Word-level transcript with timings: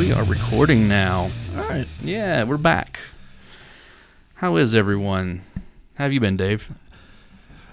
we 0.00 0.12
are 0.12 0.24
recording 0.24 0.88
now. 0.88 1.30
All 1.54 1.68
right. 1.68 1.86
Yeah, 2.00 2.44
we're 2.44 2.56
back. 2.56 3.00
How 4.36 4.56
is 4.56 4.74
everyone? 4.74 5.42
How 5.96 6.04
have 6.04 6.12
you 6.14 6.20
been, 6.20 6.38
Dave? 6.38 6.72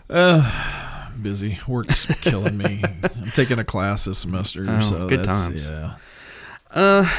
Uh, 0.10 1.10
busy. 1.22 1.58
Work's 1.70 2.06
killing 2.22 2.58
me. 2.58 2.84
I'm 3.02 3.32
taking 3.32 3.60
a 3.60 3.64
class 3.64 4.04
this 4.04 4.18
semester, 4.20 4.66
Oh, 4.68 4.82
so 4.82 5.08
good 5.08 5.20
that's, 5.20 5.40
times. 5.40 5.70
Yeah, 5.70 5.96
Uh, 6.70 7.10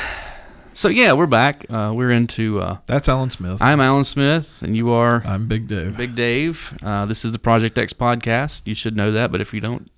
so 0.78 0.88
yeah, 0.88 1.12
we're 1.12 1.26
back. 1.26 1.66
Uh, 1.68 1.92
we're 1.92 2.12
into. 2.12 2.60
Uh, 2.60 2.78
that's 2.86 3.08
Alan 3.08 3.30
Smith. 3.30 3.60
I'm 3.60 3.80
Alan 3.80 4.04
Smith, 4.04 4.62
and 4.62 4.76
you 4.76 4.92
are 4.92 5.24
I'm 5.26 5.48
Big 5.48 5.66
Dave. 5.66 5.96
Big 5.96 6.14
Dave. 6.14 6.72
Uh, 6.84 7.04
this 7.04 7.24
is 7.24 7.32
the 7.32 7.40
Project 7.40 7.76
X 7.76 7.92
podcast. 7.92 8.62
You 8.64 8.76
should 8.76 8.96
know 8.96 9.10
that, 9.10 9.32
but 9.32 9.40
if 9.40 9.52
you 9.52 9.60
don't, 9.60 9.90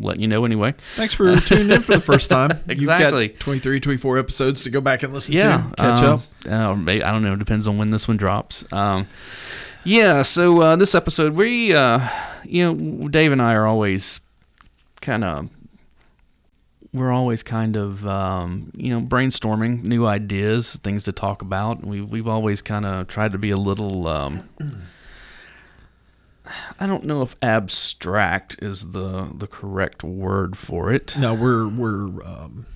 letting 0.00 0.22
you 0.22 0.28
know 0.28 0.44
anyway. 0.44 0.76
Thanks 0.94 1.12
for 1.12 1.34
tuning 1.40 1.72
in 1.72 1.80
for 1.80 1.94
the 1.94 2.00
first 2.00 2.30
time. 2.30 2.52
Exactly. 2.68 3.22
You've 3.30 3.32
got 3.32 3.40
23, 3.40 3.80
24 3.80 4.18
episodes 4.18 4.62
to 4.62 4.70
go 4.70 4.80
back 4.80 5.02
and 5.02 5.12
listen 5.12 5.34
yeah, 5.34 5.70
to. 5.70 5.74
Catch 5.76 6.02
um, 6.04 6.22
up. 6.46 6.48
Uh, 6.48 6.92
I 6.92 7.10
don't 7.10 7.24
know. 7.24 7.34
Depends 7.34 7.66
on 7.66 7.76
when 7.76 7.90
this 7.90 8.06
one 8.06 8.16
drops. 8.16 8.64
Um, 8.72 9.08
yeah. 9.82 10.22
So 10.22 10.62
uh, 10.62 10.76
this 10.76 10.94
episode, 10.94 11.32
we, 11.32 11.74
uh, 11.74 12.08
you 12.44 12.72
know, 12.72 13.08
Dave 13.08 13.32
and 13.32 13.42
I 13.42 13.54
are 13.54 13.66
always 13.66 14.20
kind 15.00 15.24
of, 15.24 15.48
we're 16.98 17.12
always 17.12 17.42
kind 17.42 17.76
of, 17.76 18.06
um, 18.06 18.70
you 18.74 18.90
know, 18.90 19.00
brainstorming 19.00 19.84
new 19.84 20.06
ideas, 20.06 20.76
things 20.76 21.04
to 21.04 21.12
talk 21.12 21.42
about. 21.42 21.84
We 21.84 22.00
we've 22.00 22.28
always 22.28 22.60
kind 22.60 22.84
of 22.84 23.08
tried 23.08 23.32
to 23.32 23.38
be 23.38 23.50
a 23.50 23.56
little. 23.56 24.08
Um, 24.08 24.48
I 26.80 26.86
don't 26.86 27.04
know 27.04 27.22
if 27.22 27.36
abstract 27.42 28.56
is 28.62 28.92
the 28.92 29.30
the 29.34 29.46
correct 29.46 30.02
word 30.02 30.56
for 30.56 30.92
it. 30.92 31.16
No, 31.16 31.34
we're 31.34 31.66
we're. 31.66 32.22
Um, 32.24 32.66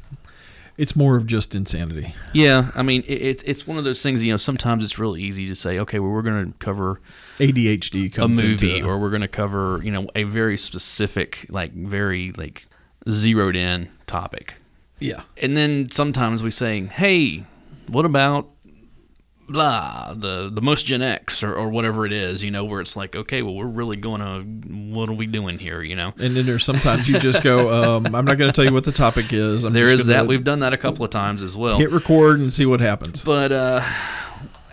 it's 0.79 0.97
more 0.97 1.17
of 1.17 1.27
just 1.27 1.55
insanity. 1.55 2.15
Yeah, 2.33 2.71
I 2.75 2.83
mean, 2.83 3.05
it, 3.07 3.23
it, 3.23 3.43
it's 3.45 3.67
one 3.67 3.77
of 3.77 3.85
those 3.85 4.03
things. 4.03 4.23
You 4.23 4.33
know, 4.33 4.39
sometimes 4.39 4.83
it's 4.83 4.99
really 4.99 5.23
easy 5.23 5.47
to 5.47 5.55
say, 5.55 5.79
okay, 5.79 5.99
well, 5.99 6.11
we're 6.11 6.23
going 6.23 6.53
to 6.53 6.59
cover 6.59 7.01
ADHD 7.39 8.17
a 8.19 8.27
movie, 8.27 8.79
into 8.79 8.89
or 8.89 8.99
we're 8.99 9.11
going 9.11 9.23
to 9.23 9.29
cover, 9.29 9.81
you 9.85 9.91
know, 9.91 10.09
a 10.15 10.25
very 10.25 10.57
specific, 10.57 11.47
like 11.51 11.73
very 11.75 12.33
like 12.33 12.67
zeroed 13.09 13.57
in 13.57 13.91
topic, 14.13 14.55
yeah. 14.99 15.23
and 15.37 15.57
then 15.57 15.91
sometimes 15.91 16.43
we 16.43 16.51
say, 16.51 16.85
hey, 16.87 17.45
what 17.89 18.05
about 18.05 18.49
blah 19.49 20.15
the 20.15 20.51
the 20.51 20.63
most 20.63 20.87
Gen 20.87 21.03
X 21.03 21.43
or, 21.43 21.55
or 21.55 21.69
whatever 21.69 22.07
it 22.07 22.13
is, 22.13 22.43
you 22.43 22.51
know, 22.51 22.65
where 22.65 22.81
it's 22.81 22.97
like, 22.97 23.15
okay, 23.15 23.43
well, 23.43 23.55
we're 23.55 23.67
really 23.67 23.97
going 23.97 24.21
to, 24.21 24.95
what 24.95 25.09
are 25.09 25.15
we 25.15 25.27
doing 25.27 25.59
here, 25.59 25.83
you 25.83 25.95
know? 25.95 26.15
And 26.19 26.35
then 26.37 26.47
there's 26.47 26.65
sometimes 26.65 27.09
you 27.09 27.19
just 27.19 27.43
go. 27.43 27.97
Um, 27.97 28.15
I'm 28.15 28.25
not 28.25 28.39
going 28.39 28.51
to 28.51 28.53
tell 28.53 28.65
you 28.65 28.73
what 28.73 28.85
the 28.85 28.93
topic 28.93 29.33
is. 29.33 29.65
I'm 29.65 29.73
There 29.73 29.89
is 29.89 30.07
that. 30.07 30.27
We've 30.27 30.45
done 30.45 30.61
that 30.61 30.73
a 30.73 30.79
couple 30.79 31.05
of 31.05 31.11
times 31.11 31.43
as 31.43 31.57
well. 31.57 31.79
hit 31.79 31.91
record 31.91 32.41
and 32.41 32.53
see 32.53 32.67
what 32.67 32.81
happens. 32.81 33.25
But 33.25 33.53
uh, 33.53 33.83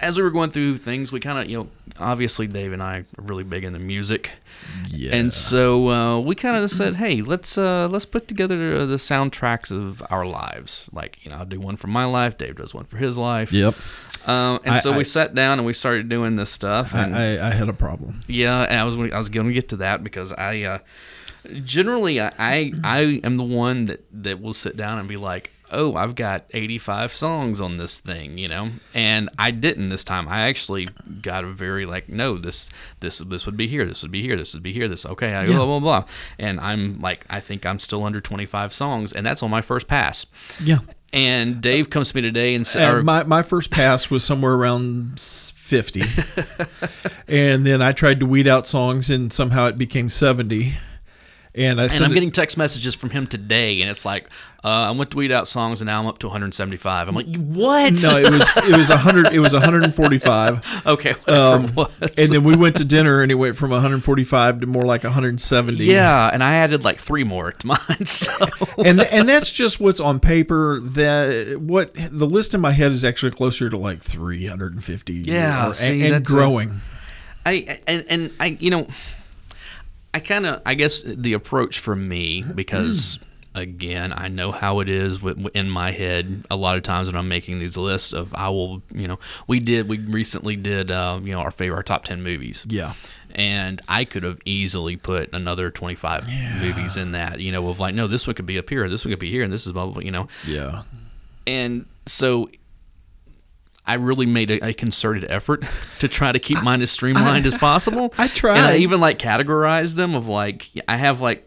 as 0.02 0.17
we 0.17 0.23
were 0.23 0.31
going 0.31 0.50
through 0.52 0.78
things, 0.78 1.11
we 1.11 1.19
kind 1.19 1.38
of, 1.39 1.50
you 1.50 1.58
know, 1.58 1.67
obviously 2.00 2.47
Dave 2.47 2.73
and 2.73 2.81
I 2.81 2.97
are 3.00 3.05
really 3.17 3.44
big 3.44 3.64
into 3.64 3.80
music, 3.80 4.31
Yeah. 4.89 5.16
and 5.16 5.33
so 5.33 5.89
uh, 5.89 6.19
we 6.19 6.36
kind 6.36 6.55
of 6.64 6.72
said, 6.72 6.95
hey, 6.95 7.22
let's 7.22 7.58
uh, 7.58 7.88
let's 7.89 8.05
put 8.05 8.27
together 8.27 8.86
the 8.86 8.95
soundtracks 8.97 9.72
of 9.72 10.02
our 10.09 10.25
lives. 10.25 10.89
Like, 10.94 11.23
you 11.25 11.31
know, 11.31 11.38
I'll 11.38 11.45
do 11.45 11.59
one 11.59 11.75
for 11.77 11.88
my 11.88 12.05
life. 12.05 12.38
Dave 12.38 12.55
does 12.58 12.73
one 12.73 12.86
for 12.86 12.97
his 12.97 13.17
life. 13.17 13.52
Yep. 13.52 13.75
Um, 14.27 14.59
and 14.66 14.75
I- 14.75 14.80
so 14.80 14.94
I- 14.94 14.97
we 14.97 15.03
sat 15.03 15.33
down 15.36 15.59
and 15.59 15.66
we 15.66 15.73
started 15.73 16.09
doing 16.09 16.36
this 16.36 16.50
stuff. 16.50 16.94
And 16.94 17.16
I, 17.16 17.50
I, 17.50 17.52
had 17.53 17.70
a 17.70 17.73
problem. 17.73 18.23
yeah, 18.27 18.61
and 18.64 18.80
I 18.80 18.83
was 18.83 18.95
I 19.11 19.17
was 19.17 19.30
going 19.30 19.47
to 19.47 19.53
get 19.53 19.70
to 19.70 19.77
that 19.77 20.03
because 20.03 20.31
I 20.33 20.61
uh, 20.64 20.80
generally 21.64 22.20
I, 22.22 22.31
I 22.38 22.73
I 22.83 23.00
am 23.23 23.38
the 23.38 23.44
one 23.44 23.86
that 23.86 24.03
that 24.23 24.42
will 24.42 24.53
sit 24.53 24.75
down 24.77 25.00
and 25.00 25.08
be 25.08 25.17
like, 25.17 25.52
"Oh, 25.72 25.95
I've 25.95 26.16
got 26.16 26.45
85 26.52 27.14
songs 27.14 27.62
on 27.62 27.78
this 27.78 28.00
thing," 28.00 28.38
you 28.38 28.48
know. 28.48 28.70
And 28.94 29.30
I 29.38 29.52
didn't 29.52 29.89
this 29.89 30.04
time. 30.04 30.27
I 30.27 30.42
actually 30.42 30.89
got 31.21 31.43
a 31.43 31.48
very 31.48 31.86
like, 31.86 32.10
"No, 32.10 32.38
this 32.38 32.70
this 32.99 33.20
this 33.20 33.45
would 33.45 33.58
be 33.58 33.67
here. 33.67 33.86
This 33.86 34.02
would 34.04 34.11
be 34.11 34.21
here. 34.21 34.36
This 34.38 34.54
would 34.54 34.64
be 34.64 34.73
here. 34.73 34.88
This 34.88 35.05
okay." 35.05 35.33
I, 35.33 35.45
Yeah. 35.45 35.55
Blah 35.55 35.66
blah 35.66 35.80
blah. 35.80 36.05
And 36.38 36.60
I'm 36.60 36.99
like, 37.02 37.26
I 37.30 37.39
think 37.39 37.66
I'm 37.66 37.80
still 37.80 38.04
under 38.04 38.21
25 38.21 38.73
songs, 38.73 39.14
and 39.14 39.26
that's 39.26 39.42
on 39.43 39.49
my 39.49 39.61
first 39.61 39.88
pass. 39.88 40.26
Yeah. 40.61 40.80
And 41.11 41.61
Dave 41.61 41.89
comes 41.89 42.11
to 42.11 42.17
me 42.17 42.22
today 42.22 42.54
and 42.54 42.67
said, 42.67 43.04
my, 43.04 43.23
my 43.23 43.42
first 43.42 43.72
pass 43.72 44.11
was 44.11 44.23
somewhere 44.23 44.54
around 44.54 45.20
50. 45.20 46.04
and 47.27 47.66
then 47.66 47.82
I 47.82 47.93
tried 47.93 48.20
to 48.20 48.26
weed 48.26 48.48
out 48.48 48.67
songs 48.67 49.10
and 49.10 49.33
somehow 49.33 49.66
it 49.67 49.77
became 49.77 50.10
70. 50.10 50.77
And 51.55 51.82
I 51.82 51.86
and 51.86 52.05
I'm 52.05 52.11
it- 52.11 52.14
getting 52.14 52.32
text 52.32 52.58
messages 52.58 52.93
from 52.93 53.10
him 53.10 53.26
today, 53.26 53.82
and 53.82 53.89
it's 53.89 54.05
like, 54.05 54.30
uh, 54.64 54.67
I 54.67 54.92
went 54.92 55.10
to 55.11 55.17
weed 55.17 55.32
out 55.32 55.48
songs, 55.48 55.82
and 55.82 55.87
now 55.87 55.99
I'm 55.99 56.05
up 56.05 56.20
to 56.20 56.27
175. 56.27 57.08
I'm 57.08 57.15
like, 57.15 57.26
what? 57.37 57.93
no, 58.04 58.17
it 58.17 58.30
was 58.30 58.48
it 58.70 58.77
was 58.77 58.89
100 58.89 59.33
it 59.33 59.39
was 59.39 59.54
145. 59.54 60.83
okay, 60.86 61.15
Um, 61.27 61.71
and 61.99 62.30
then 62.32 62.43
we 62.43 62.55
went 62.55 62.76
to 62.77 62.86
dinner 62.86 63.23
and 63.23 63.32
it 63.32 63.36
went 63.36 63.58
from 63.58 63.71
145 63.71 64.60
to 64.60 64.67
more 64.67 64.83
like 64.86 65.04
170. 65.04 65.86
yeah, 65.86 66.30
and 66.32 66.43
I 66.43 66.54
added 66.58 66.83
like 66.83 66.99
three 66.99 67.23
more 67.23 67.52
to 67.52 67.67
mine. 67.67 67.77
So 68.05 68.31
and 68.86 69.02
and 69.02 69.27
that's 69.27 69.52
just 69.52 69.80
what's 69.80 69.99
on 69.99 70.20
paper. 70.20 70.80
That 70.81 71.60
what 71.60 71.93
the 71.95 72.27
list 72.27 72.54
in 72.54 72.61
my 72.61 72.71
head 72.73 72.92
is 72.92 73.04
actually 73.04 73.31
closer 73.31 73.70
to 73.71 73.77
like 73.77 74.02
350. 74.04 75.14
Yeah, 75.14 75.70
or- 75.70 75.73
see, 75.73 76.04
and, 76.05 76.16
and 76.16 76.26
growing. 76.26 76.81
I 77.45 77.80
and 77.87 78.05
and 78.10 78.31
I, 78.39 78.58
you 78.60 78.70
know, 78.70 78.87
I 80.14 80.20
kind 80.20 80.45
of, 80.45 80.61
I 80.65 80.73
guess 80.73 81.02
the 81.03 81.33
approach 81.33 81.80
for 81.80 81.95
me 81.95 82.43
because. 82.55 83.20
Again, 83.55 84.14
I 84.15 84.27
know 84.27 84.52
how 84.52 84.80
it 84.80 84.87
is 84.87 85.23
with, 85.23 85.43
in 85.55 85.71
my 85.71 85.89
head. 85.89 86.45
A 86.52 86.55
lot 86.55 86.77
of 86.77 86.83
times 86.83 87.08
when 87.08 87.15
I'm 87.15 87.27
making 87.27 87.58
these 87.58 87.77
lists 87.77 88.14
of, 88.14 88.31
I 88.36 88.48
will, 88.49 88.83
you 88.93 89.08
know, 89.08 89.17
we 89.48 89.59
did, 89.59 89.89
we 89.89 89.98
recently 89.98 90.55
did, 90.55 90.92
uh, 90.92 91.19
you 91.21 91.33
know, 91.33 91.39
our 91.39 91.49
favorite, 91.49 91.77
our 91.77 91.83
top 91.83 92.05
ten 92.05 92.21
movies. 92.21 92.64
yeah. 92.69 92.93
and 93.33 93.81
I 93.89 94.05
could 94.05 94.21
have 94.21 94.37
easily 94.45 94.98
put 94.98 95.33
another 95.33 95.71
25 95.71 96.27
movies 96.61 96.95
in 96.95 97.11
that, 97.14 97.39
you 97.39 97.52
know, 97.52 97.67
of 97.69 97.80
like, 97.80 97.95
no, 97.95 98.05
this 98.05 98.27
one 98.27 98.36
could 98.36 98.45
be 98.45 98.59
up 98.59 98.69
here, 98.69 98.87
this 98.87 99.03
one 99.03 99.11
could 99.11 99.19
be 99.19 99.31
here, 99.31 99.42
and 99.42 99.52
this 99.52 99.65
is 99.65 99.73
blah, 99.73 99.86
blah, 99.86 99.93
blah, 99.95 100.03
you 100.03 100.11
know. 100.11 100.27
Yeah. 100.48 100.83
And 101.48 101.87
so 102.05 102.49
I 103.86 103.95
really 103.95 104.26
made 104.26 104.52
a, 104.52 104.67
a 104.70 104.73
concerted 104.73 105.26
effort 105.30 105.64
to 106.00 106.08
try 106.08 106.32
to 106.32 106.40
keep 106.40 106.62
mine 106.64 106.82
as 106.82 106.92
streamlined 106.92 107.45
as 107.45 107.58
possible. 107.60 108.14
I 108.17 108.28
tried. 108.28 108.58
And 108.58 108.66
I 108.67 108.78
even 108.78 109.00
like 109.02 109.17
categorized 109.20 109.95
them 109.95 110.14
of 110.16 110.28
like, 110.28 110.70
I 110.88 110.95
have 110.98 111.22
like, 111.22 111.45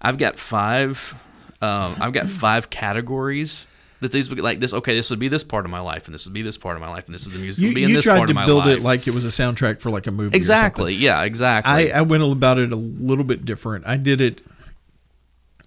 I've 0.00 0.18
got 0.18 0.38
five, 0.38 1.14
um, 1.60 1.96
I've 2.00 2.12
got 2.12 2.28
five 2.28 2.70
categories. 2.70 3.66
That 4.00 4.12
these 4.12 4.28
would 4.28 4.36
be 4.36 4.42
like 4.42 4.60
this. 4.60 4.74
Okay, 4.74 4.94
this 4.94 5.08
would 5.08 5.18
be 5.18 5.28
this 5.28 5.42
part 5.44 5.64
of 5.64 5.70
my 5.70 5.80
life, 5.80 6.04
and 6.06 6.14
this 6.14 6.26
would 6.26 6.34
be 6.34 6.42
this 6.42 6.58
part 6.58 6.76
of 6.76 6.82
my 6.82 6.90
life, 6.90 7.06
and 7.06 7.14
this 7.14 7.22
is 7.22 7.32
the 7.32 7.38
music 7.38 7.62
You, 7.62 7.68
would 7.68 7.74
be 7.74 7.84
in 7.84 7.94
this 7.94 8.04
tried 8.04 8.18
part 8.18 8.28
to 8.28 8.32
of 8.32 8.34
my 8.34 8.44
build 8.44 8.66
life. 8.66 8.78
it 8.78 8.82
like 8.82 9.08
it 9.08 9.14
was 9.14 9.24
a 9.24 9.28
soundtrack 9.28 9.80
for 9.80 9.90
like 9.90 10.06
a 10.06 10.10
movie. 10.10 10.36
exactly, 10.36 10.92
yeah, 10.94 11.22
exactly. 11.22 11.90
I, 11.90 12.00
I 12.00 12.02
went 12.02 12.22
about 12.22 12.58
it 12.58 12.70
a 12.70 12.76
little 12.76 13.24
bit 13.24 13.46
different. 13.46 13.86
I 13.86 13.96
did 13.96 14.20
it. 14.20 14.42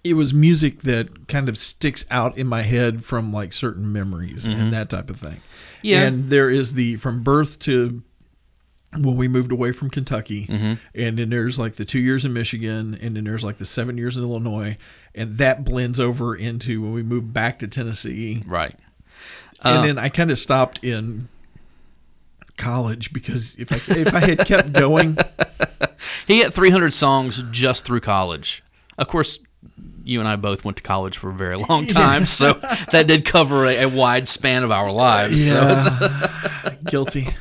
It 0.04 0.14
was 0.14 0.32
music 0.32 0.82
that 0.82 1.26
kind 1.26 1.48
of 1.48 1.58
sticks 1.58 2.04
out 2.12 2.38
in 2.38 2.46
my 2.46 2.62
head 2.62 3.04
from 3.04 3.32
like 3.32 3.52
certain 3.52 3.92
memories 3.92 4.46
and 4.46 4.72
that 4.72 4.88
type 4.88 5.10
of 5.10 5.16
thing. 5.18 5.40
Yeah. 5.82 6.02
And 6.02 6.30
there 6.30 6.50
is 6.50 6.74
the 6.74 6.96
from 6.96 7.22
birth 7.22 7.58
to 7.60 8.02
when 8.96 9.16
we 9.16 9.28
moved 9.28 9.52
away 9.52 9.72
from 9.72 9.90
Kentucky, 9.90 10.46
Mm-hmm. 10.46 10.72
and 10.94 11.18
then 11.18 11.28
there's 11.30 11.58
like 11.58 11.74
the 11.76 11.84
two 11.84 11.98
years 11.98 12.24
in 12.24 12.32
Michigan, 12.32 12.98
and 13.00 13.16
then 13.16 13.24
there's 13.24 13.44
like 13.44 13.58
the 13.58 13.66
seven 13.66 13.98
years 13.98 14.16
in 14.16 14.22
Illinois, 14.22 14.76
and 15.14 15.36
that 15.38 15.62
blends 15.64 16.00
over 16.00 16.34
into 16.34 16.80
when 16.82 16.92
we 16.92 17.02
moved 17.02 17.32
back 17.34 17.58
to 17.58 17.68
Tennessee, 17.68 18.42
right. 18.46 18.74
and 19.62 19.78
Uh, 19.78 19.82
then 19.82 19.98
I 19.98 20.08
kind 20.08 20.30
of 20.30 20.38
stopped 20.38 20.82
in 20.82 21.28
college 22.56 23.12
because 23.12 23.54
if 23.58 23.70
I 23.72 23.76
if 23.98 24.14
I 24.14 24.20
had 24.20 24.38
kept 24.46 24.72
going, 24.72 25.16
He 26.26 26.40
had 26.40 26.52
300 26.54 26.92
songs 26.92 27.42
just 27.50 27.84
through 27.84 28.00
college. 28.00 28.62
Of 28.96 29.08
course, 29.08 29.38
you 30.08 30.20
and 30.20 30.28
I 30.28 30.36
both 30.36 30.64
went 30.64 30.76
to 30.78 30.82
college 30.82 31.16
for 31.18 31.30
a 31.30 31.34
very 31.34 31.56
long 31.68 31.86
time, 31.86 32.26
so 32.26 32.54
that 32.92 33.06
did 33.06 33.24
cover 33.24 33.66
a, 33.66 33.82
a 33.82 33.88
wide 33.88 34.26
span 34.28 34.64
of 34.64 34.70
our 34.70 34.90
lives. 34.90 35.46
So 35.48 35.54
it's- 35.54 35.84
Yeah, 36.00 36.74
guilty, 36.86 37.34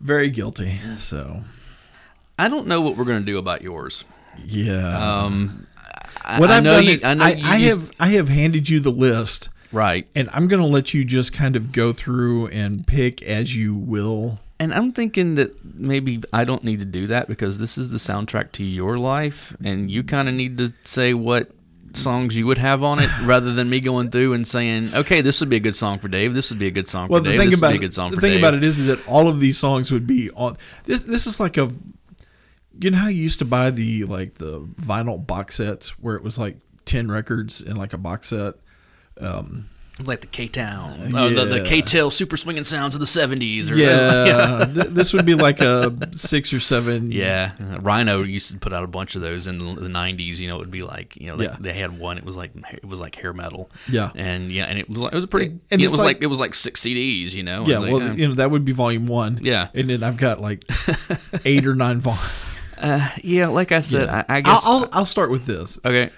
very 0.00 0.30
guilty. 0.30 0.80
So 0.98 1.42
I 2.38 2.48
don't 2.48 2.66
know 2.66 2.80
what 2.80 2.96
we're 2.96 3.04
going 3.04 3.20
to 3.20 3.26
do 3.26 3.38
about 3.38 3.62
yours. 3.62 4.04
yeah, 4.44 5.22
Um, 5.24 5.66
I, 6.24 6.40
what 6.40 6.50
I 6.50 6.56
I've 6.58 6.62
know 6.64 6.74
done 6.76 6.84
you. 6.84 6.90
is 6.94 7.04
I 7.04 7.14
know 7.14 7.24
I, 7.24 7.30
you 7.32 7.46
I 7.46 7.56
used- 7.56 7.80
have 7.80 7.90
I 8.00 8.08
have 8.08 8.28
handed 8.28 8.68
you 8.68 8.80
the 8.80 8.90
list, 8.92 9.48
right, 9.72 10.06
and 10.14 10.28
I'm 10.32 10.48
going 10.48 10.60
to 10.62 10.68
let 10.68 10.92
you 10.94 11.04
just 11.04 11.32
kind 11.32 11.56
of 11.56 11.72
go 11.72 11.92
through 11.92 12.48
and 12.48 12.86
pick 12.86 13.22
as 13.22 13.56
you 13.56 13.74
will. 13.74 14.38
And 14.60 14.72
I'm 14.72 14.92
thinking 14.92 15.34
that 15.34 15.64
maybe 15.64 16.22
I 16.32 16.44
don't 16.44 16.64
need 16.64 16.78
to 16.78 16.84
do 16.84 17.06
that 17.08 17.28
because 17.28 17.58
this 17.58 17.76
is 17.76 17.90
the 17.90 17.98
soundtrack 17.98 18.52
to 18.52 18.64
your 18.64 18.98
life, 18.98 19.56
and 19.64 19.90
you 19.90 20.02
kind 20.02 20.28
of 20.28 20.34
need 20.34 20.58
to 20.58 20.72
say 20.84 21.14
what 21.14 21.50
songs 21.96 22.36
you 22.36 22.46
would 22.46 22.58
have 22.58 22.82
on 22.82 22.98
it 22.98 23.08
rather 23.22 23.52
than 23.52 23.70
me 23.70 23.80
going 23.80 24.10
through 24.10 24.32
and 24.32 24.46
saying, 24.46 24.92
okay, 24.94 25.20
this 25.20 25.40
would 25.40 25.48
be 25.48 25.56
a 25.56 25.60
good 25.60 25.76
song 25.76 25.98
for 25.98 26.08
Dave. 26.08 26.34
This 26.34 26.50
would 26.50 26.58
be 26.58 26.66
a 26.66 26.70
good 26.72 26.88
song 26.88 27.08
Well, 27.08 27.20
for 27.20 27.24
the 27.24 27.30
Dave. 27.30 27.40
thing 27.40 27.50
this 27.50 27.58
about 27.58 27.68
would 27.68 27.80
be 27.80 27.84
a 27.84 27.88
good 27.88 27.94
song 27.94 28.10
the 28.10 28.16
for 28.16 28.20
thing 28.20 28.38
about 28.38 28.54
it 28.54 28.64
is, 28.64 28.78
is 28.80 28.86
that 28.86 29.06
all 29.06 29.28
of 29.28 29.40
these 29.40 29.58
songs 29.58 29.92
would 29.92 30.06
be 30.06 30.30
on 30.32 30.56
this. 30.84 31.02
This 31.02 31.26
is 31.26 31.38
like 31.38 31.56
a, 31.56 31.70
you 32.80 32.90
know 32.90 32.98
how 32.98 33.08
you 33.08 33.22
used 33.22 33.38
to 33.40 33.44
buy 33.44 33.70
the 33.70 34.04
like 34.04 34.34
the 34.34 34.60
vinyl 34.60 35.24
box 35.24 35.56
sets 35.56 35.90
where 36.00 36.16
it 36.16 36.22
was 36.22 36.38
like 36.38 36.56
ten 36.84 37.10
records 37.10 37.60
in 37.60 37.76
like 37.76 37.92
a 37.92 37.98
box 37.98 38.28
set. 38.28 38.54
Um, 39.20 39.68
like 40.04 40.22
the 40.22 40.26
K 40.26 40.48
Town, 40.48 41.14
uh, 41.14 41.28
the, 41.28 41.44
the. 41.44 41.64
K-tel 41.64 42.10
super 42.10 42.36
swinging 42.36 42.64
sounds 42.64 42.96
of 42.96 43.00
the 43.00 43.06
'70s. 43.06 43.70
Or, 43.70 43.74
Yeah, 43.76 44.64
th- 44.64 44.88
this 44.88 45.12
would 45.12 45.24
be 45.24 45.34
like 45.34 45.60
a 45.60 45.96
six 46.12 46.52
or 46.52 46.58
seven. 46.58 47.12
Yeah, 47.12 47.52
uh, 47.60 47.78
Rhino 47.78 48.22
used 48.24 48.50
to 48.50 48.58
put 48.58 48.72
out 48.72 48.82
a 48.82 48.88
bunch 48.88 49.14
of 49.14 49.22
those 49.22 49.46
in 49.46 49.58
the, 49.58 49.80
the 49.82 49.88
'90s. 49.88 50.38
You 50.38 50.50
know, 50.50 50.56
it 50.56 50.60
would 50.60 50.70
be 50.72 50.82
like 50.82 51.16
you 51.16 51.28
know 51.28 51.36
they, 51.36 51.44
Yeah. 51.44 51.56
they 51.60 51.72
had 51.74 51.96
one. 51.96 52.18
It 52.18 52.24
was 52.24 52.34
like 52.34 52.50
it 52.72 52.84
was 52.84 52.98
like 52.98 53.14
hair 53.14 53.32
metal. 53.32 53.70
Yeah. 53.88 54.10
and 54.16 54.50
yeah, 54.50 54.64
and 54.64 54.78
it 54.80 54.88
was 54.88 54.98
like, 54.98 55.12
it 55.12 55.14
was 55.16 55.24
a 55.24 55.28
pretty. 55.28 55.60
And 55.70 55.80
it 55.80 55.88
was 55.90 55.98
like- 55.98 56.04
like, 56.16 56.22
it 56.22 56.26
was 56.26 56.40
like 56.40 56.54
six 56.56 56.80
CDs. 56.80 57.32
You 57.32 57.44
know. 57.44 57.64
yeah. 57.64 57.76
It 57.80 57.92
Well, 57.92 58.00
like, 58.00 58.18
you 58.18 58.26
know 58.26 58.34
that 58.34 58.50
would 58.50 58.64
be 58.64 58.72
volume 58.72 59.06
one. 59.06 59.38
Yeah. 59.42 59.68
and 59.74 59.88
then 59.88 60.02
I've 60.02 60.16
got 60.16 60.40
like 60.40 60.64
eight 61.44 61.66
or 61.66 61.76
nine 61.76 62.00
volumes. 62.00 62.24
uh, 62.78 63.10
yeah, 63.22 63.46
like 63.46 63.70
I 63.70 63.78
said, 63.80 64.08
I, 64.08 64.24
I 64.28 64.40
guess. 64.40 64.62
I'll, 64.66 64.82
I'll 64.82 64.88
I'll 64.92 65.06
start 65.06 65.30
with 65.30 65.46
this. 65.46 65.78
okay. 65.84 66.10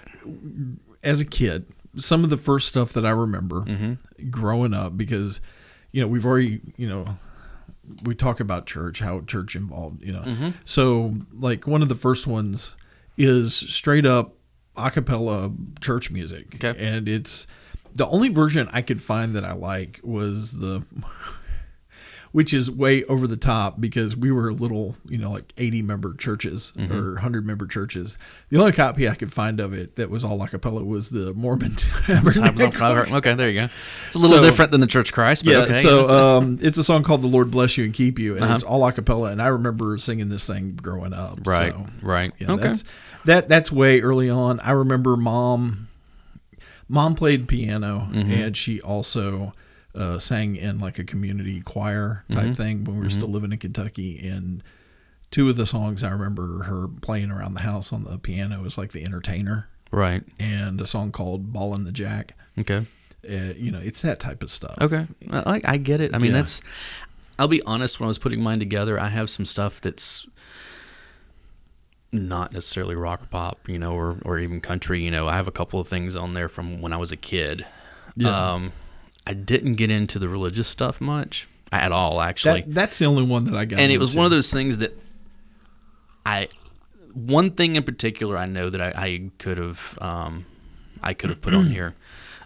as 1.03 1.21
a 1.21 1.25
kid, 1.25 1.65
some 1.97 2.23
of 2.23 2.29
the 2.29 2.37
first 2.37 2.67
stuff 2.67 2.93
that 2.93 3.05
I 3.05 3.09
remember 3.11 3.61
Mm-hmm. 3.61 4.29
growing 4.29 4.73
up, 4.73 4.97
because 4.97 5.41
you 5.91 6.01
know 6.01 6.07
we've 6.07 6.25
already 6.25 6.61
you 6.77 6.87
know 6.87 7.17
we 8.03 8.13
talk 8.15 8.39
about 8.39 8.65
church, 8.65 8.99
how 8.99 9.21
church 9.21 9.55
involved, 9.55 10.03
you 10.03 10.11
know. 10.13 10.21
Mm-hmm. 10.21 10.49
So 10.65 11.15
like 11.33 11.65
one 11.67 11.81
of 11.81 11.89
the 11.89 11.95
first 11.95 12.27
ones 12.27 12.75
is 13.17 13.55
straight 13.55 14.05
up 14.05 14.33
a 14.75 14.91
cappella 14.91 15.51
church 15.81 16.11
music, 16.11 16.55
Okay. 16.63 16.75
and 16.77 17.07
it's 17.07 17.47
the 17.95 18.05
only 18.09 18.29
version 18.29 18.69
I 18.71 18.81
could 18.83 19.01
find 19.01 19.35
that 19.35 19.43
I 19.45 19.53
like 19.53 19.99
was 20.03 20.51
the. 20.59 20.83
Which 22.37 22.53
is 22.53 22.69
way 22.69 23.03
over 23.05 23.25
the 23.25 23.35
top 23.35 23.81
because 23.81 24.15
we 24.15 24.31
were 24.31 24.53
little, 24.53 24.95
you 25.07 25.17
know, 25.17 25.31
like 25.31 25.51
80 25.57 25.81
member 25.81 26.13
churches 26.13 26.71
Mm-hmm. 26.77 26.95
or 26.95 27.13
100 27.13 27.47
member 27.47 27.65
churches. 27.65 28.15
The 28.49 28.59
only 28.59 28.73
copy 28.73 29.09
I 29.09 29.15
could 29.15 29.33
find 29.33 29.59
of 29.59 29.73
it 29.73 29.95
that 29.95 30.11
was 30.11 30.23
all 30.23 30.39
a 30.43 30.47
cappella 30.47 30.83
was 30.83 31.09
the 31.09 31.33
Mormon. 31.33 31.75
okay, 32.09 33.33
there 33.33 33.49
you 33.49 33.61
go. 33.61 33.67
It's 34.05 34.15
a 34.15 34.19
little 34.19 34.37
So- 34.37 34.43
different 34.43 34.69
than 34.69 34.81
the 34.81 34.87
Church 34.87 35.11
Christ, 35.11 35.45
but 35.45 35.51
yeah, 35.51 35.57
okay. 35.63 35.81
so 35.81 36.37
um, 36.37 36.59
it's 36.61 36.77
a 36.77 36.83
song 36.83 37.01
called 37.03 37.23
"The 37.23 37.27
Lord 37.27 37.49
Bless 37.49 37.75
You 37.75 37.85
and 37.85 37.93
Keep 37.93 38.19
You," 38.19 38.35
and 38.35 38.43
Uh-huh. 38.43 38.53
it's 38.53 38.63
all 38.63 38.85
a 38.85 38.91
cappella. 38.91 39.31
And 39.31 39.41
I 39.41 39.47
remember 39.47 39.97
singing 39.97 40.29
this 40.29 40.45
thing 40.45 40.77
growing 40.79 41.13
up. 41.13 41.39
right, 41.45 41.73
so, 41.73 41.85
right. 42.03 42.31
yeah, 42.37 42.51
okay. 42.51 42.63
that's, 42.63 42.83
that 43.25 43.49
that's 43.49 43.71
way 43.71 43.99
early 44.01 44.29
on. 44.29 44.59
I 44.59 44.71
remember 44.71 45.17
mom. 45.17 45.87
Mom 46.87 47.15
played 47.15 47.47
piano, 47.47 48.07
Mm-hmm. 48.11 48.31
and 48.31 48.55
she 48.55 48.79
also 48.81 49.53
uh, 49.97 50.19
sang 50.19 50.55
in 50.55 50.79
like 50.79 50.99
a 50.99 51.03
community 51.03 51.59
choir 51.61 52.23
type 52.31 52.43
Mm-hmm. 52.43 52.53
thing 52.53 52.83
when 52.85 52.97
we 52.97 53.03
were 53.03 53.09
still 53.09 53.27
living 53.29 53.51
in 53.51 53.57
Kentucky. 53.57 54.27
And 54.27 54.63
two 55.31 55.49
of 55.49 55.55
the 55.57 55.65
songs 55.65 56.03
I 56.03 56.11
remember 56.11 56.63
her 56.63 56.87
playing 56.87 57.31
around 57.31 57.55
the 57.55 57.61
house 57.61 57.91
on 57.91 58.03
the 58.03 58.17
piano 58.17 58.61
was 58.61 58.77
like 58.77 58.91
"The 58.91 59.03
Entertainer" 59.03 59.67
Right. 59.91 60.23
and 60.39 60.79
a 60.79 60.85
song 60.85 61.11
called 61.11 61.51
"Ballin' 61.51 61.83
the 61.85 61.91
Jack." 61.91 62.33
Okay. 62.57 62.85
Uh, 63.27 63.53
you 63.57 63.71
know, 63.71 63.79
it's 63.79 64.01
that 64.03 64.19
type 64.19 64.41
of 64.43 64.49
stuff. 64.51 64.77
Okay, 64.79 65.07
I, 65.31 65.59
I 65.65 65.77
get 65.77 65.99
it. 65.99 66.13
I 66.13 66.19
mean, 66.19 66.31
Yeah. 66.31 66.37
that's. 66.37 66.61
I'll 67.39 67.47
be 67.47 67.61
honest. 67.63 67.99
When 67.99 68.05
I 68.05 68.07
was 68.07 68.17
putting 68.19 68.41
mine 68.41 68.59
together, 68.59 68.99
I 68.99 69.09
have 69.09 69.29
some 69.29 69.45
stuff 69.45 69.81
that's 69.81 70.25
not 72.11 72.53
necessarily 72.53 72.95
rock 72.95 73.23
or 73.23 73.25
pop, 73.25 73.67
you 73.67 73.77
know, 73.77 73.93
or 73.93 74.17
or 74.23 74.39
even 74.39 74.61
country. 74.61 75.03
You 75.03 75.11
know, 75.11 75.27
I 75.27 75.35
have 75.35 75.47
a 75.47 75.51
couple 75.51 75.79
of 75.79 75.87
things 75.87 76.15
on 76.15 76.33
there 76.33 76.47
from 76.49 76.81
when 76.81 76.93
I 76.93 76.97
was 76.97 77.11
a 77.11 77.17
kid. 77.17 77.65
Yeah. 78.15 78.53
Um, 78.53 78.71
I 79.29 79.33
didn't 79.33 79.75
get 79.75 79.91
into 79.91 80.19
the 80.19 80.29
religious 80.29 80.67
stuff 80.69 81.01
much 81.01 81.47
at 81.71 81.91
all, 81.91 82.21
actually 82.21 82.61
That, 82.61 82.73
that's 82.73 82.97
the 82.99 83.05
only 83.05 83.23
one 83.23 83.43
that 83.45 83.55
I 83.55 83.65
got. 83.65 83.79
and 83.79 83.91
it 83.91 83.99
was 83.99 84.11
into. 84.11 84.17
one 84.19 84.25
of 84.25 84.31
those 84.31 84.51
things 84.53 84.77
that 84.77 84.93
I 86.25 86.47
one 87.13 87.51
thing 87.51 87.75
in 87.75 87.83
particular 87.83 88.37
I 88.37 88.45
know 88.45 88.69
that 88.69 88.81
I, 88.81 88.89
I 88.95 89.31
could 89.39 89.57
have 89.57 89.97
um, 90.01 90.45
I 91.01 91.13
could 91.13 91.29
have 91.29 91.41
put 91.41 91.53
on 91.53 91.71
here. 91.77 91.95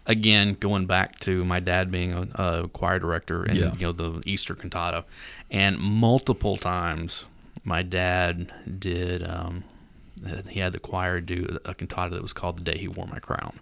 Again, 0.07 0.57
going 0.59 0.87
back 0.87 1.19
to 1.19 1.45
my 1.45 1.59
dad 1.59 1.91
being 1.91 2.11
a, 2.13 2.21
a 2.35 2.67
choir 2.69 2.97
director 2.99 3.43
and 3.43 3.55
Yeah. 3.55 3.73
you 3.75 3.81
know 3.87 3.91
the 3.91 4.21
Easter 4.25 4.55
cantata, 4.55 5.03
and 5.51 5.77
multiple 5.77 6.57
times 6.57 7.25
my 7.63 7.83
dad 7.83 8.51
did. 8.79 9.27
Um, 9.27 9.63
he 10.49 10.59
had 10.59 10.71
the 10.73 10.79
choir 10.79 11.19
do 11.21 11.59
a 11.65 11.73
cantata 11.75 12.13
that 12.15 12.21
was 12.21 12.33
called 12.33 12.57
"The 12.57 12.63
Day 12.63 12.77
He 12.79 12.87
Wore 12.87 13.07
My 13.07 13.19
Crown." 13.19 13.59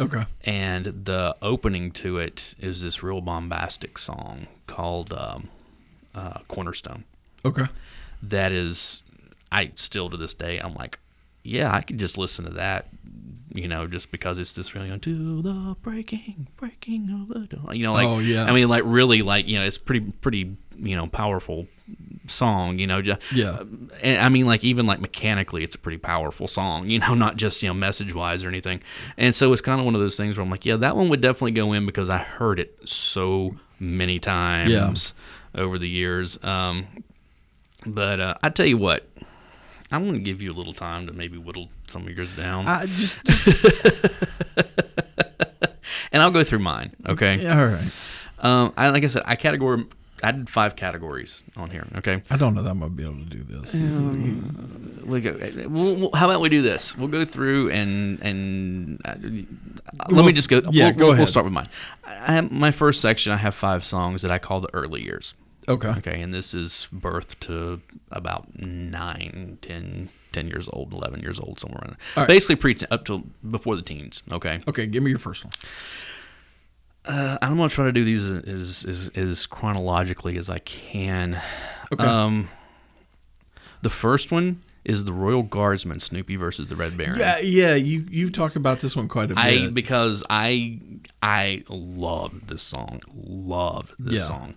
Okay. 0.00 0.24
and 0.44 0.86
the 1.04 1.36
opening 1.42 1.90
to 1.92 2.18
it 2.18 2.54
is 2.58 2.82
this 2.82 3.02
real 3.02 3.20
bombastic 3.20 3.98
song 3.98 4.46
called 4.66 5.12
um, 5.12 5.48
uh, 6.14 6.38
Cornerstone. 6.48 7.04
Okay. 7.44 7.66
That 8.22 8.52
is, 8.52 9.02
I 9.50 9.72
still 9.76 10.10
to 10.10 10.16
this 10.16 10.34
day, 10.34 10.58
I'm 10.58 10.74
like, 10.74 10.98
yeah, 11.42 11.74
I 11.74 11.80
could 11.80 11.98
just 11.98 12.18
listen 12.18 12.44
to 12.44 12.50
that, 12.52 12.88
you 13.52 13.66
know, 13.66 13.86
just 13.86 14.10
because 14.12 14.38
it's 14.38 14.52
this 14.52 14.74
really 14.74 14.96
to 14.98 15.42
the 15.42 15.76
breaking, 15.82 16.48
breaking 16.56 17.10
of 17.10 17.28
the 17.28 17.56
dawn. 17.56 17.74
You 17.76 17.82
know, 17.84 17.92
like, 17.92 18.06
Oh, 18.06 18.18
yeah. 18.18 18.44
I 18.44 18.52
mean, 18.52 18.68
like 18.68 18.82
really, 18.84 19.22
like 19.22 19.48
you 19.48 19.58
know, 19.58 19.64
it's 19.64 19.78
pretty, 19.78 20.00
pretty, 20.20 20.56
you 20.76 20.96
know, 20.96 21.06
powerful 21.06 21.66
song. 22.30 22.78
You 22.78 22.86
know, 22.86 23.02
just 23.02 23.20
Yeah. 23.32 23.62
and 24.02 24.20
I 24.20 24.28
mean, 24.28 24.46
like 24.46 24.64
even 24.64 24.86
like 24.86 25.00
mechanically, 25.00 25.62
it's 25.64 25.74
a 25.74 25.78
pretty 25.78 25.98
powerful 25.98 26.46
song. 26.46 26.88
You 26.88 26.98
know, 27.00 27.14
not 27.24 27.36
just 27.36 27.62
you 27.62 27.68
know 27.68 27.74
message 27.74 28.14
wise 28.14 28.44
or 28.44 28.48
anything. 28.48 28.80
And 29.16 29.34
so 29.34 29.52
it's 29.52 29.60
kind 29.62 29.78
of 29.80 29.84
one 29.84 29.94
of 29.94 30.00
those 30.00 30.16
things 30.16 30.36
where 30.36 30.44
I'm 30.44 30.50
like, 30.50 30.64
yeah, 30.64 30.76
that 30.76 30.96
one 30.96 31.08
would 31.08 31.20
definitely 31.20 31.52
go 31.52 31.72
in 31.72 31.86
because 31.86 32.08
I 32.10 32.18
heard 32.18 32.58
it 32.60 32.88
so 32.88 33.56
many 33.78 34.18
times 34.18 35.14
over 35.54 35.78
the 35.78 35.88
years. 35.88 36.42
Um, 36.44 36.86
but 37.86 38.20
uh, 38.20 38.34
I 38.42 38.50
tell 38.50 38.66
you 38.66 38.76
what, 38.76 39.08
I'm 39.90 40.02
going 40.02 40.14
to 40.14 40.20
give 40.20 40.40
you 40.42 40.50
a 40.50 40.54
little 40.54 40.74
time 40.74 41.06
to 41.06 41.12
maybe 41.12 41.38
whittle 41.38 41.70
some 41.88 42.06
of 42.06 42.16
yours 42.16 42.30
down, 42.36 42.66
I 42.68 42.86
just, 42.86 43.18
just 43.24 43.64
and 46.12 46.22
I'll 46.22 46.30
go 46.30 46.44
through 46.44 46.60
mine. 46.60 46.94
Okay. 47.06 47.36
yeah, 47.42 47.58
all 47.60 47.66
right. 47.66 47.90
Um, 48.38 48.72
I 48.76 48.88
like 48.90 49.04
I 49.04 49.06
said, 49.08 49.22
I 49.26 49.36
category. 49.36 49.84
I 50.22 50.32
did 50.32 50.48
five 50.50 50.76
categories 50.76 51.42
on 51.56 51.70
here. 51.70 51.86
Okay. 51.96 52.22
I 52.30 52.36
don't 52.36 52.54
know 52.54 52.62
that 52.62 52.70
I'm 52.70 52.78
gonna 52.80 52.90
be 52.90 53.04
able 53.04 53.14
to 53.14 53.24
do 53.24 53.42
this. 53.42 53.72
This 53.72 53.94
is- 53.96 54.96
We 55.04 55.20
go. 55.22 55.36
We'll, 55.68 55.96
we'll- 55.96 56.10
how 56.14 56.28
about 56.28 56.40
we 56.42 56.48
do 56.50 56.62
this? 56.62 56.96
We'll 56.96 57.08
go 57.08 57.24
through 57.24 57.70
and 57.70 58.20
and 58.22 59.00
uh, 59.04 59.14
let 60.08 60.12
Well, 60.12 60.24
me 60.24 60.32
just 60.32 60.48
go. 60.48 60.60
yeah, 60.70 60.86
we'll, 60.90 60.94
go 60.94 61.06
we'll, 61.08 61.16
we'll 61.18 61.26
start 61.26 61.44
with 61.44 61.52
mine. 61.54 61.68
I 62.04 62.32
have 62.32 62.50
my 62.52 62.70
first 62.70 63.00
section. 63.00 63.32
I 63.32 63.36
have 63.38 63.54
five 63.54 63.84
songs 63.84 64.22
that 64.22 64.30
I 64.30 64.38
call 64.38 64.60
the 64.60 64.72
early 64.74 65.02
years. 65.02 65.34
okay. 65.68 65.88
Okay, 65.88 66.20
and 66.20 66.32
this 66.34 66.52
is 66.54 66.86
birth 66.92 67.38
to 67.40 67.80
about 68.10 68.58
nine, 68.60 69.58
10, 69.62 70.10
10 70.32 70.48
years 70.48 70.68
old, 70.72 70.92
eleven 70.92 71.20
years 71.20 71.40
old, 71.40 71.58
somewhere 71.60 71.80
around. 71.82 71.90
There. 71.90 71.98
All 72.16 72.22
right. 72.24 72.28
Basically, 72.28 72.56
pre 72.56 72.76
up 72.90 73.04
to 73.06 73.24
before 73.50 73.74
the 73.76 73.82
teens. 73.82 74.22
Okay, 74.30 74.60
Okay. 74.68 74.86
Give 74.86 75.02
me 75.02 75.10
your 75.10 75.18
first 75.18 75.44
one. 75.44 75.52
Uh, 77.04 77.38
I'm 77.40 77.56
gonna 77.56 77.68
try 77.68 77.86
to 77.86 77.92
do 77.92 78.04
these 78.04 78.26
as, 78.28 78.84
as 78.84 79.08
as 79.16 79.46
chronologically 79.46 80.36
as 80.36 80.50
I 80.50 80.58
can. 80.58 81.40
Okay. 81.92 82.04
Um, 82.04 82.48
the 83.82 83.90
first 83.90 84.30
one 84.30 84.62
is 84.84 85.04
the 85.04 85.12
Royal 85.12 85.42
Guardsmen, 85.42 86.00
Snoopy 86.00 86.36
versus 86.36 86.68
the 86.68 86.76
Red 86.76 86.96
Baron. 86.96 87.18
Yeah, 87.18 87.38
yeah. 87.38 87.74
You 87.74 88.06
you 88.10 88.30
talk 88.30 88.54
about 88.56 88.80
this 88.80 88.94
one 88.96 89.08
quite 89.08 89.30
a 89.30 89.34
bit. 89.34 89.38
I 89.38 89.66
because 89.68 90.22
I 90.28 90.78
I 91.22 91.64
love 91.68 92.46
this 92.48 92.62
song, 92.62 93.00
love 93.14 93.92
this 93.98 94.20
Yeah. 94.20 94.26
song, 94.26 94.54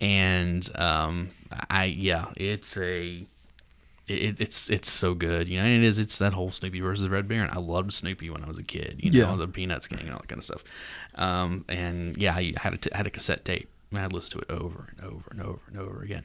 and 0.00 0.68
um, 0.76 1.30
I 1.70 1.84
yeah, 1.84 2.26
it's 2.36 2.76
a. 2.76 3.26
It, 4.06 4.40
it's 4.40 4.68
it's 4.68 4.90
so 4.90 5.14
good, 5.14 5.48
you 5.48 5.58
know. 5.58 5.64
And 5.64 5.82
it 5.82 5.86
is. 5.86 5.98
It's 5.98 6.18
that 6.18 6.34
whole 6.34 6.50
Snoopy 6.50 6.80
versus 6.80 7.08
Red 7.08 7.26
Baron. 7.26 7.50
I 7.52 7.58
loved 7.58 7.92
Snoopy 7.92 8.28
when 8.30 8.44
I 8.44 8.48
was 8.48 8.58
a 8.58 8.62
kid, 8.62 9.00
you 9.02 9.10
know, 9.10 9.30
Yeah. 9.30 9.36
the 9.36 9.48
Peanuts 9.48 9.86
gang 9.88 10.00
and 10.00 10.10
all 10.12 10.18
that 10.18 10.28
kind 10.28 10.38
of 10.38 10.44
stuff. 10.44 10.62
Um, 11.14 11.64
and 11.68 12.16
yeah, 12.16 12.34
I 12.34 12.52
had 12.60 12.74
a 12.74 12.76
t- 12.76 12.90
had 12.92 13.06
a 13.06 13.10
cassette 13.10 13.44
tape. 13.44 13.68
And 13.90 14.00
I'd 14.00 14.12
listen 14.12 14.40
to 14.40 14.44
it 14.44 14.50
over 14.50 14.88
and 14.90 15.06
over 15.08 15.24
and 15.30 15.40
over 15.40 15.60
and 15.68 15.78
over 15.78 16.02
again. 16.02 16.24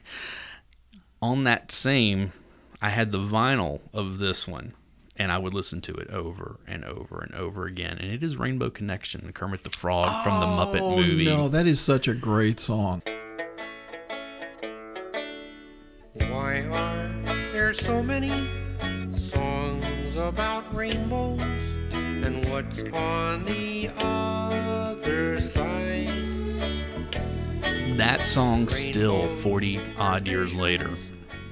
On 1.21 1.43
that 1.43 1.71
same, 1.71 2.33
I 2.81 2.89
had 2.89 3.11
the 3.11 3.19
vinyl 3.19 3.81
of 3.93 4.17
this 4.17 4.47
one, 4.47 4.73
and 5.15 5.31
I 5.31 5.37
would 5.37 5.53
listen 5.53 5.79
to 5.81 5.93
it 5.93 6.09
over 6.09 6.59
and 6.65 6.83
over 6.83 7.19
and 7.19 7.35
over 7.35 7.65
again. 7.65 7.97
And 7.99 8.11
it 8.11 8.23
is 8.23 8.37
Rainbow 8.37 8.71
Connection, 8.71 9.31
Kermit 9.33 9.63
the 9.65 9.69
Frog 9.69 10.23
from 10.23 10.39
the 10.39 10.47
Muppet 10.47 10.81
oh, 10.81 10.95
movie. 10.95 11.25
No, 11.25 11.47
that 11.47 11.67
is 11.67 11.79
such 11.79 12.07
a 12.07 12.15
great 12.15 12.59
song. 12.59 13.03
Why 16.13 16.61
are 16.71 17.18
there 17.69 17.83
so 17.85 18.01
many 18.01 18.31
songs 19.15 20.15
about 20.15 20.73
rainbows? 20.73 21.39
And 21.91 22.43
what's 22.49 22.79
on 22.93 23.45
the 23.45 23.91
other 23.99 25.39
side? 25.39 26.09
That 27.95 28.25
song 28.25 28.67
still 28.69 29.27
40 29.41 29.79
odd 29.99 30.27
years 30.27 30.55
later. 30.55 30.89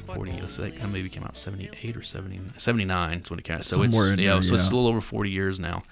40, 0.07 0.47
so 0.47 0.63
that 0.63 0.71
kind 0.71 0.85
of 0.85 0.91
maybe 0.93 1.09
came 1.09 1.23
out 1.23 1.37
78 1.37 1.95
or 1.95 2.01
70, 2.01 2.41
79 2.57 3.19
is 3.19 3.29
when 3.29 3.37
it 3.37 3.45
came 3.45 3.57
out. 3.57 3.65
So 3.65 3.75
Somewhere 3.75 4.07
in 4.07 4.13
it's, 4.13 4.21
yeah, 4.23 4.33
there, 4.33 4.41
so 4.41 4.55
it's 4.55 4.65
a 4.65 4.69
little 4.69 4.87
over 4.87 5.01
40 5.01 5.29
years 5.29 5.59
now. 5.59 5.83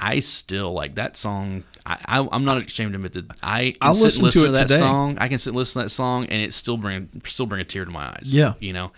I 0.00 0.20
still 0.20 0.72
like 0.72 0.94
that 0.94 1.16
song. 1.16 1.64
I, 1.84 1.98
I 2.06 2.28
I'm 2.32 2.44
not 2.44 2.64
ashamed 2.64 2.92
to 2.92 2.96
admit 2.96 3.12
that 3.12 3.26
I 3.42 3.72
can 3.72 3.76
I'll 3.82 3.94
sit 3.94 4.04
listen 4.04 4.24
and 4.24 4.32
to 4.32 4.40
to, 4.46 4.52
that 4.52 4.68
today. 4.68 4.78
song. 4.78 5.18
I 5.18 5.28
can 5.28 5.38
sit 5.38 5.50
and 5.50 5.56
listen 5.56 5.80
to 5.80 5.84
that 5.84 5.90
song, 5.90 6.24
and 6.26 6.40
it 6.40 6.54
still 6.54 6.78
bring 6.78 7.10
still 7.26 7.46
bring 7.46 7.60
a 7.60 7.64
tear 7.64 7.84
to 7.84 7.90
my 7.90 8.08
eyes. 8.08 8.32
Yeah. 8.32 8.54
you 8.60 8.72
know, 8.72 8.92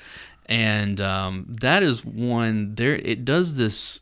and 0.53 1.01
um, 1.01 1.47
that 1.49 1.83
is 1.83 2.05
one 2.05 2.75
there. 2.75 2.97
It 2.97 3.25
does 3.25 3.55
this. 3.55 4.01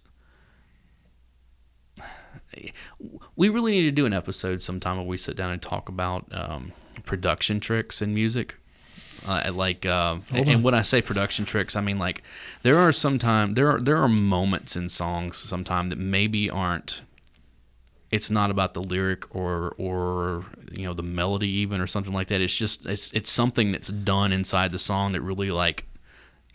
we 3.37 3.49
really 3.49 3.71
need 3.71 3.85
to 3.85 3.93
do 3.93 4.05
an 4.05 4.13
episode 4.13 4.61
sometime 4.61 4.97
where 4.97 5.07
we 5.07 5.17
sit 5.17 5.37
down 5.37 5.53
and 5.53 5.63
talk 5.63 5.89
about 5.89 6.27
um, 6.33 6.73
production 7.05 7.61
tricks 7.61 8.03
in 8.03 8.13
music. 8.13 8.57
Uh, 9.25 9.53
like, 9.55 9.87
uh, 9.87 10.17
and, 10.33 10.49
and 10.49 10.65
when 10.65 10.75
I 10.75 10.83
say 10.83 11.01
production 11.01 11.45
tricks, 11.45 11.77
I 11.77 11.83
mean 11.83 12.01
like 12.01 12.25
there 12.63 12.79
are 12.79 12.91
sometimes 12.91 13.55
there 13.55 13.71
are 13.71 13.81
there 13.81 13.99
are 13.99 14.09
moments 14.09 14.75
in 14.75 14.89
songs 14.89 15.37
sometimes 15.37 15.91
that 15.91 16.01
maybe 16.01 16.51
aren't. 16.51 17.03
It's 18.11 18.29
not 18.29 18.51
about 18.51 18.75
the 18.75 18.83
lyric 18.83 19.33
or 19.33 19.73
or 19.79 20.47
you 20.73 20.85
know 20.85 20.95
the 20.95 21.05
melody 21.05 21.49
even 21.49 21.81
or 21.81 21.87
something 21.87 22.13
like 22.13 22.27
that. 22.27 22.41
It's 22.41 22.57
just 22.57 22.87
it's 22.87 23.13
it's 23.13 23.31
something 23.31 23.71
that's 23.71 23.91
done 23.91 24.33
inside 24.33 24.73
the 24.73 24.81
song 24.81 25.13
that 25.13 25.21
really 25.21 25.53
like 25.53 25.85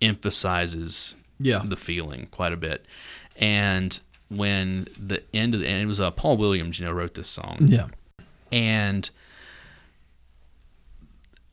emphasizes 0.02 1.16
Yeah. 1.40 1.62
the 1.66 1.76
feeling 1.78 2.28
quite 2.32 2.54
a 2.54 2.58
bit. 2.58 2.86
And 3.36 4.00
when 4.30 4.88
the 5.00 5.24
end 5.34 5.54
of 5.54 5.62
the 5.62 5.68
and 5.68 5.82
it 5.82 5.86
was 5.86 6.00
uh, 6.02 6.12
Paul 6.12 6.38
Williams, 6.38 6.80
you 6.80 6.86
know, 6.86 6.92
wrote 6.92 7.14
this 7.14 7.30
song 7.30 7.58
Yeah. 7.62 7.88
and 8.52 9.10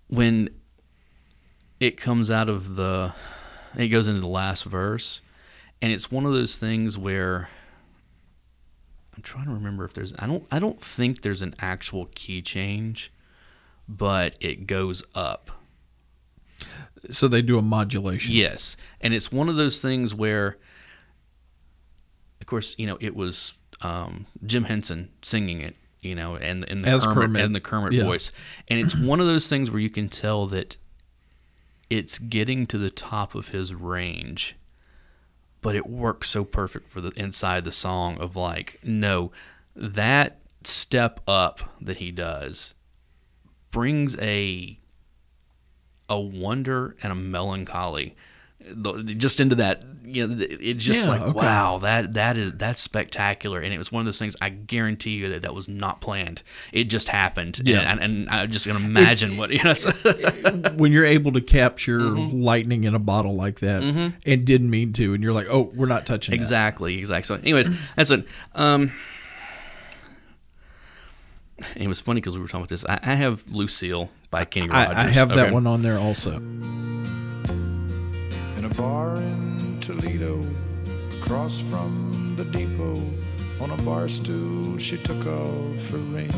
when 0.08 0.50
it 1.80 1.96
comes 1.96 2.30
out 2.30 2.48
of 2.48 2.76
the 2.76 3.12
it 3.76 3.88
goes 3.88 4.06
into 4.06 4.20
the 4.20 4.26
last 4.26 4.64
verse 4.64 5.20
and 5.80 5.92
it's 5.92 6.10
one 6.10 6.26
of 6.26 6.32
those 6.32 6.56
things 6.56 6.96
where 6.98 7.48
I'm 9.16 9.22
trying 9.22 9.46
to 9.46 9.52
remember 9.52 9.84
if 9.84 9.94
there's 9.94 10.12
I 10.18 10.26
don't 10.26 10.46
I 10.50 10.58
don't 10.58 10.80
think 10.80 11.22
there's 11.22 11.42
an 11.42 11.54
actual 11.58 12.06
key 12.14 12.42
change 12.42 13.10
but 13.88 14.34
it 14.40 14.66
goes 14.66 15.02
up 15.14 15.50
So 17.10 17.26
they 17.28 17.42
do 17.42 17.58
a 17.58 17.62
modulation. 17.62 18.32
Yes, 18.34 18.76
and 19.00 19.12
it's 19.12 19.32
one 19.32 19.48
of 19.48 19.56
those 19.56 19.80
things 19.82 20.14
where, 20.14 20.56
of 22.40 22.46
course, 22.46 22.74
you 22.78 22.86
know, 22.86 22.98
it 23.00 23.14
was 23.16 23.54
um, 23.80 24.26
Jim 24.46 24.64
Henson 24.64 25.10
singing 25.22 25.60
it, 25.60 25.74
you 26.00 26.14
know, 26.14 26.36
and 26.36 26.64
in 26.64 26.82
the 26.82 26.88
As 26.88 27.02
Kermit, 27.02 27.16
Kermit. 27.16 27.44
and 27.44 27.54
the 27.54 27.60
Kermit 27.60 27.92
Yeah. 27.92 28.04
voice, 28.04 28.32
and 28.68 28.78
it's 28.78 28.94
one 28.94 29.20
of 29.20 29.26
those 29.26 29.48
things 29.48 29.70
where 29.70 29.80
you 29.80 29.90
can 29.90 30.08
tell 30.08 30.46
that 30.48 30.76
it's 31.90 32.18
getting 32.18 32.66
to 32.68 32.78
the 32.78 32.90
top 32.90 33.34
of 33.34 33.48
his 33.48 33.74
range, 33.74 34.56
but 35.60 35.74
it 35.74 35.86
works 35.86 36.30
so 36.30 36.44
perfect 36.44 36.88
for 36.88 37.00
the 37.00 37.10
inside 37.16 37.64
the 37.64 37.72
song 37.72 38.16
of 38.18 38.36
like, 38.36 38.78
no, 38.82 39.30
that 39.74 40.38
step 40.64 41.20
up 41.26 41.74
that 41.80 41.96
he 41.96 42.10
does 42.12 42.74
brings 43.72 44.16
a 44.18 44.78
a 46.12 46.20
wonder 46.20 46.94
and 47.02 47.10
a 47.12 47.14
melancholy 47.16 48.14
just 49.16 49.40
into 49.40 49.56
that 49.56 49.82
you 50.04 50.24
know 50.24 50.36
it's 50.38 50.84
just 50.84 51.04
Yeah, 51.06 51.10
like 51.10 51.20
okay. 51.22 51.32
wow 51.32 51.78
that 51.78 52.14
that 52.14 52.36
is 52.36 52.52
that's 52.52 52.80
spectacular 52.80 53.58
and 53.58 53.74
it 53.74 53.78
was 53.78 53.90
one 53.90 54.00
of 54.02 54.04
those 54.04 54.20
things 54.20 54.36
i 54.40 54.50
guarantee 54.50 55.16
you 55.16 55.28
that 55.30 55.42
that 55.42 55.52
was 55.52 55.66
not 55.68 56.00
planned 56.00 56.42
it 56.72 56.84
just 56.84 57.08
happened 57.08 57.60
Yeah. 57.64 57.80
and, 57.80 57.98
and 57.98 58.30
i'm 58.30 58.52
just 58.52 58.64
gonna 58.68 58.78
imagine 58.78 59.36
what 59.36 59.50
you 59.56 59.64
know 59.64 59.74
When 60.76 60.92
you're 60.92 61.06
able 61.06 61.32
to 61.32 61.40
capture 61.40 61.98
Mm-hmm. 62.00 62.40
lightning 62.40 62.84
in 62.84 62.94
a 62.94 63.00
bottle 63.00 63.34
like 63.34 63.58
that 63.60 63.82
and 63.82 64.44
didn't 64.44 64.70
mean 64.70 64.92
to, 64.94 65.12
and 65.14 65.22
you're 65.24 65.32
like, 65.32 65.48
oh, 65.50 65.72
we're 65.74 65.86
not 65.86 66.06
touching 66.06 66.30
that. 66.32 66.36
exactly 66.36 66.98
exactly 66.98 67.26
so 67.36 67.42
anyways 67.42 67.68
that's 67.96 68.10
it 68.12 68.24
um 68.54 68.92
it 71.76 71.88
was 71.88 72.00
funny 72.00 72.20
because 72.20 72.34
we 72.36 72.40
were 72.42 72.46
talking 72.48 72.60
about 72.60 72.68
this 72.68 72.84
i, 72.88 72.98
I 73.02 73.14
have 73.14 73.42
lucille 73.50 74.10
by 74.32 74.44
kenny 74.44 74.66
rogers 74.68 74.96
I, 74.96 75.04
I 75.04 75.10
have 75.10 75.28
that 75.28 75.52
one 75.52 75.68
on 75.68 75.82
there 75.82 75.98
also. 75.98 76.32
in 78.56 78.64
a 78.64 78.68
bar 78.74 79.14
in 79.16 79.78
Toledo, 79.80 80.40
across 81.20 81.60
from 81.60 82.34
the 82.36 82.44
depot. 82.46 83.00
On 83.60 83.70
a 83.70 83.76
bar 83.82 84.08
stool, 84.08 84.76
she 84.78 84.96
took 84.96 85.24
off 85.24 85.90
her 85.90 85.98
ring. 85.98 86.30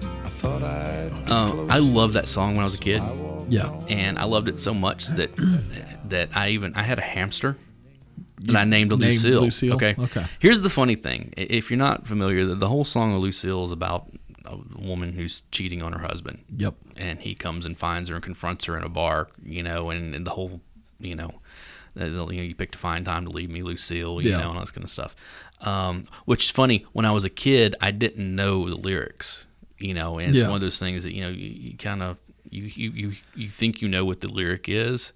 I 0.00 0.28
thought 0.28 0.62
I'd. 0.62 1.10
um, 1.30 1.70
i 1.70 1.78
loved 1.78 2.14
that 2.14 2.26
song 2.26 2.52
when 2.54 2.60
i 2.60 2.64
was 2.64 2.74
a 2.76 2.78
kid 2.78 3.02
Yeah. 3.50 3.70
and 3.90 4.18
I 4.18 4.24
loved 4.24 4.48
it 4.48 4.58
so 4.60 4.72
much 4.72 5.08
that 5.08 5.30
that 6.08 6.30
I 6.34 6.50
even 6.50 6.74
I 6.74 6.82
had 6.82 6.98
a 6.98 7.02
hamster 7.02 7.56
that 8.38 8.56
I 8.56 8.64
named 8.64 8.90
named 8.90 9.02
Lucille. 9.02 9.42
Lucille? 9.42 9.74
Okay. 9.74 9.94
Okay. 9.98 10.24
Here's 10.38 10.62
the 10.62 10.70
funny 10.70 10.94
thing: 10.94 11.34
if 11.36 11.70
you're 11.70 11.76
not 11.78 12.06
familiar, 12.06 12.46
the, 12.46 12.54
the 12.54 12.68
whole 12.68 12.84
song 12.84 13.14
of 13.14 13.20
Lucille 13.20 13.64
is 13.66 13.72
about 13.72 14.10
a 14.44 14.56
woman 14.78 15.12
who's 15.12 15.42
cheating 15.50 15.82
on 15.82 15.92
her 15.92 16.00
husband, 16.06 16.44
Yep. 16.56 16.74
and 16.96 17.20
he 17.20 17.34
comes 17.34 17.66
and 17.66 17.76
finds 17.78 18.08
her 18.08 18.14
and 18.16 18.24
confronts 18.24 18.64
her 18.66 18.76
in 18.76 18.82
a 18.84 18.88
bar, 18.88 19.28
you 19.44 19.62
know, 19.62 19.90
and, 19.90 20.14
and 20.14 20.26
the 20.26 20.30
whole, 20.32 20.60
you 20.98 21.14
know, 21.14 21.30
the, 21.94 22.06
the- 22.08 22.26
you 22.28 22.36
know, 22.38 22.42
you 22.42 22.54
picked 22.54 22.74
a 22.74 22.78
fine 22.78 23.04
time 23.04 23.24
to 23.24 23.30
leave 23.30 23.50
me, 23.50 23.62
Lucille, 23.62 24.20
you 24.22 24.30
Yeah. 24.30 24.38
know, 24.38 24.48
and 24.50 24.58
all 24.58 24.64
this 24.64 24.70
kind 24.70 24.84
of 24.84 24.90
stuff. 24.90 25.14
Um, 25.60 26.06
which 26.24 26.46
is 26.46 26.50
funny. 26.50 26.86
When 26.92 27.04
I 27.04 27.10
was 27.10 27.24
a 27.24 27.28
kid, 27.30 27.74
I 27.80 27.90
didn't 27.90 28.34
know 28.34 28.68
the 28.68 28.76
lyrics, 28.76 29.46
you 29.78 29.92
know, 29.92 30.18
and 30.18 30.30
it's 30.30 30.38
Yeah. 30.38 30.46
one 30.48 30.54
of 30.54 30.60
those 30.62 30.78
things 30.78 31.02
that 31.04 31.12
you 31.14 31.22
know 31.22 31.28
you, 31.30 31.48
you 31.48 31.76
kind 31.76 32.02
of 32.02 32.16
you, 32.48 32.62
you 32.64 32.90
you 32.92 33.12
you 33.34 33.48
think 33.48 33.82
you 33.82 33.88
know 33.88 34.04
what 34.06 34.20
the 34.22 34.28
lyric 34.28 34.68
is, 34.68 35.12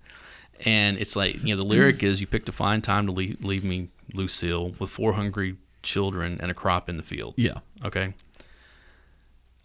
and 0.61 0.99
it's 0.99 1.17
like 1.17 1.43
you 1.43 1.55
know 1.55 1.57
the 1.57 1.65
lyric 1.69 2.03
is 2.03 2.21
you 2.21 2.27
picked 2.27 2.49
a 2.49 2.53
fine 2.53 2.83
time 2.83 3.07
to 3.07 3.13
leave, 3.13 3.43
leave 3.43 3.65
me, 3.65 3.89
Lucille, 4.13 4.75
with 4.79 4.91
four 4.91 5.15
hungry 5.15 5.57
children 5.83 6.39
and 6.41 6.51
a 6.51 6.55
crop 6.55 6.89
in 6.91 6.97
the 6.99 7.03
field. 7.03 7.35
Yeah. 7.37 7.59
Okay. 7.85 8.13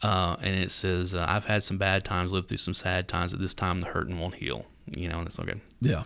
Uh, 0.02 0.38
and 0.42 0.56
it 0.56 0.72
says, 0.72 1.14
uh, 1.14 1.26
I've 1.28 1.46
had 1.46 1.64
some 1.64 1.78
bad 1.78 2.06
times, 2.06 2.32
lived 2.32 2.48
through 2.48 2.58
some 2.58 2.74
sad 2.74 3.08
times. 3.08 3.34
At 3.34 3.40
this 3.40 3.54
time, 3.54 3.82
the 3.82 3.88
hurting 3.88 4.18
won't 4.20 4.36
heal. 4.36 4.66
You 4.86 5.10
know, 5.10 5.20
and 5.20 5.28
it's 5.28 5.40
okay. 5.40 5.60
Yeah. 5.82 6.04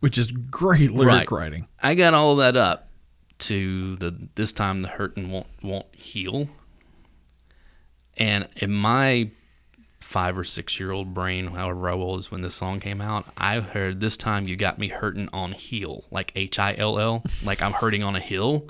Which 0.00 0.18
is 0.18 0.26
great 0.28 0.90
Right. 0.90 1.06
lyric 1.06 1.30
writing. 1.30 1.66
I 1.82 1.94
got 1.94 2.14
all 2.14 2.32
of 2.32 2.38
that 2.38 2.56
up 2.56 2.88
to 3.40 3.96
the 3.96 4.28
this 4.34 4.52
time 4.52 4.82
the 4.82 4.88
hurting 4.88 5.30
won't 5.30 5.46
won't 5.62 5.94
heal. 5.94 6.48
And 8.16 8.48
in 8.56 8.72
my 8.72 9.30
five 10.00 10.36
or 10.38 10.44
six 10.44 10.80
year 10.80 10.90
old 10.90 11.14
brain, 11.14 11.48
however 11.48 11.88
I 11.90 11.94
was 11.94 12.30
when 12.30 12.42
this 12.42 12.54
song 12.54 12.80
came 12.80 13.00
out, 13.00 13.26
I 13.36 13.60
heard 13.60 14.00
this 14.00 14.16
time 14.16 14.48
you 14.48 14.56
got 14.56 14.78
me 14.78 14.88
hurting 14.88 15.28
on 15.32 15.52
heel, 15.52 16.04
like 16.10 16.32
H 16.34 16.58
I 16.58 16.74
L 16.76 16.98
L, 16.98 17.22
like 17.44 17.62
I'm 17.62 17.72
hurting 17.72 18.02
on 18.02 18.16
a 18.16 18.20
hill. 18.20 18.68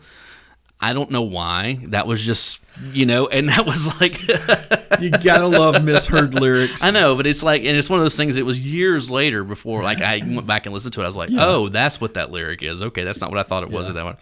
I 0.81 0.93
don't 0.93 1.11
know 1.11 1.23
why. 1.23 1.81
That 1.89 2.07
was 2.07 2.25
just 2.25 2.63
you 2.93 3.07
know, 3.07 3.27
and 3.27 3.49
that 3.49 3.67
was 3.67 4.01
like 4.01 4.21
You 5.01 5.11
gotta 5.11 5.47
love 5.47 5.83
misheard 5.85 6.35
lyrics. 6.35 6.83
I 6.83 6.91
know, 6.91 7.15
but 7.17 7.27
it's 7.27 7.43
like, 7.43 7.63
and 7.65 7.77
it's 7.77 7.91
one 7.91 7.99
of 8.01 8.05
those 8.05 8.17
things. 8.17 8.37
It 8.37 8.47
was 8.47 8.59
years 8.61 9.11
later 9.11 9.45
before, 9.45 9.83
like, 9.83 10.01
I 10.01 10.19
went 10.25 10.47
back 10.47 10.67
and 10.67 10.73
listened 10.73 10.93
to 10.95 11.01
it. 11.01 11.05
I 11.05 11.07
was 11.07 11.17
like, 11.17 11.31
oh, 11.33 11.69
that's 11.69 12.01
what 12.01 12.15
that 12.15 12.31
lyric 12.31 12.63
is. 12.63 12.83
Okay, 12.83 13.05
that's 13.05 13.21
not 13.21 13.31
what 13.31 13.39
I 13.39 13.43
thought 13.45 13.63
it 13.65 13.71
was 13.71 13.87
Yeah. 13.87 13.91
at 13.91 13.95
that 13.97 14.05
one. 14.05 14.17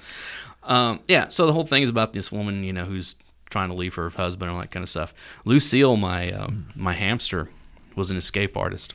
Um, 0.64 1.00
yeah. 1.08 1.28
So 1.28 1.46
the 1.46 1.52
whole 1.52 1.64
thing 1.66 1.82
is 1.82 1.90
about 1.90 2.12
this 2.12 2.30
woman, 2.32 2.64
you 2.64 2.72
know, 2.72 2.84
who's 2.84 3.16
trying 3.50 3.68
to 3.68 3.74
leave 3.74 3.94
her 3.94 4.10
husband 4.10 4.48
and 4.50 4.56
all 4.56 4.62
that 4.62 4.70
kind 4.70 4.82
of 4.82 4.88
stuff. 4.90 5.14
Lucille, 5.44 5.96
my 5.96 6.30
um, 6.32 6.68
my 6.74 6.92
hamster, 6.92 7.48
was 7.94 8.10
an 8.10 8.16
escape 8.16 8.56
artist. 8.56 8.92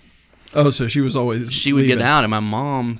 Oh, 0.53 0.69
so 0.69 0.87
she 0.87 0.99
was 1.01 1.15
always 1.15 1.51
She 1.51 1.71
would 1.73 1.83
leaving. 1.83 1.99
get 1.99 2.05
out, 2.05 2.23
and 2.23 2.31
my 2.31 2.39
mom, 2.41 2.99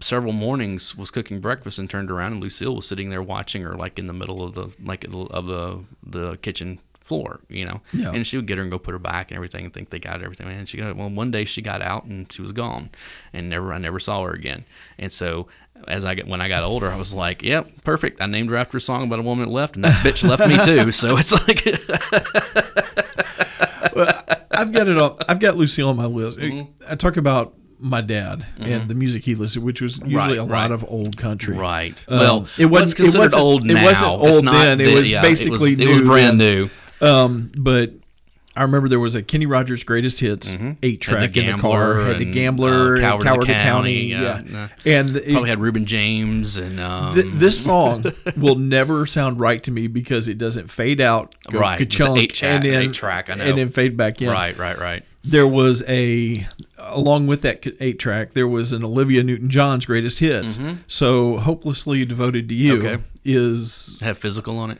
several 0.00 0.32
mornings, 0.32 0.96
was 0.96 1.10
cooking 1.10 1.40
breakfast 1.40 1.78
and 1.78 1.88
turned 1.88 2.10
around, 2.10 2.32
and 2.32 2.42
Lucille 2.42 2.76
was 2.76 2.86
sitting 2.86 3.10
there 3.10 3.22
watching 3.22 3.62
her, 3.62 3.74
like 3.74 3.98
in 3.98 4.06
the 4.06 4.12
middle 4.12 4.42
of 4.42 4.54
the 4.54 4.70
like 4.82 5.04
of 5.04 5.46
the 5.46 5.84
the 6.04 6.36
kitchen 6.38 6.80
floor, 7.00 7.40
you 7.48 7.64
know. 7.64 7.80
Yeah. 7.92 8.12
And 8.12 8.26
she 8.26 8.36
would 8.36 8.46
get 8.46 8.56
her 8.56 8.62
and 8.62 8.70
go 8.70 8.78
put 8.78 8.92
her 8.92 8.98
back 8.98 9.30
and 9.30 9.36
everything, 9.36 9.66
and 9.66 9.74
think 9.74 9.90
they 9.90 9.98
got 9.98 10.22
everything. 10.22 10.48
And 10.48 10.68
she 10.68 10.78
got 10.78 10.96
well. 10.96 11.10
One 11.10 11.30
day 11.30 11.44
she 11.44 11.62
got 11.62 11.82
out 11.82 12.04
and 12.04 12.32
she 12.32 12.42
was 12.42 12.52
gone, 12.52 12.90
and 13.32 13.48
never 13.48 13.72
I 13.72 13.78
never 13.78 14.00
saw 14.00 14.22
her 14.24 14.32
again. 14.32 14.64
And 14.98 15.12
so. 15.12 15.48
As 15.88 16.04
I 16.04 16.14
get 16.14 16.28
when 16.28 16.40
I 16.40 16.46
got 16.48 16.62
older, 16.62 16.88
I 16.88 16.96
was 16.96 17.12
like, 17.12 17.42
"Yep, 17.42 17.82
perfect." 17.82 18.22
I 18.22 18.26
named 18.26 18.48
her 18.48 18.56
after 18.56 18.78
a 18.78 18.80
song 18.80 19.02
about 19.02 19.18
a 19.18 19.22
woman 19.22 19.46
that 19.46 19.52
left, 19.52 19.74
and 19.74 19.84
that 19.84 20.06
bitch 20.06 20.26
left 20.26 20.48
me 20.48 20.56
too. 20.64 20.92
So 20.92 21.16
it's 21.18 21.32
like, 21.32 21.66
I've 24.52 24.72
got 24.72 24.88
it 24.88 24.96
on. 24.96 25.18
I've 25.28 25.40
got 25.40 25.56
Lucille 25.56 25.88
on 25.88 25.96
my 25.96 26.06
list. 26.06 26.38
Mm-hmm. 26.38 26.84
I 26.88 26.94
talk 26.94 27.16
about 27.16 27.54
my 27.78 28.00
dad 28.00 28.46
and 28.58 28.88
the 28.88 28.94
music 28.94 29.24
he 29.24 29.34
listened, 29.34 29.64
which 29.64 29.80
was 29.82 29.98
usually 29.98 30.14
Right, 30.16 30.38
a 30.38 30.44
lot 30.44 30.72
of 30.72 30.84
old 30.88 31.16
country. 31.16 31.56
right. 31.56 31.96
Um, 32.08 32.18
well, 32.18 32.48
it 32.58 32.66
wasn't 32.66 32.96
considered 32.98 33.18
it 33.18 33.26
wasn't, 33.26 33.42
old 33.42 33.64
now. 33.64 33.80
It 33.82 33.84
wasn't 34.20 34.48
old 34.48 34.54
then. 34.56 34.80
It 34.80 34.94
was 34.94 35.10
yeah, 35.10 35.22
basically 35.22 35.72
it 35.72 35.78
was, 35.78 35.86
it 35.86 35.90
was 35.90 36.00
brand 36.02 36.40
then. 36.40 36.68
new. 37.00 37.06
Um, 37.06 37.52
but 37.56 37.92
I 38.56 38.62
remember 38.62 38.88
there 38.88 39.00
was 39.00 39.16
a 39.16 39.22
Kenny 39.22 39.46
Rogers 39.46 39.82
Greatest 39.82 40.20
Hits 40.20 40.54
eight 40.82 41.00
track 41.00 41.32
Mm-hmm. 41.32 41.40
the 41.40 41.46
in 41.50 41.56
the 41.56 41.60
car. 41.62 42.00
Had 42.02 42.18
the 42.20 42.24
and, 42.24 42.32
Gambler, 42.32 42.70
uh, 42.70 42.90
and 42.94 43.00
Coward 43.02 43.22
Coward, 43.24 43.42
of 43.42 43.46
the 43.48 43.52
County, 43.52 44.12
County, 44.12 44.46
yeah, 44.48 44.68
yeah, 44.84 44.98
and 45.00 45.16
it- 45.16 45.32
Probably 45.32 45.50
had 45.50 45.58
Reuben 45.60 45.86
James 45.86 46.56
and 46.56 46.78
um, 46.78 47.14
Th- 47.16 47.26
this 47.34 47.62
song 47.64 48.04
will 48.36 48.54
never 48.54 49.06
sound 49.06 49.40
right 49.40 49.60
to 49.64 49.72
me 49.72 49.88
because 49.88 50.28
it 50.28 50.38
doesn't 50.38 50.70
fade 50.70 51.00
out, 51.00 51.34
go 51.50 51.58
Right, 51.58 51.78
ka-chunk, 51.80 52.16
eight 52.18 52.34
track- 52.34 52.50
and 52.54 52.64
then 52.64 52.82
eight 52.84 52.92
track, 52.94 53.28
I 53.28 53.34
know. 53.34 53.44
and 53.44 53.58
then 53.58 53.70
fade 53.70 53.96
back 53.96 54.22
in. 54.22 54.28
right, 54.30 54.56
right, 54.56 54.78
right. 54.78 55.02
There 55.24 55.48
was 55.48 55.82
a 55.88 56.46
along 56.86 57.26
with 57.26 57.42
that 57.42 57.64
eight 57.80 57.98
track, 57.98 58.32
there 58.32 58.48
was 58.48 58.72
an 58.72 58.84
Olivia 58.84 59.22
Newton-John's 59.22 59.86
greatest 59.86 60.18
hits. 60.18 60.58
So 60.88 61.38
"Hopelessly 61.38 62.04
Devoted 62.04 62.48
to 62.48 62.54
You" 62.54 62.74
Mm-hmm. 62.78 62.86
Okay. 62.86 63.02
is 63.24 63.96
Have 64.00 64.18
physical 64.18 64.58
on 64.58 64.70
it. 64.72 64.78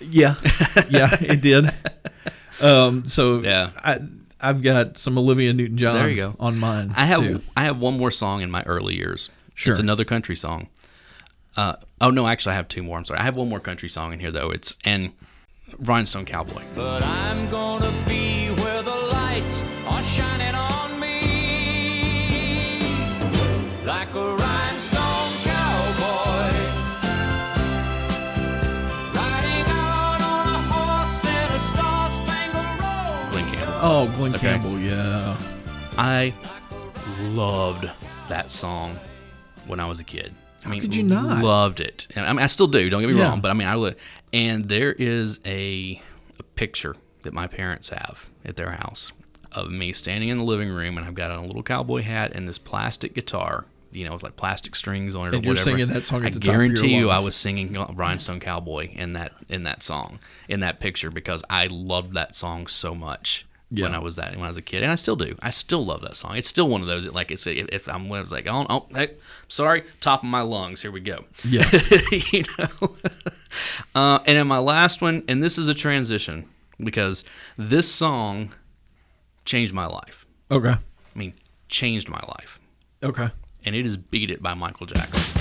yeah, 0.00 0.34
yeah, 0.90 1.16
it 1.20 1.40
did. 1.40 1.72
Um, 2.62 3.04
so 3.04 3.40
Yeah. 3.40 3.70
I 3.84 3.98
I've 4.40 4.62
got 4.62 4.96
some 4.96 5.18
Olivia 5.18 5.52
Newton-John 5.52 5.94
There 5.96 6.08
you 6.08 6.16
go. 6.16 6.36
on 6.38 6.56
mine. 6.58 6.92
I 6.96 7.04
have 7.06 7.20
too. 7.20 7.40
I 7.56 7.64
have 7.64 7.78
one 7.80 7.98
more 7.98 8.12
song 8.12 8.42
in 8.42 8.50
my 8.50 8.62
early 8.62 8.96
years. 8.96 9.28
Sure. 9.54 9.72
It's 9.72 9.80
another 9.80 10.04
country 10.04 10.36
song. 10.36 10.68
Uh, 11.56 11.76
oh 12.00 12.10
no, 12.10 12.28
actually, 12.28 12.52
I 12.52 12.56
have 12.56 12.68
two 12.68 12.82
more. 12.84 12.96
I'm 12.98 13.04
sorry. 13.06 13.18
I 13.18 13.24
have 13.24 13.36
one 13.36 13.48
more 13.48 13.58
country 13.60 13.88
song 13.88 14.12
in 14.12 14.20
here 14.20 14.30
though. 14.30 14.50
It's 14.50 14.76
and 14.84 15.12
Rhinestone 15.80 16.26
Cowboy. 16.26 16.62
But 16.76 17.02
I'm 17.04 17.50
gonna 17.50 17.92
be 18.06 18.48
where 18.62 18.82
the 18.84 18.94
lights 19.12 19.64
are 19.88 20.02
shining 20.02 20.33
Oh, 33.86 34.10
Glen 34.16 34.34
Okay. 34.34 34.48
Campbell, 34.52 34.78
yeah. 34.78 35.36
I 35.98 36.32
loved 37.32 37.90
that 38.28 38.50
song 38.50 38.98
when 39.66 39.78
I 39.78 39.86
was 39.86 40.00
a 40.00 40.04
kid. 40.04 40.32
I 40.64 40.70
mean, 40.70 40.80
could 40.80 40.94
you 40.96 41.02
not? 41.02 41.44
Loved 41.44 41.80
it. 41.80 42.06
And 42.16 42.24
I 42.24 42.32
mean, 42.32 42.42
I 42.42 42.46
still 42.46 42.66
do. 42.66 42.88
Don't 42.88 43.02
get 43.02 43.10
me 43.10 43.18
Yeah. 43.18 43.28
wrong, 43.28 43.40
but 43.42 43.50
I 43.50 43.54
mean, 43.54 43.68
I 43.68 43.74
li- 43.74 43.94
and 44.32 44.64
there 44.64 44.92
is 44.94 45.38
a, 45.44 46.00
a 46.38 46.42
picture 46.54 46.96
that 47.22 47.34
my 47.34 47.46
parents 47.46 47.90
have 47.90 48.30
at 48.44 48.56
their 48.56 48.70
house 48.70 49.12
of 49.52 49.70
me 49.70 49.92
standing 49.92 50.30
in 50.30 50.38
the 50.38 50.44
living 50.44 50.70
room, 50.70 50.96
and 50.96 51.06
I've 51.06 51.14
got 51.14 51.30
on 51.30 51.44
a 51.44 51.46
little 51.46 51.62
cowboy 51.62 52.00
hat 52.02 52.32
and 52.34 52.48
this 52.48 52.58
plastic 52.58 53.14
guitar. 53.14 53.66
You 53.92 54.06
know, 54.06 54.14
with 54.14 54.22
like 54.24 54.34
plastic 54.36 54.74
strings 54.74 55.14
on 55.14 55.26
it 55.28 55.34
And 55.34 55.44
or 55.44 55.46
you're 55.46 55.50
whatever. 55.52 55.70
singing 55.70 55.86
that 55.88 56.04
song 56.04 56.22
at 56.22 56.28
I 56.28 56.30
the 56.30 56.40
top 56.40 56.42
of 56.42 56.44
your 56.46 56.54
guarantee 56.68 56.96
you, 56.96 57.10
I 57.10 57.20
was 57.20 57.36
singing 57.36 57.74
Rhinestone 57.94 58.40
Cowboy 58.40 58.88
in 58.92 59.12
that 59.12 59.32
in 59.48 59.62
that 59.64 59.84
song 59.84 60.18
in 60.48 60.58
that 60.60 60.80
picture 60.80 61.10
because 61.10 61.44
I 61.48 61.68
loved 61.68 62.12
that 62.14 62.34
song 62.34 62.66
so 62.66 62.92
much 62.96 63.46
when 63.82 63.94
I 63.94 63.98
was 63.98 64.16
that 64.16 64.34
when 64.36 64.44
I 64.44 64.48
was 64.48 64.56
a 64.56 64.62
kid, 64.62 64.82
and 64.82 64.92
I 64.92 64.94
still 64.94 65.16
do. 65.16 65.36
I 65.40 65.50
still 65.50 65.82
love 65.84 66.02
that 66.02 66.16
song. 66.16 66.36
It's 66.36 66.48
still 66.48 66.68
one 66.68 66.80
of 66.80 66.86
those 66.86 67.04
that, 67.04 67.14
like 67.14 67.30
it's 67.30 67.46
if, 67.46 67.68
if 67.70 67.88
I'm 67.88 68.08
when 68.08 68.20
I 68.20 68.22
was 68.22 68.32
like, 68.32 68.46
oh, 68.46 68.66
oh, 68.70 68.86
hey, 68.94 69.12
sorry, 69.48 69.84
top 70.00 70.22
of 70.22 70.28
my 70.28 70.40
lungs. 70.42 70.82
Here 70.82 70.90
we 70.90 71.00
go. 71.00 71.24
Yeah. 71.44 71.68
you 72.32 72.44
know. 72.58 72.68
uh, 73.94 74.18
and 74.26 74.36
then 74.38 74.46
my 74.46 74.58
last 74.58 75.00
one, 75.02 75.22
and 75.28 75.42
this 75.42 75.58
is 75.58 75.68
a 75.68 75.74
transition 75.74 76.48
because 76.78 77.24
this 77.56 77.90
song 77.90 78.52
changed 79.44 79.72
my 79.72 79.86
life. 79.86 80.26
Okay. 80.50 80.70
I 80.74 81.18
mean, 81.18 81.34
changed 81.68 82.08
my 82.08 82.20
life, 82.28 82.58
Okay. 83.02 83.28
and 83.64 83.74
it 83.74 83.86
is 83.86 83.96
"Beat 83.96 84.30
It" 84.30 84.42
by 84.42 84.54
Michael 84.54 84.86
Jackson. 84.86 85.33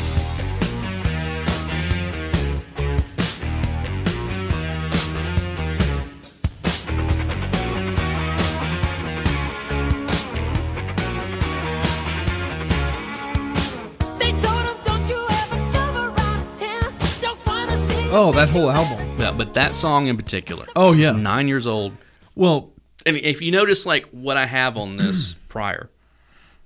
Oh, 18.16 18.32
that 18.34 18.50
whole 18.50 18.70
album. 18.70 19.18
Yeah, 19.18 19.34
but 19.36 19.56
that 19.56 19.74
song 19.74 20.06
in 20.08 20.16
particular. 20.18 20.66
Oh, 20.76 20.94
yeah. 20.94 21.12
Nine 21.14 21.48
years 21.48 21.66
old. 21.66 21.94
Well, 22.36 22.72
And 23.08 23.18
if 23.18 23.42
you 23.42 23.52
notice, 23.52 23.86
like 23.88 24.06
what 24.12 24.38
I 24.38 24.46
have 24.46 24.78
on 24.78 24.98
this 24.98 25.34
prior, 25.50 25.90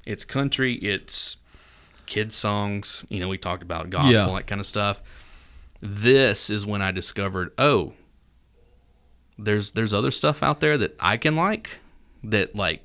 it's 0.06 0.26
country, 0.26 0.74
it's 0.76 1.38
kid 2.06 2.34
songs. 2.34 3.06
You 3.10 3.22
know, 3.22 3.30
we 3.30 3.38
talked 3.38 3.64
about 3.64 3.90
gospel, 3.90 4.12
Yeah. 4.12 4.26
that 4.36 4.46
kind 4.48 4.60
of 4.60 4.68
stuff. 4.68 5.02
This 5.80 6.50
is 6.50 6.66
when 6.66 6.82
I 6.82 6.92
discovered, 6.92 7.54
oh, 7.58 7.94
there's 9.40 9.72
there's 9.72 9.94
other 9.94 10.12
stuff 10.12 10.42
out 10.44 10.60
there 10.60 10.78
that 10.78 10.96
I 11.00 11.16
can 11.18 11.36
like 11.36 11.80
that 12.24 12.56
like 12.56 12.82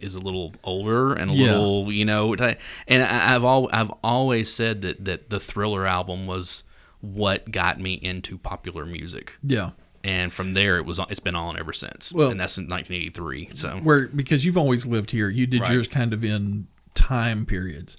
is 0.00 0.14
a 0.14 0.18
little 0.20 0.52
older 0.64 1.12
and 1.12 1.30
a 1.30 1.34
Yeah. 1.34 1.52
little, 1.52 1.92
you 1.92 2.04
know. 2.04 2.34
And 2.34 3.02
I- 3.04 3.34
I've 3.34 3.44
all 3.44 3.68
I've 3.72 3.90
always 4.02 4.52
said 4.52 4.82
that 4.82 5.04
that 5.04 5.30
the 5.30 5.38
Thriller 5.38 5.86
album 5.86 6.26
was 6.26 6.64
what 7.00 7.50
got 7.50 7.78
me 7.80 7.94
into 7.94 8.36
popular 8.38 8.84
music 8.84 9.34
yeah. 9.42 9.70
and 10.02 10.32
from 10.32 10.52
there 10.54 10.76
it 10.78 10.84
was 10.84 10.98
it's 11.08 11.20
been 11.20 11.34
on 11.36 11.58
ever 11.58 11.72
since. 11.72 12.12
Well- 12.12 12.30
and 12.30 12.40
that's 12.40 12.58
in 12.58 12.64
1983. 12.68 13.50
So 13.54 13.76
Where 13.78 14.08
because 14.08 14.44
you've 14.44 14.58
always 14.58 14.84
lived 14.86 15.10
here, 15.12 15.28
you 15.28 15.46
did 15.46 15.60
Right. 15.62 15.72
yours 15.72 15.86
kind 15.88 16.12
of 16.12 16.24
in 16.24 16.66
time 16.94 17.46
periods. 17.46 17.96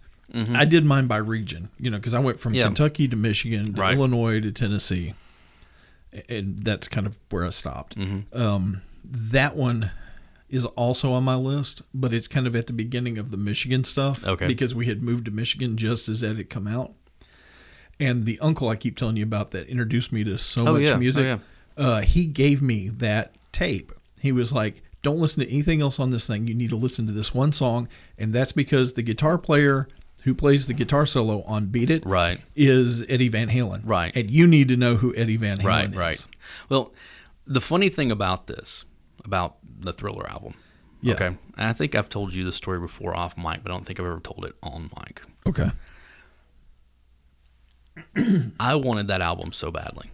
I 0.54 0.66
did 0.66 0.86
mine 0.86 1.08
by 1.08 1.18
region, 1.18 1.70
you 1.80 1.90
know, 1.90 1.98
because 1.98 2.14
I 2.14 2.20
went 2.20 2.40
from 2.40 2.52
Mm-hmm. 2.52 2.60
Yeah. 2.60 2.66
Kentucky 2.68 3.08
to 3.08 3.16
Michigan 3.16 3.74
to 3.74 3.82
Right. 3.82 3.96
Illinois 3.98 4.40
to 4.42 4.52
Tennessee, 4.52 5.16
and 6.28 6.64
that's 6.64 6.88
kind 6.88 7.08
of 7.08 7.18
where 7.30 7.46
I 7.46 7.50
stopped. 7.50 7.98
Mm-hmm. 7.98 8.40
Um, 8.40 8.82
that 9.04 9.56
one 9.56 9.92
is 10.50 10.66
also 10.66 11.14
on 11.14 11.24
my 11.24 11.36
list, 11.36 11.82
but 11.94 12.14
it's 12.14 12.28
kind 12.28 12.48
of 12.48 12.56
at 12.56 12.68
the 12.68 12.74
beginning 12.74 13.18
of 13.18 13.32
the 13.32 13.38
Michigan 13.38 13.84
stuff. 13.84 14.26
Okay. 14.26 14.48
because 14.48 14.74
we 14.76 14.88
had 14.88 15.02
moved 15.02 15.26
to 15.26 15.32
Michigan 15.32 15.78
just 15.78 16.10
as 16.10 16.22
that 16.22 16.38
had 16.38 16.50
come 16.50 16.68
out, 16.68 16.94
and 18.00 18.26
the 18.26 18.40
uncle 18.40 18.70
I 18.70 18.76
keep 18.76 18.98
telling 18.98 19.18
you 19.18 19.24
about 19.24 19.52
that 19.52 19.68
introduced 19.68 20.12
me 20.12 20.24
to 20.24 20.38
so 20.38 20.68
Oh, 20.68 20.74
much 20.74 20.84
yeah. 20.84 20.92
Oh, 20.94 20.98
music. 20.98 21.24
yeah. 21.24 21.38
Uh, 21.78 22.02
he 22.02 22.26
gave 22.26 22.62
me 22.62 22.90
that 22.90 23.36
tape. 23.52 23.92
He 24.20 24.32
was 24.32 24.52
like, 24.54 24.82
"Don't 25.02 25.20
listen 25.20 25.44
to 25.44 25.50
anything 25.50 25.82
else 25.82 26.00
on 26.00 26.10
this 26.10 26.28
thing. 26.28 26.48
You 26.48 26.54
need 26.54 26.70
to 26.72 26.76
listen 26.76 27.06
to 27.08 27.14
this 27.14 27.34
one 27.34 27.52
song." 27.54 27.88
And 28.18 28.34
that's 28.34 28.52
because 28.52 28.94
the 28.96 29.02
guitar 29.02 29.38
player 29.38 29.88
who 30.24 30.36
plays 30.36 30.68
the 30.68 30.74
guitar 30.74 31.06
solo 31.06 31.42
on 31.44 31.68
"Beat 31.68 31.90
It" 31.90 32.06
right, 32.06 32.42
is 32.56 33.06
Eddie 33.10 33.30
Van 33.30 33.50
Halen. 33.50 33.82
Right. 33.86 34.12
And 34.16 34.30
you 34.30 34.46
need 34.48 34.68
to 34.68 34.76
know 34.76 34.98
who 34.98 35.16
Eddie 35.16 35.38
Van 35.38 35.60
Halen 35.60 35.64
right, 35.64 35.90
is. 35.90 35.96
right. 35.96 36.26
Well, 36.68 36.92
the 37.48 37.62
funny 37.62 37.88
thing 37.90 38.12
about 38.12 38.48
this, 38.48 38.84
about 39.24 39.56
the 39.80 39.94
Thriller 39.94 40.30
album, 40.30 40.56
Yeah. 41.02 41.14
okay, 41.14 41.28
and 41.28 41.38
I 41.58 41.72
think 41.72 41.96
I've 41.96 42.10
told 42.10 42.34
you 42.34 42.44
the 42.44 42.52
story 42.52 42.80
before 42.80 43.16
off 43.16 43.38
mic, 43.38 43.64
but 43.64 43.72
I 43.72 43.76
don't 43.76 43.86
think 43.86 44.00
I've 44.02 44.06
ever 44.06 44.20
told 44.20 44.44
it 44.44 44.56
on 44.62 44.92
mic. 44.98 45.22
Okay. 45.48 45.72
I 48.60 48.76
wanted 48.76 49.08
that 49.08 49.22
album 49.22 49.52
so 49.54 49.72
badly. 49.72 50.12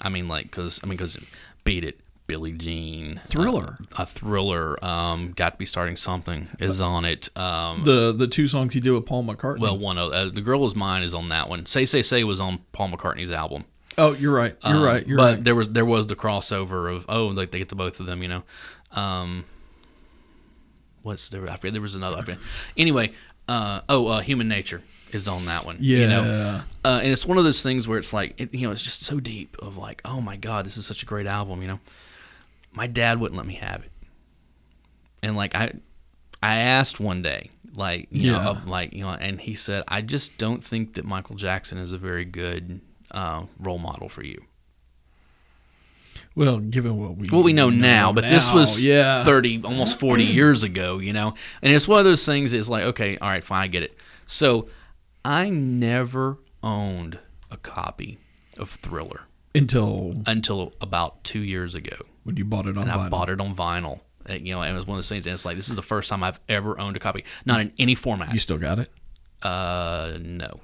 I 0.00 0.08
mean, 0.08 0.28
like, 0.28 0.50
cause 0.50 0.80
I 0.82 0.86
mean, 0.86 0.98
cause 0.98 1.16
Beat 1.64 1.84
It, 1.84 2.00
Billie 2.26 2.52
Jean, 2.52 3.20
Thriller. 3.28 3.78
uh, 3.98 4.02
a 4.02 4.06
Thriller, 4.06 4.82
um, 4.84 5.32
got 5.32 5.50
to 5.52 5.56
be 5.58 5.66
starting 5.66 5.96
something 5.96 6.48
is 6.58 6.80
on 6.80 7.04
it. 7.04 7.28
Um, 7.36 7.84
The 7.84 8.12
the 8.12 8.26
two 8.26 8.48
songs 8.48 8.74
he 8.74 8.80
did 8.80 8.90
with 8.92 9.06
Paul 9.06 9.24
McCartney. 9.24 9.60
well, 9.60 9.78
one 9.78 9.98
of 9.98 10.12
uh, 10.12 10.24
the 10.30 10.40
girl 10.40 10.64
is 10.66 10.74
mine 10.74 11.02
is 11.02 11.14
on 11.14 11.28
that 11.28 11.48
one. 11.48 11.66
Say 11.66 11.84
Say 11.84 12.02
Say 12.02 12.24
was 12.24 12.40
on 12.40 12.60
Paul 12.72 12.88
McCartney's 12.90 13.30
album. 13.30 13.64
oh, 13.98 14.12
you're 14.14 14.34
right. 14.34 14.56
You're 14.64 14.76
Um, 14.76 14.82
right. 14.82 15.06
You're 15.06 15.18
but 15.18 15.34
right. 15.36 15.44
there 15.44 15.54
was 15.54 15.68
there 15.70 15.84
was 15.84 16.06
the 16.08 16.16
crossover 16.16 16.92
of 16.92 17.04
oh 17.08 17.26
like 17.28 17.50
they 17.52 17.58
get 17.58 17.68
the 17.68 17.74
both 17.76 18.00
of 18.00 18.06
them 18.06 18.22
you 18.22 18.28
know, 18.28 18.42
um, 18.92 19.44
what's 21.02 21.28
there 21.28 21.48
I 21.48 21.56
forget 21.56 21.72
there 21.74 21.82
was 21.82 21.94
another 21.94 22.16
I 22.18 22.20
forget. 22.22 22.38
anyway 22.76 23.12
uh, 23.48 23.80
oh 23.88 24.06
uh, 24.06 24.20
Human 24.20 24.48
Nature 24.48 24.82
is 25.14 25.28
on 25.28 25.46
that 25.46 25.64
one 25.66 25.76
Yeah. 25.80 25.98
you 25.98 26.06
know 26.08 26.62
uh, 26.84 27.00
and 27.02 27.12
it's 27.12 27.24
one 27.26 27.38
of 27.38 27.44
those 27.44 27.62
things 27.62 27.86
where 27.88 27.98
it's 27.98 28.12
like 28.12 28.34
it, 28.40 28.52
you 28.54 28.66
know 28.66 28.72
it's 28.72 28.82
just 28.82 29.02
so 29.02 29.20
deep 29.20 29.56
of 29.60 29.76
like 29.76 30.00
oh 30.04 30.20
my 30.20 30.36
god 30.36 30.66
this 30.66 30.76
is 30.76 30.86
such 30.86 31.02
a 31.02 31.06
great 31.06 31.26
album 31.26 31.62
you 31.62 31.68
know 31.68 31.80
my 32.72 32.86
dad 32.86 33.20
wouldn't 33.20 33.36
let 33.36 33.46
me 33.46 33.54
have 33.54 33.82
it 33.82 33.90
and 35.22 35.36
like 35.36 35.54
I 35.54 35.72
I 36.42 36.56
asked 36.56 36.98
one 37.00 37.22
day 37.22 37.50
like 37.76 38.08
you 38.10 38.32
Yeah. 38.32 38.38
know 38.42 38.58
like 38.66 38.92
you 38.92 39.02
know 39.04 39.10
and 39.10 39.40
he 39.40 39.54
said 39.54 39.84
I 39.88 40.00
just 40.02 40.36
don't 40.38 40.62
think 40.64 40.94
that 40.94 41.04
Michael 41.04 41.36
Jackson 41.36 41.78
is 41.78 41.92
a 41.92 41.98
very 41.98 42.24
good 42.24 42.80
uh, 43.10 43.44
role 43.58 43.78
model 43.78 44.08
for 44.08 44.24
you 44.24 44.42
Well, 46.34 46.58
given 46.60 46.96
what 46.98 47.16
we 47.16 47.28
what 47.28 47.44
we 47.44 47.52
know 47.52 47.68
now, 47.70 48.10
but 48.12 48.26
this 48.26 48.50
was 48.52 48.82
yeah 48.82 49.22
30, 49.24 49.62
almost 49.64 50.00
40 50.00 50.24
years 50.38 50.62
ago, 50.62 50.98
you 50.98 51.12
know? 51.12 51.34
And 51.60 51.72
it's 51.74 51.86
one 51.86 51.98
of 51.98 52.04
those 52.06 52.24
things 52.24 52.54
is 52.54 52.70
like, 52.70 52.84
okay, 52.84 53.18
all 53.18 53.28
right, 53.28 53.44
fine, 53.44 53.62
I 53.64 53.66
get 53.66 53.82
it. 53.82 53.96
So 54.24 54.68
I 55.24 55.48
never 55.50 56.38
owned 56.62 57.18
a 57.50 57.56
copy 57.56 58.18
of 58.58 58.70
Thriller 58.70 59.22
until 59.54 60.22
until 60.26 60.72
about 60.80 61.22
two 61.24 61.40
years 61.40 61.74
ago. 61.74 61.96
when 62.24 62.36
you 62.36 62.44
bought 62.44 62.66
it 62.66 62.76
on 62.76 62.84
And 62.88 62.92
I 62.92 63.08
bought 63.08 63.28
it 63.30 63.40
on 63.40 63.54
vinyl. 63.54 64.00
Uh, 64.28 64.34
You 64.34 64.54
know, 64.54 64.62
and 64.62 64.72
it 64.72 64.76
was 64.76 64.86
one 64.86 64.96
of 64.96 64.98
those 64.98 65.08
things, 65.08 65.26
and 65.26 65.34
it's 65.34 65.44
like, 65.44 65.56
this 65.56 65.68
is 65.68 65.76
the 65.76 65.82
first 65.82 66.08
time 66.08 66.22
I've 66.22 66.38
ever 66.48 66.78
owned 66.78 66.96
a 66.96 67.00
copy, 67.00 67.24
not 67.44 67.60
in 67.60 67.72
any 67.78 67.94
format. 67.94 68.32
You 68.32 68.38
still 68.40 68.58
got 68.58 68.78
it? 68.78 68.90
Uh, 69.42 70.18
no. 70.20 70.60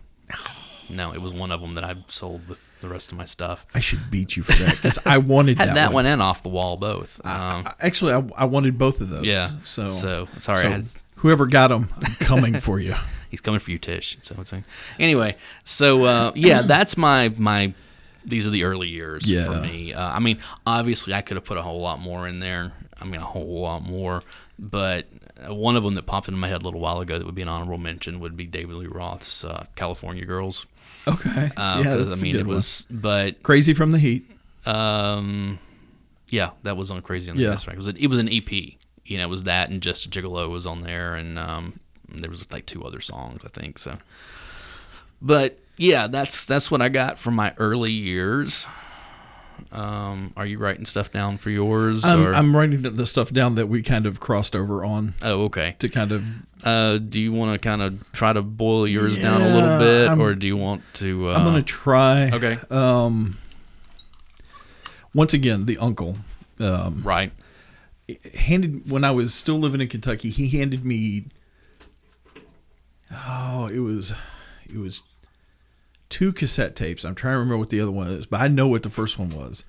No, 0.91 1.13
it 1.13 1.21
was 1.21 1.33
one 1.35 1.51
of 1.53 1.61
them 1.61 1.75
that 1.75 1.85
I 1.85 1.97
sold 2.09 2.49
with 2.49 2.71
the 2.81 2.89
rest 2.89 3.11
of 3.13 3.19
my 3.19 3.25
stuff. 3.27 3.67
I 3.75 3.81
should 3.81 4.11
beat 4.11 4.37
you 4.37 4.43
for 4.43 4.53
that 4.63 4.77
because 4.77 4.99
I 5.05 5.19
wanted 5.19 5.59
Had 5.59 5.71
that, 5.71 5.75
that, 5.75 5.93
one 5.93 6.07
and 6.07 6.23
off 6.23 6.43
the 6.43 6.49
wall 6.49 6.77
both. 6.79 7.21
Um, 7.25 7.67
I- 7.67 7.75
actually, 7.81 8.15
I, 8.15 8.25
I 8.37 8.45
wanted 8.47 8.79
both 8.79 9.01
of 9.03 9.11
those. 9.11 9.27
Yeah. 9.27 9.51
So 9.65 9.91
So 9.91 10.29
sorry, 10.41 10.61
I 10.61 10.63
so 10.63 10.71
had, 10.71 10.87
whoever 11.17 11.47
got 11.47 11.69
them, 11.69 11.91
I'm 12.01 12.13
coming 12.15 12.61
for 12.61 12.79
you. 12.81 12.95
He's 13.29 13.41
coming 13.41 13.61
for 13.61 13.71
you, 13.71 13.79
Tish. 13.79 14.19
So 14.23 14.35
it's 14.41 14.53
like, 14.53 14.65
anyway, 14.99 15.37
so 15.65 16.05
uh, 16.05 16.33
yeah, 16.35 16.63
that's 16.67 16.97
my 16.97 17.31
my. 17.37 17.75
These 18.25 18.47
are 18.47 18.51
the 18.51 18.65
early 18.65 18.89
years 18.89 19.31
Yeah. 19.31 19.45
for 19.47 19.61
me. 19.61 19.95
Uh, 19.95 20.07
I 20.11 20.19
mean, 20.19 20.39
obviously, 20.67 21.15
I 21.15 21.23
could 21.23 21.37
have 21.37 21.45
put 21.45 21.57
a 21.57 21.63
whole 21.63 21.81
lot 21.81 21.99
more 22.01 22.29
in 22.29 22.41
there. 22.41 22.73
I 23.01 23.05
mean, 23.07 23.21
a 23.21 23.25
whole 23.25 23.61
lot 23.63 23.81
more. 23.83 24.23
But 24.59 25.07
uh, 25.49 25.55
one 25.55 25.77
of 25.77 25.85
them 25.85 25.95
that 25.95 26.05
popped 26.05 26.29
into 26.29 26.39
my 26.39 26.49
head 26.49 26.61
a 26.63 26.65
little 26.65 26.81
while 26.81 27.01
ago 27.01 27.17
that 27.19 27.25
would 27.25 27.35
be 27.37 27.43
an 27.43 27.49
honorable 27.49 27.79
mention 27.79 28.21
would 28.21 28.37
be 28.37 28.45
David 28.45 28.77
Lee 28.77 28.87
Roth's 28.87 29.45
uh, 29.45 29.67
"California 29.77 30.25
Girls." 30.27 30.67
Okay. 31.07 31.51
Uh, 31.57 31.81
yeah, 31.85 31.97
that's 31.97 32.21
I 32.21 32.23
mean, 32.23 32.35
a 32.35 32.39
it 32.39 32.43
good 32.43 32.47
one. 32.49 32.57
was, 32.57 32.87
but 32.91 33.43
Crazy 33.43 33.73
from 33.73 33.93
the 33.93 33.99
Heat. 33.99 34.25
um, 34.67 35.59
yeah, 36.29 36.51
that 36.65 36.77
was 36.77 36.91
on 36.91 37.01
Crazy 37.03 37.31
on 37.31 37.37
the 37.37 37.43
Yeah. 37.45 37.51
Best. 37.51 37.69
It 37.69 37.79
was, 37.79 37.89
it 37.89 38.07
was 38.09 38.19
an 38.19 38.29
EP. 38.29 38.51
You 38.53 39.17
know, 39.17 39.23
it 39.25 39.31
was 39.31 39.45
that 39.45 39.71
and 39.71 39.81
Just 39.81 40.05
a 40.05 40.09
Gigolo 40.11 40.51
was 40.51 40.67
on 40.67 40.83
there, 40.83 41.15
and 41.15 41.39
um, 41.39 41.81
there 42.09 42.31
was 42.31 42.51
like 42.53 42.67
two 42.67 42.85
other 42.85 43.01
songs, 43.01 43.43
I 43.45 43.49
think. 43.49 43.79
So, 43.79 43.99
But 45.21 45.59
yeah, 45.77 46.07
that's 46.07 46.45
that's 46.45 46.71
what 46.71 46.83
I 46.83 46.89
got 46.89 47.19
from 47.19 47.35
my 47.35 47.55
early 47.59 47.93
years. 47.93 48.67
Um, 49.73 50.33
are 50.37 50.47
you 50.47 50.59
writing 50.59 50.87
stuff 50.87 51.13
down 51.13 51.37
for 51.37 51.51
yours? 51.51 52.05
I'm, 52.05 52.27
or? 52.27 52.35
I'm 52.35 52.57
writing 52.57 52.83
the 52.83 53.07
stuff 53.07 53.33
down 53.33 53.57
that 53.57 53.67
we 53.69 53.83
kind 53.83 54.07
of 54.07 54.21
crossed 54.21 54.55
over 54.55 54.85
on 54.85 55.15
oh, 55.23 55.45
okay. 55.45 55.77
to 55.81 55.89
kind 55.89 56.13
of. 56.13 56.25
Uh, 56.65 56.99
do 56.99 57.21
you 57.21 57.33
want 57.33 57.53
to 57.53 57.59
kind 57.59 57.83
of 57.83 58.13
try 58.13 58.33
to 58.33 58.43
boil 58.43 58.87
yours 58.87 59.19
down 59.19 59.43
a 59.43 59.53
little 59.53 59.79
bit, 59.79 60.09
I'm- 60.09 60.21
or 60.21 60.35
do 60.35 60.47
you 60.47 60.57
want 60.57 60.83
to? 60.95 61.31
Uh, 61.31 61.35
I'm 61.35 61.45
gonna 61.45 61.63
try. 61.63 62.31
Okay. 62.33 62.59
Um. 62.71 63.39
Once 65.15 65.35
again, 65.35 65.67
the 65.67 65.79
uncle. 65.79 66.17
Um, 66.61 67.03
right. 67.05 67.33
handed 68.35 68.91
when 68.91 69.05
I 69.05 69.11
was 69.11 69.33
still 69.35 69.59
living 69.59 69.81
in 69.81 69.89
Kentucky, 69.89 70.31
he 70.31 70.49
handed 70.49 70.85
me 70.85 71.25
oh, 73.13 73.67
it 73.73 73.79
was 73.81 74.13
it 74.69 74.77
was 74.79 75.03
two 76.09 76.33
cassette 76.33 76.75
tapes. 76.77 77.05
I'm 77.05 77.15
trying 77.15 77.35
to 77.35 77.39
remember 77.39 77.59
what 77.59 77.71
the 77.71 77.81
other 77.81 77.91
one 77.91 78.09
is, 78.09 78.27
but 78.27 78.41
I 78.41 78.49
know 78.49 78.67
what 78.69 78.83
the 78.83 78.91
first 78.91 79.19
one 79.19 79.31
was. 79.31 79.65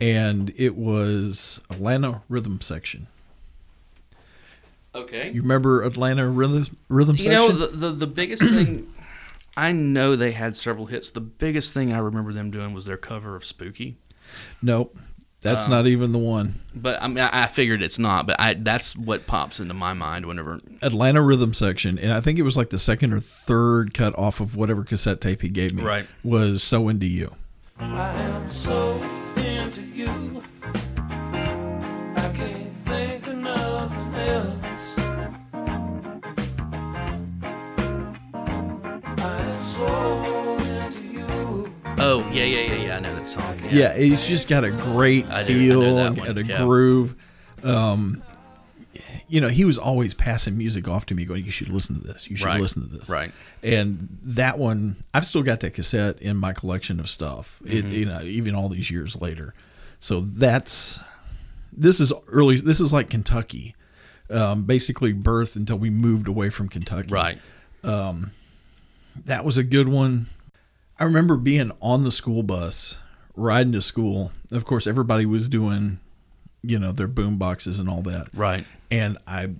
And 0.00 0.52
it 0.56 0.76
was 0.76 1.60
Atlanta 1.70 2.22
Rhythm 2.28 2.60
Section. 2.60 3.08
Okay. 4.94 5.30
You 5.30 5.42
remember 5.42 5.82
Atlanta 5.82 6.28
Rhythm 6.28 6.76
Rhythm 6.88 7.16
You 7.16 7.22
Section? 7.24 7.32
know, 7.32 7.52
the, 7.52 7.66
the, 7.68 7.90
the 7.90 8.06
biggest 8.06 8.42
thing, 8.42 8.92
I 9.56 9.72
know 9.72 10.16
they 10.16 10.32
had 10.32 10.56
several 10.56 10.86
hits. 10.86 11.10
The 11.10 11.20
biggest 11.20 11.74
thing 11.74 11.92
I 11.92 11.98
remember 11.98 12.32
them 12.32 12.50
doing 12.50 12.72
was 12.72 12.86
their 12.86 12.96
cover 12.96 13.34
of 13.36 13.44
Spooky. 13.44 13.96
nope. 14.62 14.96
That's 15.40 15.66
Um, 15.66 15.70
not 15.70 15.86
even 15.86 16.10
the 16.12 16.18
one. 16.18 16.60
But 16.74 17.00
I 17.00 17.06
mean, 17.06 17.18
I 17.20 17.44
I 17.44 17.46
figured 17.46 17.80
it's 17.80 17.98
not, 17.98 18.26
but 18.26 18.36
I 18.40 18.54
that's 18.54 18.96
what 18.96 19.26
pops 19.26 19.60
into 19.60 19.72
my 19.74 19.92
mind 19.92 20.26
whenever. 20.26 20.58
Atlanta 20.82 21.22
Rhythm 21.22 21.54
Section, 21.54 21.98
and 21.98 22.12
I 22.12 22.20
think 22.20 22.38
it 22.38 22.42
was 22.42 22.56
like 22.56 22.70
the 22.70 22.78
second 22.78 23.12
or 23.12 23.20
third 23.20 23.94
cut 23.94 24.18
off 24.18 24.40
of 24.40 24.56
whatever 24.56 24.82
cassette 24.82 25.20
tape 25.20 25.42
he 25.42 25.48
gave 25.48 25.74
me. 25.74 25.82
Right. 25.82 26.06
Was 26.24 26.62
So 26.64 26.88
Into 26.88 27.06
You. 27.06 27.34
I 27.78 28.12
am 28.14 28.48
so 28.48 29.00
into 29.36 29.82
you. 29.82 30.42
Yeah, 42.32 42.44
yeah, 42.44 42.60
yeah, 42.60 42.74
yeah. 42.86 42.96
I 42.96 43.00
know 43.00 43.14
that 43.14 43.28
song. 43.28 43.58
Yeah, 43.70 43.92
it's 43.92 44.26
just 44.28 44.48
got 44.48 44.64
a 44.64 44.70
great 44.70 45.26
I 45.28 45.44
do- 45.44 45.58
feel 45.58 45.96
that 45.96 46.18
and, 46.28 46.38
a 46.38 46.44
yeah. 46.44 46.58
groove. 46.64 47.14
Um, 47.62 48.22
you 49.28 49.40
know, 49.40 49.48
he 49.48 49.64
was 49.64 49.78
always 49.78 50.14
passing 50.14 50.56
music 50.56 50.88
off 50.88 51.06
to 51.06 51.14
me, 51.14 51.24
going, 51.24 51.44
"You 51.44 51.50
should 51.50 51.68
listen 51.68 52.00
to 52.00 52.06
this. 52.06 52.28
You 52.30 52.36
should 52.36 52.46
Right, 52.46 52.60
listen 52.60 52.88
to 52.88 52.96
this." 52.96 53.08
right. 53.08 53.32
And 53.62 54.18
that 54.22 54.58
one, 54.58 54.96
I've 55.12 55.26
still 55.26 55.42
got 55.42 55.60
that 55.60 55.74
cassette 55.74 56.20
in 56.22 56.36
my 56.36 56.52
collection 56.52 56.98
of 57.00 57.08
stuff. 57.10 57.60
It, 57.64 57.84
Mm-hmm. 57.84 57.92
you 57.94 58.04
know, 58.06 58.22
even 58.22 58.54
all 58.54 58.68
these 58.68 58.90
years 58.90 59.16
later. 59.20 59.54
So 60.00 60.20
that's 60.20 61.00
this 61.72 62.00
is 62.00 62.12
early. 62.28 62.56
This 62.60 62.80
is 62.80 62.92
like 62.92 63.10
Kentucky, 63.10 63.74
um, 64.30 64.62
basically 64.64 65.12
birth 65.12 65.56
until 65.56 65.76
we 65.76 65.90
moved 65.90 66.28
away 66.28 66.48
from 66.50 66.68
Kentucky. 66.68 67.10
Right. 67.12 67.38
That 69.24 69.44
was 69.44 69.58
a 69.58 69.64
good 69.64 69.88
one. 69.88 70.28
I 70.98 71.04
remember 71.04 71.36
being 71.36 71.70
on 71.80 72.02
the 72.02 72.10
school 72.10 72.42
bus 72.42 72.98
riding 73.36 73.72
to 73.72 73.80
school. 73.82 74.32
Of 74.50 74.64
course, 74.64 74.86
everybody 74.86 75.26
was 75.26 75.48
doing, 75.48 76.00
you 76.62 76.78
know, 76.78 76.92
their 76.92 77.06
boom 77.06 77.38
boxes 77.38 77.78
and 77.78 77.88
all 77.88 78.02
that. 78.02 78.28
Right. 78.34 78.66
And 78.90 79.16
I 79.26 79.50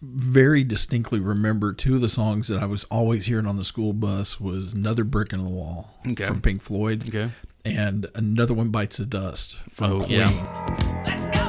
very 0.00 0.64
distinctly 0.64 1.18
remember 1.20 1.72
two 1.72 1.94
of 1.96 2.00
the 2.00 2.08
songs 2.08 2.48
that 2.48 2.62
I 2.62 2.66
was 2.66 2.84
always 2.84 3.26
hearing 3.26 3.46
on 3.46 3.56
the 3.56 3.64
school 3.64 3.92
bus 3.92 4.38
was 4.40 4.72
"Another 4.74 5.04
Brick 5.04 5.32
in 5.32 5.42
the 5.42 5.48
Wall" 5.50 5.90
Okay. 6.06 6.26
from 6.26 6.40
Pink 6.40 6.62
Floyd, 6.62 7.08
Okay. 7.08 7.30
and 7.64 8.06
another 8.14 8.54
one 8.54 8.68
bites 8.70 8.98
the 8.98 9.06
dust 9.06 9.56
from 9.70 9.92
Oh, 9.92 9.98
Queen. 10.04 10.20
yeah. 10.20 11.02
Let's 11.06 11.26
go. 11.36 11.40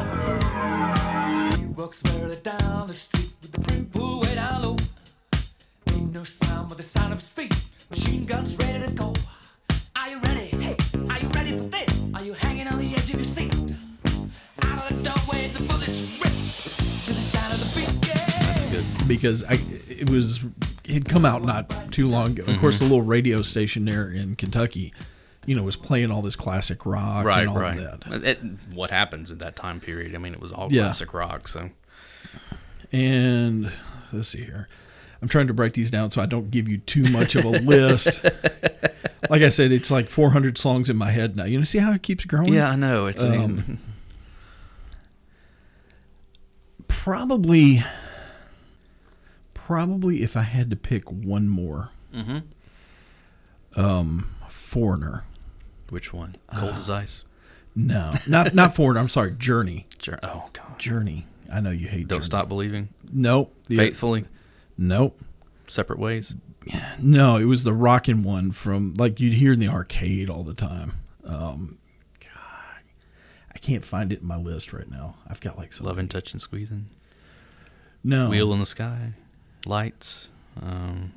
Walks 1.82 2.02
down 2.02 2.88
the 2.88 2.94
street 2.94 3.30
with 3.42 3.52
the 3.52 3.60
brim 3.60 3.86
pulled 3.88 4.24
way 4.28 4.36
down 4.36 4.62
low. 4.62 4.78
Ain't 5.92 6.14
no 6.14 6.24
sound 6.24 6.70
but 6.70 6.78
the 6.78 6.84
sound 6.84 7.12
of 7.14 7.20
his 7.20 7.28
feet. 7.30 7.54
Machine 7.90 8.26
guns 8.26 8.58
ready 8.58 8.86
to 8.86 8.94
go. 8.94 9.14
Are 9.96 10.10
you 10.10 10.20
ready? 10.22 10.48
Hey, 10.48 10.76
are 11.10 11.20
you 11.20 11.28
ready 11.30 11.58
for 11.58 11.64
this? 11.66 12.04
Are 12.14 12.24
you 12.24 12.34
hanging 12.34 12.68
on 12.68 12.80
the 12.80 12.94
edge 12.94 13.10
of 13.10 13.16
your 13.16 13.24
seat? 13.24 13.54
Out 14.64 14.92
of 14.92 14.98
the 15.04 15.10
doorway, 15.10 15.48
the 15.50 15.60
bullets 15.64 16.20
rip 16.20 16.32
to 16.32 17.14
the 17.14 17.22
sound 17.22 17.54
of 17.54 17.60
the 17.60 18.00
beat. 18.02 18.08
Yeah. 18.08 18.46
That's 18.46 18.64
good. 18.64 19.08
because 19.08 19.44
I 19.44 19.60
it 19.90 20.10
was 20.10 20.44
it 20.84 20.94
had 20.94 21.10
come 21.10 21.26
out 21.26 21.44
not 21.44 21.70
too 21.92 22.10
long 22.10 22.32
ago. 22.32 22.44
Of 22.44 22.50
Mm-hmm. 22.50 22.60
course, 22.62 22.80
the 22.80 22.86
little 22.86 23.02
radio 23.02 23.42
station 23.42 23.86
there 23.86 24.10
in 24.10 24.36
Kentucky, 24.36 24.94
you 25.46 25.56
know, 25.56 25.64
was 25.64 25.76
playing 25.76 26.12
all 26.12 26.22
this 26.22 26.36
classic 26.36 26.86
rock 26.86 27.26
Right. 27.26 27.42
and 27.42 27.50
all 27.50 27.60
Right. 27.60 27.78
of 27.80 28.00
that. 28.02 28.24
It- 28.24 28.42
what 28.74 28.92
happens 28.92 29.32
at 29.32 29.40
that 29.40 29.56
time 29.56 29.80
period? 29.80 30.16
I 30.16 30.18
mean, 30.18 30.34
it 30.34 30.40
was 30.42 30.52
all 30.52 30.68
Yeah. 30.72 30.84
classic 30.84 31.14
rock. 31.14 31.48
So 31.48 31.70
And 32.92 33.72
let's 34.14 34.30
see 34.30 34.44
here. 34.44 34.68
I'm 35.26 35.30
trying 35.30 35.48
to 35.48 35.56
break 35.56 35.74
these 35.74 35.90
down 35.90 36.12
so 36.12 36.22
I 36.22 36.28
don't 36.28 36.52
give 36.52 36.68
you 36.70 36.78
too 36.78 37.02
much 37.10 37.34
of 37.34 37.46
a 37.46 37.50
list. 37.50 38.24
like 39.32 39.42
I 39.42 39.50
said, 39.50 39.72
it's 39.72 39.90
like 39.90 40.08
400 40.08 40.56
songs 40.56 40.88
in 40.88 40.98
my 40.98 41.10
head 41.10 41.36
now. 41.36 41.46
You 41.46 41.58
know, 41.58 41.64
see 41.64 41.80
how 41.80 41.94
it 41.94 42.04
keeps 42.04 42.26
growing? 42.26 42.54
yeah, 42.54 42.70
I 42.70 42.76
know 42.76 43.08
it's. 43.08 43.24
Um, 43.24 43.80
Probably, 46.88 47.84
probably 49.54 50.22
if 50.24 50.36
I 50.38 50.42
had 50.44 50.70
to 50.70 50.76
pick 50.76 51.12
one 51.12 51.48
more, 51.50 51.90
um, 53.76 54.30
Foreigner. 54.50 55.24
which 55.90 56.14
one? 56.14 56.36
Cold 56.56 56.76
as 56.76 56.90
ice. 56.90 57.24
No, 57.76 58.14
not 58.28 58.54
not 58.56 58.76
Foreigner. 58.76 59.00
I'm 59.02 59.10
sorry, 59.10 59.32
Journey. 59.32 59.88
Jour- 60.00 60.20
Oh 60.24 60.50
God. 60.54 60.80
Journey. 60.80 61.26
I 61.52 61.60
know 61.60 61.72
you 61.72 61.88
hate. 61.88 62.08
Don't 62.08 62.20
Journey. 62.20 62.26
stop 62.26 62.48
believing. 62.48 62.90
Nope. 63.12 63.54
The- 63.68 63.78
Faithfully. 63.78 64.26
Nope. 64.78 65.20
Separate 65.68 66.00
ways. 66.00 66.36
No, 67.00 67.38
it 67.38 67.46
was 67.46 67.64
the 67.64 67.74
rocking 67.74 68.24
one 68.24 68.52
from 68.52 68.94
like 68.98 69.20
you'd 69.20 69.34
hear 69.34 69.54
in 69.54 69.60
the 69.60 69.68
arcade 69.68 70.30
all 70.30 70.44
the 70.44 70.54
time. 70.54 70.94
Um, 71.24 71.78
God, 72.20 72.82
I 73.54 73.58
can't 73.60 73.86
find 73.86 74.12
it 74.12 74.22
in 74.22 74.28
my 74.28 74.36
list 74.38 74.74
right 74.74 74.90
now. 74.90 75.16
I've 75.28 75.40
got 75.42 75.58
like 75.58 75.74
some 75.74 75.86
Loving, 75.86 76.08
touching, 76.08 76.40
squeezing. 76.40 76.88
no 78.04 78.30
Wheel 78.30 78.52
in 78.54 78.60
the 78.60 78.66
sky. 78.66 79.14
Lights. 79.66 80.30
Um, 80.62 81.14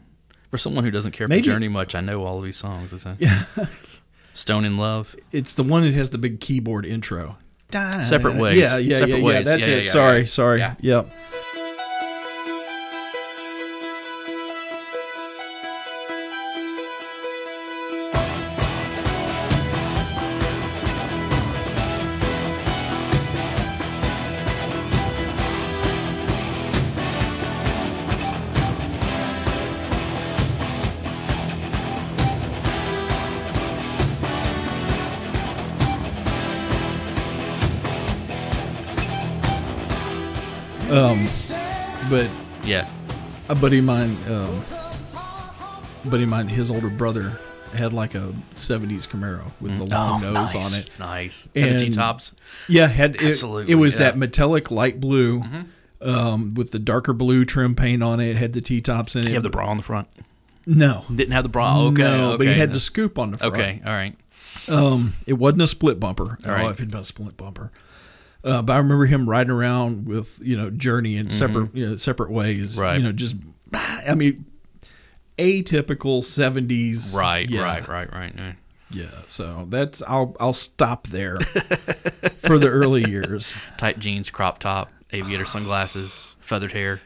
for 0.51 0.59
someone 0.59 0.85
who 0.85 0.91
doesn't 0.91 1.13
care 1.13 1.27
for 1.27 1.31
Maybe- 1.31 1.43
Journey 1.43 1.69
much, 1.69 1.95
I 1.95 2.01
know 2.01 2.25
all 2.25 2.39
of 2.39 2.45
these 2.45 2.57
songs. 2.57 2.93
It's 2.93 3.07
a 3.07 3.17
Yeah, 3.19 3.45
Stone 4.35 4.65
in 4.67 4.77
Love. 4.79 5.15
it's 5.33 5.53
the 5.55 5.63
one 5.65 5.83
that 5.83 5.95
has 5.95 6.11
the 6.11 6.19
big 6.19 6.41
keyboard 6.41 6.85
intro. 6.87 7.37
Separate 8.03 8.37
Ways. 8.37 8.57
Yeah, 8.57 8.79
yeah, 8.79 8.97
Separate 8.99 9.19
yeah, 9.23 9.31
yeah. 9.33 9.43
That's 9.43 9.67
Yeah, 9.69 9.75
it. 9.75 9.85
yeah, 9.87 9.91
sorry, 9.91 10.27
sorry. 10.27 10.59
Yeah. 10.61 10.75
Yep. 10.81 11.09
Buddy 43.61 43.79
of 43.79 43.85
mine, 43.85 44.17
um, 44.29 44.65
buddy 46.05 46.23
of 46.23 46.29
mine, 46.29 46.49
his 46.49 46.71
older 46.71 46.91
brother 46.91 47.39
had 47.75 47.93
like 47.93 48.15
a 48.15 48.33
'70s 48.55 49.07
Camaro 49.09 49.53
with 49.61 49.77
the 49.79 49.85
long 49.85 50.25
oh, 50.25 50.33
nose 50.33 50.55
nice. 50.55 50.75
on 50.75 50.79
it. 50.79 50.91
Nice. 50.99 51.49
And 51.55 51.79
the 51.79 51.85
T 51.87 51.91
tops. 51.91 52.35
Yeah, 52.69 52.87
had 52.87 53.17
it, 53.17 53.23
Absolutely, 53.23 53.73
It 53.73 53.77
was 53.77 53.95
yeah. 53.95 53.99
Mm-hmm. 53.99 54.05
that 54.05 54.19
metallic 54.19 54.71
light 54.71 55.01
blue, 55.01 55.43
um, 56.01 56.55
with 56.55 56.71
the 56.71 56.79
darker 56.79 57.13
blue 57.13 57.45
trim 57.45 57.75
paint 57.75 58.03
on 58.03 58.21
it. 58.21 58.37
Had 58.37 58.53
the 58.53 58.61
T 58.61 58.81
tops 58.81 59.17
in 59.17 59.27
it. 59.27 59.29
You 59.29 59.35
have 59.35 59.43
the 59.43 59.51
bra 59.51 59.67
on 59.67 59.77
the 59.77 59.83
front. 59.83 60.09
no, 60.67 61.05
Didn't 61.13 61.33
have 61.33 61.43
the 61.43 61.49
bra. 61.49 61.79
Okay. 61.79 62.03
no, 62.03 62.31
okay. 62.31 62.37
but 62.39 62.47
he 62.47 62.55
had 62.55 62.73
the 62.73 62.81
scoop 62.81 63.19
on 63.19 63.33
the 63.33 63.39
front. 63.39 63.55
Okay. 63.55 63.83
All 63.85 63.93
right. 63.93 64.17
Um, 64.69 65.15
it 65.27 65.35
wasn't 65.35 65.63
a 65.63 65.67
split 65.67 65.99
bumper. 65.99 66.39
All 66.45 66.51
oh, 66.51 66.53
right. 66.53 66.71
if 66.71 66.77
it'd 66.77 66.91
been 66.91 67.01
a 67.01 67.05
split 67.05 67.37
bumper. 67.37 67.73
Uh, 68.49 68.63
but 68.63 68.73
I 68.73 68.79
remember 68.79 69.05
him 69.05 69.29
riding 69.29 69.51
around 69.51 70.07
with 70.07 70.39
you 70.43 70.57
know 70.57 70.71
Journey 70.71 71.17
in 71.17 71.31
separate 71.31 71.75
you 71.75 71.91
know, 71.91 71.97
separate 71.97 72.31
ways. 72.31 72.73
Mm-hmm. 72.73 72.81
Right. 72.81 72.97
You 72.97 73.03
know, 73.03 73.13
just 73.13 73.37
I 73.75 74.15
mean, 74.15 74.47
atypical 75.37 76.25
seventies. 76.25 77.15
Right. 77.15 77.49
Yeah, 77.49 77.63
Right. 77.63 77.87
Right. 77.87 78.13
Right. 78.13 78.33
yeah. 78.37 78.53
Yeah. 78.91 79.11
So 79.27 79.67
that's 79.69 80.01
I'll 80.03 80.35
I'll 80.41 80.55
stop 80.55 81.09
there 81.09 81.39
for 82.41 82.59
the 82.59 82.69
early 82.71 83.05
years. 83.11 83.55
Tight 83.77 83.99
jeans, 83.99 84.31
crop 84.31 84.59
top. 84.59 84.91
aviator 85.13 85.45
sunglasses, 85.45 86.35
feathered 86.49 86.73
hair. 86.73 87.01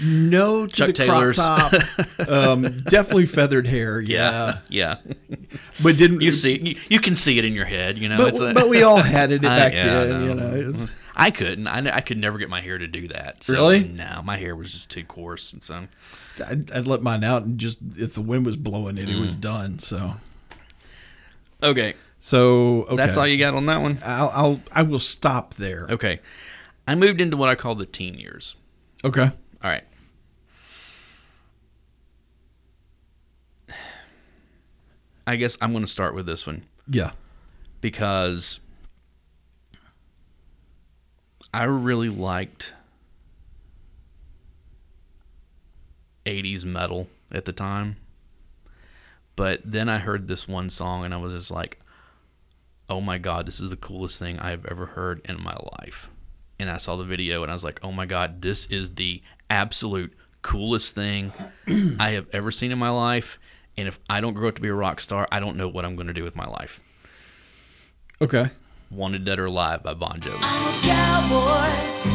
No 0.00 0.66
to 0.66 0.72
Chuck 0.72 0.86
the 0.88 0.92
Taylors. 0.92 1.36
crop 1.36 1.72
top. 1.72 2.28
um, 2.28 2.62
definitely 2.82 3.26
feathered 3.26 3.66
hair. 3.66 4.00
Yeah, 4.06 4.58
yeah. 4.68 4.98
but 5.82 5.96
didn't 5.96 6.20
You 6.20 6.32
see, 6.32 6.58
you, 6.58 6.76
you 6.88 7.00
can 7.00 7.16
see 7.16 7.38
it 7.38 7.44
in 7.44 7.54
your 7.54 7.64
head. 7.64 7.98
You 7.98 8.08
know, 8.08 8.18
But, 8.18 8.28
it's 8.28 8.40
a- 8.40 8.52
but 8.54 8.68
we 8.68 8.82
all 8.82 8.98
had 8.98 9.30
it 9.32 9.44
I- 9.44 9.48
back 9.48 9.72
yeah, 9.72 10.04
then. 10.04 10.12
I 10.22 10.26
You 10.26 10.34
know. 10.34 10.54
it 10.54 10.66
was- 10.66 10.94
I 11.18 11.30
couldn't. 11.30 11.66
I, 11.66 11.96
I 11.96 12.00
could 12.02 12.18
never 12.18 12.36
get 12.36 12.50
my 12.50 12.60
hair 12.60 12.76
to 12.76 12.86
do 12.86 13.08
that. 13.08 13.42
So, 13.42 13.54
Really? 13.54 13.84
No, 13.88 14.20
my 14.22 14.36
hair 14.36 14.54
was 14.54 14.70
just 14.70 14.90
too 14.90 15.02
coarse, 15.02 15.50
and 15.50 15.64
so 15.64 15.86
I'd, 16.46 16.70
I'd 16.70 16.86
let 16.86 17.00
mine 17.02 17.24
out 17.24 17.44
and 17.44 17.58
just 17.58 17.78
if 17.96 18.12
the 18.12 18.20
wind 18.20 18.44
was 18.44 18.56
blowing 18.56 18.98
it, 18.98 19.08
it 19.08 19.16
Mm. 19.16 19.22
was 19.22 19.34
done. 19.34 19.78
So, 19.78 20.16
okay. 21.62 21.94
so 22.20 22.82
okay. 22.82 22.96
That's 22.96 23.16
all 23.16 23.26
you 23.26 23.38
got 23.38 23.54
on 23.54 23.64
that 23.64 23.80
one. 23.80 23.98
I'll, 24.04 24.28
I'll 24.34 24.60
I 24.70 24.82
will 24.82 25.00
stop 25.00 25.54
there. 25.54 25.86
Okay, 25.90 26.20
I 26.88 26.94
moved 26.94 27.20
into 27.20 27.36
what 27.36 27.48
I 27.48 27.54
call 27.54 27.74
the 27.74 27.86
teen 27.86 28.14
years. 28.14 28.54
Okay. 29.04 29.22
All 29.24 29.70
right. 29.70 29.84
I 35.26 35.36
guess 35.36 35.56
I'm 35.60 35.72
going 35.72 35.84
to 35.84 35.90
start 35.90 36.14
with 36.14 36.26
this 36.26 36.46
one 36.46 36.62
Yeah. 36.88 37.10
because 37.80 38.60
I 41.52 41.64
really 41.64 42.08
liked 42.08 42.74
80s 46.24 46.64
metal 46.64 47.08
at 47.32 47.44
the 47.44 47.52
time. 47.52 47.96
But 49.34 49.60
then 49.64 49.88
I 49.88 49.98
heard 49.98 50.28
this 50.28 50.46
one 50.48 50.70
song 50.70 51.04
and 51.04 51.12
I 51.12 51.16
was 51.18 51.32
just 51.32 51.50
like, 51.50 51.80
oh 52.88 53.00
my 53.00 53.18
God, 53.18 53.46
this 53.46 53.58
is 53.60 53.70
the 53.70 53.76
coolest 53.76 54.18
thing 54.18 54.38
I've 54.38 54.64
ever 54.66 54.86
heard 54.86 55.20
in 55.28 55.42
my 55.42 55.56
life. 55.80 56.08
And 56.58 56.70
I 56.70 56.78
saw 56.78 56.96
the 56.96 57.04
video 57.04 57.42
and 57.42 57.50
I 57.50 57.54
was 57.54 57.64
like, 57.64 57.80
oh 57.82 57.92
my 57.92 58.06
God, 58.06 58.42
this 58.42 58.66
is 58.66 58.94
the 58.94 59.22
absolute 59.50 60.12
coolest 60.42 60.94
thing 60.94 61.32
I 61.98 62.10
have 62.10 62.26
ever 62.32 62.50
seen 62.50 62.72
in 62.72 62.78
my 62.78 62.90
life. 62.90 63.38
And 63.76 63.86
if 63.88 63.98
I 64.08 64.20
don't 64.20 64.34
grow 64.34 64.48
up 64.48 64.54
to 64.56 64.62
be 64.62 64.68
a 64.68 64.74
rock 64.74 65.00
star, 65.00 65.28
I 65.30 65.38
don't 65.38 65.56
know 65.56 65.68
what 65.68 65.84
I'm 65.84 65.96
going 65.96 66.06
to 66.06 66.14
do 66.14 66.24
with 66.24 66.34
my 66.34 66.46
life. 66.46 66.80
Okay. 68.20 68.50
Wanted 68.90 69.24
Dead 69.24 69.38
or 69.38 69.46
Alive 69.46 69.82
by 69.82 69.94
Bon 69.94 70.18
Jovi. 70.20 72.05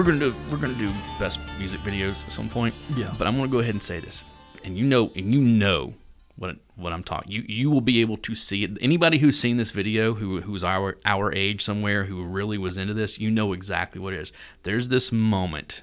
We're 0.00 0.06
gonna 0.06 0.18
do 0.30 0.34
we're 0.50 0.56
gonna 0.56 0.72
do 0.78 0.90
best 1.18 1.40
music 1.58 1.78
videos 1.80 2.24
at 2.24 2.32
some 2.32 2.48
point. 2.48 2.74
Yeah. 2.96 3.14
But 3.18 3.26
I'm 3.26 3.36
gonna 3.36 3.48
go 3.48 3.58
ahead 3.58 3.74
and 3.74 3.82
say 3.82 4.00
this, 4.00 4.24
and 4.64 4.78
you 4.78 4.86
know, 4.86 5.12
and 5.14 5.30
you 5.30 5.38
know 5.42 5.92
what 6.36 6.56
what 6.74 6.94
I'm 6.94 7.04
talking. 7.04 7.30
You 7.30 7.44
you 7.46 7.70
will 7.70 7.82
be 7.82 8.00
able 8.00 8.16
to 8.16 8.34
see 8.34 8.64
it. 8.64 8.70
Anybody 8.80 9.18
who's 9.18 9.38
seen 9.38 9.58
this 9.58 9.72
video, 9.72 10.14
who 10.14 10.40
who's 10.40 10.64
our 10.64 10.96
our 11.04 11.34
age 11.34 11.62
somewhere, 11.62 12.04
who 12.04 12.24
really 12.24 12.56
was 12.56 12.78
into 12.78 12.94
this, 12.94 13.20
you 13.20 13.30
know 13.30 13.52
exactly 13.52 14.00
what 14.00 14.14
it 14.14 14.20
is. 14.20 14.32
There's 14.62 14.88
this 14.88 15.12
moment 15.12 15.82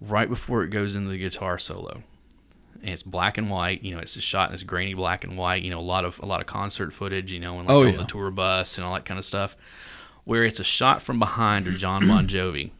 right 0.00 0.28
before 0.28 0.62
it 0.62 0.68
goes 0.68 0.94
into 0.94 1.10
the 1.10 1.18
guitar 1.18 1.58
solo 1.58 2.04
and 2.82 2.90
it's 2.90 3.02
black 3.02 3.36
and 3.36 3.50
white. 3.50 3.82
You 3.82 3.96
know, 3.96 4.00
it's 4.00 4.14
just 4.14 4.28
shot 4.28 4.48
in 4.50 4.52
this 4.52 4.62
grainy 4.62 4.94
black 4.94 5.24
and 5.24 5.36
white. 5.36 5.64
You 5.64 5.70
know, 5.72 5.80
a 5.80 5.82
lot 5.82 6.04
of 6.04 6.20
a 6.20 6.26
lot 6.26 6.40
of 6.40 6.46
concert 6.46 6.92
footage. 6.92 7.32
You 7.32 7.40
know, 7.40 7.58
and 7.58 7.66
like 7.66 7.74
Oh, 7.74 7.82
on 7.84 7.92
yeah. 7.94 7.98
the 7.98 8.04
tour 8.04 8.30
bus 8.30 8.78
and 8.78 8.86
all 8.86 8.94
that 8.94 9.04
kind 9.04 9.18
of 9.18 9.24
stuff. 9.24 9.56
Where 10.22 10.44
it's 10.44 10.60
a 10.60 10.64
shot 10.64 11.02
from 11.02 11.18
behind 11.18 11.66
or 11.66 11.72
John 11.72 12.06
Bon 12.06 12.28
Jovi, 12.28 12.70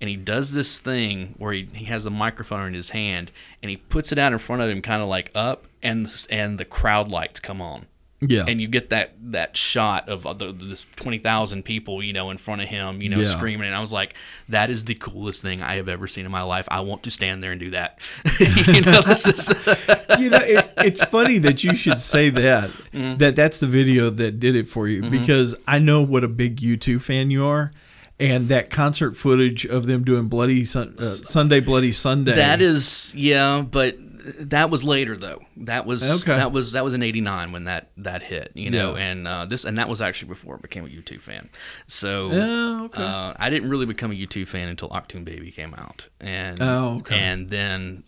and 0.00 0.10
he 0.10 0.16
does 0.16 0.52
this 0.52 0.78
thing 0.78 1.34
where 1.38 1.52
he, 1.52 1.68
he 1.72 1.84
has 1.86 2.04
the 2.04 2.10
microphone 2.10 2.66
in 2.66 2.74
his 2.74 2.90
hand 2.90 3.30
and 3.62 3.70
he 3.70 3.76
puts 3.76 4.12
it 4.12 4.18
out 4.18 4.32
in 4.32 4.38
front 4.38 4.62
of 4.62 4.68
him, 4.68 4.82
kind 4.82 5.02
of 5.02 5.08
like 5.08 5.30
up, 5.34 5.66
and 5.82 6.08
and 6.30 6.58
the 6.58 6.64
crowd 6.64 7.10
lights 7.10 7.40
come 7.40 7.60
on 7.60 7.86
Yeah. 8.20 8.44
and 8.48 8.60
you 8.60 8.68
get 8.68 8.90
that 8.90 9.12
that 9.32 9.56
shot 9.56 10.08
of 10.08 10.26
uh, 10.26 10.32
the, 10.32 10.52
this 10.52 10.86
twenty 10.96 11.18
thousand 11.18 11.64
people, 11.64 12.02
you 12.02 12.12
know, 12.12 12.30
in 12.30 12.38
front 12.38 12.62
of 12.62 12.68
him, 12.68 13.00
you 13.02 13.08
know, 13.08 13.18
Yeah. 13.18 13.24
screaming. 13.24 13.66
And 13.66 13.74
I 13.76 13.80
was 13.80 13.92
like, 13.92 14.14
that 14.48 14.70
is 14.70 14.84
the 14.86 14.94
coolest 14.94 15.42
thing 15.42 15.62
I 15.62 15.76
have 15.76 15.88
ever 15.88 16.06
seen 16.06 16.24
in 16.26 16.32
my 16.32 16.42
life. 16.42 16.66
I 16.70 16.80
want 16.80 17.02
to 17.04 17.10
stand 17.10 17.42
there 17.42 17.50
and 17.52 17.60
do 17.60 17.70
that. 17.70 17.98
you 18.40 18.80
know, 18.82 19.00
this 19.02 19.26
is 19.26 19.48
you 20.18 20.30
know, 20.30 20.38
it, 20.40 20.70
it's 20.78 21.04
funny 21.04 21.38
that 21.38 21.62
you 21.64 21.74
should 21.74 22.00
say 22.00 22.30
that. 22.30 22.70
Mm. 22.92 23.18
That 23.18 23.36
that's 23.36 23.60
the 23.60 23.66
video 23.66 24.10
that 24.10 24.40
did 24.40 24.54
it 24.56 24.68
for 24.68 24.88
you 24.88 25.02
Mm-hmm. 25.02 25.10
because 25.10 25.54
I 25.66 25.78
know 25.78 26.02
what 26.02 26.24
a 26.24 26.28
big 26.28 26.60
U2 26.60 27.00
fan 27.00 27.30
you 27.30 27.44
are, 27.46 27.72
and 28.20 28.48
that 28.48 28.70
concert 28.70 29.16
footage 29.16 29.64
of 29.66 29.86
them 29.86 30.04
doing 30.04 30.28
Bloody 30.28 30.64
Sun, 30.64 30.96
uh, 30.98 31.02
Sunday 31.04 31.60
Bloody 31.60 31.92
Sunday. 31.92 32.34
that 32.36 32.60
is 32.62 33.12
yeah, 33.14 33.62
but 33.62 33.96
that 34.40 34.70
was 34.70 34.82
later 34.84 35.16
though. 35.18 35.42
That 35.58 35.84
was 35.84 36.22
Okay. 36.22 36.34
that 36.36 36.50
was 36.50 36.72
that 36.72 36.82
was 36.84 36.94
in 36.94 37.02
'89 37.02 37.52
when 37.52 37.64
that 37.64 37.90
that 37.98 38.22
hit, 38.22 38.52
you 38.54 38.70
know, 38.70 38.96
Yeah. 38.96 39.02
and 39.02 39.28
uh, 39.28 39.44
this 39.44 39.64
and 39.66 39.76
that 39.78 39.88
was 39.88 40.00
actually 40.00 40.28
before 40.28 40.54
I 40.54 40.58
became 40.62 40.86
a 40.86 40.88
U2 40.88 41.20
fan. 41.20 41.50
So 41.88 42.30
Oh, 42.32 42.84
okay. 42.86 43.02
uh, 43.02 43.34
I 43.38 43.50
didn't 43.50 43.68
really 43.68 43.84
become 43.86 44.10
a 44.12 44.14
U2 44.14 44.46
fan 44.48 44.68
until 44.68 44.88
Achtung 44.90 45.24
Baby 45.26 45.50
came 45.50 45.74
out, 45.74 46.08
and 46.20 46.58
Oh, 46.62 46.96
okay. 46.98 47.18
and 47.18 47.50
then 47.50 48.04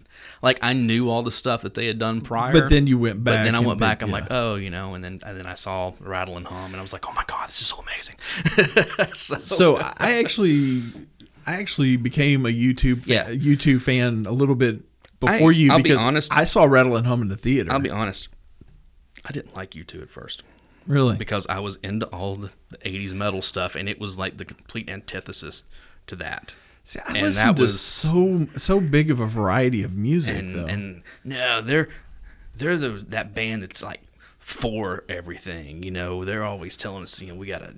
like 0.46 0.58
I 0.62 0.72
knew 0.72 1.10
all 1.10 1.22
the 1.22 1.30
stuff 1.32 1.62
that 1.62 1.74
they 1.74 1.86
had 1.86 1.98
done 1.98 2.20
prior, 2.20 2.52
But 2.52 2.70
then 2.70 2.86
you 2.86 2.98
went 2.98 3.22
back. 3.24 3.38
But 3.40 3.44
then 3.44 3.54
I 3.56 3.60
went 3.60 3.80
back. 3.80 3.98
picked- 3.98 4.02
I'm 4.04 4.08
yeah. 4.10 4.20
like, 4.20 4.26
oh, 4.30 4.54
you 4.54 4.70
know, 4.70 4.94
and 4.94 5.02
then 5.04 5.20
and 5.26 5.36
then 5.38 5.46
I 5.46 5.54
saw 5.54 5.92
Rattle 6.00 6.36
and 6.36 6.46
Hum, 6.46 6.66
and 6.72 6.76
I 6.76 6.82
was 6.82 6.92
like, 6.92 7.06
oh 7.08 7.12
my 7.12 7.24
god, 7.26 7.48
this 7.48 7.60
is 7.60 7.66
so 7.68 7.82
amazing. 7.86 8.16
so, 9.12 9.38
So 9.40 9.76
I 9.76 10.18
actually, 10.20 10.82
I 11.46 11.54
actually 11.56 11.96
became 11.96 12.46
a 12.46 12.50
U2 12.50 13.02
fa- 13.04 13.10
Yeah. 13.10 13.28
U2 13.30 13.80
fan 13.82 14.24
a 14.26 14.32
little 14.32 14.54
bit 14.54 14.80
before 15.20 15.50
I- 15.50 15.54
you 15.54 15.70
I'll 15.72 15.78
be 15.78 15.84
because 15.90 16.04
honest. 16.04 16.32
I 16.34 16.44
saw 16.44 16.64
Rattle 16.64 16.96
and 16.96 17.06
Hum 17.06 17.22
in 17.22 17.28
the 17.28 17.36
theater. 17.36 17.72
I'll 17.72 17.78
be 17.80 17.90
honest, 17.90 18.28
I 19.24 19.32
didn't 19.32 19.54
like 19.56 19.70
U2 19.72 20.02
at 20.02 20.10
first 20.10 20.42
really 20.86 21.16
because 21.16 21.46
I 21.48 21.58
was 21.58 21.76
into 21.82 22.06
all 22.06 22.36
the, 22.36 22.50
the 22.70 22.78
80s 22.78 23.12
metal 23.12 23.42
stuff, 23.42 23.74
and 23.74 23.88
it 23.88 23.98
was 23.98 24.18
like 24.18 24.36
the 24.36 24.44
complete 24.44 24.88
antithesis 24.88 25.64
to 26.06 26.14
that. 26.16 26.54
See, 26.88 27.00
I 27.00 27.14
and 27.14 27.22
listened 27.22 27.48
that 27.50 27.56
to 27.56 27.62
was- 27.62 27.80
so 27.80 28.46
so 28.56 28.78
big 28.78 29.10
of 29.10 29.18
a 29.18 29.26
variety 29.26 29.82
of 29.82 29.96
music 29.96 30.36
and 30.36 30.54
though. 30.54 30.66
and 30.66 31.02
no, 31.24 31.60
they're 31.60 31.88
they're 32.56 32.76
the 32.76 33.04
that 33.08 33.34
band 33.34 33.62
that's 33.64 33.82
like 33.82 34.02
for 34.38 35.02
everything. 35.08 35.82
You 35.82 35.90
know, 35.90 36.24
they're 36.24 36.44
always 36.44 36.76
telling 36.76 37.02
us, 37.02 37.20
you 37.20 37.26
know, 37.26 37.34
we 37.34 37.48
gotta, 37.48 37.74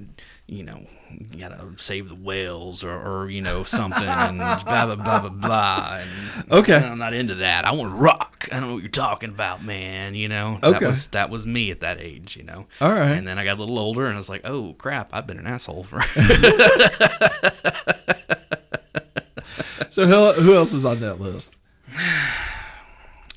you 0.47 0.63
know, 0.63 0.87
you 1.33 1.39
gotta 1.41 1.59
save 1.77 2.11
the 2.11 2.15
whales 2.15 2.85
or, 2.85 2.91
or 3.01 3.31
you 3.31 3.41
know 3.41 3.65
something 3.65 4.05
and 4.07 4.37
blah 4.67 4.85
blah 4.85 4.95
blah 4.97 5.21
blah 5.21 5.29
blah. 5.31 6.01
And 6.03 6.53
Okay. 6.53 6.77
I'm 6.77 6.99
not 6.99 7.15
into 7.15 7.37
that. 7.37 7.65
I 7.65 7.73
want 7.73 7.91
to 7.93 7.97
rock. 7.97 8.47
I 8.53 8.61
don't 8.61 8.69
know 8.69 8.75
what 8.75 8.83
you're 8.83 8.91
talking 8.91 9.31
about, 9.31 9.65
man. 9.65 10.15
You 10.15 10.29
know, 10.29 10.59
Okay. 10.63 10.81
That 10.81 10.87
was 10.87 11.07
that 11.09 11.31
was 11.31 11.47
me 11.47 11.71
at 11.71 11.81
that 11.81 11.99
age. 11.99 12.37
You 12.37 12.43
know. 12.43 12.67
All 12.83 12.93
right. 12.93 13.13
And 13.13 13.27
then 13.27 13.39
I 13.39 13.45
got 13.45 13.57
a 13.57 13.61
little 13.61 13.79
older 13.79 14.05
and 14.05 14.17
I 14.17 14.19
was 14.19 14.29
like, 14.29 14.43
oh 14.47 14.75
crap, 14.75 15.15
I've 15.15 15.27
been 15.27 15.39
an 15.39 15.47
asshole 15.47 15.85
for. 15.85 16.03
so 19.91 20.07
who, 20.07 20.43
who 20.43 20.55
else 20.55 20.73
is 20.73 20.85
on 20.85 21.01
that 21.01 21.21
list? 21.21 21.57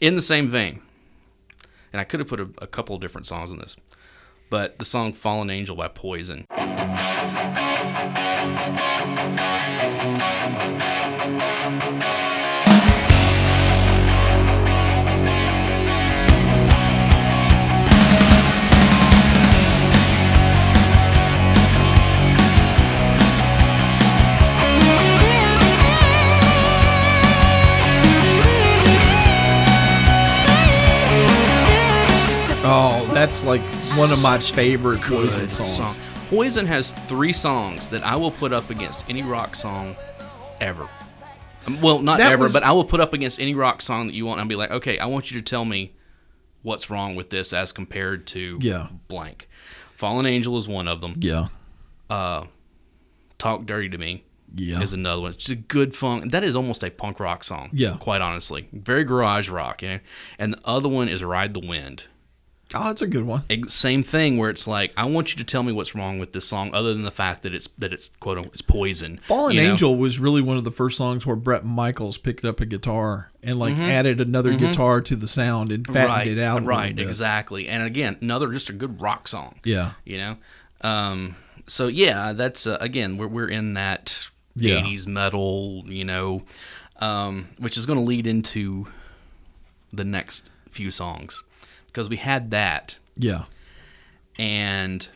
in 0.02 0.16
the 0.16 0.22
same 0.22 0.50
vein, 0.50 0.82
and 1.94 2.00
I 2.00 2.04
could 2.04 2.20
have 2.20 2.30
put 2.30 2.40
a, 2.40 2.50
a 2.60 2.68
couple 2.68 2.96
of 2.96 3.02
different 3.02 3.28
songs 3.28 3.52
in 3.52 3.60
this, 3.60 3.78
but 4.50 4.80
the 4.80 4.86
song 4.86 5.14
"Fallen 5.14 5.50
Angel" 5.50 5.76
by 5.76 5.88
Poison. 5.88 6.46
That's 33.22 33.46
like 33.46 33.62
one 34.00 34.12
of 34.12 34.20
my 34.24 34.40
favorite 34.40 35.00
Poison 35.02 35.48
songs. 35.48 35.76
song. 35.78 35.96
Poison 36.30 36.66
has 36.66 36.90
three 36.92 37.32
songs 37.34 37.86
that 37.90 38.04
I 38.04 38.16
will 38.16 38.32
put 38.32 38.52
up 38.52 38.72
against 38.72 39.08
any 39.08 39.22
rock 39.22 39.56
song 39.56 39.96
ever. 40.60 40.88
Um, 41.68 41.80
Well, 41.82 42.00
not 42.00 42.18
That 42.18 42.32
ever, 42.32 42.46
was- 42.46 42.54
but 42.54 42.64
I 42.64 42.72
will 42.72 42.84
put 42.84 43.00
up 43.00 43.14
against 43.14 43.40
any 43.40 43.54
rock 43.54 43.84
song 43.84 44.08
that 44.08 44.16
you 44.16 44.26
want 44.26 44.40
I'll 44.40 44.48
be 44.48 44.56
like, 44.56 44.72
okay, 44.72 44.98
I 44.98 45.06
want 45.06 45.30
you 45.30 45.40
to 45.40 45.44
tell 45.44 45.66
me 45.66 45.94
what's 46.64 46.90
wrong 46.90 47.14
with 47.14 47.30
this 47.30 47.54
as 47.54 47.72
compared 47.72 48.26
to 48.28 48.58
Yeah. 48.60 48.88
blank. 49.08 49.48
Fallen 49.98 50.26
Angel 50.26 50.58
is 50.58 50.68
one 50.68 50.88
of 50.88 51.02
them. 51.02 51.18
Yeah. 51.20 51.50
uh, 52.10 52.46
"Talk 53.38 53.68
Dirty 53.68 53.88
to 53.90 53.98
Me" 54.00 54.24
Yeah. 54.56 54.82
is 54.82 54.94
another 54.94 55.22
one. 55.22 55.32
It's 55.34 55.48
a 55.50 55.56
good 55.56 55.96
funk. 55.96 56.32
That 56.32 56.44
is 56.44 56.56
almost 56.56 56.84
a 56.84 56.90
punk 56.90 57.20
rock 57.20 57.44
song. 57.44 57.70
Yeah. 57.72 57.98
quite 58.00 58.20
honestly, 58.22 58.68
very 58.74 59.04
garage 59.04 59.48
rock. 59.48 59.82
Yeah, 59.84 60.00
and 60.40 60.54
the 60.54 60.60
other 60.66 60.90
one 60.90 61.08
is 61.08 61.24
"Ride 61.24 61.54
the 61.54 61.62
Wind." 61.62 62.06
Oh, 62.74 62.86
that's 62.86 63.02
a 63.02 63.08
good 63.08 63.26
one. 63.26 63.44
Same 63.68 64.04
thing 64.04 64.38
where 64.38 64.50
it's 64.50 64.68
like 64.68 64.94
I 64.96 65.06
want 65.06 65.32
you 65.34 65.38
to 65.38 65.44
tell 65.44 65.64
me 65.64 65.72
what's 65.72 65.94
wrong 65.94 66.20
with 66.20 66.34
this 66.34 66.46
song, 66.46 66.74
other 66.74 66.94
than 66.94 67.04
the 67.04 67.12
fact 67.12 67.44
that 67.44 67.54
it's 67.54 67.68
that 67.78 67.92
it's 67.92 68.08
quote 68.20 68.38
unquote 68.38 68.54
it's 68.54 68.62
poison. 68.62 69.20
Fallen 69.28 69.56
you 69.56 69.64
know? 69.64 69.72
Angel 69.72 69.96
was 69.96 70.20
really 70.20 70.42
one 70.42 70.58
of 70.58 70.64
the 70.64 70.72
first 70.72 70.98
songs 70.98 71.26
where 71.26 71.36
Bret 71.36 71.66
Michaels 71.66 72.18
picked 72.18 72.46
up 72.46 72.62
a 72.62 72.66
guitar 72.66 73.32
and 73.44 73.60
like 73.60 73.78
added 73.78 74.22
another 74.22 74.56
guitar 74.56 75.02
to 75.02 75.16
the 75.16 75.28
sound 75.28 75.72
and 75.72 75.86
fattened 75.86 76.08
right, 76.08 76.28
it 76.28 76.40
out. 76.40 76.64
right, 76.64 76.98
exactly. 76.98 77.68
And 77.68 77.84
again, 77.84 78.18
another 78.22 78.50
just 78.52 78.70
a 78.70 78.74
good 78.74 79.02
rock 79.02 79.28
song. 79.28 79.60
Yeah. 79.64 79.92
you 80.06 80.18
know. 80.18 80.38
Um, 80.82 81.36
so 81.68 81.88
yeah, 81.88 82.34
that's 82.34 82.66
uh, 82.68 82.78
again 82.80 83.18
we're 83.18 83.28
we're 83.28 83.50
in 83.50 83.74
that 83.74 84.30
Yeah. 84.56 84.82
'80s 84.82 85.08
metal, 85.08 85.84
you 85.88 86.06
know, 86.06 86.44
um, 87.00 87.50
which 87.58 87.78
is 87.78 87.86
going 87.86 88.00
to 88.00 88.06
lead 88.06 88.28
into 88.28 88.88
the 89.92 90.06
next 90.06 90.50
few 90.70 90.90
songs 90.90 91.44
because 91.92 92.10
we 92.10 92.18
had 92.18 92.52
that 92.52 92.98
Yeah. 93.18 93.46
and 94.40 95.08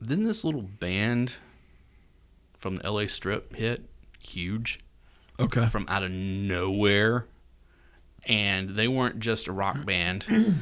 then 0.00 0.24
this 0.24 0.44
little 0.44 0.62
band 0.62 1.34
from 2.58 2.76
the 2.76 2.90
LA 2.90 3.06
Strip 3.06 3.54
hit 3.56 3.88
huge 4.20 4.78
Okay. 5.38 5.66
from 5.66 5.84
out 5.88 6.02
of 6.02 6.10
nowhere 6.10 7.26
and 8.26 8.70
they 8.70 8.88
weren't 8.88 9.18
just 9.20 9.48
a 9.48 9.52
rock 9.52 9.84
band 9.84 10.24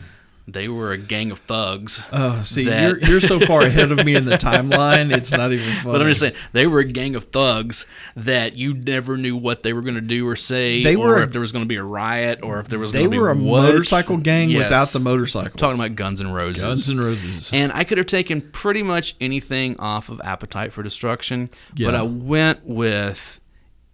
they 0.48 0.66
were 0.68 0.90
a 0.92 0.98
gang 0.98 1.30
of 1.30 1.38
thugs 1.40 2.02
Oh, 2.12 2.42
see, 2.42 2.64
that- 2.64 2.82
you're 2.82 3.10
you're 3.12 3.20
so 3.20 3.38
far 3.40 3.62
ahead 3.62 3.92
of 3.92 4.04
me 4.04 4.14
in 4.16 4.24
the 4.24 4.36
timeline. 4.36 5.14
It's 5.16 5.30
not 5.30 5.52
even 5.52 5.66
funny. 5.76 5.84
but 5.92 6.02
I'm 6.02 6.08
just 6.08 6.20
saying 6.20 6.34
they 6.52 6.66
were 6.66 6.80
a 6.80 6.84
gang 6.84 7.14
of 7.14 7.24
thugs 7.26 7.86
that 8.16 8.56
you 8.56 8.74
never 8.74 9.16
knew 9.16 9.36
what 9.36 9.62
they 9.62 9.72
were 9.72 9.82
going 9.82 9.94
to 9.94 10.00
do 10.00 10.26
or 10.28 10.34
say, 10.36 10.82
They 10.82 10.96
were 10.96 11.18
a- 11.20 11.22
if 11.22 11.32
there 11.32 11.40
was 11.40 11.52
going 11.52 11.64
to 11.64 11.68
be 11.68 11.76
a 11.76 11.82
riot, 11.84 12.40
or 12.42 12.58
if 12.58 12.68
there 12.68 12.78
was 12.78 12.90
they 12.92 13.00
going 13.00 13.10
to 13.10 13.14
be 13.14 13.18
were 13.20 13.30
a 13.30 13.34
motorcycle 13.36 14.16
gang 14.16 14.50
Yes. 14.50 14.64
without 14.64 14.88
the 14.88 14.98
motorcycles. 15.00 15.60
Talking 15.60 15.78
about 15.78 15.94
Guns 15.94 16.20
and 16.20 16.34
Roses. 16.34 16.62
Guns 16.62 16.90
N' 16.90 16.98
Roses. 16.98 17.52
And 17.52 17.72
I 17.72 17.84
could 17.84 17.98
have 17.98 18.06
taken 18.08 18.40
pretty 18.40 18.82
much 18.82 19.14
anything 19.20 19.78
off 19.78 20.08
of 20.08 20.20
Appetite 20.24 20.72
for 20.72 20.82
Destruction, 20.82 21.50
but 21.76 21.94
I 21.94 22.02
went 22.02 22.66
with 22.66 23.40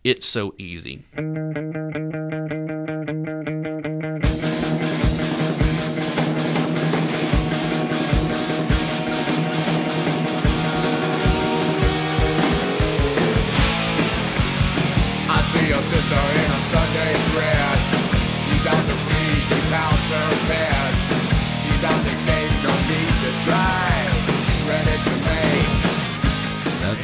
It's 0.02 0.24
So 0.26 0.54
Easy. 0.58 1.04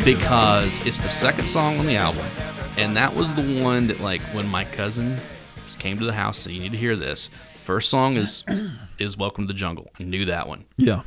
Because 0.04 0.84
it's 0.86 0.98
the 0.98 1.08
second 1.08 1.46
song 1.46 1.78
on 1.78 1.86
the 1.86 1.96
album, 1.96 2.26
and 2.76 2.94
that 2.94 3.14
was 3.16 3.32
the 3.32 3.62
one 3.62 3.86
that 3.86 4.00
like 4.00 4.20
when 4.34 4.46
my 4.46 4.64
cousin 4.66 5.16
came 5.78 5.98
to 5.98 6.04
the 6.04 6.12
house, 6.12 6.36
so 6.38 6.50
you 6.50 6.60
need 6.60 6.72
to 6.72 6.78
hear 6.78 6.94
this. 6.94 7.30
First 7.64 7.88
song 7.88 8.16
is 8.18 8.44
is 8.98 9.16
Welcome 9.16 9.44
to 9.46 9.52
the 9.54 9.58
Jungle. 9.58 9.90
I 9.98 10.02
knew 10.02 10.26
that 10.26 10.46
one. 10.46 10.66
yeah. 10.76 11.02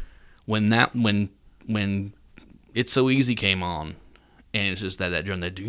When 0.47 0.69
that 0.69 0.95
when 0.95 1.29
when 1.67 2.13
It's 2.73 2.91
So 2.91 3.11
Easy 3.11 3.35
came 3.35 3.61
on, 3.61 3.97
and 4.55 4.69
it's 4.71 4.81
just 4.81 4.97
that 4.97 5.09
that 5.09 5.25
drum 5.25 5.41
that 5.41 5.59
yeah 5.59 5.67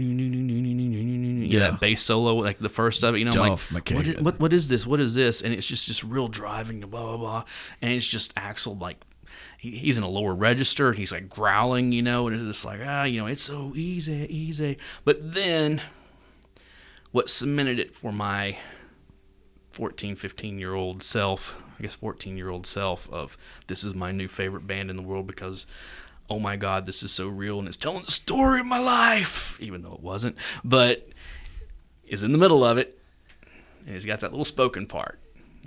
Yeah. 1.51 1.71
that 1.71 1.81
bass 1.81 2.01
solo 2.03 2.35
like 2.37 2.61
the 2.61 2.71
first 2.71 3.05
of 3.05 3.15
it. 3.15 3.19
You 3.19 3.27
know, 3.27 3.33
Duff 3.33 3.71
like 3.71 3.91
what 3.91 4.07
is, 4.07 4.21
what 4.23 4.41
what 4.41 4.53
is 4.55 4.69
this? 4.69 4.87
What 4.87 5.01
is 5.01 5.13
this? 5.15 5.43
And 5.43 5.53
it's 5.53 5.67
just 5.67 5.87
just 5.87 6.03
real 6.03 6.29
driving 6.29 6.81
blah 6.81 7.03
blah 7.03 7.17
blah, 7.19 7.45
and 7.83 7.93
it's 7.93 8.07
just 8.07 8.35
Axl 8.37 8.81
like 8.81 8.97
he, 9.59 9.73
he's 9.73 9.99
in 9.99 10.05
a 10.05 10.09
lower 10.09 10.35
register. 10.35 10.89
and 10.89 10.99
He's 10.99 11.13
like 11.13 11.29
growling, 11.29 11.93
you 11.93 12.01
know, 12.01 12.27
and 12.27 12.35
it's 12.35 12.45
just 12.45 12.65
like, 12.65 12.81
ah, 12.83 13.05
you 13.05 13.21
know, 13.21 13.27
it's 13.27 13.43
so 13.43 13.73
easy, 13.75 14.27
easy. 14.31 14.79
But 15.05 15.35
then 15.35 15.83
what 17.11 17.29
cemented 17.29 17.79
it 17.79 17.95
for 17.95 18.13
my 18.13 18.57
14, 19.73 20.17
15 20.17 20.59
year 20.59 20.75
old 20.75 21.03
self, 21.03 21.61
I 21.79 21.83
guess 21.83 21.95
14 21.95 22.37
year 22.37 22.49
old 22.49 22.67
self, 22.67 23.11
of 23.13 23.37
this 23.67 23.83
is 23.83 23.95
my 23.95 24.13
new 24.13 24.29
favorite 24.29 24.67
band 24.67 24.91
in 24.91 24.97
the 24.97 25.03
world 25.03 25.27
because, 25.27 25.67
oh 26.31 26.39
my 26.39 26.55
God, 26.57 26.87
this 26.87 27.03
is 27.03 27.11
so 27.11 27.29
real 27.29 27.59
and 27.59 27.67
it's 27.67 27.77
telling 27.77 28.05
the 28.05 28.13
story 28.13 28.61
of 28.61 28.67
my 28.67 28.79
life, 28.79 29.59
even 29.61 29.83
though 29.83 29.95
it 29.95 30.03
wasn't, 30.03 30.37
but 30.65 31.09
is 32.07 32.23
in 32.23 32.31
the 32.31 32.39
middle 32.39 32.65
of 32.65 32.79
it. 32.79 32.97
And 33.85 33.95
he's 33.95 34.07
got 34.07 34.21
that 34.21 34.31
little 34.31 34.45
spoken 34.45 34.87
part. 34.87 35.19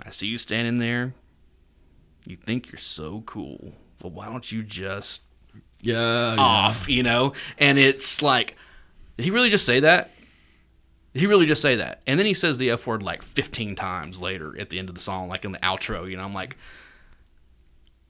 I 0.02 0.10
see 0.10 0.28
you 0.28 0.38
standing 0.38 0.78
there. 0.78 1.12
You 2.24 2.36
think 2.36 2.70
you're 2.70 2.78
so 2.78 3.22
cool. 3.26 3.74
Well, 4.02 4.10
why 4.10 4.26
don't 4.26 4.50
you 4.50 4.62
just 4.62 5.22
Yeah. 5.80 6.36
off, 6.38 6.88
you 6.88 7.02
know? 7.02 7.32
And 7.58 7.78
it's 7.78 8.20
like, 8.22 8.56
did 9.16 9.24
he 9.24 9.30
really 9.30 9.50
just 9.50 9.64
say 9.66 9.80
that? 9.80 10.10
Did 11.14 11.20
he 11.20 11.26
really 11.26 11.46
just 11.46 11.60
say 11.62 11.76
that? 11.76 12.00
And 12.06 12.18
then 12.18 12.26
he 12.26 12.34
says 12.34 12.58
the 12.58 12.70
F 12.70 12.86
word 12.86 13.02
like 13.02 13.22
15 13.22 13.74
times 13.76 14.20
later 14.20 14.58
at 14.58 14.70
the 14.70 14.78
end 14.78 14.88
of 14.88 14.94
the 14.94 15.00
song, 15.00 15.28
like 15.28 15.44
in 15.44 15.52
the 15.52 15.58
outro, 15.58 16.08
you 16.10 16.16
know? 16.16 16.24
I'm 16.24 16.34
like, 16.34 16.56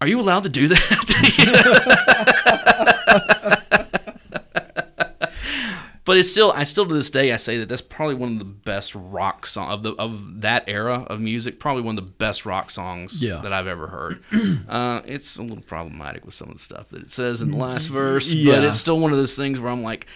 are 0.01 0.07
you 0.09 0.21
allowed 0.21 0.45
to 0.45 0.49
do 0.49 0.69
that? 0.69 0.79
but 6.05 6.19
it's 6.19 6.31
still, 6.31 6.53
I 6.55 6.65
still 6.65 6.87
to 6.87 6.93
this 6.95 7.11
day, 7.11 7.33
I 7.33 7.37
say 7.37 7.59
that 7.59 7.69
that's 7.69 7.81
probably 7.83 8.17
one 8.17 8.33
of 8.33 8.39
the 8.39 8.45
best 8.45 8.95
rock 8.95 9.47
song 9.47 9.71
of 9.71 9.83
the 9.83 9.93
of 9.95 10.41
that 10.43 10.65
era 10.67 11.07
of 11.09 11.21
music. 11.21 11.61
Probably 11.61 11.83
one 11.83 11.97
of 11.97 12.05
the 12.05 12.11
best 12.11 12.45
rock 12.45 12.71
songs 12.71 13.23
Yeah. 13.23 13.41
that 13.43 13.53
I've 13.53 13.67
ever 13.69 13.87
heard. 13.87 14.23
uh, 14.69 15.03
it's 15.07 15.37
a 15.39 15.43
little 15.43 15.63
problematic 15.63 16.25
with 16.25 16.35
some 16.35 16.49
of 16.49 16.55
the 16.55 16.61
stuff 16.63 16.89
that 16.89 17.03
it 17.03 17.11
says 17.11 17.41
in 17.43 17.53
the 17.53 17.57
last 17.57 17.87
verse, 17.87 18.35
but 18.35 18.65
it's 18.65 18.79
still 18.79 18.99
one 18.99 19.13
of 19.13 19.19
those 19.19 19.37
things 19.37 19.61
where 19.61 19.71
I'm 19.71 19.83
like, 19.83 20.07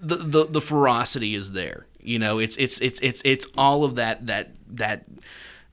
the, 0.00 0.16
the 0.16 0.44
the 0.44 0.60
ferocity 0.60 1.34
is 1.34 1.52
there. 1.52 1.86
You 2.00 2.18
know, 2.18 2.38
it's 2.38 2.56
it's 2.56 2.80
it's 2.80 3.00
it's 3.00 3.22
it's 3.24 3.46
all 3.56 3.84
of 3.84 3.96
that 3.96 4.26
that 4.26 4.50
that 4.76 5.04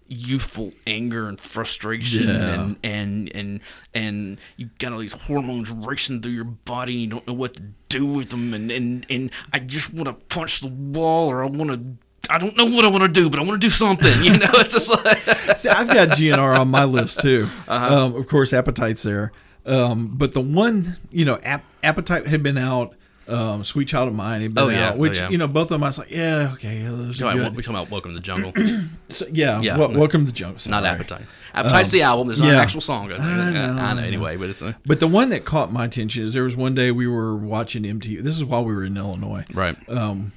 youthful 0.07 0.71
anger 0.85 1.27
and 1.27 1.39
frustration 1.39 2.27
Yeah. 2.27 2.53
and 2.61 2.77
and 2.83 3.31
and 3.35 3.59
and 3.93 4.37
you 4.57 4.69
got 4.79 4.93
all 4.93 4.99
these 4.99 5.13
hormones 5.13 5.71
racing 5.71 6.21
through 6.21 6.33
your 6.33 6.43
body 6.43 6.93
and 6.93 7.01
you 7.01 7.07
don't 7.07 7.25
know 7.27 7.33
what 7.33 7.55
to 7.55 7.63
do 7.89 8.05
with 8.05 8.29
them 8.29 8.53
and 8.53 8.71
and, 8.71 9.05
and 9.09 9.31
I 9.51 9.59
just 9.59 9.93
want 9.93 10.05
to 10.07 10.13
punch 10.35 10.59
the 10.61 10.67
wall 10.69 11.29
or 11.29 11.43
I 11.43 11.47
want 11.47 11.71
to 11.71 12.31
I 12.31 12.37
don't 12.39 12.55
know 12.57 12.65
what 12.65 12.83
I 12.83 12.87
want 12.87 13.03
to 13.03 13.07
do, 13.07 13.29
but 13.29 13.39
I 13.39 13.43
want 13.43 13.61
to 13.61 13.65
do 13.67 13.69
something. 13.69 14.23
You 14.23 14.31
know, 14.37 14.49
it's 14.53 14.73
just 14.73 14.89
like 14.89 15.19
See, 15.57 15.69
I've 15.69 15.87
got 15.87 16.09
GNR 16.09 16.57
on 16.57 16.69
my 16.69 16.83
list 16.83 17.19
too. 17.21 17.47
Uh-huh. 17.67 18.05
Um, 18.05 18.15
of 18.15 18.27
course, 18.27 18.51
Appetite's 18.53 19.03
there. 19.03 19.31
Um, 19.65 20.07
but 20.15 20.33
the 20.33 20.41
one, 20.41 20.97
you 21.11 21.23
know, 21.25 21.39
Ap- 21.43 21.65
Appetite 21.83 22.27
had 22.27 22.41
been 22.43 22.57
out. 22.57 22.95
Um, 23.27 23.63
Sweet 23.63 23.87
Child 23.87 24.09
of 24.09 24.13
Mine 24.13 24.41
had 24.41 24.53
been 24.53 24.63
Oh, 24.65 24.69
yeah. 24.69 24.89
out, 24.89 24.97
which 24.99 25.17
Oh, 25.17 25.23
yeah. 25.23 25.29
you 25.29 25.37
know, 25.39 25.47
both 25.47 25.63
of 25.63 25.69
them. 25.69 25.83
I 25.83 25.87
was 25.87 25.97
like, 25.97 26.11
yeah, 26.11 26.51
okay, 26.53 26.83
those 26.83 27.19
are 27.19 27.25
know, 27.35 27.43
good. 27.45 27.55
we 27.55 27.63
talking 27.63 27.75
about 27.75 27.89
Welcome 27.89 28.11
to 28.11 28.15
the 28.15 28.21
Jungle, 28.21 28.53
So, 29.09 29.25
yeah, 29.31 29.61
Yeah. 29.61 29.77
wel- 29.77 29.93
welcome 29.93 30.21
to 30.25 30.31
the 30.31 30.35
Jungle. 30.37 30.55
not 30.69 30.83
sorry. 30.83 30.87
Appetite. 30.87 31.21
Appetite's 31.55 31.89
the 31.91 32.03
album. 32.03 32.27
There's 32.27 32.39
not 32.41 32.49
an 32.51 32.55
actual 32.57 32.81
song. 32.81 33.11
I, 33.11 33.15
I 33.17 33.51
know, 33.51 33.59
I 33.59 33.73
know. 33.75 33.81
I 33.81 33.93
know. 33.95 34.01
Anyway, 34.03 34.37
but 34.37 34.49
it's 34.49 34.61
a, 34.61 34.75
But 34.85 34.99
the 34.99 35.07
one 35.07 35.29
that 35.29 35.43
caught 35.43 35.71
my 35.73 35.85
attention 35.85 36.23
is 36.23 36.33
there 36.33 36.43
was 36.43 36.55
one 36.55 36.75
day 36.75 36.91
we 36.91 37.07
were 37.07 37.35
watching 37.35 37.81
MTV. 37.83 38.21
This 38.21 38.35
is 38.35 38.43
while 38.45 38.63
we 38.63 38.73
were 38.75 38.83
in 38.83 38.95
Illinois. 38.97 39.45
right. 39.53 39.75
Um, 39.89 40.31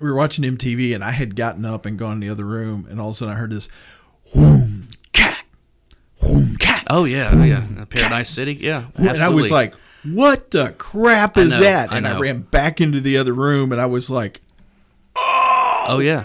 we 0.00 0.08
were 0.08 0.16
watching 0.16 0.44
MTV, 0.44 0.94
and 0.94 1.02
I 1.04 1.10
had 1.12 1.34
gotten 1.36 1.64
up 1.64 1.86
and 1.86 1.96
gone 1.98 2.14
in 2.14 2.20
the 2.20 2.28
other 2.28 2.44
room, 2.44 2.86
and 2.90 3.00
all 3.00 3.10
of 3.10 3.14
a 3.14 3.18
sudden 3.18 3.34
I 3.34 3.36
heard 3.38 3.50
this, 3.50 3.68
whoom, 4.32 4.88
cat, 5.12 5.44
whoom, 6.20 6.56
cat. 6.56 6.84
Oh 6.90 7.04
yeah, 7.04 7.30
oh, 7.32 7.42
yeah. 7.44 7.84
Paradise 7.88 8.28
City. 8.30 8.54
Yeah, 8.54 8.86
And 8.96 9.22
I 9.22 9.28
was 9.28 9.50
like, 9.50 9.74
"What 10.04 10.50
the 10.50 10.74
crap 10.78 11.36
is 11.38 11.52
know, 11.52 11.60
that?" 11.60 11.92
And 11.92 12.06
I, 12.06 12.14
know. 12.14 12.20
ran 12.20 12.40
back 12.42 12.80
into 12.80 13.00
the 13.00 13.16
other 13.16 13.32
room, 13.32 13.72
and 13.72 13.80
I 13.80 13.86
was 13.86 14.10
like, 14.10 14.40
oh 15.16 16.00
yeah. 16.02 16.24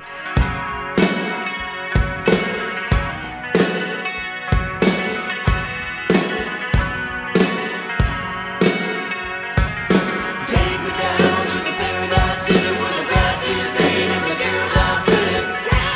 Take 10.47 10.79
me 10.83 10.91
down 10.97 11.41
to 11.47 11.57
the 11.67 11.73
paradise 11.79 12.39
city 12.47 12.71
where 12.79 12.93
the 12.99 13.05
grass 13.07 13.39
is 13.47 13.67
green 13.77 14.09
and 14.17 14.25
the 14.31 14.37
girls 14.43 14.73
are 14.85 14.99
pretty. 15.07 15.39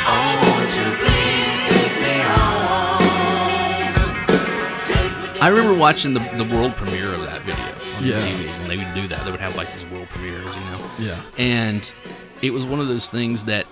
Oh, 0.08 0.32
won't 0.42 0.72
you 0.78 0.88
please 1.02 1.60
take 1.72 1.96
me 2.04 2.14
home? 2.32 4.12
Take 4.86 5.12
me 5.34 5.40
I 5.40 5.48
remember 5.48 5.74
watching 5.78 6.12
the 6.14 6.20
the 6.36 6.48
world 6.54 6.72
premiere 6.76 7.11
Yeah. 8.02 8.18
TV 8.20 8.68
they 8.68 8.76
would 8.76 8.94
do 8.94 9.06
that. 9.08 9.24
They 9.24 9.30
would 9.30 9.40
have 9.40 9.56
like 9.56 9.72
these 9.74 9.86
world 9.86 10.08
premieres, 10.08 10.44
you 10.54 10.60
know. 10.62 10.90
"Yeah, 10.98 11.20
And 11.38 11.90
it 12.40 12.52
was 12.52 12.64
one 12.64 12.80
of 12.80 12.88
those 12.88 13.08
things 13.10 13.44
that 13.44 13.66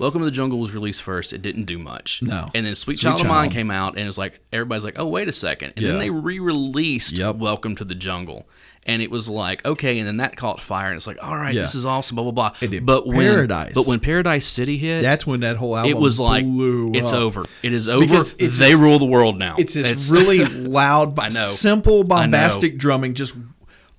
Welcome 0.00 0.22
to 0.22 0.24
the 0.24 0.30
Jungle 0.32 0.58
was 0.58 0.72
released 0.72 1.02
first. 1.02 1.32
It 1.32 1.40
didn't 1.40 1.64
do 1.66 1.78
much. 1.78 2.20
No. 2.20 2.50
And 2.52 2.66
then 2.66 2.74
Sweet, 2.74 2.98
Sweet 2.98 3.08
Child, 3.10 3.20
of 3.20 3.26
Mine 3.28 3.48
came 3.50 3.70
out, 3.70 3.96
and 3.96 4.08
it's 4.08 4.18
like 4.18 4.40
everybody's 4.52 4.84
like, 4.84 4.98
"Oh, 4.98 5.06
wait 5.06 5.28
a 5.28 5.32
second. 5.32 5.74
And 5.76 5.86
then 5.86 5.98
they 6.00 6.10
re-released 6.10 7.12
Yep. 7.16 7.36
Welcome 7.36 7.76
to 7.76 7.84
the 7.84 7.94
Jungle, 7.94 8.48
and 8.86 9.00
it 9.00 9.10
was 9.10 9.28
like, 9.28 9.64
okay. 9.64 9.98
And 9.98 10.06
then 10.06 10.18
that 10.18 10.36
caught 10.36 10.60
fire, 10.60 10.88
and 10.88 10.96
it's 10.96 11.06
like, 11.06 11.18
all 11.22 11.36
right, 11.36 11.54
Yeah. 11.54 11.62
this 11.62 11.74
is 11.74 11.84
awesome. 11.84 12.16
Blah 12.16 12.24
blah 12.24 12.32
blah. 12.32 12.56
And 12.60 12.72
then 12.72 12.84
but 12.84 13.06
when 13.06 13.26
Paradise. 13.32 13.72
but 13.74 13.86
when 13.86 14.00
Paradise 14.00 14.46
City 14.46 14.76
hit, 14.76 15.02
That's 15.02 15.26
when 15.26 15.40
that 15.40 15.56
whole 15.56 15.76
album 15.76 15.90
it 15.92 15.96
was 15.98 16.20
like 16.20 16.44
blew 16.44 16.92
it's 16.94 17.12
up. 17.12 17.20
over. 17.20 17.44
It 17.62 17.72
is 17.72 17.88
over. 17.88 18.04
Because 18.06 18.34
it's 18.38 18.58
they 18.58 18.70
this- 18.72 18.78
rule 18.80 18.98
the 18.98 19.04
world 19.06 19.38
now. 19.38 19.56
It's 19.58 19.74
this 19.74 20.10
really 20.10 20.44
loud, 20.44 21.18
I 21.18 21.28
know. 21.28 21.30
simple, 21.46 22.04
bombastic 22.04 22.76
drumming, 22.78 23.14
just 23.14 23.34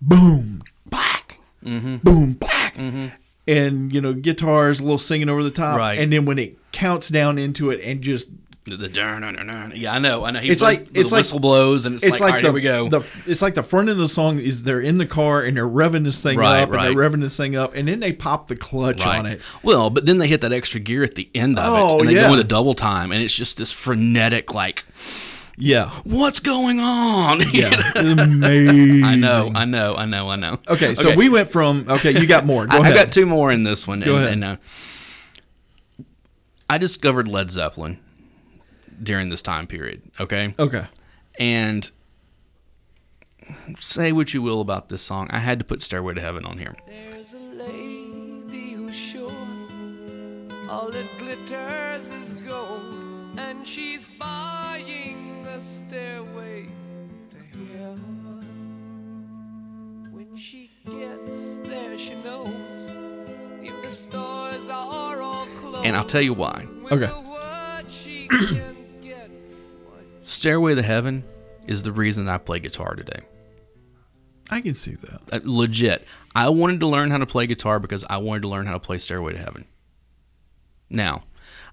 boom, 0.02 0.64
black, 0.86 1.40
mm-hmm. 1.64 1.98
boom, 1.98 2.34
black, 2.34 2.76
mm-hmm. 2.76 3.08
and 3.48 3.94
you 3.94 4.02
know 4.02 4.14
guitars, 4.14 4.80
a 4.80 4.84
little 4.84 4.98
singing 4.98 5.30
over 5.30 5.44
the 5.44 5.52
top, 5.52 5.78
Right. 5.78 6.00
and 6.00 6.12
then 6.12 6.26
when 6.26 6.38
it 6.40 6.58
counts 6.72 7.10
down 7.10 7.38
into 7.38 7.70
it 7.70 7.80
and 7.82 8.02
just 8.02 8.28
the, 8.66 8.78
the 8.78 8.90
dun, 8.90 9.22
dun, 9.22 9.36
dun. 9.36 9.74
yeah, 9.76 9.94
I 9.94 10.00
know, 10.00 10.26
I 10.26 10.32
know. 10.32 10.40
He 10.40 10.50
It's 10.50 10.62
blows- 10.62 10.78
like- 10.78 10.92
the 10.92 11.00
it's 11.00 11.12
like- 11.12 11.20
whistle 11.20 11.40
blows, 11.40 11.86
and 11.86 11.96
it's, 11.96 12.04
it's 12.04 12.20
like, 12.20 12.22
like, 12.22 12.30
all 12.30 12.36
right, 12.36 12.42
the, 12.42 12.48
here 12.48 12.54
we 12.54 12.62
go. 12.62 12.90
the 12.90 13.06
it's 13.28 13.42
like 13.44 13.54
the 13.54 13.62
front 13.64 13.90
of 13.90 13.98
the 13.98 14.08
song 14.10 14.40
is 14.40 14.64
they're 14.64 14.82
in 14.82 14.98
the 14.98 15.06
car 15.06 15.44
and 15.44 15.56
they're 15.56 15.68
revving 15.68 16.04
this 16.04 16.20
thing 16.22 16.40
Right, 16.40 16.62
up 16.62 16.72
and 16.72 16.82
they're 16.84 16.92
revving 16.94 17.22
this 17.22 17.38
thing 17.38 17.56
up 17.56 17.76
and 17.76 17.88
then 17.88 18.00
they 18.00 18.12
pop 18.12 18.48
the 18.48 18.56
clutch 18.56 19.06
right. 19.06 19.20
on 19.20 19.26
it. 19.28 19.42
Well, 19.62 19.90
but 19.92 20.06
then 20.08 20.18
they 20.18 20.28
hit 20.28 20.42
that 20.42 20.52
extra 20.52 20.80
gear 20.80 21.04
at 21.04 21.14
the 21.16 21.30
end 21.36 21.60
of 21.60 21.66
Oh, 21.68 21.98
it, 21.98 22.00
and 22.02 22.10
they 22.10 22.16
yeah. 22.16 22.28
go 22.28 22.32
into 22.34 22.44
double 22.44 22.74
time, 22.74 23.12
and 23.12 23.22
it's 23.22 23.36
just 23.36 23.58
this 23.58 23.72
frenetic, 23.72 24.52
like, 24.54 24.84
Yeah, 25.58 25.92
what's 26.04 26.40
going 26.40 26.80
on? 26.80 27.42
Yeah, 27.54 27.92
amazing. 27.96 29.04
I 29.04 29.14
know, 29.16 29.52
I 29.54 29.66
know, 29.66 29.96
I 29.96 30.06
know, 30.06 30.30
I 30.30 30.36
know. 30.38 30.58
Okay, 30.68 30.96
so 30.96 31.16
we 31.16 31.30
went 31.30 31.50
from 31.50 31.86
okay, 31.88 32.20
you 32.20 32.26
got 32.26 32.48
more. 32.48 32.66
Go 32.68 32.80
I, 32.80 32.88
I 32.90 32.94
got 32.96 33.12
two 33.12 33.28
more 33.28 33.52
in 33.52 33.64
this 33.64 33.88
one. 33.88 34.00
Go 34.00 34.16
and, 34.16 34.24
ahead. 34.24 34.34
And, 34.34 34.44
uh, 34.44 34.56
I 36.68 36.80
discovered 36.80 37.28
Led 37.28 37.52
Zeppelin 37.52 38.00
during 39.02 39.30
this 39.30 39.42
time 39.42 39.68
period. 39.68 40.02
Okay, 40.20 40.54
Okay. 40.60 40.86
and 41.40 41.90
say 43.78 44.12
what 44.12 44.34
you 44.34 44.42
will 44.42 44.62
about 44.62 44.90
this 44.90 45.02
song, 45.04 45.28
I 45.32 45.40
had 45.40 45.60
to 45.60 45.66
put 45.66 45.82
"Stairway 45.82 46.14
to 46.16 46.22
Heaven" 46.22 46.46
on 46.46 46.58
here. 46.58 46.76
There's 46.88 47.34
a 47.34 47.40
lady 47.40 48.74
who's 48.74 48.96
sure 48.96 49.32
all 50.70 50.90
that 50.90 51.06
glitters 51.20 52.08
is 52.10 52.34
gold, 52.36 52.84
and 53.38 53.68
she's 53.68 54.08
buying 54.20 55.46
a 55.48 55.62
stairway 55.62 56.68
to 57.32 57.38
heaven. 57.78 58.42
When 60.12 60.36
she 60.36 60.72
gets 60.86 61.68
there, 61.70 61.98
she 61.98 62.16
knows 62.24 62.50
if 63.62 63.80
the 63.84 63.92
stores 63.92 64.70
are 64.70 65.22
all 65.22 65.46
closed. 65.60 65.86
And 65.86 65.96
I'll 65.96 66.04
tell 66.06 66.22
you 66.22 66.34
why. 66.34 66.66
Okay. 66.92 67.10
"Stairway 70.26 70.76
to 70.76 70.82
Heaven" 70.82 71.24
is 71.68 71.84
the 71.84 71.92
reason 71.92 72.28
I 72.28 72.38
play 72.38 72.60
guitar 72.60 72.96
today. 72.96 73.22
I 74.50 74.62
can 74.62 74.76
see 74.76 74.96
that. 74.96 75.22
Uh, 75.32 75.40
legit. 75.44 76.06
I 76.36 76.50
wanted 76.50 76.80
to 76.82 76.88
learn 76.88 77.10
how 77.10 77.18
to 77.18 77.26
play 77.26 77.48
guitar 77.48 77.80
because 77.80 78.06
I 78.10 78.18
wanted 78.18 78.42
to 78.42 78.48
learn 78.48 78.68
how 78.68 78.74
to 78.74 78.80
play 78.80 79.00
Stairway 79.00 79.34
to 79.34 79.40
Heaven. 79.40 79.66
Now, 80.90 81.24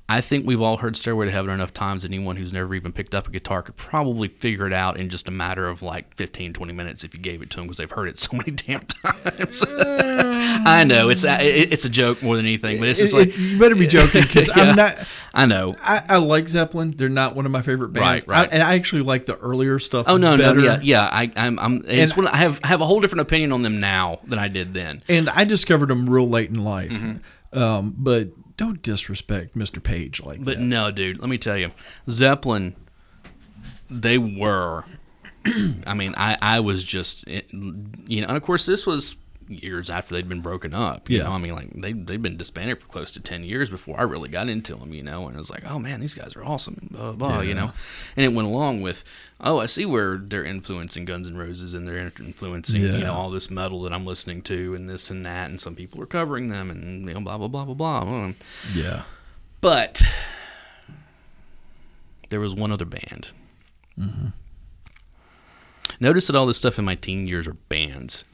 I 0.09 0.21
think 0.21 0.45
we've 0.47 0.61
all 0.61 0.77
heard 0.79 0.97
Stairway 0.97 1.25
to 1.27 1.33
Heaven 1.33 1.51
enough 1.55 1.73
times. 1.73 2.05
Anyone 2.05 2.37
who's 2.37 2.53
never 2.53 2.75
even 2.75 2.93
picked 2.93 3.15
up 3.15 3.29
a 3.29 3.31
guitar 3.31 3.63
could 3.63 3.77
probably 3.77 4.29
figure 4.29 4.67
it 4.67 4.73
out 4.73 4.99
in 4.99 5.09
just 5.09 5.27
a 5.27 5.31
matter 5.31 5.67
of 5.69 5.81
like 5.81 6.15
15, 6.17 6.53
20 6.53 6.73
minutes 6.75 7.03
if 7.03 7.15
you 7.15 7.21
gave 7.21 7.41
it 7.41 7.49
to 7.51 7.57
them 7.57 7.65
because 7.67 7.79
they've 7.79 7.91
heard 7.91 8.09
it 8.09 8.19
so 8.19 8.37
many 8.37 8.51
damn 8.51 8.81
times. 8.81 9.65
I 9.69 10.85
know 10.85 11.09
it's 11.09 11.25
a, 11.25 11.41
it- 11.43 11.73
it's 11.73 11.85
a 11.85 11.89
joke 11.89 12.23
more 12.23 12.37
than 12.37 12.45
anything, 12.45 12.79
but 12.79 12.89
it's 12.89 12.99
just 12.99 13.15
It- 13.15 13.17
like 13.17 13.29
it- 13.29 13.39
you 13.39 13.59
better 13.59 13.75
be 13.75 13.87
joking 13.87 14.23
because 14.23 14.49
Yeah. 14.55 14.63
I'm 14.63 14.77
not. 14.77 14.99
I 15.33 15.47
know. 15.47 15.77
I, 15.83 16.03
I 16.11 16.17
like 16.19 16.47
Zeppelin. 16.49 16.91
They're 16.91 17.09
not 17.09 17.35
one 17.35 17.47
of 17.47 17.53
my 17.53 17.63
favorite 17.63 17.95
bands. 17.95 18.27
Right, 18.29 18.37
right. 18.43 18.49
I, 18.53 18.55
and 18.55 18.63
I 18.63 18.75
actually 18.75 19.03
like 19.03 19.25
the 19.25 19.39
earlier 19.39 19.79
stuff. 19.79 20.07
Oh 20.09 20.19
no, 20.19 20.37
better. 20.37 20.61
no, 20.61 20.65
yeah, 20.65 20.81
yeah. 20.83 21.09
I, 21.11 21.33
I'm, 21.37 21.59
I'm. 21.59 21.85
It's 21.89 22.13
And- 22.13 22.25
one, 22.25 22.35
I 22.35 22.37
have 22.39 22.61
I 22.63 22.67
have 22.67 22.83
a 22.83 22.87
whole 22.87 23.01
different 23.01 23.23
opinion 23.23 23.53
on 23.53 23.63
them 23.63 23.81
now 23.81 24.21
than 24.25 24.39
I 24.39 24.49
did 24.49 24.75
then. 24.75 25.03
And 25.09 25.31
I 25.31 25.45
discovered 25.45 25.87
them 25.89 26.11
real 26.11 26.29
late 26.29 26.51
in 26.51 26.63
life. 26.63 26.91
Mm-hmm. 26.91 27.59
Um, 27.59 27.95
but 27.97 28.29
don't 28.57 28.83
disrespect 28.83 29.57
Mr. 29.57 29.83
Page 29.83 30.23
like 30.23 30.45
But 30.45 30.59
that. 30.59 30.65
no, 30.65 30.91
dude, 30.91 31.19
let 31.21 31.29
me 31.29 31.39
tell 31.39 31.57
you, 31.57 31.71
Zeppelin, 32.11 32.75
they 33.91 34.19
were. 34.19 34.85
I 35.87 35.95
mean, 35.95 36.15
I, 36.17 36.37
I 36.41 36.61
was 36.61 36.85
just, 36.85 37.27
you 37.27 38.21
know, 38.21 38.29
and 38.29 38.37
of 38.37 38.43
course, 38.43 38.65
this 38.67 38.87
was 38.87 39.17
years 39.55 39.91
after 39.91 40.15
they'd 40.15 40.29
been 40.29 40.41
broken 40.41 40.73
up. 40.75 41.09
You 41.11 41.19
Yeah. 41.19 41.25
know, 41.25 41.33
I 41.33 41.39
mean, 41.39 41.55
like 41.55 41.71
they 41.73 41.93
they'd 41.93 42.23
been 42.23 42.37
disbanded 42.37 42.81
for 42.81 42.87
close 42.89 43.11
to 43.13 43.21
ten 43.21 43.45
years 43.45 43.71
before 43.71 43.99
I 43.99 44.03
really 44.03 44.29
got 44.29 44.49
into 44.49 44.75
them. 44.75 44.93
You 44.93 45.03
know, 45.03 45.27
and 45.27 45.37
it 45.37 45.39
was 45.39 45.51
like, 45.51 45.65
oh 45.71 45.79
man, 45.79 46.01
these 46.01 46.15
guys 46.15 46.35
are 46.37 46.45
awesome, 46.45 46.89
blah 46.91 47.13
blah. 47.13 47.29
blah 47.33 47.41
You 47.41 47.55
know, 47.55 47.73
and 48.17 48.25
it 48.25 48.33
went 48.33 48.49
along 48.49 48.81
with, 48.83 49.05
oh, 49.41 49.59
I 49.59 49.67
see 49.67 49.85
where 49.85 50.17
they're 50.17 50.45
influencing 50.45 51.05
Guns 51.05 51.27
N' 51.29 51.37
Roses 51.37 51.75
and 51.75 51.87
they're 51.89 52.13
influencing, 52.19 52.81
you 52.83 53.01
know, 53.01 53.15
all 53.15 53.31
this 53.31 53.51
metal 53.51 53.83
that 53.83 53.93
I'm 53.93 54.07
listening 54.07 54.43
to 54.43 54.75
and 54.75 54.89
this 54.89 55.11
and 55.11 55.25
that, 55.27 55.51
and 55.51 55.61
some 55.61 55.75
people 55.75 56.01
are 56.03 56.07
covering 56.07 56.49
them 56.49 56.71
and 56.71 57.07
you 57.09 57.15
know, 57.15 57.21
blah 57.21 57.39
blah 57.39 57.49
blah 57.49 57.65
blah 57.65 57.75
blah. 58.05 58.33
Yeah. 58.75 59.03
But 59.61 60.03
there 62.31 62.41
was 62.41 62.55
one 62.55 62.73
other 62.73 62.85
band. 62.85 63.31
Mm-hmm. 63.99 64.29
Notice 66.01 66.27
that 66.27 66.35
all 66.37 66.47
this 66.47 66.57
stuff 66.57 66.79
in 66.79 66.85
my 66.85 66.95
teen 66.95 67.27
years 67.27 67.47
are 67.47 67.55
bands. 67.55 68.25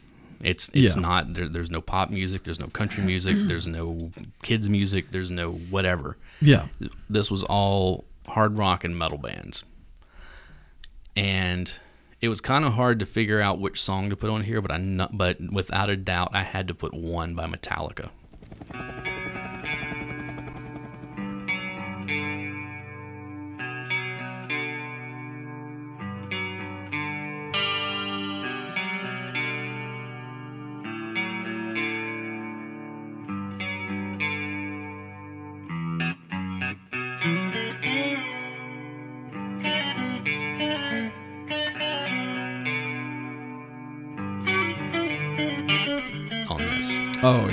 It's 0.40 0.68
it's 0.72 0.94
Yeah. 0.94 1.00
not 1.00 1.34
there, 1.34 1.48
there's 1.48 1.70
no 1.70 1.80
pop 1.80 2.10
music, 2.10 2.44
there's 2.44 2.60
no 2.60 2.68
country 2.68 3.02
music, 3.04 3.36
there's 3.46 3.66
no 3.66 4.10
kids 4.42 4.68
music, 4.68 5.10
there's 5.10 5.30
no 5.30 5.52
whatever. 5.52 6.16
Yeah. 6.40 6.66
This 7.10 7.30
was 7.30 7.42
all 7.44 8.04
hard 8.26 8.56
rock 8.58 8.84
and 8.84 8.96
metal 8.96 9.18
bands. 9.18 9.64
And 11.16 11.72
it 12.20 12.28
was 12.28 12.40
kind 12.40 12.64
of 12.64 12.74
hard 12.74 12.98
to 13.00 13.06
figure 13.06 13.40
out 13.40 13.58
which 13.60 13.80
song 13.80 14.10
to 14.10 14.16
put 14.16 14.30
on 14.30 14.44
here, 14.44 14.60
but 14.60 14.70
I 14.70 15.08
but 15.12 15.38
without 15.52 15.90
a 15.90 15.96
doubt 15.96 16.30
I 16.32 16.42
had 16.42 16.68
to 16.68 16.74
put 16.74 16.94
one 16.94 17.34
by 17.34 17.46
Metallica. 17.46 18.10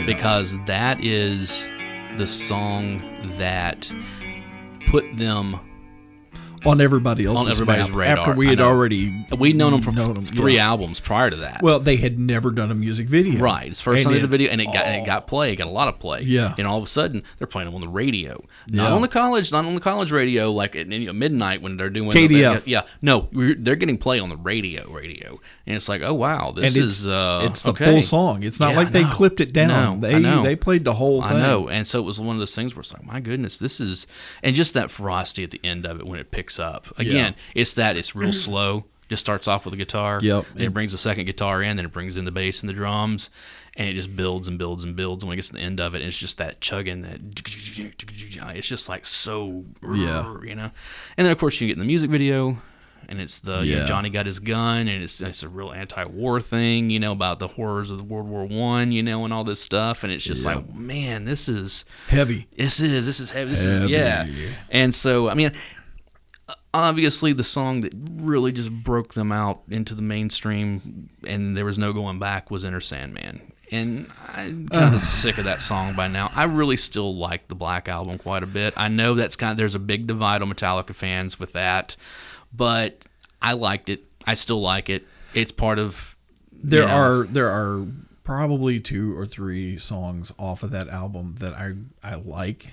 Yeah. 0.07 0.15
because 0.15 0.57
that 0.65 1.03
is 1.03 1.67
the 2.17 2.27
song 2.27 3.01
that 3.37 3.91
put 4.87 5.05
them. 5.17 5.59
On 6.67 6.81
everybody 6.81 7.25
else's 7.25 7.59
everybody's 7.59 7.87
map 7.89 7.95
radar, 7.97 8.17
after 8.19 8.33
we 8.33 8.47
had 8.47 8.59
already 8.61 9.25
We'd 9.37 9.55
known 9.55 9.71
them 9.73 9.81
for 9.81 9.91
known 9.91 10.11
f- 10.11 10.17
'em, 10.17 10.25
three 10.25 10.55
yeah. 10.55 10.67
albums 10.67 10.99
prior 10.99 11.29
to 11.29 11.35
that. 11.37 11.61
Well, 11.61 11.79
they 11.79 11.95
had 11.97 12.19
never 12.19 12.51
done 12.51 12.71
a 12.71 12.75
music 12.75 13.07
video. 13.07 13.39
right, 13.41 13.67
it's 13.67 13.81
first 13.81 14.03
time 14.03 14.13
they 14.13 14.19
did 14.19 14.25
a 14.25 14.27
video, 14.29 14.49
and 14.51 14.61
it 14.61 14.65
got 14.65 14.85
and 14.85 15.01
it 15.01 15.05
got 15.05 15.27
play, 15.27 15.51
it 15.53 15.55
got 15.57 15.67
a 15.67 15.71
lot 15.71 15.87
of 15.87 15.99
play. 15.99 16.21
Yeah. 16.23 16.53
and 16.57 16.67
all 16.67 16.77
of 16.77 16.83
a 16.83 16.87
sudden 16.87 17.23
they're 17.37 17.47
playing 17.47 17.65
them 17.67 17.75
on 17.75 17.81
the 17.81 17.89
radio, 17.89 18.43
not 18.67 18.89
Yeah. 18.89 18.93
on 18.95 19.01
the 19.01 19.07
college, 19.07 19.51
not 19.51 19.65
on 19.65 19.75
the 19.75 19.81
college 19.81 20.11
radio, 20.11 20.51
like 20.51 20.75
at 20.75 20.87
you 20.91 21.05
know, 21.07 21.13
midnight 21.13 21.61
when 21.61 21.77
they're 21.77 21.89
doing 21.89 22.11
KDF. 22.11 22.63
yeah, 22.65 22.81
no, 23.01 23.29
they're 23.31 23.75
getting 23.75 23.97
play 23.97 24.19
on 24.19 24.29
the 24.29 24.37
radio, 24.37 24.89
radio, 24.89 25.39
and 25.67 25.75
it's 25.75 25.89
like, 25.89 26.01
oh 26.01 26.13
wow, 26.13 26.51
this 26.51 26.75
and 26.75 26.85
it's, 26.85 26.97
is 27.01 27.07
uh, 27.07 27.41
it's 27.49 27.63
the 27.63 27.69
okay. 27.71 27.85
full 27.85 28.03
song. 28.03 28.43
It's 28.43 28.59
not 28.59 28.71
Yeah, 28.71 28.77
like 28.77 28.91
they 28.91 29.03
clipped 29.05 29.39
it 29.39 29.53
down. 29.53 29.99
No, 30.01 30.07
they 30.07 30.19
they 30.43 30.55
played 30.55 30.83
the 30.83 30.93
whole 30.95 31.21
thing. 31.21 31.31
I 31.37 31.41
know, 31.41 31.67
and 31.69 31.87
so 31.87 31.99
it 31.99 32.03
was 32.03 32.19
one 32.19 32.35
of 32.35 32.39
those 32.39 32.55
things 32.55 32.75
where 32.75 32.81
it's 32.81 32.93
like, 32.93 33.05
my 33.05 33.19
goodness, 33.19 33.57
this 33.57 33.79
is, 33.79 34.07
and 34.43 34.55
just 34.55 34.73
that 34.73 34.91
ferocity 34.91 35.43
at 35.43 35.51
the 35.51 35.61
end 35.63 35.85
of 35.85 35.99
it 35.99 36.05
when 36.07 36.19
it 36.19 36.31
picks 36.31 36.54
up. 36.59 36.87
Again, 36.97 37.35
it's 37.53 37.73
that 37.75 37.97
it's 37.97 38.15
real 38.15 38.33
slow. 38.47 38.85
Just 39.09 39.21
starts 39.21 39.47
off 39.47 39.65
with 39.65 39.73
a 39.75 39.77
guitar. 39.77 40.19
Yep. 40.21 40.45
Then 40.55 40.65
it 40.65 40.73
brings 40.73 40.91
the 40.91 40.97
second 40.97 41.25
guitar 41.25 41.61
in, 41.61 41.77
then 41.77 41.85
it 41.85 41.91
brings 41.91 42.17
in 42.17 42.25
the 42.25 42.31
bass 42.31 42.61
and 42.61 42.69
the 42.69 42.73
drums, 42.73 43.29
and 43.75 43.87
it 43.87 43.93
just 43.93 44.15
builds 44.15 44.47
and 44.47 44.57
builds 44.57 44.83
and 44.83 44.95
builds. 44.95 45.23
And 45.23 45.27
when 45.29 45.35
it 45.35 45.37
gets 45.37 45.49
to 45.49 45.53
the 45.53 45.59
end 45.59 45.79
of 45.79 45.93
it, 45.93 46.01
it's 46.01 46.17
just 46.17 46.39
that 46.39 46.59
chugging, 46.59 47.01
that 47.01 47.19
it's 48.55 48.67
just 48.67 48.89
like 48.89 49.05
so, 49.05 49.65
Yeah. 49.83 50.35
you 50.43 50.55
know. 50.55 50.71
And 51.17 51.25
then 51.25 51.31
of 51.31 51.37
course 51.37 51.61
you 51.61 51.67
get 51.67 51.73
in 51.73 51.79
the 51.79 51.85
music 51.85 52.09
video. 52.09 52.57
And 53.07 53.21
it's 53.21 53.39
the 53.41 53.59
you 53.63 53.75
know, 53.75 53.85
Johnny 53.85 54.09
got 54.09 54.25
his 54.25 54.39
gun, 54.39 54.87
and 54.87 55.03
it's 55.03 55.21
it's 55.21 55.43
a 55.43 55.47
real 55.47 55.71
anti-war 55.71 56.41
thing, 56.41 56.89
you 56.89 56.99
know, 56.99 57.11
about 57.11 57.37
the 57.37 57.49
horrors 57.49 57.91
of 57.91 58.09
World 58.09 58.27
War 58.27 58.45
One, 58.45 58.91
you 58.91 59.03
know, 59.03 59.23
and 59.25 59.31
all 59.31 59.43
this 59.43 59.59
stuff. 59.61 60.03
And 60.03 60.11
it's 60.11 60.23
just 60.25 60.43
Yeah. 60.43 60.55
like, 60.55 60.73
man, 60.73 61.25
this 61.25 61.47
is 61.47 61.85
Heavy. 62.07 62.47
this 62.57 62.79
is 62.79 63.05
this 63.05 63.19
is 63.19 63.29
heavy. 63.29 63.51
This 63.51 63.63
is 63.63 63.77
Heavy. 63.77 63.91
yeah. 63.91 64.25
And 64.71 64.91
so 64.91 65.29
I 65.29 65.35
mean, 65.35 65.51
obviously 66.73 67.33
the 67.33 67.43
song 67.43 67.81
that 67.81 67.93
really 67.95 68.51
just 68.51 68.71
broke 68.71 69.13
them 69.13 69.31
out 69.31 69.61
into 69.69 69.95
the 69.95 70.01
mainstream, 70.01 71.09
and 71.25 71.55
there 71.55 71.65
was 71.65 71.77
no 71.77 71.93
going 71.93 72.19
back, 72.19 72.51
was 72.51 72.65
Enter 72.65 72.81
Sandman. 72.81 73.41
and 73.71 74.07
I'm 74.27 74.67
kind 74.69 74.93
of 74.93 75.01
sick 75.01 75.37
of 75.37 75.45
that 75.45 75.61
song 75.61 75.95
by 75.95 76.07
now. 76.07 76.31
I 76.35 76.43
really 76.43 76.77
still 76.77 77.15
like 77.15 77.47
the 77.47 77.55
Black 77.55 77.87
Album 77.89 78.17
quite 78.17 78.43
a 78.43 78.47
bit. 78.47 78.73
I 78.77 78.87
know 78.89 79.15
that's 79.15 79.35
kind 79.35 79.51
of 79.51 79.57
there's 79.57 79.75
a 79.75 79.79
big 79.79 80.05
divide 80.07 80.41
on 80.41 80.49
Metallica 80.53 80.93
fans 80.93 81.39
with 81.39 81.53
that, 81.53 81.95
but 82.53 83.05
I 83.41 83.53
liked 83.53 83.89
it. 83.89 84.03
I 84.25 84.33
still 84.35 84.61
like 84.61 84.89
it. 84.89 85.05
It's 85.33 85.51
part 85.51 85.79
of 85.79 86.15
There 86.51 86.81
you 86.81 86.87
know, 86.87 86.93
are 86.93 87.23
there 87.25 87.49
are 87.49 87.85
probably 88.23 88.79
two 88.79 89.17
or 89.17 89.25
three 89.25 89.77
songs 89.77 90.31
off 90.39 90.63
of 90.63 90.71
that 90.71 90.87
album 90.89 91.35
that 91.39 91.53
I 91.53 91.73
I 92.03 92.15
like, 92.15 92.69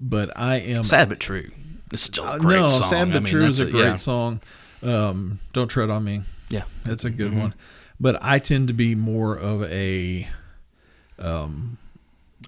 but 0.00 0.30
I 0.36 0.56
am 0.56 0.62
Mm-hmm. 0.78 0.82
sad 0.82 1.08
but 1.08 1.20
true. 1.20 1.50
It's 1.92 2.02
still 2.02 2.24
Uh, 2.26 2.36
a 2.36 2.38
great 2.38 2.60
no, 2.60 2.68
song. 2.68 2.88
Sad 2.90 3.08
I 3.08 3.18
mean, 3.20 3.24
True 3.24 3.44
is 3.46 3.58
that's 3.58 3.68
a 3.68 3.72
great 3.72 3.84
yeah. 3.84 3.96
song. 3.96 4.40
Um, 4.82 5.38
Don't 5.52 5.68
tread 5.68 5.90
on 5.90 6.02
me. 6.04 6.22
Yeah, 6.48 6.64
That's 6.84 7.04
a 7.04 7.10
good 7.10 7.30
Mm-hmm. 7.30 7.40
one. 7.40 7.54
But 8.00 8.18
I 8.22 8.38
tend 8.40 8.68
to 8.68 8.74
be 8.74 8.94
more 8.94 9.36
of 9.36 9.62
a 9.64 10.28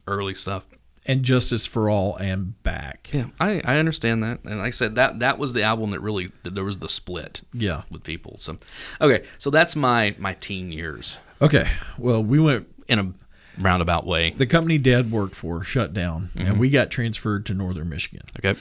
early 0.06 0.34
stuff. 0.34 0.64
and 1.06 1.22
Justice 1.22 1.66
for 1.66 1.90
All 1.90 2.16
and 2.16 2.60
back. 2.62 3.10
Yeah, 3.12 3.26
I, 3.38 3.60
I 3.64 3.76
understand 3.76 4.22
that, 4.22 4.42
and 4.44 4.58
like 4.58 4.68
I 4.68 4.70
said, 4.70 4.94
that 4.94 5.18
that 5.20 5.38
was 5.38 5.52
the 5.52 5.62
album 5.62 5.90
that 5.90 6.00
really 6.00 6.32
that 6.44 6.54
there 6.54 6.64
was 6.64 6.78
the 6.78 6.88
split 6.88 7.42
Yeah. 7.52 7.82
with 7.90 8.02
people. 8.04 8.36
So, 8.40 8.56
okay, 9.00 9.24
so 9.38 9.50
that's 9.50 9.76
my 9.76 10.14
my 10.18 10.32
teen 10.34 10.72
years 10.72 11.18
Okay. 11.42 11.68
Well, 11.98 12.22
we 12.24 12.38
went. 12.38 12.66
in 12.88 12.98
a 12.98 13.12
roundabout 13.60 14.06
way. 14.06 14.30
The 14.36 14.46
company 14.46 14.78
Dad 14.78 15.10
worked 15.10 15.34
for 15.34 15.62
shut 15.62 15.92
down, 15.94 16.30
Mm-hmm. 16.34 16.46
and 16.48 16.58
we 16.58 16.70
got 16.70 16.90
transferred 16.90 17.44
to 17.46 17.54
Northern 17.54 17.88
Michigan. 17.90 18.22
Okay, 18.38 18.58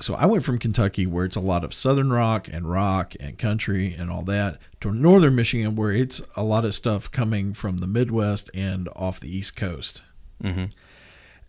So 0.00 0.14
I 0.14 0.26
went 0.26 0.42
from 0.44 0.58
Kentucky, 0.58 1.06
where 1.06 1.24
it's 1.24 1.36
a 1.36 1.40
lot 1.40 1.62
of 1.62 1.72
Southern 1.72 2.12
rock 2.12 2.48
and 2.50 2.68
rock 2.68 3.14
and 3.20 3.38
country 3.38 3.94
and 3.94 4.10
all 4.10 4.22
that, 4.24 4.58
to 4.80 4.92
Northern 4.92 5.34
Michigan, 5.36 5.76
where 5.76 5.92
it's 5.92 6.20
a 6.34 6.42
lot 6.42 6.64
of 6.64 6.74
stuff 6.74 7.10
coming 7.10 7.54
from 7.54 7.76
the 7.76 7.86
Midwest 7.86 8.50
and 8.54 8.88
off 8.96 9.20
the 9.20 9.34
East 9.34 9.54
Coast. 9.56 10.02
Mm-hmm. 10.42 10.64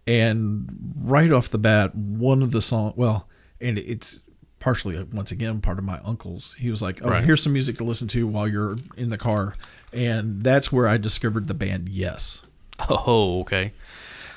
And 0.08 0.94
right 1.02 1.32
off 1.32 1.50
the 1.50 1.58
bat, 1.58 1.96
one 1.96 2.44
of 2.44 2.52
the 2.52 2.62
song, 2.62 2.94
well, 2.96 3.28
and 3.60 3.78
it's 3.80 4.20
partially 4.60 5.02
once 5.12 5.32
again 5.32 5.62
part 5.62 5.80
of 5.80 5.84
my 5.86 6.00
uncle's. 6.06 6.56
He 6.60 6.70
was 6.70 6.82
like, 6.82 7.00
"Oh, 7.04 7.10
Right. 7.10 7.24
here's 7.24 7.42
some 7.42 7.54
music 7.54 7.78
to 7.78 7.84
listen 7.84 8.08
to 8.10 8.28
while 8.28 8.48
you're 8.48 8.78
in 8.96 9.10
the 9.10 9.18
car," 9.18 9.56
and 9.92 10.44
that's 10.44 10.72
where 10.72 10.88
I 10.88 10.98
discovered 10.98 11.48
the 11.48 11.54
band 11.56 11.90
Yes. 11.90 12.44
oh 12.90 13.40
okay. 13.42 13.72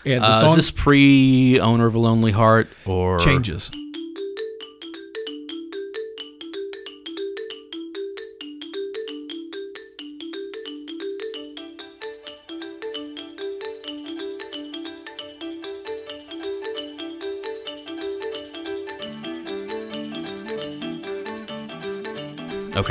And 0.06 0.22
the 0.24 0.28
Uh, 0.28 0.40
song 0.40 0.50
is 0.50 0.56
this 0.56 0.70
pre 0.70 1.58
owner 1.60 1.86
of 1.86 1.94
a 1.94 1.98
lonely 1.98 2.32
heart 2.32 2.68
or 2.86 3.18
changes. 3.18 3.70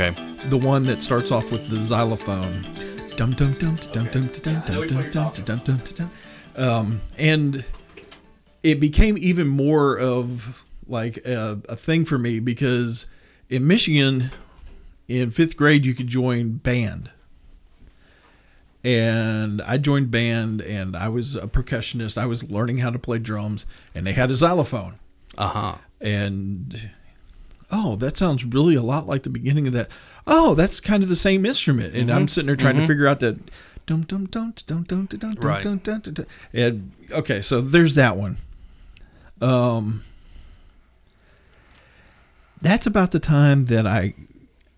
Okay, 0.00 0.14
the 0.48 0.56
one 0.56 0.84
that 0.84 1.02
starts 1.02 1.32
off 1.32 1.50
with 1.50 1.68
the 1.70 1.82
xylophone. 1.82 2.62
Dum 3.16 3.32
dum 3.32 3.54
dum 3.54 3.74
dum 3.90 4.06
dum 4.06 4.28
dum 4.28 4.62
dum 4.62 4.86
dum 4.86 5.10
dum 5.10 5.32
dum 5.32 5.58
dum 5.58 5.80
dum. 5.96 6.10
Um, 6.54 7.00
and 7.16 7.64
it 8.62 8.78
became 8.78 9.18
even 9.18 9.48
more 9.48 9.98
of 9.98 10.62
like 10.86 11.16
a, 11.26 11.60
a 11.68 11.74
thing 11.74 12.04
for 12.04 12.16
me 12.16 12.38
because 12.38 13.06
in 13.48 13.66
Michigan, 13.66 14.30
in 15.08 15.32
fifth 15.32 15.56
grade, 15.56 15.84
you 15.84 15.96
could 15.96 16.06
join 16.06 16.58
band. 16.58 17.10
And 18.84 19.60
I 19.62 19.78
joined 19.78 20.12
band, 20.12 20.62
and 20.62 20.96
I 20.96 21.08
was 21.08 21.34
a 21.34 21.48
percussionist. 21.48 22.16
I 22.16 22.26
was 22.26 22.48
learning 22.48 22.78
how 22.78 22.90
to 22.90 23.00
play 23.00 23.18
drums, 23.18 23.66
and 23.96 24.06
they 24.06 24.12
had 24.12 24.30
a 24.30 24.36
xylophone 24.36 25.00
uh 25.36 25.48
huh. 25.48 25.74
and 26.00 26.88
oh 27.70 27.96
that 27.96 28.16
sounds 28.16 28.44
really 28.44 28.74
a 28.74 28.82
lot 28.82 29.06
like 29.06 29.22
the 29.24 29.30
beginning 29.30 29.66
of 29.66 29.72
that. 29.72 29.88
Oh 30.26 30.54
that's 30.54 30.80
kind 30.80 31.02
of 31.02 31.08
the 31.08 31.16
same 31.16 31.44
instrument. 31.46 31.94
And 31.94 32.10
i'm 32.10 32.28
sitting 32.28 32.46
there 32.46 32.56
trying 32.56 32.76
to 32.76 32.86
figure 32.86 33.06
out 33.06 33.20
that 33.20 33.38
dum 33.86 34.02
dum 34.02 34.26
dum 34.26 34.52
dum 34.66 34.82
dum 34.84 35.06
dum 35.06 35.34
Right. 35.40 35.62
dum 35.62 35.78
dum 35.78 36.00
dum 36.00 36.14
dum. 36.14 36.26
And 36.52 36.92
okay 37.10 37.40
so 37.40 37.60
there's 37.60 37.94
that 37.94 38.16
one. 38.16 38.38
Um 39.40 40.04
that's 42.60 42.86
about 42.86 43.12
the 43.12 43.20
time 43.20 43.66
that 43.66 43.86
i 43.86 44.14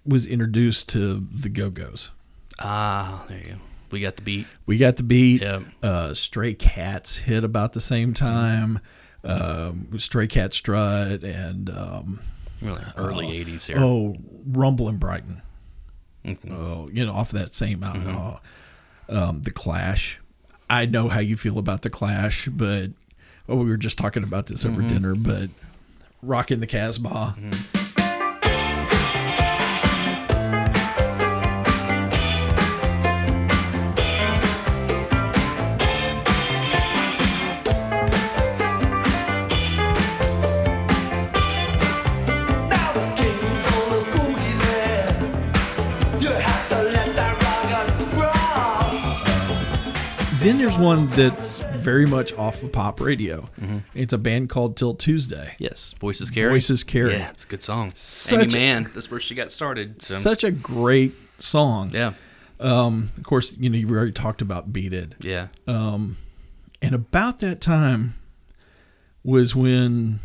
was 0.07 0.27
introduced 0.27 0.89
to 0.89 1.27
the 1.33 1.49
go-go's. 1.51 2.11
Ah, 2.59 3.25
there 3.29 3.39
you 3.39 3.45
go. 3.45 3.55
We 3.91 4.01
got 4.01 4.17
the 4.17 4.23
beat. 4.23 4.47
we 4.67 4.79
got 4.79 4.97
the 4.97 5.03
beat. 5.03 5.43
Yep. 5.43 5.63
uh, 5.83 6.15
stray 6.15 6.55
cats 6.55 7.19
hit 7.19 7.45
about 7.45 7.73
the 7.75 7.81
same 7.81 8.15
time. 8.15 8.81
Um, 9.25 9.89
stray 9.99 10.27
cat 10.27 10.55
strut 10.55 11.23
and 11.23 11.69
um, 11.71 12.21
Really 12.63 12.83
uh, 12.83 12.93
early 12.97 13.27
'80s 13.27 13.67
here. 13.67 13.79
Oh, 13.79 14.17
Rumble 14.47 14.89
in 14.89 14.97
Brighton. 14.97 15.43
Mhm. 16.25 16.51
Oh, 16.51 16.91
you 16.93 17.05
know, 17.05 17.13
off 17.13 17.33
of 17.33 17.39
that 17.39 17.55
same 17.55 17.83
album. 17.83 18.09
Oh, 18.09 18.41
um, 19.09 19.43
the 19.43 19.51
Clash. 19.51 20.19
I 20.69 20.87
know 20.87 21.09
how 21.09 21.21
you 21.21 21.37
feel 21.37 21.59
about 21.59 21.83
the 21.83 21.91
Clash, 21.91 22.49
but 22.49 22.91
oh, 23.49 23.57
we 23.57 23.69
were 23.71 23.77
just 23.77 23.99
talking 23.99 24.23
about 24.23 24.47
this 24.47 24.65
over 24.65 24.81
mm-hmm. 24.81 24.89
dinner. 24.89 25.15
But 25.15 25.51
rocking 26.23 26.61
the 26.61 26.67
Casbah. 26.67 27.37
Mm-hmm. 27.39 27.90
One 50.81 51.09
that's 51.11 51.59
very 51.77 52.07
much 52.07 52.33
off 52.35 52.63
of 52.63 52.73
pop 52.73 53.01
radio. 53.01 53.49
It's 53.95 54.13
a 54.15 54.19
band 54.19 54.49
called 54.49 54.77
'Til 54.79 54.95
Tuesday. 54.95 55.55
Yes, 55.59 55.95
voices 56.01 56.31
carry. 56.31 56.49
Voices 56.51 56.83
Carry. 56.85 57.13
Yeah, 57.13 57.31
it's 57.31 57.45
a 57.45 57.47
good 57.49 57.63
song. 57.63 57.93
Such- 57.95 58.55
Aimee 58.55 58.55
Mann. 58.55 58.91
That's 58.95 59.11
where 59.11 59.21
she 59.21 59.35
got 59.35 59.53
started. 59.53 60.03
So 60.03 60.19
Such 60.19 60.43
a 60.43 60.51
great 60.51 61.15
song. 61.39 61.91
yeah, 61.93 62.15
Um, 62.59 63.11
of 63.19 63.25
course, 63.25 63.55
you 63.59 63.69
know 63.69 63.77
you've 63.77 63.91
already 63.91 64.13
talked 64.13 64.41
about 64.41 64.73
Beat 64.73 64.93
It. 64.95 65.17
yeah. 65.21 65.49
Um, 65.67 66.17
and 66.81 66.95
about 66.95 67.41
that 67.41 67.61
time 67.61 68.15
was 69.23 69.55
when 69.55 70.21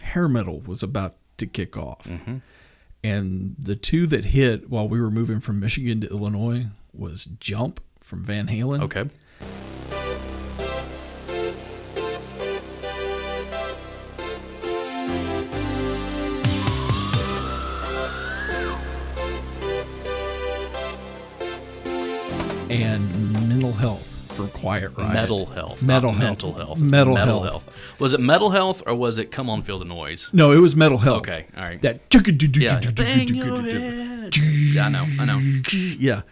hair 0.00 0.28
metal 0.28 0.60
was 0.60 0.82
about 0.82 1.16
to 1.38 1.46
kick 1.46 1.76
off. 1.78 2.06
And 3.02 3.56
the 3.58 3.76
two 3.76 4.06
that 4.08 4.26
hit 4.26 4.68
while 4.68 4.86
we 4.88 5.00
were 5.00 5.10
moving 5.10 5.40
from 5.40 5.60
Michigan 5.60 6.00
to 6.02 6.08
Illinois 6.08 6.66
was 6.92 7.24
Jump 7.40 7.80
from 8.02 8.22
Van 8.24 8.48
Halen. 8.48 8.82
Okay. 8.82 9.04
And 22.70 23.32
Mental 23.48 23.72
Health 23.72 24.04
for 24.32 24.46
Quiet 24.48 24.92
Riot. 24.96 25.12
Mental 25.14 25.46
health. 25.46 25.82
Metal 25.82 26.12
health. 26.12 26.20
mental 26.22 26.52
health. 26.52 26.78
Metal 26.78 27.14
mental 27.14 27.42
health. 27.42 27.64
health. 27.64 28.00
Was 28.00 28.12
it 28.12 28.20
mental 28.20 28.50
health 28.50 28.82
or 28.86 28.94
was 28.94 29.18
it 29.18 29.30
come 29.32 29.48
on 29.48 29.62
feel 29.62 29.78
the 29.78 29.84
noise? 29.84 30.30
No, 30.32 30.52
it 30.52 30.58
was 30.58 30.76
Metal 30.76 30.98
Health. 30.98 31.18
Okay, 31.22 31.46
all 31.56 31.62
right. 31.64 31.80
That 31.80 32.00
Yeah. 32.12 32.80
Bang 32.94 33.28
your 33.28 33.62
head. 33.62 34.36
Yeah, 34.36 34.86
I 34.86 34.88
know. 34.90 35.04
I 35.18 35.24
know. 35.24 35.38
yeah. 35.98 36.22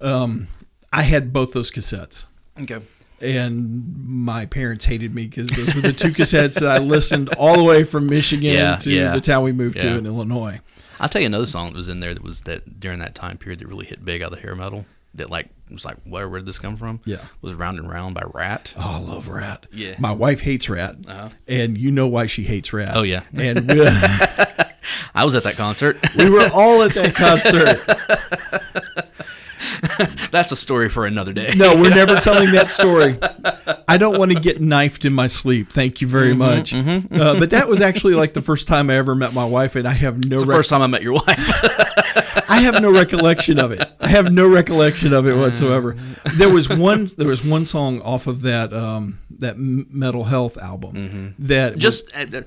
Um, 0.00 0.48
I 0.92 1.02
had 1.02 1.32
both 1.32 1.52
those 1.52 1.70
cassettes. 1.70 2.26
Okay. 2.60 2.80
and 3.20 4.06
my 4.06 4.44
parents 4.46 4.84
hated 4.84 5.14
me 5.14 5.26
because 5.26 5.48
those 5.48 5.74
were 5.74 5.80
the 5.80 5.92
two 5.92 6.08
cassettes 6.08 6.60
that 6.60 6.70
I 6.70 6.78
listened 6.78 7.30
all 7.38 7.56
the 7.56 7.64
way 7.64 7.82
from 7.84 8.06
Michigan 8.06 8.52
Yeah, 8.52 8.76
to 8.76 8.90
yeah. 8.90 9.12
the 9.12 9.20
town 9.22 9.42
we 9.42 9.52
moved 9.52 9.80
to 9.80 9.88
in 9.96 10.04
Illinois. 10.06 10.60
I'll 11.00 11.08
tell 11.08 11.20
you 11.22 11.26
another 11.26 11.46
song 11.46 11.68
that 11.68 11.76
was 11.76 11.88
in 11.88 12.00
there 12.00 12.14
that 12.14 12.22
was 12.22 12.42
that 12.42 12.78
during 12.80 12.98
that 13.00 13.14
time 13.14 13.36
period 13.38 13.60
that 13.60 13.66
really 13.66 13.86
hit 13.86 14.04
big 14.04 14.22
out 14.22 14.32
of 14.34 14.38
hair 14.40 14.54
metal. 14.54 14.84
That 15.16 15.30
like 15.30 15.48
was 15.70 15.84
like 15.84 15.96
where 16.04 16.28
where 16.28 16.40
did 16.40 16.46
this 16.46 16.58
come 16.58 16.76
from? 16.76 17.00
Yeah. 17.04 17.18
Was 17.42 17.54
Round 17.54 17.78
and 17.78 17.88
Round 17.90 18.14
by 18.14 18.22
Ratt. 18.32 18.72
Oh, 18.76 18.82
I 18.82 18.98
love 19.00 19.28
Ratt. 19.28 19.66
Yeah. 19.72 19.96
my 19.98 20.12
wife 20.12 20.40
hates 20.40 20.68
Ratt, 20.68 20.96
Uh-huh. 21.06 21.28
and 21.48 21.76
you 21.76 21.90
know 21.90 22.06
why 22.06 22.26
she 22.26 22.44
hates 22.44 22.72
Ratt. 22.72 22.96
Oh, 22.96 23.02
yeah. 23.02 23.22
and 23.34 23.68
we, 23.72 23.80
I 25.14 25.24
was 25.24 25.34
at 25.34 25.42
that 25.44 25.56
concert. 25.56 25.96
we 26.16 26.28
were 26.30 26.48
all 26.54 26.82
at 26.82 26.94
that 26.94 27.14
concert. 27.14 27.80
That's 30.30 30.52
a 30.52 30.56
story 30.56 30.88
for 30.88 31.06
another 31.06 31.32
day. 31.32 31.52
No, 31.56 31.74
we're 31.76 31.90
never 31.90 32.16
telling 32.16 32.52
that 32.52 32.70
story. 32.70 33.18
I 33.88 33.96
don't 33.96 34.18
want 34.18 34.32
to 34.32 34.38
get 34.40 34.60
knifed 34.60 35.04
in 35.04 35.12
my 35.14 35.26
sleep. 35.26 35.72
Thank 35.72 36.00
you 36.00 36.08
very 36.08 36.34
much. 36.34 36.74
Uh, 36.74 37.00
but 37.10 37.50
that 37.50 37.68
was 37.68 37.80
actually 37.80 38.14
like 38.14 38.34
the 38.34 38.42
first 38.42 38.68
time 38.68 38.90
I 38.90 38.96
ever 38.96 39.14
met 39.14 39.32
my 39.32 39.44
wife, 39.44 39.76
and 39.76 39.88
I 39.88 39.92
have 39.92 40.22
no. 40.24 40.34
It's 40.34 40.42
the 40.44 40.48
rec- 40.48 40.56
first 40.58 40.70
time 40.70 40.82
I 40.82 40.86
met 40.88 41.02
your 41.02 41.14
wife. 41.14 42.35
I 42.48 42.60
have 42.60 42.80
no 42.80 42.92
recollection 42.92 43.58
of 43.58 43.72
it. 43.72 43.84
I 44.00 44.08
have 44.08 44.32
no 44.32 44.48
recollection 44.48 45.12
of 45.12 45.26
it 45.26 45.36
whatsoever. 45.36 45.96
There 46.36 46.48
was 46.50 46.68
one. 46.68 47.10
There 47.16 47.28
was 47.28 47.44
one 47.44 47.64
song 47.66 48.00
off 48.02 48.26
of 48.26 48.42
that 48.42 48.72
um, 48.72 49.20
that 49.38 49.56
Metal 49.58 50.24
Health 50.24 50.58
album 50.58 51.34
that 51.38 51.78
just 51.78 52.14
uh, 52.14 52.26
uh, 52.38 52.42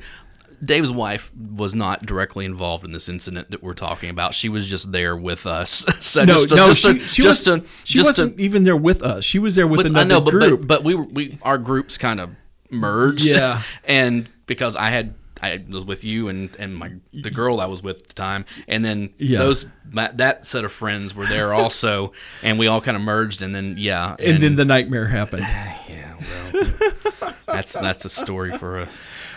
Dave's 0.63 0.91
wife 0.91 1.31
was 1.33 1.73
not 1.73 2.05
directly 2.05 2.45
involved 2.45 2.83
in 2.83 2.91
this 2.91 3.07
incident 3.07 3.51
that 3.51 3.63
we're 3.63 3.73
talking 3.73 4.09
about. 4.09 4.33
She 4.33 4.49
was 4.49 4.67
just 4.67 4.91
there 4.91 5.15
with 5.15 5.47
us. 5.47 5.71
so 6.05 6.25
no, 6.25 6.33
just 6.33 6.49
to, 6.49 6.55
no, 6.55 6.67
just 6.67 6.81
she, 6.81 6.93
to, 6.93 6.99
she, 6.99 7.23
just 7.23 7.47
was, 7.47 7.61
to, 7.61 7.67
she 7.83 7.97
just 7.97 8.09
wasn't 8.09 8.37
to, 8.37 8.43
even 8.43 8.63
there 8.63 8.75
with 8.75 9.01
us. 9.01 9.23
She 9.23 9.39
was 9.39 9.55
there 9.55 9.67
with, 9.67 9.79
with, 9.79 9.85
another 9.87 10.01
I 10.01 10.07
know, 10.07 10.21
but, 10.21 10.31
group. 10.31 10.59
but 10.61 10.67
but 10.67 10.83
we 10.83 10.95
were 10.95 11.03
we 11.03 11.37
our 11.41 11.57
groups 11.57 11.97
kind 11.97 12.19
of 12.19 12.31
merged. 12.69 13.25
Yeah. 13.25 13.61
and 13.83 14.29
because 14.45 14.75
I 14.75 14.87
had. 14.87 15.15
I 15.41 15.63
was 15.69 15.85
with 15.85 16.03
you 16.03 16.27
and, 16.27 16.55
and 16.59 16.75
my 16.75 16.91
the 17.13 17.31
girl 17.31 17.59
I 17.59 17.65
was 17.65 17.81
with 17.81 18.01
at 18.01 18.07
the 18.09 18.13
time, 18.13 18.45
and 18.67 18.83
then 18.83 19.13
Yeah. 19.17 19.39
those 19.39 19.65
my, 19.91 20.09
that 20.15 20.45
set 20.45 20.65
of 20.65 20.71
friends 20.71 21.15
were 21.15 21.25
there 21.25 21.53
also, 21.53 22.11
and 22.43 22.59
we 22.59 22.67
all 22.67 22.81
kind 22.81 22.97
of 22.97 23.01
merged, 23.03 23.41
and 23.41 23.53
then 23.55 23.75
yeah, 23.77 24.15
and 24.19 24.41
then 24.43 24.55
the 24.55 24.65
nightmare 24.65 25.07
happened. 25.07 25.43
yeah, 25.89 26.15
well, 26.51 27.33
that's 27.47 27.73
that's 27.73 28.05
a 28.05 28.09
story 28.09 28.57
for 28.57 28.79
a 28.79 28.89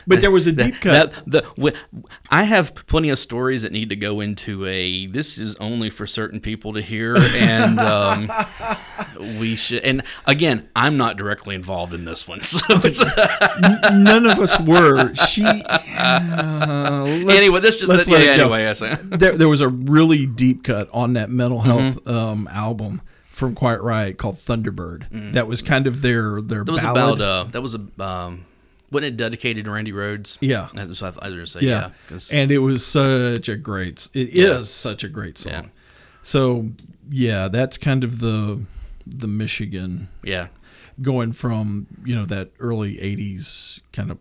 But 0.06 0.20
there 0.20 0.30
was 0.30 0.46
a 0.46 0.52
deep 0.62 0.80
cut. 0.80 1.12
that 1.26 1.44
the 1.56 1.74
I 2.30 2.44
have 2.44 2.74
plenty 2.86 3.08
of 3.10 3.18
stories 3.18 3.62
that 3.62 3.72
need 3.72 3.88
to 3.90 3.96
go 3.96 4.20
into 4.20 4.66
a. 4.66 5.06
This 5.06 5.38
is 5.38 5.56
only 5.56 5.90
for 5.90 6.06
certain 6.06 6.40
people 6.40 6.72
to 6.74 6.80
hear, 6.80 7.16
and 7.16 7.78
um, 7.80 8.30
we 9.38 9.54
should. 9.56 9.82
And 9.82 10.02
again, 10.26 10.68
I'm 10.74 10.96
not 10.96 11.16
directly 11.16 11.54
involved 11.54 11.94
in 11.94 12.04
this 12.04 12.26
one, 12.26 12.40
so 12.42 12.58
it's 12.84 13.00
None 13.92 14.26
of 14.26 14.38
us 14.38 14.58
were. 14.60 15.14
She. 15.14 15.44
Uh, 15.44 17.04
anyway. 17.30 17.60
This 17.60 17.76
just 17.76 17.88
let's 17.88 18.08
yeah. 18.08 18.14
let 18.16 18.36
go. 18.38 18.42
Anyway, 18.44 18.66
I 18.66 18.72
say 18.72 18.94
there, 19.02 19.36
there 19.38 19.48
was 19.48 19.60
a 19.60 19.68
really 19.68 20.26
deep 20.26 20.64
cut 20.64 20.88
on 20.92 21.12
that 21.14 21.30
mental 21.30 21.60
health 21.60 21.82
Mm-hmm. 21.82 22.08
um, 22.14 22.48
album 22.52 23.02
from 23.30 23.54
Quiet 23.54 23.80
Riot 23.80 24.18
called 24.18 24.36
Thunderbird. 24.36 25.32
That 25.32 25.46
was 25.46 25.62
kind 25.62 25.86
of 25.86 26.00
their 26.02 26.40
their 26.40 26.62
Mm. 26.62 26.66
that 26.66 26.72
was 26.72 26.82
ballad. 26.82 27.20
about. 27.20 27.20
Uh, 27.20 27.44
that 27.50 27.62
was 27.62 27.74
a. 27.74 28.02
Um, 28.02 28.46
wasn't 28.92 29.06
it 29.14 29.16
dedicated 29.16 29.64
to 29.64 29.70
Randy 29.72 29.92
Rhoads? 29.92 30.38
Yeah. 30.40 30.68
That 30.74 30.88
was 30.88 31.02
what 31.02 31.22
I 31.22 31.28
was 31.28 31.34
going 31.34 31.44
to 31.44 31.46
say. 31.46 31.60
yeah, 31.66 31.90
Yeah, 32.10 32.40
and 32.40 32.50
it 32.52 32.58
was 32.58 32.86
such 32.86 33.48
a 33.48 33.56
great. 33.56 34.08
It 34.14 34.28
is 34.30 34.70
such 34.70 35.02
a 35.02 35.08
great 35.08 35.38
song. 35.38 35.52
Yeah. 35.52 35.62
So 36.22 36.68
yeah, 37.10 37.48
that's 37.48 37.76
kind 37.78 38.04
of 38.04 38.20
the 38.20 38.64
the 39.06 39.26
Michigan 39.26 40.08
yeah. 40.22 40.46
going 41.00 41.32
from 41.32 41.86
you 42.04 42.14
know 42.14 42.24
that 42.26 42.50
early 42.60 42.96
'80s 42.96 43.80
kind 43.92 44.10
of 44.10 44.18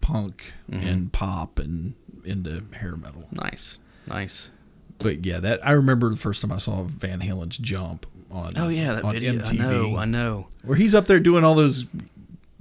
punk 0.00 0.44
Mm-hmm. 0.70 0.86
and 0.86 1.12
pop 1.12 1.58
and 1.58 1.94
into 2.24 2.62
hair 2.72 2.96
metal. 2.96 3.24
Nice, 3.32 3.78
nice. 4.06 4.50
But 4.98 5.26
yeah, 5.26 5.38
that 5.40 5.66
I 5.66 5.72
remember 5.72 6.08
the 6.10 6.16
first 6.16 6.40
time 6.40 6.52
I 6.52 6.56
saw 6.58 6.84
Van 6.84 7.20
Halen's 7.20 7.58
"Jump" 7.58 8.06
on 8.30 8.52
Oh 8.56 8.68
yeah, 8.68 8.94
that 8.94 9.04
on 9.04 9.12
video. 9.14 9.34
MTV, 9.34 9.52
I 9.60 9.66
know. 9.66 9.96
I 9.96 10.04
know. 10.06 10.46
where 10.64 10.76
he's 10.78 10.94
up 10.94 11.06
there 11.06 11.18
doing 11.20 11.42
all 11.44 11.54
those 11.56 11.84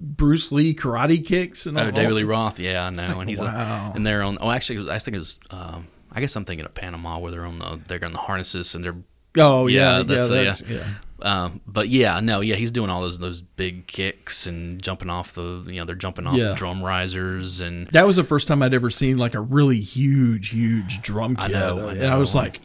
Bruce 0.02 0.52
Lee 0.52 0.74
karate 0.74 1.24
kicks 1.26 1.66
and 1.66 1.78
all. 1.78 1.86
Oh, 1.88 1.92
David 1.92 2.14
Lee 2.14 2.24
Roth. 2.24 2.60
Yeah, 2.60 2.86
I 2.86 2.90
know. 2.90 3.04
like, 3.04 3.16
and 3.18 3.30
he's 3.30 3.40
wow. 3.40 3.92
a, 3.94 3.96
and 3.96 4.06
they're 4.06 4.24
on. 4.24 4.38
Oh, 4.42 4.50
actually, 4.52 4.90
I 4.90 4.98
think 5.00 5.16
it 5.16 5.20
was. 5.20 5.38
Um, 5.52 5.88
I 6.12 6.20
guess 6.20 6.36
I'm 6.36 6.44
thinking 6.46 6.66
of 6.66 6.74
Panama, 6.74 7.20
where 7.20 7.32
they're 7.32 7.46
on 7.46 7.60
the 7.60 7.80
they're 7.88 8.04
on 8.04 8.14
the 8.14 8.20
harnesses 8.20 8.74
and 8.76 8.84
they're. 8.84 8.96
Oh 9.38 9.68
yeah, 9.68 9.80
Yeah, 9.80 9.98
yeah, 9.98 10.04
that's 10.04 10.28
that's, 10.28 10.62
a- 10.62 10.66
yeah. 10.74 10.88
Um, 11.22 11.62
but 11.68 11.88
yeah, 11.88 12.20
no, 12.20 12.42
yeah, 12.42 12.56
he's 12.56 12.72
doing 12.72 12.90
all 12.90 13.02
those 13.02 13.20
those 13.20 13.40
big 13.42 13.86
kicks 13.88 14.48
and 14.48 14.82
jumping 14.82 15.10
off 15.10 15.34
the 15.34 15.64
you 15.68 15.76
know 15.80 15.86
they're 15.86 15.96
jumping 15.96 16.26
off 16.28 16.34
Yeah. 16.36 16.50
the 16.50 16.56
drum 16.56 16.84
risers 16.84 17.62
and 17.62 17.88
That 17.90 18.08
was 18.08 18.16
the 18.16 18.24
first 18.24 18.48
time 18.48 18.62
I'd 18.64 18.74
ever 18.74 18.90
seen 18.90 19.18
like 19.20 19.36
a 19.36 19.40
really 19.40 19.80
huge, 19.80 20.50
huge 20.50 21.02
drum 21.04 21.36
I 21.40 21.48
know, 21.48 21.88
I 21.90 21.92
and 21.94 22.04
I 22.06 22.18
was 22.18 22.34
know. 22.34 22.42
like, 22.42 22.60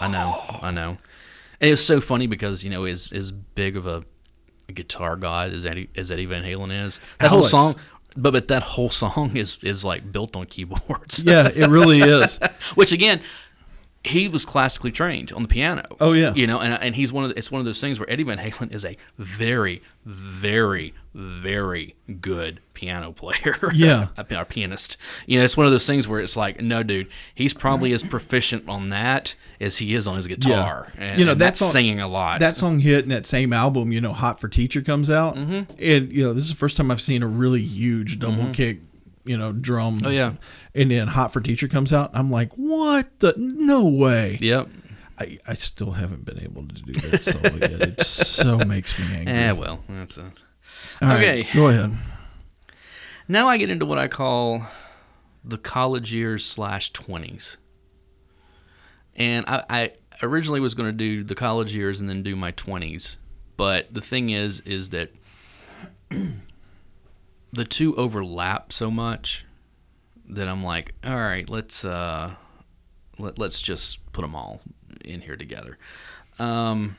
I 0.00 0.10
know, 0.10 0.58
I 0.60 0.70
know. 0.72 0.98
And 1.60 1.70
it's 1.70 1.80
so 1.80 2.00
funny 2.00 2.26
because 2.26 2.64
you 2.64 2.70
know 2.70 2.84
as 2.84 3.10
as 3.12 3.30
big 3.30 3.76
of 3.76 3.86
a 3.86 4.04
guitar 4.72 5.16
god 5.16 5.52
as 5.52 5.64
Eddie 5.66 5.88
as 5.96 6.10
Eddie 6.10 6.26
Van 6.26 6.42
Halen 6.42 6.86
is, 6.86 7.00
that 7.18 7.28
whole 7.30 7.44
song. 7.44 7.76
But 8.16 8.32
but 8.32 8.48
that 8.48 8.62
whole 8.62 8.90
song 8.90 9.36
is 9.36 9.58
is 9.62 9.84
like 9.84 10.10
built 10.12 10.36
on 10.36 10.46
keyboards. 10.46 11.22
yeah, 11.24 11.48
it 11.48 11.68
really 11.68 12.00
is. 12.00 12.38
Which 12.74 12.92
again, 12.92 13.20
he 14.04 14.26
was 14.28 14.44
classically 14.44 14.90
trained 14.90 15.30
on 15.32 15.42
the 15.42 15.48
piano. 15.48 15.84
Oh, 16.00 16.12
yeah. 16.12 16.34
you 16.34 16.46
know, 16.46 16.58
and 16.60 16.74
and 16.82 16.96
he's 16.96 17.12
one 17.12 17.24
of 17.24 17.30
the, 17.30 17.38
it's 17.38 17.50
one 17.52 17.60
of 17.60 17.64
those 17.66 17.80
things 17.80 17.98
where 18.00 18.10
Eddie 18.10 18.24
Van 18.24 18.38
Halen 18.38 18.72
is 18.72 18.84
a 18.84 18.96
very, 19.16 19.80
very, 20.04 20.92
very 21.14 21.94
good 22.20 22.60
piano 22.74 23.12
player. 23.12 23.56
Yeah. 23.74 24.08
a, 24.16 24.26
a 24.34 24.44
pianist. 24.44 24.96
You 25.26 25.38
know, 25.38 25.44
it's 25.44 25.56
one 25.56 25.66
of 25.66 25.72
those 25.72 25.86
things 25.86 26.06
where 26.08 26.20
it's 26.20 26.36
like, 26.36 26.60
no, 26.60 26.82
dude, 26.82 27.08
he's 27.34 27.54
probably 27.54 27.92
as 27.92 28.02
proficient 28.02 28.68
on 28.68 28.88
that 28.90 29.34
as 29.60 29.76
he 29.78 29.94
is 29.94 30.06
on 30.06 30.16
his 30.16 30.26
guitar. 30.26 30.92
And, 30.98 31.18
You 31.18 31.24
know, 31.24 31.32
and 31.32 31.40
that's 31.40 31.60
that's 31.60 31.62
all- 31.62 31.68
singing 31.72 32.00
a 32.00 32.08
lot. 32.08 32.40
that 32.40 32.56
song 32.56 32.80
hit 32.80 33.04
in 33.04 33.10
that 33.10 33.26
same 33.26 33.52
album, 33.52 33.92
you 33.92 34.00
know, 34.00 34.12
Hot 34.12 34.40
for 34.40 34.48
Teacher 34.48 34.82
comes 34.82 35.10
out. 35.10 35.36
Mm-hmm. 35.36 35.72
And, 35.78 36.12
you 36.12 36.24
know, 36.24 36.32
this 36.32 36.44
is 36.44 36.50
the 36.50 36.56
first 36.56 36.76
time 36.76 36.90
I've 36.90 37.00
seen 37.00 37.22
a 37.22 37.26
really 37.28 37.62
huge 37.62 38.18
double 38.18 38.52
kick, 38.52 38.80
you 39.24 39.36
know, 39.36 39.52
drum. 39.52 40.02
Oh, 40.04 40.10
yeah. 40.10 40.34
And 40.74 40.90
then 40.90 41.08
Hot 41.08 41.32
for 41.32 41.40
Teacher 41.40 41.68
comes 41.68 41.92
out. 41.92 42.10
I'm 42.14 42.30
like, 42.30 42.52
what 42.54 43.18
the? 43.20 43.34
No 43.36 43.86
way. 43.86 44.38
Yep. 44.40 44.68
I, 45.18 45.38
I 45.46 45.54
still 45.54 45.92
haven't 45.92 46.24
been 46.24 46.40
able 46.40 46.66
to 46.66 46.74
do 46.74 46.92
that 46.94 47.22
solo 47.22 47.54
yet. 47.56 47.82
It 47.82 48.02
so 48.04 48.58
makes 48.66 48.98
me 48.98 49.04
angry. 49.06 49.32
Yeah, 49.32 49.52
well, 49.52 49.80
that's 49.88 50.16
a. 50.16 50.32
All 51.00 51.08
right, 51.08 51.18
okay. 51.18 51.46
go 51.54 51.68
ahead. 51.68 51.96
Now 53.28 53.48
I 53.48 53.56
get 53.56 53.70
into 53.70 53.86
what 53.86 53.98
I 53.98 54.08
call 54.08 54.66
the 55.44 55.58
college 55.58 56.12
years 56.12 56.44
slash 56.44 56.92
twenties. 56.92 57.56
And 59.14 59.44
I, 59.46 59.64
I 59.68 59.92
originally 60.22 60.60
was 60.60 60.74
going 60.74 60.88
to 60.88 60.92
do 60.92 61.22
the 61.22 61.34
college 61.34 61.74
years 61.74 62.00
and 62.00 62.08
then 62.08 62.22
do 62.22 62.34
my 62.34 62.50
twenties, 62.52 63.18
but 63.56 63.92
the 63.92 64.00
thing 64.00 64.30
is, 64.30 64.60
is 64.60 64.90
that 64.90 65.12
the 67.52 67.64
two 67.64 67.94
overlap 67.96 68.72
so 68.72 68.90
much 68.90 69.44
that 70.28 70.48
I'm 70.48 70.64
like, 70.64 70.94
all 71.04 71.16
right, 71.16 71.48
let's 71.48 71.84
uh, 71.84 72.34
let, 73.18 73.38
let's 73.38 73.60
just 73.60 74.10
put 74.12 74.22
them 74.22 74.34
all 74.34 74.60
in 75.04 75.22
here 75.22 75.36
together. 75.36 75.78
Um, 76.38 76.96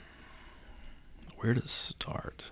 where 1.38 1.54
to 1.54 1.68
start? 1.68 2.52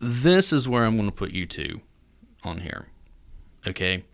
this 0.00 0.52
is 0.52 0.66
where 0.66 0.84
I'm 0.84 0.96
going 0.96 1.08
to 1.08 1.14
put 1.14 1.32
U2 1.32 1.80
on 2.42 2.62
here. 2.62 2.88
Okay. 3.66 4.04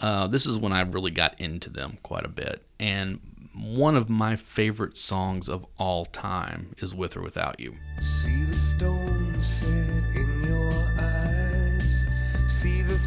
Uh, 0.00 0.26
this 0.26 0.46
is 0.46 0.58
when 0.58 0.72
I 0.72 0.80
really 0.80 1.10
got 1.10 1.38
into 1.38 1.68
them 1.68 1.98
quite 2.02 2.24
a 2.24 2.28
bit. 2.28 2.62
And 2.78 3.20
one 3.54 3.96
of 3.96 4.08
my 4.08 4.36
favorite 4.36 4.96
songs 4.96 5.48
of 5.48 5.66
all 5.78 6.06
time 6.06 6.74
is 6.78 6.94
With 6.94 7.16
or 7.16 7.22
Without 7.22 7.60
You. 7.60 7.74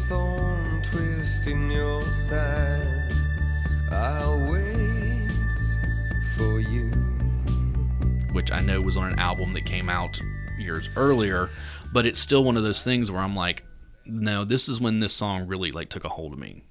Thorn 0.08 0.82
twist 0.82 1.46
in 1.46 1.70
your 1.70 2.02
side. 2.12 3.12
I'll 3.90 4.40
wait 4.50 5.30
for 6.36 6.60
you. 6.60 6.90
which 8.32 8.50
I 8.50 8.60
know 8.60 8.80
was 8.80 8.96
on 8.96 9.12
an 9.12 9.18
album 9.18 9.52
that 9.52 9.64
came 9.64 9.88
out 9.88 10.20
years 10.58 10.90
earlier, 10.96 11.50
but 11.92 12.04
it's 12.06 12.18
still 12.18 12.42
one 12.42 12.56
of 12.56 12.64
those 12.64 12.82
things 12.82 13.10
where 13.10 13.20
I'm 13.20 13.36
like, 13.36 13.64
no, 14.06 14.44
this 14.44 14.68
is 14.68 14.80
when 14.80 15.00
this 15.00 15.12
song 15.14 15.46
really 15.46 15.70
like 15.70 15.88
took 15.88 16.04
a 16.04 16.08
hold 16.08 16.32
of 16.32 16.38
me. 16.38 16.64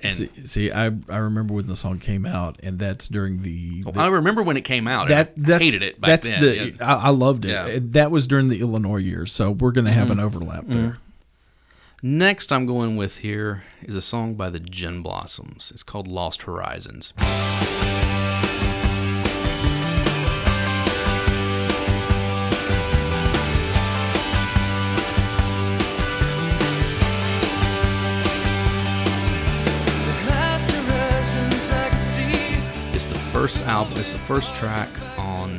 And 0.00 0.12
See, 0.12 0.46
see 0.46 0.70
I, 0.70 0.86
I 1.08 1.18
remember 1.18 1.54
when 1.54 1.66
the 1.66 1.76
song 1.76 1.98
came 1.98 2.26
out, 2.26 2.60
and 2.62 2.78
that's 2.78 3.08
during 3.08 3.42
the, 3.42 3.84
oh, 3.86 3.92
the- 3.92 4.00
I 4.00 4.06
remember 4.08 4.42
when 4.42 4.56
it 4.56 4.64
came 4.64 4.86
out. 4.86 5.08
that 5.08 5.36
and 5.36 5.46
I 5.46 5.48
that's, 5.50 5.64
hated 5.64 5.82
it 5.82 6.00
back 6.00 6.08
that's 6.08 6.28
then. 6.28 6.40
the 6.40 6.56
yeah. 6.56 6.72
I, 6.80 7.06
I 7.06 7.10
loved 7.10 7.44
it. 7.44 7.50
Yeah. 7.50 7.78
That 7.80 8.10
was 8.10 8.26
during 8.26 8.48
the 8.48 8.60
Illinois 8.60 8.98
years, 8.98 9.32
so 9.32 9.50
we're 9.50 9.72
gonna 9.72 9.92
have 9.92 10.10
an 10.10 10.18
mm-hmm. 10.18 10.26
overlap 10.26 10.64
mm-hmm. 10.64 10.72
there. 10.72 10.98
Next, 12.08 12.52
I'm 12.52 12.66
going 12.66 12.96
with 12.96 13.16
here 13.16 13.64
is 13.82 13.96
a 13.96 14.00
song 14.00 14.36
by 14.36 14.48
the 14.48 14.60
Gin 14.60 15.02
Blossoms. 15.02 15.72
It's 15.74 15.82
called 15.82 16.06
Lost 16.06 16.42
Horizons. 16.42 17.12
First 33.32 33.62
album. 33.66 33.98
It's 33.98 34.12
the 34.12 34.18
first 34.20 34.54
track 34.54 34.88
on 35.18 35.58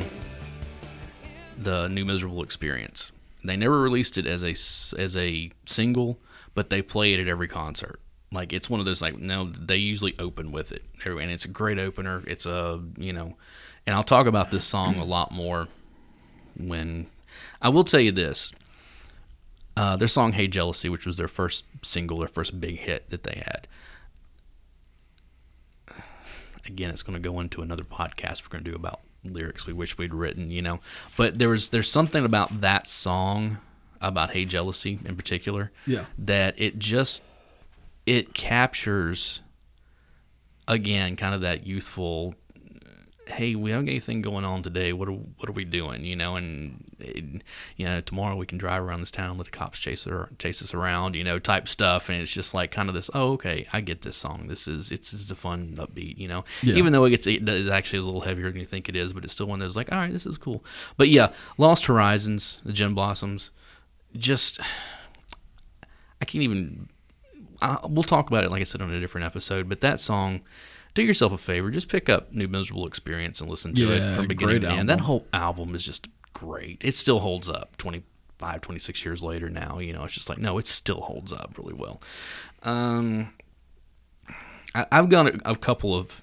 the 1.57 1.89
New 1.89 2.05
Miserable 2.05 2.41
Experience. 2.41 3.11
They 3.43 3.57
never 3.57 3.81
released 3.81 4.17
it 4.17 4.25
as 4.25 4.43
a 4.43 4.51
as 4.99 5.15
a 5.17 5.51
single, 5.65 6.17
but 6.57 6.71
they 6.71 6.81
play 6.81 7.13
it 7.13 7.19
at 7.19 7.27
every 7.27 7.47
concert. 7.47 7.99
Like 8.31 8.51
it's 8.51 8.67
one 8.67 8.79
of 8.79 8.87
those 8.87 8.99
like 8.99 9.19
no, 9.19 9.45
they 9.45 9.77
usually 9.77 10.15
open 10.17 10.51
with 10.51 10.71
it, 10.71 10.83
and 11.05 11.29
it's 11.29 11.45
a 11.45 11.49
great 11.49 11.77
opener. 11.77 12.23
It's 12.25 12.47
a 12.47 12.83
you 12.97 13.13
know, 13.13 13.37
and 13.85 13.95
I'll 13.95 14.03
talk 14.03 14.25
about 14.25 14.49
this 14.49 14.65
song 14.65 14.95
a 14.95 15.05
lot 15.05 15.31
more 15.31 15.67
when 16.57 17.05
I 17.61 17.69
will 17.69 17.83
tell 17.83 17.99
you 17.99 18.11
this. 18.11 18.51
Uh, 19.77 19.95
their 19.95 20.07
song 20.07 20.33
"Hey 20.33 20.47
Jealousy," 20.47 20.89
which 20.89 21.05
was 21.05 21.17
their 21.17 21.27
first 21.27 21.65
single, 21.83 22.17
their 22.17 22.27
first 22.27 22.59
big 22.59 22.79
hit 22.79 23.11
that 23.11 23.21
they 23.21 23.43
had 23.45 23.67
again, 26.65 26.89
it's 26.89 27.03
going 27.03 27.21
to 27.21 27.29
go 27.29 27.39
into 27.39 27.61
another 27.61 27.83
podcast 27.83 28.43
we're 28.43 28.49
going 28.49 28.63
to 28.63 28.71
do 28.71 28.75
about 28.75 29.01
lyrics 29.23 29.65
we 29.65 29.73
wish 29.73 29.97
we'd 29.97 30.13
written, 30.13 30.49
you 30.49 30.61
know. 30.61 30.79
But 31.15 31.39
there 31.39 31.49
was 31.49 31.69
there's 31.69 31.89
something 31.89 32.25
about 32.25 32.61
that 32.61 32.87
song 32.87 33.59
about 34.01 34.31
Hey 34.31 34.45
Jealousy 34.45 34.99
in 35.05 35.15
particular 35.15 35.71
Yeah. 35.85 36.05
that 36.17 36.55
it 36.57 36.79
just 36.79 37.23
it 38.05 38.33
captures 38.33 39.41
again 40.67 41.15
kind 41.15 41.33
of 41.35 41.41
that 41.41 41.65
youthful 41.65 42.35
hey 43.27 43.55
we 43.55 43.71
haven't 43.71 43.87
got 43.87 43.91
anything 43.91 44.21
going 44.21 44.45
on 44.45 44.63
today? 44.63 44.93
What 44.93 45.09
are 45.09 45.11
what 45.11 45.49
are 45.49 45.53
we 45.53 45.65
doing? 45.65 46.05
You 46.05 46.15
know 46.15 46.37
and 46.37 46.85
it, 46.99 47.43
you 47.75 47.85
know 47.85 47.99
tomorrow 47.99 48.37
we 48.37 48.45
can 48.45 48.57
drive 48.57 48.81
around 48.81 49.01
this 49.01 49.11
town 49.11 49.37
let 49.37 49.45
the 49.45 49.51
cops 49.51 49.79
chase 49.79 50.05
her 50.05 50.29
chase 50.39 50.61
us 50.61 50.73
around 50.73 51.13
you 51.15 51.25
know 51.25 51.37
type 51.37 51.67
stuff. 51.67 52.07
And 52.07 52.21
it's 52.21 52.31
just 52.31 52.53
like 52.53 52.71
kind 52.71 52.87
of 52.87 52.95
this 52.95 53.09
oh 53.13 53.33
okay 53.33 53.67
i 53.73 53.81
get 53.81 54.03
this 54.03 54.15
song. 54.15 54.47
This 54.47 54.65
is 54.67 54.91
it's 54.91 55.11
just 55.11 55.29
a 55.29 55.35
fun 55.35 55.75
upbeat 55.77 56.17
you 56.17 56.29
know? 56.29 56.45
Yeah. 56.63 56.75
even 56.75 56.93
though 56.93 57.03
it 57.03 57.09
gets 57.09 57.27
it 57.27 57.47
actually 57.69 57.99
is 57.99 58.05
a 58.05 58.07
little 58.07 58.21
heavier 58.21 58.49
than 58.49 58.61
you 58.61 58.65
think 58.65 58.87
it 58.87 58.95
is 58.95 59.11
but 59.11 59.25
it's 59.25 59.33
still 59.33 59.47
one 59.47 59.59
that's 59.59 59.75
like 59.75 59.91
all 59.91 59.97
right 59.97 60.13
this 60.13 60.25
is 60.25 60.37
cool. 60.37 60.63
But 60.95 61.09
yeah 61.09 61.33
lost 61.57 61.85
horizons 61.87 62.61
the 62.63 62.71
Gin 62.71 62.93
Blossoms 62.93 63.51
just 64.15 64.59
i 66.21 66.25
can't 66.25 66.43
even 66.43 66.89
uh, 67.61 67.77
we'll 67.87 68.03
talk 68.03 68.29
about 68.29 68.43
it, 68.43 68.51
like 68.51 68.61
I 68.61 68.65
said, 68.65 68.81
on 68.81 68.91
a 68.91 68.99
different 68.99 69.25
episode. 69.25 69.67
But 69.69 69.81
that 69.81 69.99
song, 69.99 70.41
do 70.93 71.01
yourself 71.01 71.33
a 71.33 71.37
favor, 71.37 71.71
just 71.71 71.89
pick 71.89 72.09
up 72.09 72.31
New 72.31 72.47
Miserable 72.47 72.85
Experience 72.87 73.41
and 73.41 73.49
listen 73.49 73.73
to 73.75 73.81
Yeah, 73.81 74.11
it 74.13 74.15
from 74.15 74.27
beginning 74.27 74.61
to 74.61 74.69
end. 74.69 74.89
That 74.89 75.01
whole 75.01 75.25
album 75.33 75.75
is 75.75 75.83
just 75.83 76.07
great. 76.33 76.83
It 76.83 76.95
still 76.95 77.19
holds 77.19 77.49
up 77.49 77.75
25, 77.77 78.61
26 78.61 79.05
years 79.05 79.23
later 79.23 79.49
now. 79.49 79.79
You 79.79 79.93
know, 79.93 80.03
it's 80.03 80.13
just 80.13 80.29
like, 80.29 80.37
no, 80.37 80.57
it 80.57 80.67
still 80.67 81.01
holds 81.01 81.33
up 81.33 81.55
really 81.57 81.73
well. 81.73 82.01
Um, 82.63 83.33
I, 84.75 84.85
I've 84.91 85.09
got 85.09 85.27
a, 85.27 85.51
a 85.51 85.55
couple 85.55 85.95
of 85.95 86.21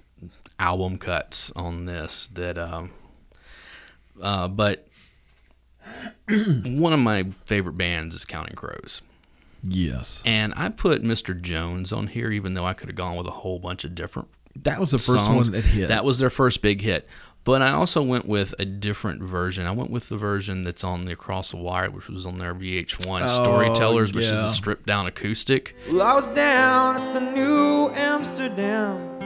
album 0.58 0.98
cuts 0.98 1.50
on 1.56 1.86
this 1.86 2.28
that, 2.28 2.56
um, 2.58 2.92
uh, 4.22 4.46
but 4.48 4.86
one 6.28 6.92
of 6.92 7.00
my 7.00 7.26
favorite 7.44 7.76
bands 7.76 8.14
is 8.14 8.24
Counting 8.24 8.54
Crows. 8.56 9.02
Yes. 9.62 10.22
And 10.26 10.52
I 10.56 10.68
put 10.68 11.02
Mr. 11.02 11.40
Jones 11.40 11.92
on 11.92 12.08
here, 12.08 12.30
even 12.30 12.54
though 12.54 12.66
I 12.66 12.74
could 12.74 12.88
have 12.88 12.96
gone 12.96 13.16
with 13.16 13.26
a 13.26 13.30
whole 13.32 13.58
bunch 13.58 13.84
of 13.84 13.94
different 13.94 14.28
That 14.56 14.78
was 14.78 14.90
the 14.90 14.98
first 14.98 15.24
songs. 15.24 15.50
one 15.50 15.52
that 15.52 15.64
hit. 15.64 15.88
That 15.88 16.04
was 16.04 16.18
their 16.18 16.30
first 16.30 16.60
big 16.62 16.82
hit. 16.82 17.08
But 17.44 17.60
I 17.60 17.72
also 17.72 18.02
went 18.02 18.26
with 18.26 18.54
a 18.58 18.64
different 18.64 19.22
version. 19.22 19.66
I 19.66 19.70
went 19.70 19.90
with 19.90 20.08
the 20.08 20.16
version 20.16 20.64
that's 20.64 20.82
on 20.82 21.04
the 21.04 21.12
Across 21.12 21.50
the 21.50 21.58
Wire, 21.58 21.90
which 21.90 22.08
was 22.08 22.24
on 22.24 22.38
their 22.38 22.54
VH1 22.54 23.22
Oh, 23.22 23.26
Storytellers, 23.26 24.14
which 24.14 24.24
is 24.24 24.32
a 24.32 24.50
stripped 24.50 24.86
down 24.86 25.06
acoustic. 25.06 25.74
Well, 25.90 26.02
I 26.02 26.14
was 26.14 26.26
down 26.28 26.96
at 26.96 27.12
the 27.12 27.20
New 27.20 27.90
Amsterdam, 27.94 29.20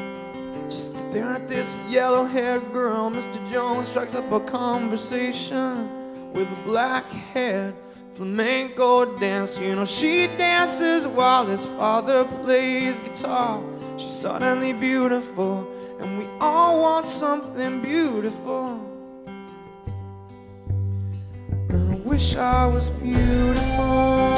just 0.68 0.96
staring 0.96 1.36
at 1.36 1.46
this 1.46 1.78
yellow 1.88 2.24
haired 2.24 2.72
girl. 2.72 3.08
Mr. 3.10 3.48
Jones 3.50 3.86
strikes 3.88 4.14
up 4.14 4.30
a 4.32 4.40
conversation 4.40 5.88
with 6.32 6.48
black 6.64 7.08
hair, 7.10 7.74
flamenco 8.14 9.18
dance. 9.18 9.58
You 9.58 9.74
know, 9.74 9.84
she 9.84 10.26
dances 10.26 11.06
while 11.06 11.46
his 11.46 11.64
father 11.64 12.24
plays 12.24 13.00
guitar. 13.00 13.62
She's 13.96 14.10
suddenly 14.10 14.72
beautiful, 14.72 15.66
and 16.00 16.18
we 16.18 16.26
all 16.40 16.80
want 16.82 17.06
something 17.06 17.80
beautiful. 17.80 18.80
And 21.70 21.92
I 21.92 21.96
wish 21.96 22.36
I 22.36 22.66
was 22.66 22.88
beautiful. 22.90 24.28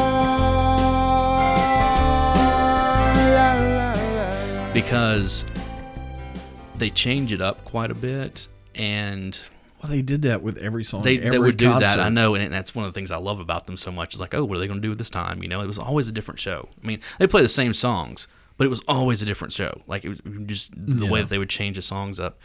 Because 4.73 5.45
they 6.79 6.89
change 6.91 7.33
it 7.33 7.41
up 7.43 7.65
quite 7.65 7.91
a 7.91 7.95
bit 7.95 8.49
and 8.75 9.39
well, 9.83 9.91
they 9.91 10.03
did 10.03 10.23
that 10.23 10.43
with 10.43 10.59
every 10.59 10.85
song. 10.85 11.03
they, 11.03 11.19
every 11.19 11.31
they 11.31 11.39
would 11.39 11.57
do 11.57 11.79
that 11.79 11.99
i 12.01 12.09
know 12.09 12.35
and 12.35 12.53
that's 12.53 12.75
one 12.75 12.85
of 12.85 12.93
the 12.93 12.99
things 12.99 13.11
i 13.11 13.17
love 13.17 13.41
about 13.41 13.67
them 13.67 13.77
so 13.77 13.91
much 13.91 14.15
is 14.15 14.21
like 14.21 14.35
oh 14.35 14.45
what 14.45 14.57
are 14.57 14.61
they 14.61 14.67
going 14.67 14.81
to 14.81 14.87
do 14.89 14.95
this 14.95 15.11
time 15.11 15.43
you 15.43 15.49
know 15.49 15.61
it 15.61 15.67
was 15.67 15.79
always 15.79 16.09
a 16.09 16.13
different 16.13 16.39
show 16.41 16.69
i 16.83 16.87
mean 16.87 17.01
they 17.19 17.27
play 17.27 17.43
the 17.43 17.49
same 17.49 17.73
songs 17.75 18.27
but 18.57 18.67
it 18.67 18.71
was 18.71 18.83
always 18.87 19.23
a 19.23 19.25
different 19.27 19.53
show 19.53 19.81
like 19.87 20.05
it 20.05 20.09
was 20.09 20.19
just 20.47 20.71
the 20.77 21.07
way 21.07 21.21
that 21.21 21.29
they 21.31 21.39
would 21.39 21.49
change 21.51 21.77
the 21.77 21.83
songs 21.83 22.21
up 22.21 22.39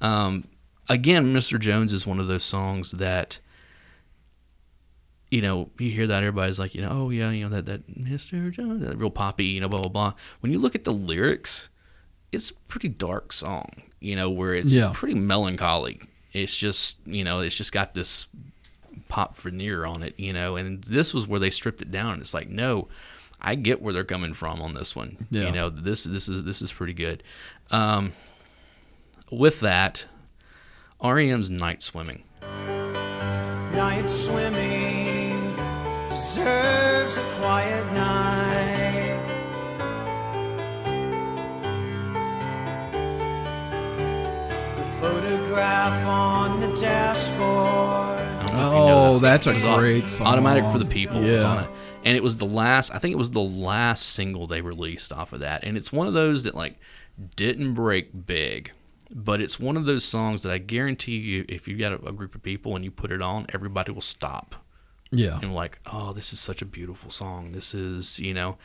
um, 0.00 0.44
again 0.88 1.32
mr 1.34 1.58
jones 1.58 1.92
is 1.92 2.06
one 2.06 2.20
of 2.20 2.26
those 2.26 2.44
songs 2.44 2.92
that 2.92 3.38
you 5.30 5.42
know, 5.42 5.70
you 5.80 5.90
hear 5.90 6.06
that 6.06 6.22
everybody's 6.22 6.60
like, 6.60 6.76
you 6.76 6.82
know, 6.82 6.90
oh 6.92 7.10
yeah, 7.10 7.30
you 7.30 7.42
know 7.48 7.56
that 7.56 7.66
that 7.66 7.88
Mr. 7.88 8.52
Jones, 8.52 8.82
that 8.86 8.96
real 8.96 9.10
poppy, 9.10 9.46
you 9.46 9.60
know, 9.60 9.68
blah 9.68 9.80
blah 9.80 9.88
blah. 9.88 10.12
When 10.40 10.52
you 10.52 10.60
look 10.60 10.76
at 10.76 10.84
the 10.84 10.92
lyrics, 10.92 11.70
it's 12.30 12.50
a 12.50 12.54
pretty 12.68 12.88
dark 12.88 13.32
song, 13.32 13.82
you 13.98 14.14
know, 14.14 14.30
where 14.30 14.54
it's 14.54 14.72
Yeah. 14.72 14.92
pretty 14.94 15.14
melancholy. 15.16 16.00
It's 16.34 16.56
just, 16.56 16.96
you 17.06 17.24
know, 17.24 17.40
it's 17.40 17.54
just 17.54 17.72
got 17.72 17.94
this 17.94 18.26
pop 19.08 19.36
veneer 19.36 19.86
on 19.86 20.02
it, 20.02 20.14
you 20.18 20.32
know, 20.32 20.56
and 20.56 20.82
this 20.84 21.14
was 21.14 21.26
where 21.26 21.40
they 21.40 21.50
stripped 21.50 21.80
it 21.80 21.90
down. 21.90 22.20
It's 22.20 22.34
like, 22.34 22.48
no, 22.48 22.88
I 23.40 23.54
get 23.54 23.80
where 23.80 23.92
they're 23.92 24.04
coming 24.04 24.34
from 24.34 24.60
on 24.60 24.74
this 24.74 24.96
one. 24.96 25.26
Yeah. 25.30 25.46
You 25.46 25.52
know, 25.52 25.68
this 25.70 26.04
this 26.04 26.28
is 26.28 26.44
this 26.44 26.60
is 26.60 26.72
pretty 26.72 26.94
good. 26.94 27.22
Um, 27.70 28.12
with 29.30 29.60
that, 29.60 30.06
REM's 31.02 31.50
Night 31.50 31.82
Swimming. 31.82 32.24
Night 33.72 34.08
swimming 34.08 35.54
deserves 36.08 37.16
a 37.16 37.22
quiet 37.38 37.92
night. 37.92 39.20
The 44.76 44.84
photograph 45.00 45.43
on 45.62 46.60
the 46.60 46.68
dashboard. 46.80 47.38
I 47.40 48.44
don't 48.46 48.56
know 48.56 48.66
if 48.66 48.72
you 48.72 48.78
know 48.86 49.04
Oh, 49.14 49.18
that's 49.18 49.46
a 49.46 49.50
It 49.50 49.54
was 49.54 49.64
au- 49.64 49.78
great 49.78 50.08
song. 50.08 50.26
Automatic 50.26 50.64
for 50.64 50.78
the 50.78 50.84
People 50.84 51.20
was 51.20 51.42
Yeah. 51.42 51.48
on 51.48 51.64
it. 51.64 51.70
And 52.04 52.16
it 52.16 52.22
was 52.22 52.36
the 52.38 52.46
last, 52.46 52.94
I 52.94 52.98
think 52.98 53.12
it 53.12 53.18
was 53.18 53.30
the 53.30 53.40
last 53.40 54.06
single 54.10 54.46
they 54.46 54.60
released 54.60 55.12
off 55.12 55.32
of 55.32 55.40
that. 55.40 55.64
And 55.64 55.76
it's 55.76 55.90
one 55.92 56.06
of 56.06 56.12
those 56.14 56.42
that, 56.44 56.54
like, 56.54 56.78
didn't 57.36 57.74
break 57.74 58.26
big. 58.26 58.72
But 59.10 59.40
it's 59.40 59.58
one 59.60 59.76
of 59.76 59.86
those 59.86 60.04
songs 60.04 60.42
that 60.42 60.52
I 60.52 60.58
guarantee 60.58 61.16
you, 61.16 61.44
if 61.48 61.66
you 61.68 61.76
got 61.76 61.92
a, 61.92 62.06
a 62.06 62.12
group 62.12 62.34
of 62.34 62.42
people 62.42 62.74
and 62.76 62.84
you 62.84 62.90
put 62.90 63.10
it 63.12 63.22
on, 63.22 63.46
everybody 63.54 63.92
will 63.92 64.00
stop 64.02 64.56
Yeah. 65.10 65.38
and 65.40 65.54
like, 65.54 65.78
oh, 65.90 66.12
this 66.12 66.32
is 66.32 66.40
such 66.40 66.60
a 66.60 66.66
beautiful 66.66 67.10
song. 67.10 67.52
This 67.52 67.74
is, 67.74 68.18
you 68.18 68.34
know, 68.34 68.58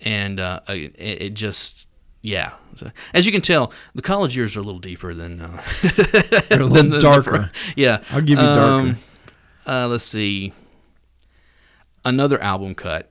and 0.00 0.40
uh, 0.40 0.60
it, 0.68 0.94
it 0.98 1.34
just, 1.34 1.86
yeah. 2.22 2.52
So, 2.76 2.90
as 3.14 3.26
you 3.26 3.32
can 3.32 3.40
tell, 3.40 3.72
the 3.94 4.02
college 4.02 4.36
years 4.36 4.56
are 4.56 4.60
a 4.60 4.62
little 4.62 4.78
deeper 4.80 5.12
than 5.14 5.40
uh, 5.40 5.62
They're 5.82 6.62
a 6.62 6.64
than 6.64 6.70
little 6.70 6.90
the- 6.92 7.00
darker. 7.00 7.50
yeah, 7.76 8.02
I'll 8.10 8.20
give 8.20 8.38
you 8.38 8.44
darker. 8.44 8.88
Um, 8.88 8.96
uh, 9.66 9.86
let's 9.88 10.04
see. 10.04 10.52
Another 12.04 12.40
album 12.42 12.74
cut. 12.74 13.10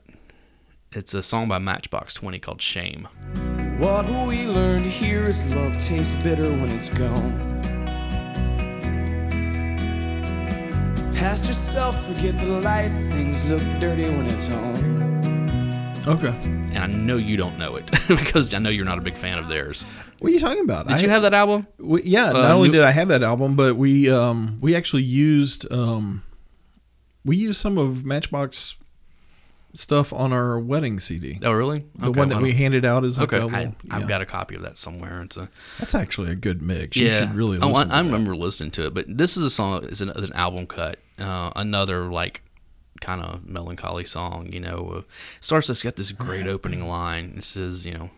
It's 0.92 1.14
a 1.14 1.22
song 1.22 1.48
by 1.48 1.60
Matchbox 1.60 2.14
Twenty 2.16 2.40
called 2.40 2.62
"Shame." 2.62 3.08
What 3.78 4.06
we 4.28 4.48
learned 4.48 4.86
here 4.86 5.24
is 5.24 5.44
love 5.54 5.78
tastes 5.78 6.16
bitter 6.24 6.50
when 6.50 6.70
it's 6.70 6.90
gone. 6.90 7.48
Past 11.14 11.48
yourself, 11.48 11.96
forget 12.08 12.38
the 12.40 12.48
light. 12.62 12.90
Things 13.12 13.46
look 13.46 13.62
dirty 13.80 14.10
when 14.10 14.26
it's 14.26 14.50
on. 14.50 15.19
Okay. 16.08 16.30
And 16.30 16.78
I 16.78 16.88
know 16.88 17.18
you 17.18 17.38
don't 17.38 17.58
know 17.58 17.76
it 17.76 17.90
because 18.08 18.54
I 18.54 18.58
know 18.60 18.70
you're 18.70 18.86
not 18.86 18.98
a 18.98 19.02
big 19.02 19.14
fan 19.14 19.38
of 19.38 19.48
theirs. 19.48 19.84
What 20.20 20.30
are 20.30 20.34
you 20.34 20.40
talking 20.40 20.64
about? 20.64 20.88
Did 20.88 20.98
I 20.98 21.00
you 21.02 21.10
have 21.10 21.22
that 21.24 21.34
album? 21.34 21.68
We, 21.78 22.04
yeah, 22.04 22.30
Uh, 22.30 22.34
not 22.34 22.52
only 22.52 22.70
new- 22.70 22.74
did 22.78 22.84
I 22.84 22.92
have 22.92 23.10
that 23.10 23.22
album, 23.24 23.56
but 23.56 23.76
we 23.76 24.10
um 24.10 24.58
we 24.62 24.76
actually 24.76 25.04
used 25.04 25.72
um 25.72 26.24
we 27.26 27.36
used 27.38 27.60
some 27.62 27.78
of 27.78 28.06
Matchbox 28.06 28.76
stuff 29.76 30.12
on 30.12 30.34
our 30.34 30.58
wedding 30.60 31.00
CD. 31.00 31.40
Oh, 31.44 31.52
really? 31.52 31.86
The 31.96 32.08
Okay, 32.08 32.20
one 32.20 32.30
that 32.30 32.36
well, 32.38 32.44
we 32.46 32.54
handed 32.54 32.86
out 32.86 33.04
like 33.04 33.20
Okay, 33.32 33.38
a 33.38 33.46
I, 33.48 33.74
I've 33.92 34.02
yeah. 34.02 34.08
got 34.08 34.22
a 34.22 34.26
copy 34.26 34.56
of 34.56 34.64
that 34.64 34.78
somewhere. 34.80 35.22
It's 35.22 35.38
a 35.38 35.48
That's 35.80 35.94
actually 35.94 36.32
a 36.32 36.36
good 36.36 36.62
mix. 36.62 36.98
You 36.98 37.06
yeah. 37.08 37.20
should 37.20 37.36
really 37.36 37.60
oh. 37.62 37.74
I, 37.74 37.84
I 37.84 38.00
remember 38.00 38.36
listening 38.36 38.72
to 38.72 38.88
it, 38.88 38.94
but 38.96 39.06
this 39.08 39.38
is 39.38 39.44
a 39.44 39.50
song. 39.50 39.84
It's 39.84 40.02
an, 40.02 40.10
an 40.10 40.34
album 40.34 40.66
cut. 40.66 40.98
Uh, 41.20 41.52
another 41.56 42.06
like 42.06 42.42
kind 43.02 43.22
of 43.22 43.46
melancholy 43.46 44.06
song. 44.06 44.52
You 44.52 44.60
know, 44.60 44.94
uh, 44.98 45.02
starts. 45.42 45.70
It's 45.70 45.84
got 45.84 45.96
this 45.96 46.12
great 46.12 46.48
opening 46.48 46.88
line. 46.88 47.34
It 47.38 47.44
says, 47.44 47.86
you 47.86 47.94
know, 47.94 48.10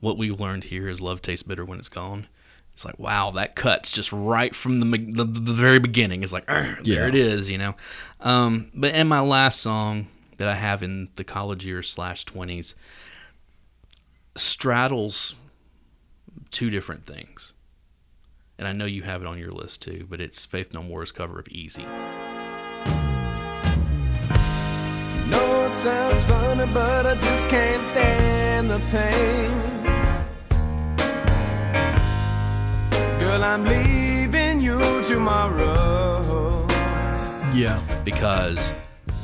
what 0.00 0.18
we 0.18 0.30
learned 0.30 0.64
here 0.64 0.88
is 0.88 1.00
love 1.00 1.22
tastes 1.22 1.42
bitter 1.42 1.64
when 1.64 1.78
it's 1.78 1.88
gone. 1.88 2.26
It's 2.74 2.84
like 2.84 2.98
wow, 2.98 3.30
that 3.30 3.56
cuts 3.56 3.90
just 3.90 4.12
right 4.12 4.54
from 4.54 4.80
the 4.80 4.98
the, 4.98 5.24
the 5.24 5.52
very 5.54 5.78
beginning. 5.78 6.22
It's 6.22 6.32
like 6.32 6.44
"Arr, 6.50 6.78
there 6.82 7.02
Yeah. 7.02 7.08
it 7.08 7.14
is, 7.14 7.48
you 7.48 7.56
know. 7.56 7.74
Um, 8.20 8.70
but 8.74 8.94
in 8.94 9.08
my 9.08 9.20
last 9.20 9.60
song 9.60 10.08
that 10.36 10.48
I 10.48 10.54
have 10.56 10.82
in 10.82 11.08
the 11.14 11.24
college 11.24 11.64
years 11.64 11.88
slash 11.88 12.24
twenties 12.26 12.74
straddles 14.36 15.34
two 16.50 16.68
different 16.68 17.06
things. 17.06 17.54
And 18.58 18.66
I 18.68 18.72
know 18.72 18.84
you 18.84 19.02
have 19.02 19.22
it 19.22 19.26
on 19.26 19.38
your 19.38 19.50
list 19.52 19.82
too, 19.82 20.06
but 20.08 20.20
it's 20.20 20.44
Faith 20.44 20.72
No 20.74 20.82
More's 20.82 21.12
cover 21.12 21.38
of 21.38 21.48
Easy. 21.48 21.84
Sounds 25.86 26.24
funny, 26.24 26.66
but 26.74 27.06
I 27.06 27.14
just 27.14 27.44
can't 27.48 27.84
stand 27.92 28.68
the 28.68 28.80
pain. 28.90 29.50
Girl, 33.20 33.42
I'm 33.44 33.62
leaving 33.64 34.60
you 34.60 34.80
tomorrow. 35.04 36.66
Yeah. 37.54 37.80
because 38.04 38.72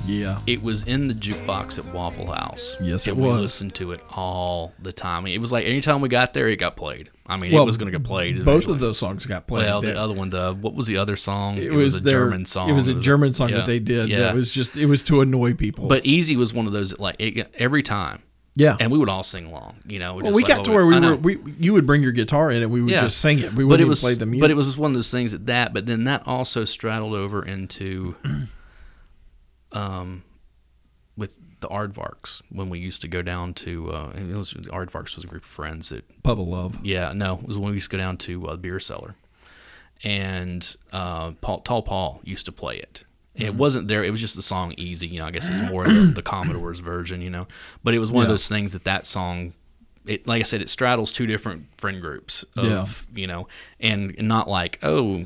Yeah. 0.06 0.40
it 0.46 0.62
was 0.62 0.84
in 0.86 1.08
the 1.08 1.14
jukebox 1.14 1.78
at 1.78 1.92
Waffle 1.94 2.32
House. 2.32 2.76
Yes, 2.80 3.06
and 3.06 3.16
it 3.16 3.20
we 3.20 3.28
was. 3.28 3.40
listened 3.40 3.74
to 3.76 3.92
it 3.92 4.00
all 4.10 4.72
the 4.80 4.92
time. 4.92 5.26
It 5.26 5.38
was 5.40 5.52
like 5.52 5.66
anytime 5.66 6.00
we 6.00 6.08
got 6.08 6.34
there, 6.34 6.48
it 6.48 6.56
got 6.56 6.76
played. 6.76 7.10
I 7.26 7.36
mean, 7.36 7.52
Well, 7.52 7.62
it 7.62 7.66
was 7.66 7.76
going 7.76 7.90
to 7.90 7.96
get 7.98 8.06
played. 8.06 8.44
Both 8.44 8.66
of 8.66 8.78
those 8.78 8.98
songs 8.98 9.24
got 9.26 9.46
played. 9.46 9.64
Well, 9.64 9.80
the 9.80 9.96
other 9.98 10.12
one, 10.12 10.30
the 10.30 10.52
what 10.54 10.74
was 10.74 10.86
the 10.86 10.96
other 10.98 11.16
song? 11.16 11.56
it, 11.56 11.72
was, 11.72 11.96
a 11.96 12.00
their- 12.00 12.12
German 12.12 12.44
song. 12.44 12.68
It 12.68 12.72
was 12.72 12.88
a 12.88 12.94
German 12.94 13.32
song 13.32 13.50
yeah, 13.50 13.56
that 13.56 13.66
they 13.66 13.78
did. 13.78 14.08
Yeah, 14.08 14.20
That 14.20 14.34
was 14.34 14.50
just 14.50 14.76
it 14.76 14.86
was 14.86 15.04
to 15.04 15.20
annoy 15.20 15.54
people. 15.54 15.86
but 15.86 16.04
Easy 16.04 16.36
was 16.36 16.52
one 16.52 16.66
of 16.66 16.72
those 16.72 16.90
that, 16.90 17.00
like 17.00 17.16
it, 17.18 17.54
every 17.58 17.82
time, 17.82 18.22
yeah. 18.56 18.76
and 18.80 18.90
we 18.90 18.98
would 18.98 19.08
all 19.08 19.22
sing 19.22 19.46
along. 19.46 19.76
You 19.86 19.98
know, 20.00 20.14
well, 20.14 20.24
just 20.24 20.34
we 20.36 20.42
like, 20.42 20.48
got 20.50 20.60
oh, 20.60 20.64
to 20.64 20.70
where 20.72 20.86
we 20.86 20.98
were. 21.00 21.16
We 21.16 21.38
you 21.58 21.72
would 21.74 21.86
bring 21.86 22.02
your 22.02 22.12
guitar 22.12 22.50
in 22.50 22.62
and 22.62 22.70
we 22.72 22.82
would 22.82 22.90
Yeah. 22.90 23.02
just 23.02 23.18
sing 23.18 23.38
it. 23.38 23.52
We 23.54 23.62
but 23.64 23.68
wouldn't 23.68 23.86
it 23.86 23.88
was 23.88 24.00
play 24.00 24.14
the 24.14 24.26
music. 24.26 24.42
but 24.42 24.50
it 24.50 24.54
was 24.54 24.76
one 24.76 24.90
of 24.90 24.94
those 24.96 25.10
things 25.12 25.32
that 25.32 25.46
that 25.46 25.72
but 25.72 25.86
then 25.86 26.04
that 26.04 26.26
also 26.26 26.64
straddled 26.64 27.14
over 27.14 27.42
into 27.46 28.16
um 29.72 30.22
with 31.16 31.38
the 31.60 31.68
aardvarks 31.68 32.42
when 32.50 32.68
we 32.68 32.78
used 32.78 33.00
to 33.02 33.08
go 33.08 33.22
down 33.22 33.52
to 33.54 33.90
uh 33.92 34.10
and 34.14 34.30
it 34.30 34.36
was 34.36 34.52
the 34.52 34.60
aardvarks 34.70 35.14
was 35.16 35.24
a 35.24 35.26
group 35.26 35.44
of 35.44 35.48
friends 35.50 35.88
that 35.90 36.04
Pub 36.22 36.40
of 36.40 36.46
Love. 36.48 36.78
yeah 36.82 37.12
no 37.12 37.34
it 37.42 37.46
was 37.46 37.58
when 37.58 37.70
we 37.70 37.76
used 37.76 37.90
to 37.90 37.96
go 37.96 38.02
down 38.02 38.16
to 38.18 38.46
uh, 38.48 38.52
the 38.52 38.58
beer 38.58 38.80
cellar 38.80 39.14
and 40.04 40.76
uh 40.92 41.32
paul 41.40 41.60
tall 41.60 41.82
paul 41.82 42.20
used 42.24 42.46
to 42.46 42.52
play 42.52 42.76
it 42.76 43.04
Mm-hmm. 43.34 43.46
It 43.46 43.54
wasn't 43.54 43.88
there. 43.88 44.04
It 44.04 44.10
was 44.10 44.20
just 44.20 44.36
the 44.36 44.42
song 44.42 44.74
"Easy." 44.76 45.06
You 45.06 45.20
know, 45.20 45.24
I 45.26 45.30
guess 45.30 45.48
it's 45.48 45.70
more 45.70 45.88
the, 45.88 46.12
the 46.14 46.20
Commodore's 46.20 46.80
version. 46.80 47.22
You 47.22 47.30
know, 47.30 47.46
but 47.82 47.94
it 47.94 47.98
was 47.98 48.12
one 48.12 48.24
of 48.24 48.28
those 48.28 48.46
things 48.46 48.72
that 48.72 48.84
that 48.84 49.06
song 49.06 49.54
it 50.04 50.26
like 50.26 50.40
I 50.40 50.42
said, 50.42 50.60
it 50.60 50.68
straddles 50.68 51.12
two 51.12 51.24
different 51.26 51.68
friend 51.78 51.98
groups 52.02 52.44
of 52.58 52.66
Yeah. 52.66 52.86
you 53.22 53.26
know, 53.26 53.48
and 53.80 54.14
not 54.20 54.48
like 54.50 54.78
oh 54.82 55.24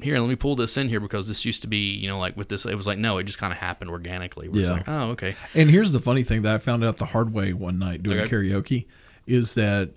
here 0.00 0.18
let 0.18 0.28
me 0.28 0.36
pull 0.36 0.54
this 0.56 0.76
in 0.76 0.88
here 0.88 1.00
because 1.00 1.26
this 1.28 1.44
used 1.44 1.62
to 1.62 1.68
be 1.68 1.92
you 1.94 2.06
know 2.08 2.18
like 2.18 2.36
with 2.36 2.48
this 2.48 2.64
it 2.64 2.74
was 2.76 2.86
like 2.86 2.98
no 2.98 3.18
it 3.18 3.24
just 3.24 3.38
kind 3.38 3.52
of 3.52 3.58
happened 3.58 3.90
organically. 3.90 4.48
We're 4.48 4.62
Yeah. 4.64 4.72
like 4.72 4.88
oh 4.88 5.10
okay 5.10 5.34
And 5.54 5.70
here's 5.70 5.92
the 5.92 6.00
funny 6.00 6.22
thing 6.22 6.42
that 6.42 6.54
I 6.54 6.58
found 6.58 6.84
out 6.84 6.96
the 6.98 7.06
hard 7.06 7.32
way 7.32 7.52
one 7.52 7.78
night 7.78 8.02
doing 8.02 8.20
Okay. 8.20 8.30
karaoke 8.34 8.86
is 9.26 9.54
that 9.54 9.90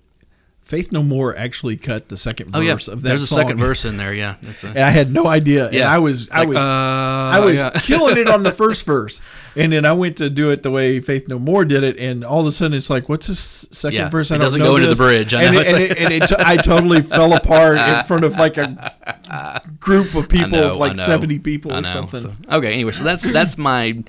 Faith 0.64 0.90
No 0.92 1.02
More 1.02 1.36
actually 1.36 1.76
cut 1.76 2.08
the 2.08 2.16
second 2.16 2.52
oh 2.54 2.60
yeah 2.60 2.74
verse 2.74 2.88
of 2.88 3.02
that 3.02 3.08
song. 3.08 3.10
there's 3.10 3.22
a 3.22 3.26
second 3.26 3.58
verse 3.58 3.84
in 3.84 3.96
there 3.98 4.14
yeah 4.14 4.36
that's 4.42 4.64
a, 4.64 4.68
And 4.68 4.78
I 4.78 4.90
had 4.90 5.12
no 5.12 5.26
idea. 5.26 5.66
And 5.66 5.74
Yeah. 5.74 5.92
I 5.92 5.98
was 5.98 6.30
I 6.30 6.38
like, 6.40 6.48
was 6.48 6.56
uh, 6.58 6.60
I 6.66 7.40
was 7.40 7.60
yeah. 7.60 7.70
killing 7.82 8.16
it 8.16 8.28
on 8.28 8.42
the 8.42 8.52
first 8.52 8.86
verse. 8.86 9.20
And 9.54 9.72
then 9.72 9.84
I 9.84 9.92
went 9.92 10.16
to 10.16 10.30
do 10.30 10.50
it 10.50 10.62
the 10.62 10.70
way 10.70 10.98
Faith 11.00 11.28
No 11.28 11.38
More 11.38 11.66
did 11.66 11.82
it, 11.84 11.98
and 11.98 12.24
all 12.24 12.40
of 12.40 12.46
a 12.46 12.52
sudden 12.52 12.74
it's 12.78 12.88
like, 12.88 13.10
what's 13.10 13.26
this 13.26 13.66
second 13.70 13.98
Yeah, 13.98 14.08
verse? 14.08 14.30
I 14.30 14.36
it 14.36 14.38
don't 14.38 14.46
doesn't 14.46 14.60
know 14.60 14.66
go 14.66 14.76
into 14.76 14.88
the 14.88 14.96
bridge. 14.96 15.34
I 15.34 15.42
and 15.42 15.56
it, 15.56 15.66
and, 15.66 15.72
like- 15.74 15.90
it, 15.90 15.98
and 15.98 16.12
it 16.12 16.32
I 16.38 16.56
totally 16.56 17.02
fell 17.16 17.34
apart 17.34 17.76
in 17.78 18.04
front 18.04 18.24
of 18.24 18.36
like 18.38 18.56
a 18.56 19.60
group 19.78 20.14
of 20.14 20.28
people 20.30 20.48
know, 20.50 20.70
of 20.70 20.76
like 20.78 20.96
seventy 20.96 21.38
people 21.38 21.72
or 21.72 21.84
something. 21.84 22.20
So- 22.20 22.34
okay, 22.50 22.72
anyway, 22.72 22.92
so 22.92 23.04
that's 23.04 23.30
that's 23.30 23.58
my 23.58 24.02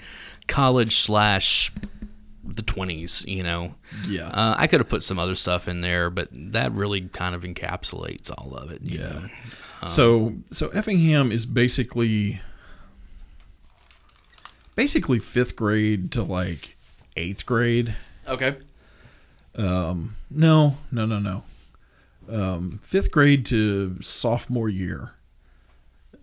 college 0.48 0.98
slash 1.00 1.72
the 2.44 2.62
twenties. 2.62 3.24
You 3.28 3.44
know, 3.44 3.76
Yeah. 4.08 4.28
uh, 4.28 4.56
I 4.58 4.68
could 4.68 4.80
have 4.80 4.90
put 4.90 5.04
some 5.04 5.18
other 5.20 5.36
stuff 5.36 5.68
in 5.68 5.82
there, 5.82 6.10
but 6.10 6.28
that 6.32 6.72
really 6.72 7.02
kind 7.02 7.36
of 7.36 7.44
encapsulates 7.44 8.30
all 8.38 8.54
of 8.56 8.72
it. 8.72 8.82
you 8.82 9.00
Yeah. 9.00 9.08
know. 9.10 9.30
so 9.88 10.34
so 10.52 10.70
Effingham 10.70 11.32
is 11.32 11.46
basically 11.46 12.42
basically 14.76 15.20
fifth 15.20 15.56
grade 15.56 16.12
to 16.12 16.24
like 16.24 16.76
eighth 17.16 17.46
grade. 17.46 17.96
Okay. 18.28 18.56
Um, 19.56 20.16
no, 20.32 20.78
no, 20.92 21.06
no, 21.06 21.20
no. 21.20 21.44
Um, 22.30 22.80
fifth 22.84 23.12
grade 23.12 23.46
to 23.48 23.98
sophomore 24.02 24.70
year, 24.70 25.12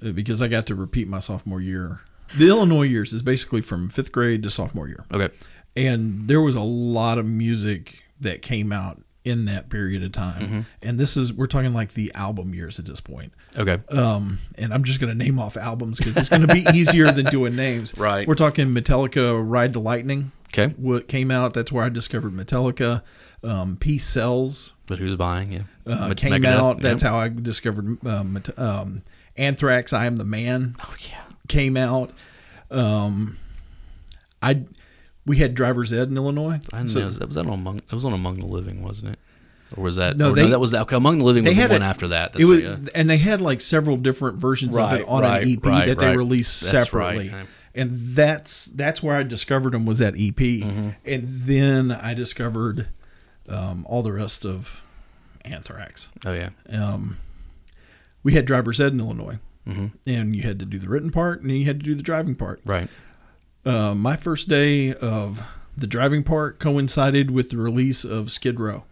Uh, 0.05 0.11
because 0.13 0.41
I 0.43 0.49
got 0.49 0.67
to 0.67 0.75
repeat 0.75 1.07
my 1.09 1.19
sophomore 1.21 1.61
year. 1.61 2.01
The 2.37 2.49
Illinois 2.49 2.85
years 2.85 3.13
is 3.13 3.23
basically 3.23 3.61
from 3.61 3.89
fifth 3.89 4.11
grade 4.13 4.43
to 4.45 4.51
sophomore 4.51 4.89
year, 4.89 5.05
Okay. 5.13 5.33
And 5.77 6.29
there 6.29 6.41
was 6.41 6.57
a 6.57 6.61
lot 6.61 7.19
of 7.19 7.27
music 7.27 7.99
that 8.21 8.43
came 8.43 8.73
out 8.73 9.01
in 9.25 9.45
that 9.45 9.69
period 9.69 10.03
of 10.03 10.13
time. 10.13 10.43
Mm-hmm. 10.43 10.61
And 10.83 10.99
this 10.99 11.17
is 11.17 11.33
we're 11.33 11.47
talking 11.47 11.75
like 11.75 11.95
the 11.95 12.11
album 12.15 12.55
years 12.55 12.79
at 12.79 12.87
this 12.87 13.01
point. 13.01 13.33
Okay. 13.57 13.79
Um, 13.91 14.39
and 14.57 14.73
I'm 14.73 14.85
just 14.85 15.01
going 15.01 15.17
to 15.17 15.25
name 15.25 15.39
off 15.39 15.57
albums 15.57 15.99
because 15.99 16.17
it's 16.17 16.29
going 16.29 16.47
to 16.47 16.49
be 16.49 16.67
easier 16.75 17.11
than 17.11 17.27
doing 17.27 17.55
names. 17.55 17.97
Right. 17.97 18.27
We're 18.27 18.35
talking 18.35 18.69
Metallica, 18.69 19.43
Ride 19.45 19.73
the 19.73 19.81
Lightning. 19.81 20.33
Okay. 20.53 20.73
What 20.77 21.07
came 21.07 21.31
out? 21.31 21.55
That's 21.55 21.71
where 21.71 21.85
I 21.85 21.91
discovered 21.91 22.33
Metallica. 22.33 23.03
Um, 23.43 23.77
Peace 23.77 24.07
Sells 24.07 24.73
But 24.87 24.99
who's 24.99 25.17
buying? 25.17 25.53
Yeah. 25.53 25.63
uh, 25.87 26.09
Me- 26.09 26.15
came 26.15 26.33
Megadeth, 26.33 26.47
out. 26.47 26.83
That's 26.83 27.03
yeah. 27.03 27.11
how 27.11 27.19
I 27.19 27.29
discovered 27.29 28.05
um, 28.07 28.43
um, 28.57 29.03
Anthrax. 29.37 29.93
I 29.93 30.07
am 30.07 30.17
the 30.17 30.25
man. 30.25 30.77
Oh 30.83 30.95
yeah. 31.09 31.23
Came 31.49 31.77
out. 31.77 32.11
Um, 32.71 33.39
I 34.43 34.65
we 35.27 35.37
had 35.39 35.55
driver's 35.55 35.93
ed 35.93 36.09
in 36.09 36.17
Illinois. 36.17 36.61
I 36.73 36.85
So 36.87 37.01
know 37.01 37.11
that 37.11 37.27
was 37.27 37.35
that 37.37 37.47
on 37.47 37.53
among 37.53 37.77
that 37.77 37.93
was 37.93 38.05
on 38.05 38.13
Among 38.13 38.37
the 38.41 38.47
Living, 38.47 38.83
wasn't 38.83 39.13
it? 39.13 39.19
Or 39.77 39.85
was 39.85 39.97
that? 39.97 40.17
No, 40.19 40.33
they- 40.35 40.49
that 40.51 40.59
was. 40.59 40.75
Okay, 40.75 40.97
Among 40.97 41.19
the 41.19 41.25
Living 41.25 41.45
was 41.45 41.57
the 41.57 41.69
one 41.69 41.83
a- 41.83 41.85
after 41.85 42.09
that. 42.09 42.33
That's 42.33 42.45
it 42.45 42.49
was, 42.49 42.61
what- 42.63 42.81
yeah. 42.83 42.89
and 42.95 43.09
they 43.09 43.19
had 43.19 43.41
like 43.41 43.61
several 43.61 43.97
different 43.97 44.39
versions 44.39 44.77
of 44.77 44.93
it 44.95 45.07
on 45.07 45.23
right, 45.23 45.43
an 45.45 45.49
EP 45.49 45.65
right, 45.65 45.87
that 45.87 45.99
they 46.01 46.07
right. 46.07 46.17
released 46.17 46.61
That's 46.63 46.87
separately. 46.87 47.29
right. 47.29 47.47
And 47.73 48.01
that's 48.17 48.65
that's 48.67 49.01
where 49.01 49.17
I 49.17 49.23
discovered 49.23 49.75
them 49.75 49.87
was 49.87 49.99
that 49.99 50.15
EP, 50.17 50.35
Mm-hmm. 50.37 50.89
and 51.05 51.23
then 51.43 51.93
I 51.93 52.15
discovered 52.15 52.89
um, 53.49 53.87
all 53.89 54.03
the 54.03 54.13
rest 54.13 54.45
of 54.45 54.83
Anthrax. 55.45 56.09
Oh 56.27 56.33
yeah. 56.33 56.51
Um, 56.69 57.19
we 58.25 58.35
had 58.35 58.45
driver's 58.47 58.81
ed 58.81 58.93
in 58.93 58.99
Illinois, 59.01 59.39
hmm 59.65 59.87
and 60.05 60.35
you 60.35 60.43
had 60.43 60.59
to 60.59 60.65
do 60.67 60.79
the 60.81 60.89
written 60.89 61.11
part, 61.13 61.43
and 61.43 61.51
you 61.57 61.65
had 61.65 61.79
to 61.79 61.85
do 61.85 61.95
the 61.95 62.03
driving 62.03 62.35
part. 62.35 62.61
Right. 62.65 62.89
Uh, 63.65 63.95
my 63.95 64.17
first 64.17 64.49
day 64.49 64.95
of 64.95 65.43
the 65.77 65.87
driving 65.87 66.23
part 66.23 66.59
coincided 66.59 67.31
with 67.31 67.51
the 67.51 67.57
release 67.57 68.05
of 68.05 68.31
Skid 68.33 68.59
Row. 68.61 68.85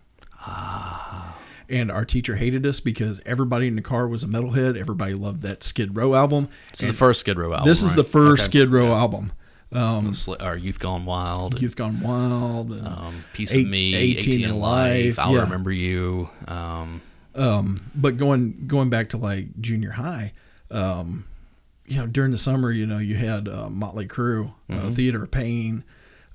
And 1.71 1.91
our 1.91 2.07
teacher 2.07 2.37
hated 2.37 2.65
us 2.65 2.81
because 2.81 3.21
everybody 3.27 3.67
in 3.67 3.77
the 3.77 3.83
car 3.83 4.09
was 4.09 4.25
a 4.25 4.27
metalhead. 4.27 4.79
Everybody 4.79 5.13
loved 5.13 5.43
that 5.43 5.63
Skid 5.63 5.95
Row 5.97 6.15
album. 6.15 6.49
This 6.71 6.79
is 6.81 6.83
And 6.85 6.91
the 6.93 6.97
first 6.97 7.21
Skid 7.21 7.39
Row 7.39 7.53
album. 7.53 7.69
This 7.69 7.83
is 7.83 7.89
right? 7.91 7.97
the 7.97 8.05
first 8.05 8.43
Okay. 8.45 8.59
Skid 8.59 8.73
Row 8.73 8.87
Yeah. 8.87 8.99
album. 8.99 9.33
Um, 9.71 10.15
Or 10.41 10.57
Youth 10.57 10.81
Gone 10.81 11.05
Wild. 11.05 11.61
Youth 11.61 11.77
Gone 11.77 12.01
Wild. 12.01 12.73
And, 12.73 12.87
um, 12.87 13.15
Piece 13.35 13.53
Eight- 13.53 13.67
of 13.67 13.71
Me, 13.71 13.95
18 13.95 14.17
18, 14.19 14.45
and 14.45 14.55
in 14.55 14.59
Life, 14.61 15.19
Life, 15.19 15.19
I'll 15.19 15.35
yeah. 15.35 15.43
Remember 15.43 15.71
You. 15.73 16.31
Um, 16.47 17.03
Um, 17.35 17.83
but 17.95 18.17
going 18.17 18.65
going 18.67 18.89
back 18.89 19.11
to 19.11 19.19
like 19.19 19.61
junior 19.61 19.91
high, 19.93 20.33
um, 20.71 21.25
you 21.89 21.97
know, 21.97 22.07
during 22.07 22.31
the 22.31 22.39
summer, 22.39 22.71
you 22.71 22.87
know, 22.87 22.99
you 22.99 23.17
had 23.17 23.49
uh, 23.49 23.69
Motley 23.71 24.07
Crue, 24.07 24.53
Mm-hmm. 24.71 24.87
uh, 24.89 24.91
Theater 24.91 25.25
of 25.25 25.31
Pain, 25.31 25.85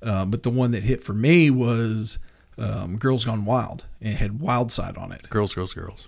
uh, 0.02 0.26
but 0.26 0.44
the 0.44 0.50
one 0.50 0.72
that 0.72 0.84
hit 0.84 1.04
for 1.04 1.14
me 1.14 1.50
was 1.52 2.18
um, 2.58 2.98
Girls 2.98 3.26
Gone 3.26 3.46
Wild, 3.46 3.86
and 4.02 4.14
it 4.14 4.18
had 4.18 4.40
Wild 4.40 4.72
Side 4.72 4.98
on 4.98 5.12
it. 5.12 5.30
girls, 5.30 5.54
girls, 5.54 5.74
girls. 5.74 6.08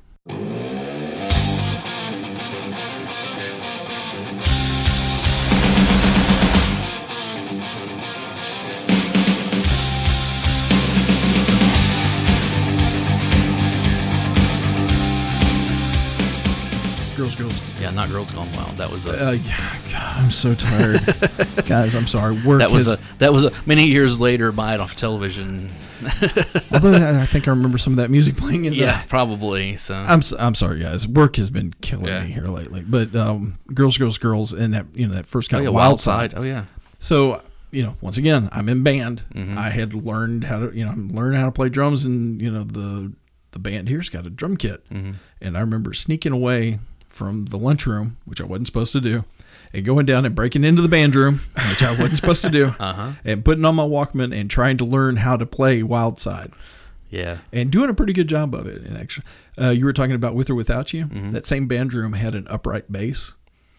Girls, 17.16 17.36
Girls. 17.36 17.80
Yeah, 17.82 17.92
not 17.92 18.10
Girls 18.10 18.32
Gone 18.32 18.52
Wild. 18.54 18.72
That 18.78 18.92
was 18.92 19.06
a. 19.06 19.28
Uh, 19.28 19.32
yeah, 19.32 19.76
God, 19.92 20.18
I'm 20.18 20.32
so 20.32 20.54
tired, 20.54 21.02
guys. 21.66 21.96
I'm 21.96 22.08
sorry. 22.08 22.40
Work 22.46 22.60
that 22.60 22.72
was 22.72 22.86
has- 22.86 22.96
a 22.96 23.00
that 23.20 23.32
was 23.34 23.46
a 23.46 23.52
many 23.66 23.86
years 23.88 24.20
later 24.20 24.52
buy 24.52 24.74
it 24.74 24.80
off 24.80 24.96
television 24.96 25.70
Although 26.72 27.20
I 27.22 27.26
think 27.26 27.48
I 27.48 27.52
remember 27.52 27.78
some 27.78 27.94
of 27.94 27.98
that 27.98 28.12
music 28.12 28.36
playing 28.36 28.66
in 28.66 28.74
the 28.74 28.80
yeah 28.80 29.04
probably 29.08 29.78
so 29.78 29.96
I'm 29.96 30.22
I'm 30.38 30.56
sorry, 30.56 30.80
guys. 30.82 31.08
Work 31.08 31.38
has 31.38 31.50
been 31.50 31.74
killing 31.82 32.08
Yeah. 32.08 32.24
me 32.24 32.32
here 32.32 32.48
lately. 32.48 32.84
But 32.86 33.16
um, 33.16 33.60
girls, 33.74 33.98
girls, 33.98 34.18
girls, 34.18 34.52
and 34.52 34.74
that 34.74 34.86
you 34.94 35.08
know 35.08 35.14
that 35.14 35.26
first 35.26 35.50
oh, 35.50 35.56
kind 35.56 35.64
yeah, 35.64 35.70
of 35.70 35.74
wild, 35.76 35.92
wild, 35.92 36.02
side. 36.02 36.34
oh 36.36 36.44
yeah 36.44 36.66
So 37.00 37.42
you 37.72 37.84
know, 37.84 37.96
once 38.02 38.18
again, 38.18 38.50
I'm 38.52 38.70
in 38.70 38.84
band. 38.84 39.24
Mhm. 39.34 39.58
I 39.58 39.70
had 39.70 39.94
learned 39.94 40.44
how 40.44 40.60
to 40.68 40.78
you 40.78 40.86
know 40.86 40.94
learn 40.96 41.34
how 41.34 41.46
to 41.46 41.52
play 41.52 41.70
drums, 41.70 42.06
and 42.06 42.42
you 42.42 42.52
know 42.52 42.64
the 42.66 43.14
the 43.52 43.60
band 43.60 43.88
here's 43.88 44.10
got 44.10 44.26
a 44.28 44.30
drum 44.30 44.58
kit, 44.58 44.84
Mhm. 44.94 45.16
and 45.42 45.58
I 45.58 45.62
remember 45.62 45.94
sneaking 45.94 46.34
away 46.34 46.80
from 47.16 47.46
the 47.46 47.58
lunchroom, 47.58 48.18
which 48.26 48.42
I 48.42 48.44
wasn't 48.46 48.68
supposed 48.68 48.92
to 48.92 49.00
do. 49.02 49.24
And 49.74 49.86
going 49.86 50.06
down 50.06 50.26
and 50.26 50.36
breaking 50.36 50.64
into 50.66 50.82
the 50.82 50.88
band 50.90 51.16
room, 51.16 51.40
which 51.70 51.82
I 51.82 51.92
wasn't 51.92 52.18
supposed 52.18 52.42
to 52.44 52.50
do, 52.50 52.76
uh-huh 52.80 53.14
and 53.24 53.44
putting 53.44 53.64
on 53.66 53.76
my 53.76 53.84
Walkman 53.84 54.38
and 54.38 54.50
trying 54.50 54.78
to 54.78 54.86
learn 54.86 55.16
how 55.18 55.38
to 55.38 55.46
play 55.46 55.82
Wild 55.82 56.20
Side 56.20 56.52
yeah 57.10 57.38
and 57.54 57.72
doing 57.72 57.90
a 57.90 57.94
pretty 57.94 58.12
good 58.14 58.28
job 58.28 58.54
of 58.54 58.68
it. 58.68 58.82
And 58.82 58.98
actually, 58.98 59.26
uh, 59.62 59.70
you 59.70 59.86
were 59.86 59.94
talking 59.94 60.16
about 60.16 60.36
with 60.36 60.50
or 60.50 60.56
without 60.56 60.92
you. 60.94 61.06
Mm-hmm. 61.06 61.32
That 61.32 61.46
same 61.46 61.68
band 61.68 61.94
room 61.94 62.14
had 62.14 62.36
an 62.36 62.48
upright 62.50 62.92
bass, 62.92 63.34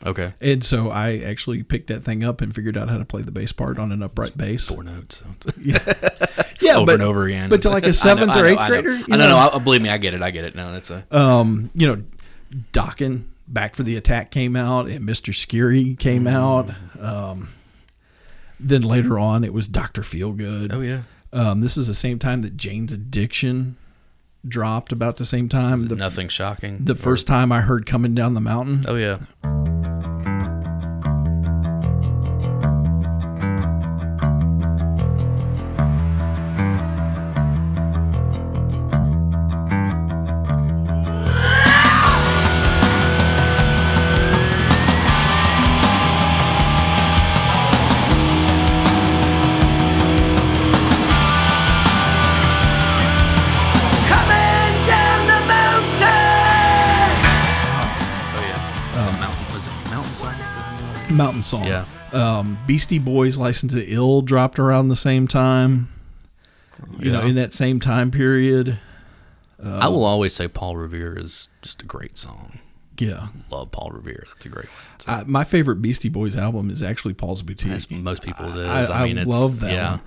okay 0.04 0.32
and 0.40 0.62
so 0.64 0.90
I 0.90 1.18
actually 1.18 1.62
picked 1.62 1.88
that 1.88 2.04
thing 2.04 2.24
up 2.24 2.40
and 2.40 2.54
figured 2.54 2.76
out 2.78 2.88
how 2.88 2.98
to 2.98 3.04
play 3.04 3.22
the 3.22 3.32
bass 3.32 3.52
part 3.52 3.78
on 3.78 3.92
an 3.92 4.02
upright 4.02 4.36
bass. 4.36 4.68
four 4.68 4.82
notes 4.82 5.22
so. 5.42 5.50
Yeah, 6.60 6.76
over 6.76 6.86
but, 6.86 6.94
and 6.94 7.02
over 7.02 7.24
again 7.26 7.50
But 7.50 7.62
to 7.62 7.70
like 7.70 7.84
a 7.84 7.92
seventh 7.92 8.32
I 8.32 8.40
or 8.40 8.42
know, 8.42 8.48
eighth 8.48 8.60
I 8.60 8.68
know. 8.68 8.82
grader, 8.82 8.96
you 8.96 9.04
I 9.10 9.16
know, 9.16 9.28
know, 9.28 9.50
no, 9.52 9.58
believe 9.60 9.82
me 9.82 9.90
I 9.90 9.98
get 9.98 10.14
it 10.14 10.22
I 10.22 10.30
get 10.30 10.44
it 10.44 10.54
no 10.54 10.72
that's 10.72 10.90
a 10.90 11.04
um, 11.16 11.70
you 11.74 11.86
know, 11.86 12.02
Dokken, 12.72 13.24
Back 13.48 13.76
for 13.76 13.82
the 13.84 13.96
Attack 13.96 14.30
came 14.32 14.56
out, 14.56 14.88
and 14.88 15.04
Mr. 15.08 15.34
Scary 15.34 15.94
came 15.94 16.24
Mm. 16.24 16.32
out. 16.32 16.74
Um, 17.00 17.50
then 18.58 18.82
later 18.82 19.18
on, 19.18 19.44
it 19.44 19.52
was 19.52 19.68
Doctor 19.68 20.02
Feelgood. 20.02 20.72
Oh 20.72 20.80
yeah. 20.80 21.02
Um, 21.32 21.60
this 21.60 21.76
is 21.76 21.86
the 21.86 21.94
same 21.94 22.18
time 22.18 22.40
that 22.42 22.56
Jane's 22.56 22.92
Addiction 22.92 23.76
dropped 24.46 24.90
about 24.92 25.16
the 25.16 25.26
same 25.26 25.48
time. 25.48 25.86
The, 25.88 25.96
Nothing 25.96 26.28
shocking. 26.28 26.78
the 26.84 26.92
Or- 26.94 26.96
first 26.96 27.26
time 27.26 27.52
I 27.52 27.60
heard 27.60 27.84
Coming 27.86 28.14
Down 28.14 28.32
the 28.34 28.40
Mountain. 28.40 28.84
Oh 28.88 28.96
yeah. 28.96 29.18
Mountain 61.36 61.42
Song. 61.42 61.66
Yeah. 61.66 61.84
Um, 62.12 62.58
Beastie 62.66 62.98
Boys 62.98 63.38
License 63.38 63.72
to 63.72 63.84
Ill 63.84 64.22
dropped 64.22 64.58
around 64.58 64.88
the 64.88 64.96
same 64.96 65.28
time. 65.28 65.88
You 66.98 67.10
know, 67.10 67.22
in 67.22 67.36
that 67.36 67.54
same 67.54 67.80
time 67.80 68.10
period. 68.10 68.78
I 69.62 69.88
will 69.88 70.04
always 70.04 70.34
say 70.34 70.46
Paul 70.46 70.76
Revere 70.76 71.18
is 71.18 71.48
just 71.62 71.82
a 71.82 71.86
great 71.86 72.18
song. 72.18 72.58
Yeah. 72.98 73.28
Love 73.50 73.70
Paul 73.72 73.90
Revere. 73.92 74.24
That's 74.28 74.44
a 74.46 74.48
great 74.48 74.66
one. 74.66 74.74
So 74.98 75.12
I, 75.12 75.24
my 75.24 75.44
favorite 75.44 75.76
Beastie 75.76 76.08
Boys 76.10 76.36
album 76.36 76.70
is 76.70 76.82
actually 76.82 77.14
Paul's 77.14 77.42
Boutique. 77.42 77.70
that's 77.70 77.90
most 77.90 78.22
people 78.22 78.46
it 78.50 78.56
is. 78.58 78.90
I, 78.90 79.00
I, 79.00 79.02
I 79.02 79.04
mean, 79.06 79.18
it's, 79.18 79.28
love 79.28 79.60
that 79.60 79.72
yeah. 79.72 79.98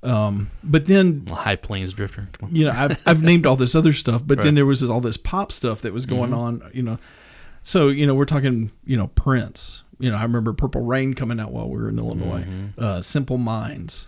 one. 0.00 0.10
Um, 0.14 0.50
but 0.62 0.86
then 0.86 1.26
High 1.26 1.56
Plains 1.56 1.92
Drifter. 1.94 2.28
Come 2.32 2.50
on. 2.50 2.54
you 2.54 2.66
know 2.66 2.70
I've 2.72 3.00
I've 3.06 3.22
named 3.22 3.46
all 3.46 3.56
this 3.56 3.74
other 3.74 3.92
stuff, 3.92 4.22
but 4.24 4.40
then 4.42 4.54
there 4.54 4.64
was 4.66 4.80
this, 4.80 4.88
all 4.90 5.00
this 5.00 5.16
pop 5.16 5.50
stuff 5.50 5.82
that 5.82 5.92
was 5.92 6.06
going 6.06 6.30
Mm-hmm. 6.30 6.64
on. 6.64 6.70
You 6.72 6.82
know, 6.82 6.98
so 7.64 7.88
you 7.88 8.06
know 8.06 8.14
we're 8.14 8.24
talking 8.26 8.70
you 8.84 8.96
know 8.96 9.08
Prince. 9.08 9.82
You 9.98 10.10
know 10.10 10.16
I 10.16 10.22
remember 10.22 10.52
Purple 10.52 10.82
Rain 10.82 11.14
coming 11.14 11.40
out 11.40 11.50
while 11.52 11.68
we 11.68 11.80
were 11.80 11.88
in 11.88 11.98
Illinois. 11.98 12.42
Mm-hmm. 12.42 12.82
Uh, 12.82 13.02
Simple 13.02 13.38
Minds. 13.38 14.06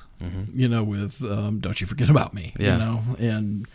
You 0.53 0.69
know 0.69 0.83
with 0.85 1.25
um, 1.25 1.61
Don't 1.61 1.81
You 1.81 1.87
Forget 1.87 2.11
About 2.11 2.35
Me. 2.35 2.53
Yeah. 2.59 2.73
You 2.73 2.79
know 2.79 3.01
and. 3.19 3.67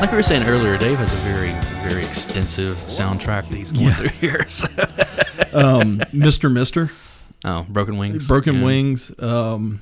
Like 0.00 0.10
we 0.10 0.16
were 0.16 0.22
saying 0.24 0.42
earlier, 0.48 0.76
Dave 0.76 0.98
has 0.98 1.12
a 1.12 1.16
very 1.18 1.41
extensive 2.12 2.76
soundtrack 2.76 3.48
that 3.48 3.56
he's 3.56 3.72
going 3.72 3.86
Yeah. 3.86 3.96
through 3.96 4.08
here. 4.28 4.48
So. 4.48 4.66
um, 5.54 5.98
Mr. 6.12 6.52
Mister, 6.52 6.90
Oh, 7.44 7.64
Broken 7.68 7.96
Wings. 7.96 8.28
Broken 8.28 8.56
yeah. 8.56 8.64
Wings. 8.64 9.10
Um, 9.18 9.80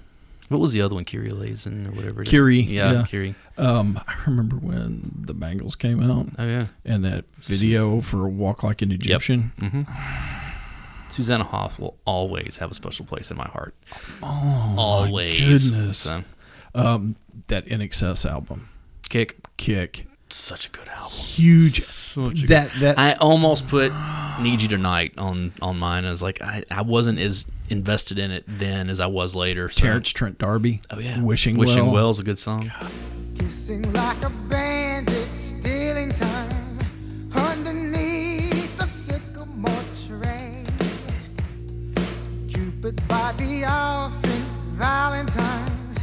What 0.49 0.61
was 0.61 0.73
the 0.73 0.81
other 0.81 0.95
one? 0.95 1.05
Kyrie 1.05 1.31
Lazen 1.31 1.87
or 1.89 1.93
whatever. 1.93 2.23
it 2.23 2.29
is? 2.29 2.31
Curie, 2.31 2.61
Yeah, 2.61 2.93
yeah. 2.93 3.03
Curie. 3.05 3.35
um, 3.59 4.01
I 4.07 4.15
remember 4.27 4.57
when 4.57 5.23
the 5.27 5.35
Bangles 5.35 5.75
came 5.77 6.01
out 6.03 6.27
Oh 6.39 6.47
yeah. 6.47 6.67
and 6.85 7.05
that 7.05 7.25
video 7.43 8.01
for 8.01 8.29
"Walk 8.29 8.63
Like 8.63 8.81
an 8.83 8.91
Egyptian." 8.93 9.53
Susanna 11.09 11.43
Hoffs 11.45 11.77
will 11.79 11.99
always 12.05 12.59
have 12.59 12.71
a 12.71 12.75
special 12.75 13.05
place 13.05 13.31
in 13.33 13.37
my 13.37 13.49
heart. 13.49 13.75
Oh 14.23 14.75
always. 14.79 15.71
goodness! 15.71 15.99
So, 15.99 16.23
Um, 16.75 17.17
that 17.49 17.67
INXS 17.67 18.25
album, 18.31 18.69
kick. 19.09 19.37
Kick, 19.57 20.07
Such 20.33 20.67
a 20.67 20.71
good 20.71 20.89
album. 20.89 21.11
huge. 21.19 21.83
Such 21.85 22.43
a 22.45 22.47
that 22.49 22.71
that 22.81 22.99
I 22.99 23.13
almost 23.15 23.69
put 23.69 23.93
"Need 24.41 24.63
You 24.63 24.69
Tonight" 24.69 25.15
on 25.19 25.53
on 25.61 25.79
mine. 25.79 26.05
I 26.05 26.11
was 26.11 26.23
like, 26.23 26.41
I, 26.43 26.65
I 26.71 26.83
wasn't 26.83 27.19
as 27.19 27.47
invested 27.69 28.19
in 28.19 28.31
it 28.31 28.45
then 28.47 28.89
as 28.91 29.01
I 29.01 29.07
was 29.07 29.35
later. 29.37 29.69
So. 29.71 29.83
Terence 29.83 30.11
Trent 30.11 30.39
D'Arby. 30.39 30.83
Oh 30.91 30.99
yeah, 30.99 31.21
Wishing 31.21 31.57
Wishing 31.57 31.91
Well. 31.91 32.11
is 32.11 32.19
a 32.19 32.23
good 32.25 32.39
song. 32.39 32.71
Kissing 33.39 33.93
like 33.93 34.23
a 34.23 34.31
bandit, 34.49 35.29
stealing 35.37 36.11
time 36.13 36.79
underneath 37.35 38.77
the 38.77 38.87
sycamore 38.87 39.73
tree. 40.07 40.65
Cupid 42.53 43.01
by 43.09 43.33
the 43.39 43.65
ocean, 43.65 44.45
Valentine's 44.77 45.99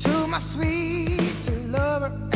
to 0.00 0.26
my 0.26 0.38
sweet 0.38 1.50
lover 1.68 2.06
and 2.06 2.26
me. 2.30 2.31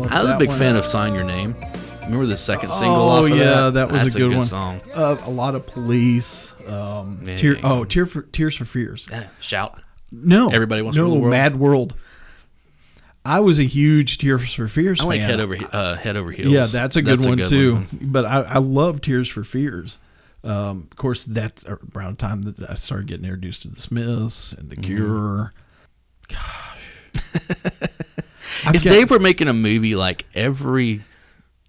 Love 0.00 0.12
I 0.12 0.22
was 0.22 0.32
a 0.32 0.38
big 0.38 0.48
one. 0.48 0.58
fan 0.58 0.76
of 0.76 0.84
"Sign 0.86 1.14
Your 1.14 1.24
Name." 1.24 1.54
Remember 2.02 2.26
the 2.26 2.36
second 2.36 2.72
single? 2.72 2.96
Oh 2.96 3.24
off 3.24 3.30
of 3.30 3.36
yeah, 3.36 3.44
that, 3.44 3.70
that 3.74 3.92
was 3.92 4.02
That's 4.02 4.14
a 4.16 4.18
good, 4.18 4.34
one. 4.34 4.42
song. 4.42 4.80
Uh, 4.94 5.16
a 5.24 5.30
lot 5.30 5.54
of 5.54 5.64
police. 5.66 6.52
Um, 6.66 7.20
Yeah, 7.24 7.36
tear, 7.36 7.52
yeah, 7.54 7.60
oh, 7.62 7.84
tear 7.84 8.04
for 8.06 8.22
tears 8.22 8.56
for 8.56 8.64
fears. 8.64 9.06
Yeah, 9.10 9.28
shout. 9.40 9.80
No, 10.10 10.48
Everybody 10.50 10.82
Wants 10.82 10.96
to 10.96 11.02
no, 11.02 11.06
Rule 11.06 11.14
the 11.14 11.20
World? 11.20 11.30
Mad 11.30 11.60
World. 11.60 11.94
I 13.24 13.38
was 13.40 13.58
a 13.60 13.64
huge 13.64 14.18
Tears 14.18 14.54
for 14.54 14.66
Fears 14.66 15.00
I 15.00 15.04
like 15.04 15.20
fan. 15.20 15.30
head 15.30 15.40
over 15.40 15.56
uh, 15.72 15.94
head 15.96 16.16
over 16.16 16.32
heels. 16.32 16.52
Yeah, 16.52 16.66
that's 16.66 16.96
a 16.96 17.02
good 17.02 17.24
one 17.24 17.38
too. 17.38 17.74
one. 17.74 17.86
But 18.02 18.24
I, 18.24 18.40
I 18.42 18.58
love 18.58 19.02
Tears 19.02 19.28
for 19.28 19.44
Fears. 19.44 19.98
Um, 20.42 20.88
of 20.90 20.96
course, 20.96 21.24
that's 21.24 21.64
around 21.94 22.16
the 22.18 22.26
time 22.26 22.42
that 22.42 22.68
I 22.68 22.74
started 22.74 23.06
getting 23.06 23.24
introduced 23.26 23.62
to 23.62 23.68
the 23.68 23.78
Smiths 23.80 24.52
and 24.54 24.68
the 24.70 24.76
Mm-hmm. 24.76 24.84
Cure. 24.84 25.52
Gosh, 26.28 27.52
I've 28.66 28.74
If 28.76 28.84
got- 28.84 28.90
Dave 28.90 29.10
were 29.10 29.18
making 29.18 29.48
a 29.48 29.52
movie, 29.52 29.94
like 29.94 30.26
every, 30.34 31.04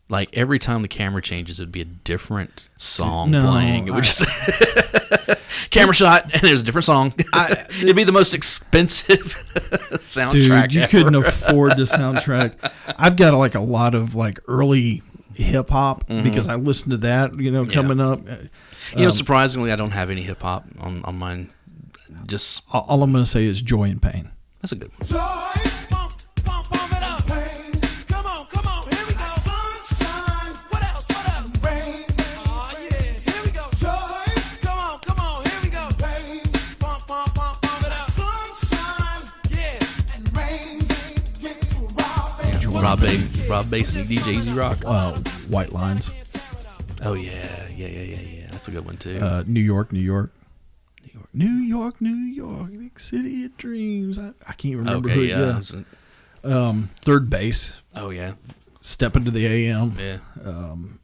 like 0.09 0.29
every 0.37 0.59
time 0.59 0.81
the 0.81 0.87
camera 0.87 1.21
changes, 1.21 1.59
it'd 1.59 1.71
be 1.71 1.81
a 1.81 1.85
different 1.85 2.67
song 2.77 3.31
No, 3.31 3.49
playing. 3.51 3.87
It 3.87 3.91
would 3.91 4.03
I- 4.03 4.07
just 4.07 4.23
camera 5.69 5.93
shot, 5.93 6.29
and 6.33 6.41
there's 6.41 6.61
a 6.61 6.63
different 6.63 6.85
song. 6.85 7.13
I- 7.33 7.65
it'd 7.81 7.95
be 7.95 8.03
the 8.03 8.11
most 8.11 8.33
expensive 8.33 9.37
soundtrack. 9.93 10.63
dude, 10.63 10.73
you 10.73 10.81
ever. 10.81 10.89
couldn't 10.89 11.15
afford 11.15 11.77
the 11.77 11.83
soundtrack. 11.83 12.55
I've 12.97 13.15
got 13.15 13.33
like 13.33 13.55
a 13.55 13.59
lot 13.59 13.95
of 13.95 14.15
like 14.15 14.39
early 14.47 15.01
hip 15.33 15.69
hop 15.69 16.07
mm-hmm. 16.07 16.23
because 16.23 16.47
I 16.47 16.55
listened 16.55 16.91
to 16.91 16.97
that. 16.97 17.39
You 17.39 17.51
know, 17.51 17.65
coming 17.65 17.99
up. 18.01 18.21
You 18.27 18.99
know, 19.03 19.05
um, 19.05 19.11
surprisingly, 19.11 19.71
I 19.71 19.75
don't 19.75 19.91
have 19.91 20.09
any 20.09 20.23
hip 20.23 20.41
hop 20.41 20.65
on 20.79 21.03
on 21.05 21.17
mine. 21.17 21.49
Just 22.25 22.63
All 22.73 22.85
all 22.89 23.03
I'm 23.03 23.11
going 23.11 23.23
to 23.23 23.29
say 23.29 23.45
is 23.45 23.61
joy 23.61 23.85
and 23.85 24.01
pain. 24.01 24.31
that's 24.61 24.73
a 24.73 24.75
good 24.75 24.91
one. 24.97 25.07
Pump, 25.07 25.70
Rob. 42.81 42.99
Base, 42.99 43.49
Rob 43.49 43.69
Base, 43.69 43.95
and 43.95 44.05
DJ 44.05 44.33
E-Z 44.37 44.53
Rock. 44.53 44.77
Uh, 44.85 45.13
White 45.49 45.71
Lines, 45.71 46.11
Oh 47.03 47.13
yeah, 47.13 47.31
yeah, 47.75 47.87
yeah, 47.87 48.01
yeah, 48.01 48.19
yeah. 48.19 48.47
That's 48.51 48.67
a 48.67 48.71
good 48.71 48.85
one 48.85 48.97
too. 48.97 49.19
uh, 49.19 49.43
New 49.47 49.59
York, 49.61 49.91
New 49.91 49.99
York. 49.99 50.33
New 51.33 51.45
York, 51.49 52.01
New 52.01 52.09
York, 52.13 52.71
big 52.77 52.99
city 52.99 53.45
of 53.45 53.55
dreams. 53.55 54.19
I, 54.19 54.33
I 54.45 54.51
can't 54.53 54.75
remember 54.75 55.09
okay, 55.09 55.15
who. 55.15 55.21
yeah. 55.23 55.39
Yeah. 55.39 55.45
That's 55.53 55.73
Um, 56.43 56.89
3rd 57.05 57.29
Bass, 57.29 57.73
Oh 57.95 58.09
yeah, 58.09 58.33
step 58.81 59.15
into 59.15 59.31
the 59.31 59.45
AM. 59.47 59.93
yeah. 59.97 60.17
Um, 60.43 60.99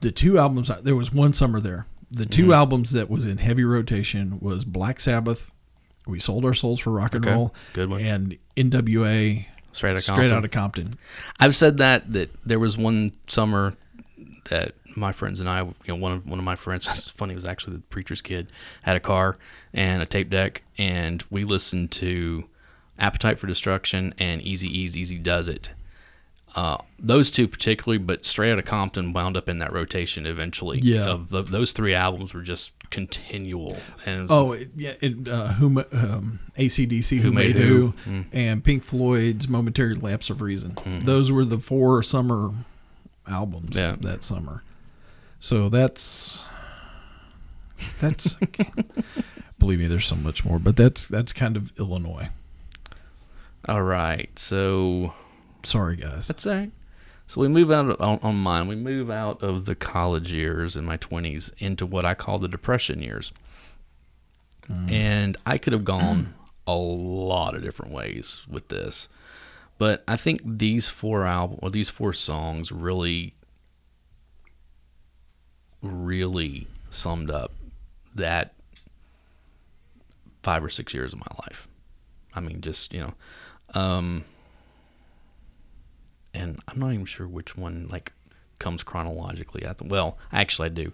The 0.00 0.10
two 0.10 0.38
albums. 0.38 0.70
There 0.82 0.96
was 0.96 1.12
one 1.12 1.32
summer 1.32 1.60
there. 1.60 1.86
The 2.10 2.26
2 2.26 2.42
Mm-hmm. 2.44 2.52
albums 2.52 2.92
that 2.92 3.08
was 3.10 3.26
in 3.26 3.38
heavy 3.38 3.64
rotation 3.64 4.38
was 4.40 4.64
Black 4.64 4.98
Sabbath. 5.00 5.52
We 6.06 6.18
sold 6.20 6.44
our 6.44 6.54
souls 6.54 6.80
for 6.80 6.90
rock 6.90 7.14
and 7.14 7.24
Okay, 7.26 7.34
roll. 7.34 7.54
good 7.72 7.88
one. 7.90 8.00
And 8.00 8.36
NWA. 8.56 9.46
Straight 9.76 9.90
out 9.90 9.96
of 9.96 10.02
Straight 10.04 10.16
Compton. 10.16 10.32
out 10.38 10.44
of 10.44 10.50
Compton. 10.50 10.98
I've 11.38 11.54
said 11.54 11.76
that 11.76 12.12
that 12.12 12.30
there 12.44 12.58
was 12.58 12.78
one 12.78 13.12
summer 13.26 13.76
that 14.48 14.72
my 14.96 15.12
friends 15.12 15.38
and 15.40 15.48
I, 15.48 15.60
you 15.62 15.74
know, 15.88 15.96
one 15.96 16.12
of 16.12 16.26
one 16.26 16.38
of 16.38 16.44
my 16.44 16.56
friends, 16.56 16.86
it's 16.90 17.10
funny, 17.10 17.34
it 17.34 17.36
was 17.36 17.46
actually 17.46 17.76
the 17.76 17.82
preacher's 17.82 18.22
kid, 18.22 18.48
had 18.82 18.96
a 18.96 19.00
car 19.00 19.36
and 19.74 20.02
a 20.02 20.06
tape 20.06 20.30
deck, 20.30 20.62
and 20.78 21.22
we 21.30 21.44
listened 21.44 21.90
to 21.92 22.44
Appetite 22.98 23.38
for 23.38 23.46
Destruction 23.46 24.14
and 24.18 24.40
Easy 24.40 24.68
Easy 24.68 25.00
Easy 25.00 25.18
Does 25.18 25.48
It. 25.48 25.70
Uh, 26.54 26.78
those 26.98 27.30
two 27.30 27.46
particularly, 27.46 27.98
but 27.98 28.24
Straight 28.24 28.50
Outta 28.50 28.62
Compton 28.62 29.12
wound 29.12 29.36
up 29.36 29.46
in 29.46 29.58
that 29.58 29.74
rotation 29.74 30.24
eventually. 30.24 30.78
Yeah. 30.80 31.10
of 31.10 31.28
the, 31.28 31.42
those 31.42 31.72
three 31.72 31.92
albums 31.92 32.32
were 32.32 32.40
just 32.40 32.75
continual. 32.90 33.76
And 34.04 34.28
Oh 34.30 34.56
yeah, 34.76 34.94
it, 35.00 35.28
uh, 35.28 35.48
who 35.54 35.84
um, 35.92 36.40
ACDC, 36.56 37.16
who, 37.18 37.22
Who 37.24 37.32
made 37.32 37.54
Made 37.54 37.62
who, 37.64 37.94
Who. 38.04 38.10
Mm. 38.10 38.24
and 38.32 38.64
Pink 38.64 38.84
Floyd's 38.84 39.48
Momentary 39.48 39.94
Lapse 39.94 40.30
of 40.30 40.40
Reason. 40.42 40.76
Those 41.04 41.30
were 41.32 41.44
the 41.44 41.58
four 41.58 42.02
summer 42.02 42.52
albums 43.28 43.76
Yeah. 43.76 43.96
that 44.00 44.24
summer. 44.24 44.62
So 45.38 45.68
that's 45.68 46.44
that's 48.00 48.36
believe 49.58 49.78
me, 49.78 49.86
there's 49.86 50.06
so 50.06 50.16
much 50.16 50.44
more, 50.44 50.58
but 50.58 50.76
that's 50.76 51.06
that's 51.08 51.32
kind 51.32 51.56
of 51.56 51.72
Illinois. 51.78 52.28
All 53.68 53.82
right. 53.82 54.30
So 54.38 55.12
Sorry, 55.64 55.96
guys. 55.96 56.28
That's 56.28 56.46
all 56.46 56.54
right. 56.54 56.70
So 57.26 57.40
we 57.40 57.48
move 57.48 57.70
out 57.70 57.90
of, 57.90 58.00
on, 58.00 58.18
on 58.22 58.36
mine. 58.36 58.68
We 58.68 58.76
move 58.76 59.10
out 59.10 59.42
of 59.42 59.66
the 59.66 59.74
college 59.74 60.32
years 60.32 60.76
in 60.76 60.84
my 60.84 60.96
twenties 60.96 61.50
into 61.58 61.84
what 61.84 62.04
I 62.04 62.14
call 62.14 62.38
the 62.38 62.48
depression 62.48 63.02
years. 63.02 63.32
And 64.88 65.36
I 65.46 65.58
could 65.58 65.72
have 65.72 65.84
gone 65.84 66.34
a 66.66 66.74
lot 66.74 67.54
of 67.54 67.62
different 67.62 67.92
ways 67.92 68.42
with 68.48 68.66
this, 68.68 69.08
but 69.78 70.02
I 70.08 70.16
think 70.16 70.40
these 70.44 70.88
four 70.88 71.24
album 71.24 71.60
or 71.62 71.70
these 71.70 71.88
four 71.88 72.12
songs 72.12 72.72
really, 72.72 73.34
really 75.82 76.66
summed 76.90 77.30
up 77.30 77.52
that 78.14 78.54
five 80.42 80.64
or 80.64 80.70
six 80.70 80.92
years 80.92 81.12
of 81.12 81.20
my 81.20 81.36
life. 81.42 81.68
I 82.34 82.40
mean, 82.40 82.60
just 82.60 82.92
you 82.92 83.00
know, 83.00 83.80
um, 83.80 84.24
and 86.36 86.60
I'm 86.68 86.78
not 86.78 86.92
even 86.92 87.06
sure 87.06 87.26
which 87.26 87.56
one 87.56 87.88
like 87.90 88.12
comes 88.58 88.82
chronologically. 88.82 89.64
At 89.64 89.78
the, 89.78 89.84
well, 89.84 90.18
actually 90.32 90.66
I 90.66 90.68
do, 90.70 90.92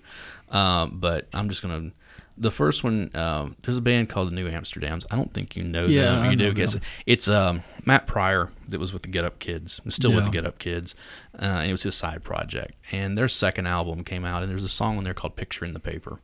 um, 0.50 0.98
but 1.00 1.28
I'm 1.34 1.48
just 1.48 1.62
gonna. 1.62 1.92
The 2.38 2.50
first 2.50 2.82
one, 2.82 3.10
um, 3.14 3.56
there's 3.62 3.76
a 3.76 3.82
band 3.82 4.08
called 4.08 4.28
the 4.30 4.34
New 4.34 4.48
Amsterdams. 4.50 5.04
I 5.10 5.16
don't 5.16 5.34
think 5.34 5.54
you 5.54 5.62
know 5.62 5.84
Yeah, 5.84 6.02
them. 6.14 6.22
I 6.22 6.30
You 6.30 6.36
know 6.36 6.52
do. 6.52 6.62
It's, 6.62 6.72
them. 6.72 6.82
it's 7.04 7.28
um, 7.28 7.62
Matt 7.84 8.06
Pryor 8.06 8.50
that 8.68 8.80
was 8.80 8.90
with 8.90 9.02
the 9.02 9.08
Get 9.08 9.24
Up 9.26 9.38
Kids. 9.38 9.82
Still 9.88 10.14
with 10.14 10.24
the 10.24 10.30
Get 10.30 10.46
Up 10.46 10.58
Kids. 10.58 10.94
Uh, 11.38 11.44
and 11.44 11.68
it 11.68 11.72
was 11.72 11.82
his 11.82 11.94
side 11.94 12.24
project. 12.24 12.72
And 12.90 13.18
their 13.18 13.28
second 13.28 13.66
album 13.66 14.02
came 14.02 14.24
out, 14.24 14.42
and 14.42 14.50
there's 14.50 14.64
a 14.64 14.68
song 14.70 14.96
on 14.96 15.04
there 15.04 15.12
called 15.14 15.36
"Picture 15.36 15.66
in 15.66 15.74
the 15.74 15.78
Paper." 15.80 16.20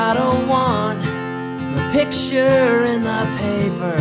I 0.00 0.14
don't 0.14 0.46
want 0.46 1.04
a 1.04 1.90
picture 1.92 2.84
in 2.84 3.02
the 3.02 3.26
paper. 3.40 3.96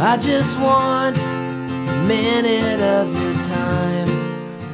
I 0.00 0.16
just 0.16 0.58
want 0.58 1.18
a 1.18 2.04
minute 2.08 2.80
of 2.80 3.12
your 3.12 3.34
time. 3.42 4.06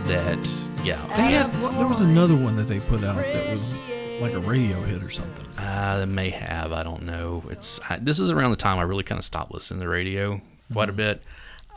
That 0.05 0.39
yeah, 0.85 1.05
They 1.17 1.33
had, 1.33 1.53
there 1.53 1.89
was 1.89 2.01
another 2.01 2.37
one 2.37 2.55
that 2.57 2.69
they 2.69 2.79
put 2.79 3.03
out 3.03 3.17
that 3.17 3.51
was 3.51 3.75
like 4.21 4.35
a 4.35 4.39
radio 4.39 4.81
hit 4.83 5.03
or 5.03 5.11
something. 5.11 5.45
Uh, 5.59 5.99
they 5.99 6.07
may 6.07 6.31
have. 6.31 6.71
I 6.71 6.85
don't 6.85 7.03
know. 7.03 7.43
It's 7.51 7.81
I, 7.89 7.99
this 7.99 8.21
is 8.21 8.31
around 8.31 8.53
the 8.53 8.57
time 8.57 8.79
I 8.79 8.83
really 8.83 9.03
kind 9.03 9.19
of 9.19 9.25
stopped 9.25 9.53
listening 9.53 9.81
to 9.81 9.87
the 9.87 9.91
radio 9.91 10.41
quite 10.73 10.89
a 10.89 10.93
bit. 10.93 11.25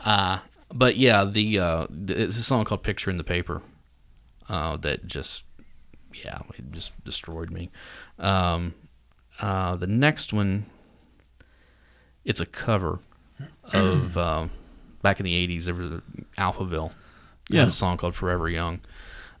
Uh, 0.04 0.38
but 0.72 0.96
yeah, 0.96 1.24
the 1.24 1.58
uh, 1.58 1.86
th- 1.88 2.18
it's 2.20 2.38
a 2.38 2.44
song 2.44 2.64
called 2.64 2.84
"Picture 2.84 3.10
in 3.10 3.16
the 3.16 3.24
Paper" 3.24 3.62
uh, 4.48 4.76
that 4.76 5.08
just 5.08 5.44
yeah, 6.24 6.40
it 6.58 6.70
just 6.72 6.92
destroyed 7.04 7.50
me. 7.50 7.70
Um, 8.18 8.74
uh, 9.40 9.76
the 9.76 9.86
next 9.86 10.32
one, 10.32 10.66
it's 12.24 12.40
a 12.40 12.46
cover 12.46 13.00
of 13.72 14.16
um, 14.16 14.50
back 15.02 15.20
in 15.20 15.24
the 15.24 15.46
'80s. 15.48 15.64
There 15.64 15.74
was 15.74 15.92
a, 15.92 16.02
Alphaville. 16.38 16.92
Yeah. 17.50 17.66
a 17.66 17.70
song 17.70 17.96
called 17.96 18.14
"Forever 18.14 18.48
Young." 18.48 18.80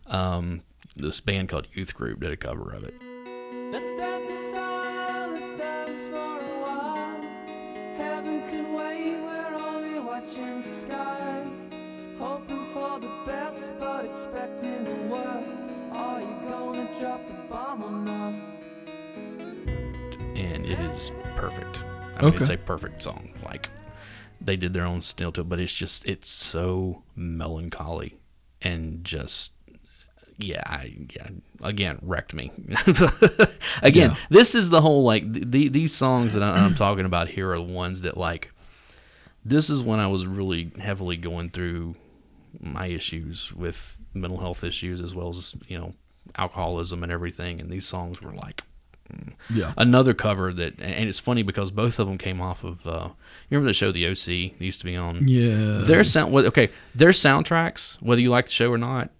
Um, 0.06 0.62
this 0.96 1.20
band 1.20 1.48
called 1.48 1.68
Youth 1.72 1.94
Group 1.94 2.20
did 2.20 2.32
a 2.32 2.36
cover 2.36 2.72
of 2.72 2.84
it. 2.84 2.94
And 20.36 20.66
it 20.66 20.78
is 20.80 21.10
perfect. 21.36 21.84
I 22.16 22.22
mean, 22.22 22.34
Okay. 22.34 22.38
it's 22.38 22.50
a 22.50 22.56
perfect 22.56 23.02
song. 23.02 23.30
Like 23.44 23.68
they 24.40 24.56
did 24.56 24.72
their 24.74 24.84
own 24.86 25.02
still 25.02 25.32
to 25.32 25.42
it, 25.42 25.48
but 25.48 25.58
it's 25.60 25.74
just 25.74 26.04
it's 26.06 26.28
so 26.28 27.02
melancholy 27.16 28.18
and 28.62 29.04
just 29.04 29.52
yeah, 30.36 30.62
I, 30.66 31.06
yeah. 31.14 31.28
Again, 31.62 32.00
wrecked 32.02 32.34
me. 32.34 32.50
again, 33.82 34.10
Yeah. 34.10 34.16
this 34.30 34.54
is 34.56 34.68
the 34.70 34.80
whole 34.80 35.04
like 35.04 35.32
th- 35.32 35.46
the, 35.48 35.68
these 35.68 35.94
songs 35.94 36.34
that 36.34 36.42
I- 36.42 36.56
I'm 36.64 36.74
talking 36.84 37.04
about 37.04 37.28
here 37.28 37.52
are 37.52 37.56
the 37.58 37.62
ones 37.62 38.02
that 38.02 38.16
like. 38.16 38.50
This 39.46 39.68
is 39.68 39.82
when 39.82 40.00
I 40.00 40.06
was 40.06 40.26
really 40.26 40.72
heavily 40.80 41.18
going 41.18 41.50
through 41.50 41.96
my 42.58 42.86
issues 42.86 43.52
with 43.52 43.98
mental 44.14 44.38
health 44.40 44.64
issues 44.64 45.02
as 45.02 45.14
well 45.14 45.28
as 45.28 45.54
you 45.68 45.78
know 45.78 45.92
alcoholism 46.36 47.02
and 47.02 47.12
everything, 47.12 47.60
and 47.60 47.70
these 47.70 47.86
songs 47.86 48.20
were 48.22 48.32
like 48.32 48.62
Yeah. 49.50 49.72
another 49.76 50.14
cover 50.14 50.52
that 50.54 50.80
and 50.80 51.08
it's 51.08 51.20
funny 51.20 51.42
because 51.42 51.70
both 51.70 51.98
of 51.98 52.06
them 52.08 52.18
came 52.18 52.40
off 52.40 52.64
of 52.64 52.86
uh 52.86 53.08
you 53.48 53.56
remember 53.58 53.68
the 53.68 53.74
show 53.74 53.92
the 53.92 54.06
oc 54.08 54.26
used 54.60 54.78
to 54.80 54.84
be 54.84 54.96
on 54.96 55.28
Yeah. 55.28 55.82
their 55.84 56.02
sound 56.04 56.34
okay 56.34 56.70
their 56.94 57.10
soundtracks 57.10 58.00
whether 58.02 58.20
you 58.20 58.30
like 58.30 58.46
the 58.46 58.50
show 58.52 58.72
or 58.72 58.78
not 58.78 59.10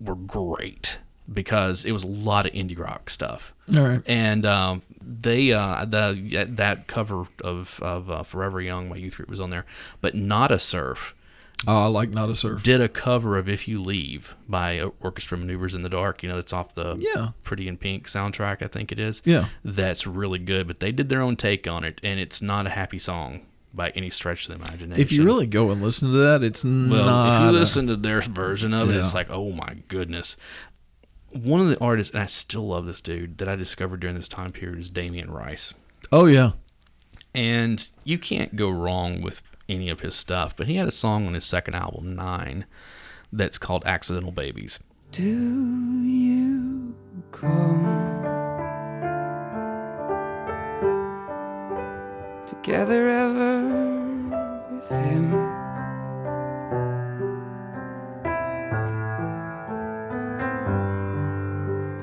were 0.00 0.16
great 0.16 0.98
because 1.32 1.84
it 1.84 1.92
was 1.92 2.02
a 2.02 2.06
lot 2.08 2.46
of 2.46 2.52
indie 2.52 2.78
rock 2.78 3.10
stuff 3.10 3.52
All 3.76 3.86
right. 3.86 4.02
and 4.06 4.46
um, 4.46 4.82
they 5.00 5.52
uh, 5.52 5.84
the 5.84 6.46
that 6.48 6.86
cover 6.86 7.26
of 7.44 7.78
of 7.82 8.10
uh, 8.10 8.22
Forever 8.22 8.60
Young, 8.60 8.88
my 8.88 8.96
youth 8.96 9.16
group 9.16 9.28
was 9.28 9.38
on 9.40 9.50
there, 9.50 9.64
but 10.00 10.14
Nada 10.14 10.58
Surf 10.58 11.14
Oh, 11.66 11.84
I 11.84 11.86
like 11.86 12.10
Nada 12.10 12.34
Surf. 12.34 12.62
did 12.62 12.80
a 12.80 12.88
cover 12.88 13.38
of 13.38 13.48
If 13.48 13.66
You 13.66 13.78
Leave 13.78 14.34
by 14.48 14.78
uh, 14.78 14.90
Orchestra 15.00 15.38
Manoeuvres 15.38 15.74
in 15.74 15.82
the 15.82 15.88
Dark. 15.88 16.22
You 16.22 16.28
know, 16.28 16.38
it's 16.38 16.52
off 16.52 16.74
the 16.74 16.96
Yeah. 17.00 17.30
Pretty 17.44 17.66
in 17.66 17.76
Pink 17.78 18.08
soundtrack, 18.08 18.62
I 18.62 18.68
think 18.68 18.92
it 18.92 18.98
is. 18.98 19.22
Yeah. 19.24 19.46
That's 19.64 20.06
really 20.06 20.38
good, 20.38 20.66
but 20.66 20.80
they 20.80 20.92
did 20.92 21.08
their 21.08 21.22
own 21.22 21.36
take 21.36 21.66
on 21.66 21.82
it, 21.82 22.00
and 22.04 22.20
it's 22.20 22.42
not 22.42 22.66
a 22.66 22.70
happy 22.70 22.98
song 22.98 23.46
by 23.72 23.90
any 23.90 24.10
stretch 24.10 24.48
of 24.48 24.58
the 24.58 24.64
imagination. 24.64 25.00
If 25.00 25.12
you 25.12 25.24
really 25.24 25.46
go 25.46 25.70
and 25.70 25.82
listen 25.82 26.10
to 26.12 26.18
that, 26.18 26.42
it's 26.42 26.62
well, 26.62 26.72
not. 26.72 27.42
if 27.42 27.46
you 27.54 27.58
listen 27.58 27.86
to 27.88 27.96
their 27.96 28.20
version 28.20 28.72
of 28.74 28.90
it, 28.90 28.94
Yeah. 28.94 29.00
it's 29.00 29.14
like, 29.14 29.30
oh 29.30 29.50
my 29.50 29.76
goodness. 29.88 30.36
One 31.32 31.60
of 31.60 31.68
the 31.68 31.78
artists, 31.80 32.12
and 32.14 32.22
I 32.22 32.26
still 32.26 32.68
love 32.68 32.86
this 32.86 33.00
dude 33.00 33.38
that 33.38 33.48
I 33.48 33.56
discovered 33.56 34.00
during 34.00 34.16
this 34.16 34.28
time 34.28 34.52
period 34.52 34.78
is 34.78 34.90
Damien 34.90 35.30
Rice. 35.30 35.74
oh 36.12 36.26
yeah. 36.26 36.52
And 37.34 37.86
you 38.04 38.18
can't 38.18 38.56
go 38.56 38.70
wrong 38.70 39.20
with 39.20 39.42
any 39.68 39.88
of 39.88 40.00
his 40.00 40.14
stuff, 40.14 40.56
but 40.56 40.66
he 40.66 40.76
had 40.76 40.88
a 40.88 40.92
song 40.92 41.26
on 41.26 41.34
his 41.34 41.44
second 41.44 41.74
album, 41.74 42.14
Nine, 42.14 42.66
that's 43.32 43.58
called 43.58 43.84
Accidental 43.86 44.32
Babies. 44.32 44.78
Do 45.12 45.22
you 45.22 46.94
come 47.32 48.22
together 52.46 53.08
ever 53.08 53.62
with 54.70 54.88
him? 54.88 55.34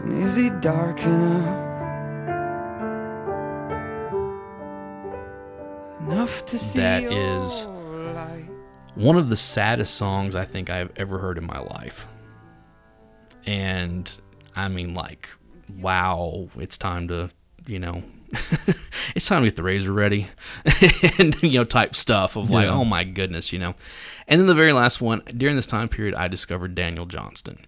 And 0.04 0.24
is 0.24 0.36
he 0.36 0.50
dark 0.50 1.02
enough? 1.02 1.62
Enough 6.14 6.45
to 6.45 6.60
see 6.60 6.80
That 6.80 7.03
is- 7.03 7.65
one 8.95 9.18
of 9.18 9.30
the 9.30 9.35
saddest 9.35 9.95
songs 9.95 10.35
I 10.35 10.45
think 10.45 10.69
I've 10.69 10.91
ever 10.95 11.18
heard 11.18 11.40
in 11.40 11.45
my 11.45 11.57
life. 11.60 12.06
And 13.48 14.15
I 14.56 14.68
mean, 14.68 14.94
like, 14.94 15.30
wow, 15.80 16.49
it's 16.57 16.77
time 16.77 17.07
to, 17.07 17.31
you 17.65 17.80
know, 17.80 18.03
it's 19.15 19.27
time 19.27 19.41
to 19.41 19.48
get 19.48 19.56
the 19.56 19.64
razor 19.64 19.91
ready 19.91 20.27
and, 21.19 21.41
you 21.41 21.57
know, 21.60 21.64
type 21.64 21.95
stuff 21.95 22.35
of 22.35 22.52
like, 22.52 22.65
Yeah. 22.68 22.73
oh 22.73 22.85
my 22.85 23.03
goodness, 23.03 23.52
you 23.52 23.57
know. 23.57 23.73
And 24.27 24.40
then 24.40 24.45
the 24.48 24.53
very 24.56 24.72
last 24.72 25.02
one, 25.02 25.23
during 25.35 25.56
this 25.56 25.65
time 25.68 25.90
period, 25.90 26.14
I 26.14 26.27
discovered 26.27 26.76
Daniel 26.76 27.07
Johnston. 27.07 27.65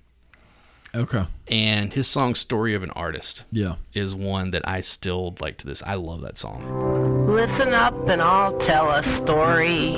Okay. 0.96 1.26
And 1.48 1.92
his 1.94 2.08
song, 2.08 2.36
Story 2.36 2.74
of 2.74 2.82
an 2.84 2.90
Artist, 2.92 3.44
Yeah. 3.52 3.76
is 3.94 4.16
one 4.16 4.52
that 4.52 4.68
I 4.68 4.82
still 4.82 5.36
like 5.42 5.58
to 5.58 5.68
this. 5.68 5.84
I 5.86 5.96
love 5.96 6.22
that 6.22 6.38
song. 6.38 7.28
Listen 7.28 7.74
up 7.74 8.08
and 8.08 8.22
I'll 8.22 8.58
tell 8.60 8.90
a 8.92 9.04
story 9.04 9.96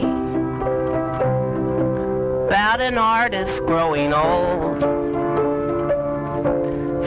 about 2.47 2.81
an 2.81 2.97
artist 2.97 3.59
growing 3.59 4.13
old. 4.13 4.81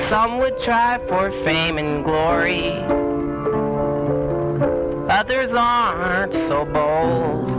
Some 0.08 0.38
would 0.38 0.58
try 0.60 0.98
for 1.08 1.30
fame 1.44 1.78
and 1.78 2.04
glory, 2.04 2.70
others 5.10 5.52
aren't 5.52 6.32
so 6.32 6.64
bold. 6.64 7.50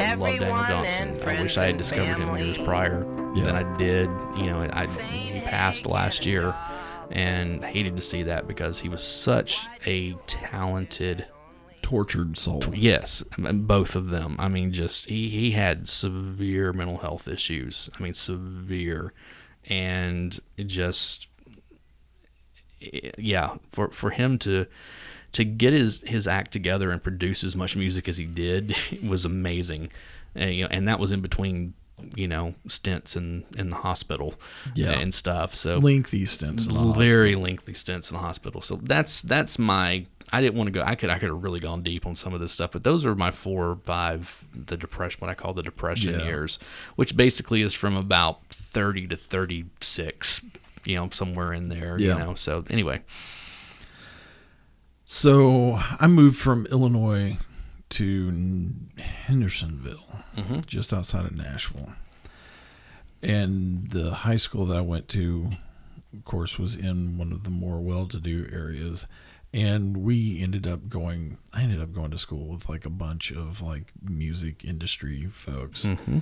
I 0.00 0.14
love 0.14 0.38
Daniel 0.38 0.64
Johnston. 0.68 1.20
I 1.26 1.42
wish 1.42 1.56
I 1.56 1.66
had 1.66 1.78
discovered 1.78 2.18
him 2.18 2.36
years 2.36 2.58
prior 2.58 3.04
Yeah. 3.36 3.44
than 3.44 3.56
I 3.56 3.76
did. 3.76 4.08
You 4.36 4.46
know, 4.46 4.68
I 4.72 4.86
he 4.86 5.40
passed 5.40 5.86
last 5.86 6.26
year, 6.26 6.54
and 7.10 7.64
hated 7.64 7.96
to 7.96 8.02
see 8.02 8.22
that 8.24 8.46
because 8.46 8.80
he 8.80 8.88
was 8.88 9.02
such 9.02 9.66
a 9.84 10.14
talented. 10.26 11.26
Tortured 11.82 12.36
soul. 12.36 12.64
Yes, 12.74 13.22
both 13.38 13.94
of 13.94 14.10
them. 14.10 14.34
I 14.40 14.48
mean, 14.48 14.72
just 14.72 15.08
he 15.08 15.28
he 15.28 15.52
had 15.52 15.88
severe 15.88 16.72
mental 16.72 16.98
health 16.98 17.28
issues. 17.28 17.88
I 17.96 18.02
mean, 18.02 18.14
severe, 18.14 19.12
and 19.66 20.36
it 20.56 20.64
just 20.64 21.28
yeah, 22.80 23.56
for 23.70 23.90
for 23.90 24.10
him 24.10 24.38
to 24.40 24.66
to 25.32 25.44
get 25.44 25.72
his 25.72 26.02
his 26.02 26.26
act 26.26 26.52
together 26.52 26.90
and 26.90 27.02
produce 27.02 27.44
as 27.44 27.54
much 27.54 27.76
music 27.76 28.08
as 28.08 28.16
he 28.16 28.26
did 28.26 28.74
was 29.02 29.24
amazing. 29.24 29.90
And, 30.34 30.54
you 30.54 30.64
know, 30.64 30.68
and 30.70 30.88
that 30.88 30.98
was 30.98 31.12
in 31.12 31.20
between 31.20 31.74
you 32.14 32.28
know 32.28 32.54
stints 32.68 33.16
in 33.16 33.44
in 33.56 33.70
the 33.70 33.76
hospital 33.76 34.34
Yeah. 34.74 34.92
and 34.92 35.14
stuff. 35.14 35.54
So 35.54 35.78
Lengthy 35.78 36.26
stints. 36.26 36.66
in 36.66 36.72
the 36.74 36.78
hospital. 36.78 37.02
very 37.02 37.34
lengthy 37.34 37.74
stints 37.74 38.10
in 38.10 38.16
the 38.16 38.22
hospital. 38.22 38.60
So 38.62 38.76
that's 38.82 39.22
that's 39.22 39.58
my. 39.58 40.06
I 40.32 40.40
didn't 40.40 40.56
want 40.56 40.66
to 40.66 40.72
go. 40.72 40.82
I 40.82 40.96
could 40.96 41.08
I 41.08 41.18
could 41.20 41.28
have 41.28 41.42
really 41.42 41.60
gone 41.60 41.82
deep 41.82 42.04
on 42.04 42.16
some 42.16 42.34
of 42.34 42.40
this 42.40 42.50
stuff, 42.52 42.72
but 42.72 42.82
those 42.82 43.06
are 43.06 43.14
my 43.14 43.30
four 43.30 43.70
or 43.70 43.76
five 43.76 44.44
the 44.52 44.76
depression 44.76 45.18
what 45.20 45.30
I 45.30 45.34
call 45.34 45.54
the 45.54 45.62
depression 45.62 46.18
Yeah. 46.18 46.24
years, 46.26 46.58
which 46.96 47.16
basically 47.16 47.62
is 47.62 47.74
from 47.74 47.96
about 47.96 48.40
thirty 48.50 49.06
to 49.06 49.16
thirty 49.16 49.66
six. 49.80 50.44
You 50.84 50.96
know, 50.96 51.08
somewhere 51.10 51.52
in 51.52 51.68
there. 51.68 51.96
Yeah. 51.98 52.14
You 52.14 52.18
know. 52.18 52.34
So 52.34 52.64
anyway, 52.70 53.02
So 55.04 55.78
I 56.00 56.06
moved 56.08 56.36
from 56.38 56.66
Illinois 56.66 57.38
to 57.90 58.72
Hendersonville, 58.98 60.22
mm-hmm. 60.36 60.60
just 60.66 60.92
outside 60.92 61.24
of 61.24 61.36
Nashville. 61.36 61.92
And 63.22 63.88
the 63.88 64.10
high 64.12 64.36
school 64.36 64.66
that 64.66 64.76
I 64.76 64.82
went 64.82 65.08
to, 65.08 65.50
of 66.12 66.24
course, 66.24 66.58
was 66.58 66.76
in 66.76 67.18
one 67.18 67.32
of 67.32 67.44
the 67.44 67.50
more 67.50 67.80
well 67.80 68.06
to 68.06 68.18
do 68.18 68.48
areas. 68.52 69.06
And 69.52 69.98
we 69.98 70.42
ended 70.42 70.66
up 70.66 70.88
going, 70.88 71.38
I 71.52 71.62
ended 71.62 71.80
up 71.80 71.92
going 71.92 72.10
to 72.10 72.18
school 72.18 72.48
with 72.48 72.68
like 72.68 72.84
a 72.84 72.90
bunch 72.90 73.30
of 73.30 73.62
like 73.62 73.92
music 74.02 74.64
industry 74.64 75.26
folks. 75.26 75.84
Mm-hmm. 75.84 76.18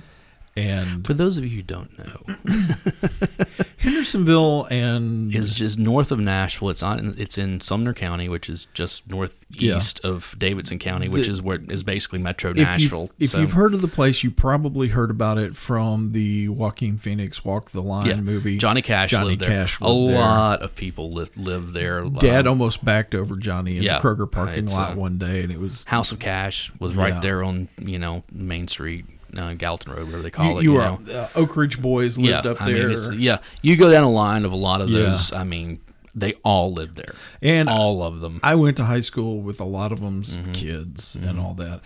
And 0.57 1.05
for 1.05 1.13
those 1.13 1.35
of 1.37 1.43
you 1.43 1.49
who 1.57 1.61
don't 1.63 1.97
know, 1.99 2.35
Hendersonville 3.79 4.65
and 4.71 5.35
is 5.35 5.51
just 5.53 5.77
north 5.77 6.11
of 6.13 6.19
Nashville. 6.19 6.69
It's 6.69 6.81
on. 6.81 7.13
It's 7.17 7.37
in 7.37 7.59
Sumner 7.59 7.93
County, 7.93 8.29
which 8.29 8.49
is 8.49 8.65
just 8.73 9.09
northeast 9.09 10.03
of 10.05 10.33
Davidson 10.37 10.79
County, 10.79 11.09
which 11.09 11.25
The- 11.25 11.31
is 11.31 11.41
where 11.41 11.59
is 11.69 11.83
basically 11.83 12.19
Metro 12.19 12.51
if 12.51 12.57
you've- 12.57 12.69
Nashville. 12.69 13.09
If 13.19 13.33
you've 13.33 13.51
heard 13.51 13.73
of 13.73 13.81
the 13.81 13.87
place, 13.89 14.23
you 14.23 14.31
probably 14.31 14.87
heard 14.87 15.11
about 15.11 15.37
it 15.37 15.57
from 15.57 16.13
the 16.13 16.47
Joaquin 16.49 16.97
Phoenix 16.97 17.43
Walk 17.43 17.71
the 17.71 17.81
Line 17.83 18.05
yeah, 18.07 18.15
movie. 18.15 18.57
Johnny 18.57 18.81
Cash 18.81 19.11
Johnny 19.11 19.31
lived 19.31 19.41
there. 19.41 19.49
Cash 19.49 19.79
a 19.81 19.91
lived 19.91 20.13
there. 20.13 20.19
lot 20.21 20.61
of 20.61 20.73
people 20.75 21.11
li- 21.11 21.27
live 21.35 21.73
there. 21.73 22.05
Dad 22.05 22.47
Um, 22.47 22.51
almost 22.51 22.83
backed 22.85 23.13
over 23.13 23.35
Johnny 23.35 23.75
in 23.77 23.83
yeah, 23.83 23.99
the 23.99 24.07
Kroger 24.07 24.31
parking 24.31 24.67
lot 24.67 24.93
uh, 24.93 24.95
one 24.95 25.17
day, 25.17 25.43
and 25.43 25.51
it 25.51 25.59
was 25.59 25.83
House 25.87 26.11
of 26.13 26.19
Cash 26.19 26.71
was 26.79 26.95
Yeah. 26.95 27.01
right 27.01 27.21
there 27.21 27.43
on 27.43 27.67
you 27.77 27.99
know 27.99 28.23
Main 28.31 28.67
Street, 28.69 29.05
uh, 29.37 29.53
Gallatin 29.53 29.91
Road, 29.93 30.05
whatever 30.05 30.21
they 30.23 30.31
call 30.31 30.45
you, 30.45 30.57
it. 30.59 30.63
you 30.63 30.71
You, 30.73 30.77
were 30.77 30.97
know? 30.99 31.11
uh, 31.13 31.29
Oak 31.35 31.55
Ridge 31.57 31.81
Boys 31.81 32.17
lived 32.17 32.45
yeah, 32.45 32.51
up 32.51 32.61
I 32.61 32.65
mean, 32.71 32.75
there, 32.95 33.13
yeah. 33.13 33.37
You 33.61 33.75
go 33.75 33.91
down 33.91 34.03
a 34.03 34.11
line 34.11 34.45
of 34.45 34.51
a 34.51 34.55
lot 34.55 34.81
of 34.81 34.89
Yeah. 34.89 35.03
those. 35.09 35.31
I 35.33 35.43
mean, 35.43 35.79
they 36.13 36.33
all 36.43 36.71
lived 36.73 36.95
there, 36.95 37.13
and 37.41 37.67
all 37.69 38.01
of 38.01 38.21
them. 38.21 38.39
I 38.43 38.55
went 38.55 38.77
to 38.77 38.85
high 38.85 39.01
school 39.01 39.41
with 39.41 39.59
a 39.59 39.65
lot 39.65 39.91
of 39.91 39.99
them's 39.99 40.35
Mm-hmm. 40.35 40.51
kids 40.53 41.15
and 41.15 41.39
all 41.39 41.53
that. 41.55 41.81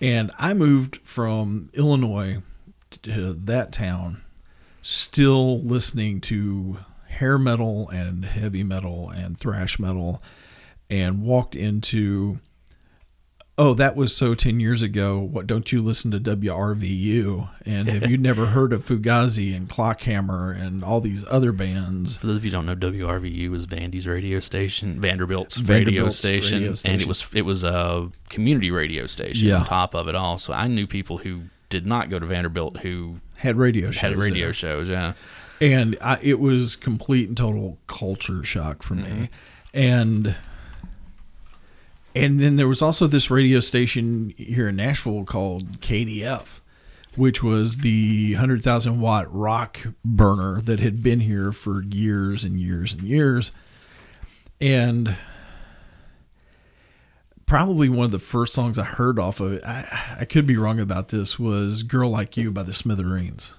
And 0.00 0.30
I 0.38 0.52
moved 0.52 0.98
from 1.04 1.70
Illinois 1.74 2.42
to 3.02 3.32
that 3.32 3.72
town, 3.72 4.20
still 4.82 5.60
listening 5.62 6.20
to 6.22 6.78
hair 7.08 7.38
metal 7.38 7.88
and 7.90 8.24
heavy 8.24 8.62
metal 8.64 9.08
and 9.10 9.38
thrash 9.38 9.78
metal, 9.78 10.22
and 10.90 11.22
walked 11.22 11.54
into. 11.54 12.40
Oh, 13.58 13.74
that 13.74 13.96
was 13.96 14.16
so 14.16 14.34
10 14.34 14.60
years 14.60 14.80
ago. 14.80 15.18
What 15.18 15.46
don't 15.46 15.70
you 15.70 15.82
listen 15.82 16.10
to 16.12 16.18
WRVU? 16.18 17.50
And 17.66 17.86
have 17.88 18.10
you 18.10 18.16
never 18.16 18.46
heard 18.46 18.72
of 18.72 18.86
Fugazi 18.86 19.54
and 19.54 19.68
Clockhammer 19.68 20.58
and 20.58 20.82
all 20.82 21.02
these 21.02 21.22
other 21.28 21.52
bands? 21.52 22.16
For 22.16 22.28
those 22.28 22.36
of 22.36 22.44
you 22.46 22.50
who 22.50 22.56
don't 22.56 22.66
know, 22.66 22.74
WRVU 22.74 23.50
was 23.50 23.66
Vandy's 23.66 24.06
radio 24.06 24.40
station, 24.40 24.98
Vanderbilt's, 25.00 25.60
radio, 25.62 26.08
station, 26.08 26.62
radio 26.62 26.74
and 26.86 27.02
it 27.02 27.06
was 27.06 27.26
it 27.34 27.42
was 27.42 27.62
a 27.62 28.10
community 28.30 28.70
radio 28.70 29.04
station 29.06 29.48
Yeah. 29.48 29.58
on 29.58 29.66
top 29.66 29.94
of 29.94 30.08
it 30.08 30.14
all. 30.14 30.38
So 30.38 30.54
I 30.54 30.66
knew 30.66 30.86
people 30.86 31.18
who 31.18 31.42
did 31.68 31.84
not 31.86 32.08
go 32.08 32.18
to 32.18 32.24
Vanderbilt 32.26 32.78
who 32.78 33.16
Had 33.36 33.56
radio 33.56 33.90
shows. 33.90 34.00
had 34.00 34.16
radio 34.18 34.46
there. 34.46 34.52
shows. 34.54 34.88
Yeah, 34.88 35.12
and 35.60 35.98
I, 36.00 36.18
it 36.22 36.40
was 36.40 36.74
complete 36.74 37.28
and 37.28 37.36
total 37.36 37.76
culture 37.86 38.42
shock 38.44 38.82
for 38.82 38.94
me 38.94 39.02
mm-hmm. 39.02 39.24
and 39.74 40.36
and 42.14 42.40
then 42.40 42.56
there 42.56 42.68
was 42.68 42.82
also 42.82 43.06
this 43.06 43.30
radio 43.30 43.60
station 43.60 44.34
here 44.36 44.68
in 44.68 44.76
Nashville 44.76 45.24
called 45.24 45.80
KDF 45.80 46.60
which 47.16 47.42
was 47.42 47.78
the 47.78 48.32
100,000 48.34 49.00
watt 49.00 49.32
rock 49.32 49.80
burner 50.04 50.60
that 50.62 50.80
had 50.80 51.02
been 51.02 51.20
here 51.20 51.52
for 51.52 51.82
years 51.82 52.44
and 52.44 52.58
years 52.58 52.92
and 52.92 53.02
years. 53.02 53.52
And 54.60 55.16
probably 57.46 57.88
one 57.88 58.06
of 58.06 58.12
the 58.12 58.18
first 58.18 58.54
songs 58.54 58.78
I 58.78 58.84
heard 58.84 59.18
off 59.18 59.40
of 59.40 59.52
it 59.52 59.64
I, 59.64 60.16
I 60.20 60.24
could 60.24 60.46
be 60.46 60.56
wrong 60.56 60.80
about 60.80 61.08
this 61.08 61.38
was 61.38 61.82
Girl 61.82 62.08
Like 62.08 62.36
You 62.36 62.50
by 62.50 62.62
the 62.62 62.72
Smithereens 62.72 63.54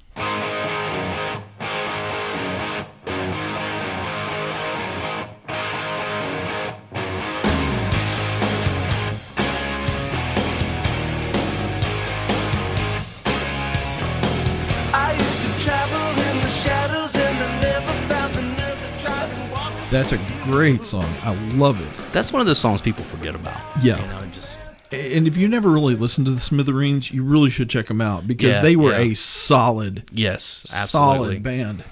That's 19.94 20.12
a 20.12 20.18
great 20.46 20.86
song. 20.86 21.06
I 21.22 21.36
love 21.54 21.80
it. 21.80 22.12
that's 22.14 22.34
one 22.34 22.40
of 22.42 22.48
those 22.48 22.58
songs 22.58 22.82
people 22.82 23.04
forget 23.04 23.36
about. 23.36 23.60
Yeah. 23.84 24.02
you 24.02 24.08
know, 24.08 24.26
just 24.34 24.58
And 24.92 25.28
if 25.28 25.38
you 25.38 25.48
never 25.48 25.70
really 25.70 25.96
listened 25.96 26.26
to 26.26 26.32
the 26.34 26.40
Smithereens, 26.40 27.12
you 27.12 27.24
really 27.24 27.52
should 27.52 27.70
check 27.70 27.88
them 27.90 28.02
out 28.02 28.26
because 28.28 28.56
Yeah, 28.56 28.62
they 28.64 28.76
were 28.76 28.92
yeah. 28.92 29.12
a 29.12 29.14
solid, 29.14 30.10
yes, 30.12 30.66
absolutely, 30.74 31.18
solid 31.36 31.44
band. 31.44 31.84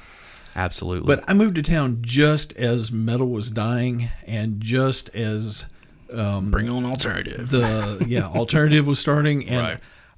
absolutely. 0.56 1.06
But 1.16 1.24
I 1.30 1.34
moved 1.34 1.56
to 1.56 1.62
town 1.62 2.00
just 2.02 2.54
as 2.58 2.92
metal 2.92 3.28
was 3.30 3.52
dying 3.52 4.10
and 4.26 4.60
just 4.60 5.10
as 5.16 5.66
um, 6.12 6.50
bring 6.50 6.70
on 6.70 6.84
alternative. 6.86 7.52
the 7.52 8.04
yeah 8.08 8.26
alternative 8.36 8.88
was 8.88 8.98
starting 9.00 9.48
and 9.48 9.58
Right. 9.60 9.78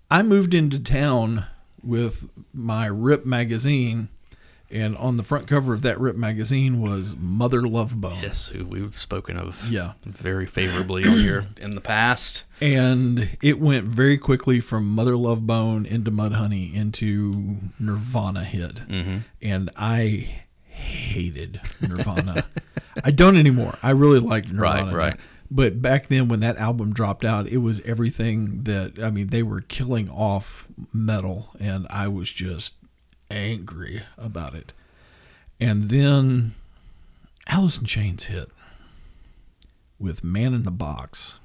I 0.09 0.21
moved 0.23 0.53
into 0.53 0.79
town 0.79 1.45
with 1.83 2.29
my 2.53 2.85
Rip 2.87 3.25
magazine 3.25 4.07
and 4.73 4.97
on 4.97 5.15
the 5.17 5.23
front 5.23 5.47
cover 5.47 5.71
of 5.73 5.81
that 5.83 5.99
Rip 5.99 6.15
magazine 6.17 6.81
was 6.81 7.15
Mother 7.17 7.61
Love 7.61 8.01
Bone. 8.01 8.17
yes, 8.21 8.47
who 8.49 8.65
we've 8.65 8.97
spoken 8.97 9.37
of 9.37 9.69
Yeah. 9.71 9.93
very 10.05 10.45
favorably 10.47 11.05
on 11.05 11.19
here 11.19 11.45
in 11.61 11.75
the 11.75 11.81
past. 11.81 12.43
and 12.59 13.29
it 13.41 13.59
went 13.59 13.85
very 13.85 14.17
quickly 14.17 14.59
from 14.59 14.89
Mother 14.89 15.15
Love 15.15 15.45
Bone 15.47 15.85
into 15.85 16.11
Mudhoney 16.11 16.73
into 16.73 17.57
Nirvana 17.79 18.43
hit, 18.43 18.81
Mm-hmm. 18.89 19.17
and 19.41 19.69
I 19.77 20.41
hated 20.67 21.61
Nirvana. 21.81 22.45
I 23.03 23.11
don't 23.11 23.37
anymore. 23.37 23.77
I 23.83 23.91
really 23.91 24.19
liked 24.19 24.51
Nirvana, 24.51 24.85
Right, 24.95 25.09
right. 25.11 25.19
But 25.51 25.81
back 25.83 26.07
then, 26.07 26.29
when 26.29 26.39
that 26.39 26.57
album 26.57 26.93
dropped 26.93 27.23
out, 27.23 27.47
it 27.47 27.57
was 27.57 27.79
everything 27.81 28.63
that 28.63 28.97
I 28.99 29.11
mean. 29.11 29.27
They 29.27 29.43
were 29.43 29.61
killing 29.61 30.09
off 30.09 30.67
metal, 30.91 31.51
and 31.59 31.85
I 31.91 32.07
was 32.07 32.31
just 32.33 32.73
angry 33.33 34.03
about 34.17 34.53
it. 34.53 34.73
And 35.59 35.89
then 35.89 36.53
Alice 37.47 37.77
in 37.77 37.85
Chains 37.85 38.25
hit 38.25 38.49
with 39.99 40.23
Man 40.23 40.53
in 40.53 40.63
the 40.63 40.71
Box. 40.71 41.39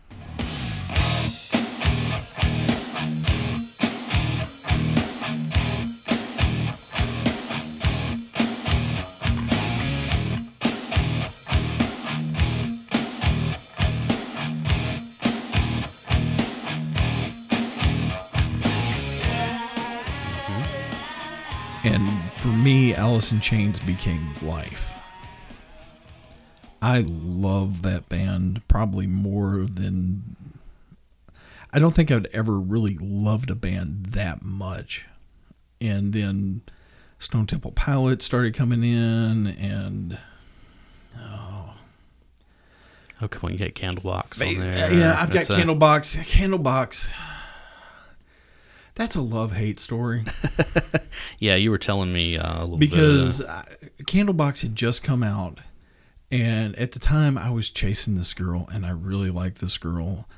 Me, 22.69 22.95
Alice 22.95 23.33
in 23.33 23.41
Chains 23.41 23.81
became 23.81 24.35
life. 24.43 24.93
I 26.83 27.01
love 27.09 27.81
that 27.81 28.11
band 28.11 28.61
probably 28.69 29.07
more 29.07 29.65
than. 29.65 30.37
I 31.73 31.79
don't 31.79 31.95
think 31.95 32.11
I'd 32.11 32.27
ever 32.27 32.59
really 32.61 32.99
loved 33.01 33.49
a 33.51 33.55
band 33.55 34.07
that 34.11 34.43
much. 34.43 35.07
And 35.81 36.13
then 36.13 36.61
Stone 37.19 37.47
Temple 37.47 37.73
Pilots 37.73 38.27
started 38.27 38.53
coming 38.55 38.85
in, 38.85 39.47
and 39.47 40.19
Oh, 43.21 43.27
come 43.29 43.47
on, 43.49 43.53
you 43.53 43.59
got 43.59 43.71
Candlebox 43.75 44.47
on 44.47 44.61
there. 44.61 44.93
yeah, 44.93 45.21
I've 45.21 45.33
got 45.33 45.49
a- 45.49 45.53
Candlebox. 45.55 46.19
Candlebox. 46.25 47.09
That's 48.99 49.15
a 49.17 49.23
love 49.23 49.53
hate 49.53 49.79
story 49.81 50.25
Yeah, 51.39 51.55
you 51.55 51.71
were 51.71 51.79
telling 51.79 52.13
me 52.13 52.37
uh, 52.37 52.59
a 52.59 52.63
little 52.65 52.79
bit. 52.79 52.91
because 52.91 53.39
bit. 53.39 53.49
uh, 53.49 53.63
Candlebox 54.03 54.63
had 54.63 54.75
just 54.75 55.03
come 55.03 55.23
out, 55.23 55.61
and 56.31 56.77
at 56.77 56.93
the 56.93 56.99
time 56.99 57.39
I 57.39 57.51
was 57.51 57.71
chasing 57.71 58.17
this 58.17 58.35
girl, 58.35 58.69
and 58.73 58.85
I 58.85 58.91
really 58.91 59.31
liked 59.31 59.61
this 59.61 59.79
girl, 59.79 60.29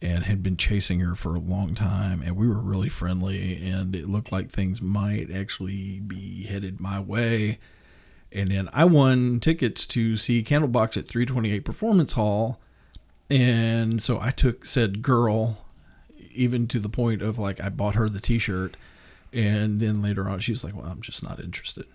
and 0.00 0.24
had 0.24 0.42
been 0.42 0.56
chasing 0.56 1.00
her 1.00 1.14
for 1.14 1.34
a 1.34 1.40
long 1.40 1.74
time, 1.74 2.22
and 2.22 2.36
we 2.36 2.46
were 2.46 2.60
really 2.60 2.88
friendly, 2.88 3.66
and 3.66 3.96
it 3.96 4.08
looked 4.08 4.30
like 4.30 4.50
things 4.50 4.80
might 4.80 5.30
actually 5.30 5.98
be 6.00 6.44
headed 6.44 6.80
my 6.80 7.00
way. 7.00 7.58
And 8.30 8.50
then 8.50 8.68
I 8.72 8.84
won 8.84 9.40
tickets 9.40 9.86
to 9.86 10.16
see 10.16 10.42
Candlebox 10.42 10.96
at 10.96 11.08
328 11.08 11.60
Performance 11.64 12.12
Hall. 12.14 12.60
And 13.30 14.02
so 14.02 14.20
I 14.20 14.30
took 14.30 14.64
said 14.66 15.02
girl, 15.02 15.63
even 16.34 16.66
to 16.68 16.78
the 16.78 16.88
point 16.88 17.22
of 17.22 17.38
like 17.38 17.60
I 17.60 17.68
bought 17.68 17.94
her 17.94 18.08
the 18.08 18.20
t 18.20 18.38
shirt. 18.38 18.76
And 19.32 19.80
then 19.80 20.00
later 20.00 20.28
on, 20.28 20.38
she 20.38 20.52
was 20.52 20.62
like, 20.62 20.76
Well, 20.76 20.86
I'm 20.86 21.00
just 21.00 21.22
not 21.22 21.40
interested. 21.40 21.86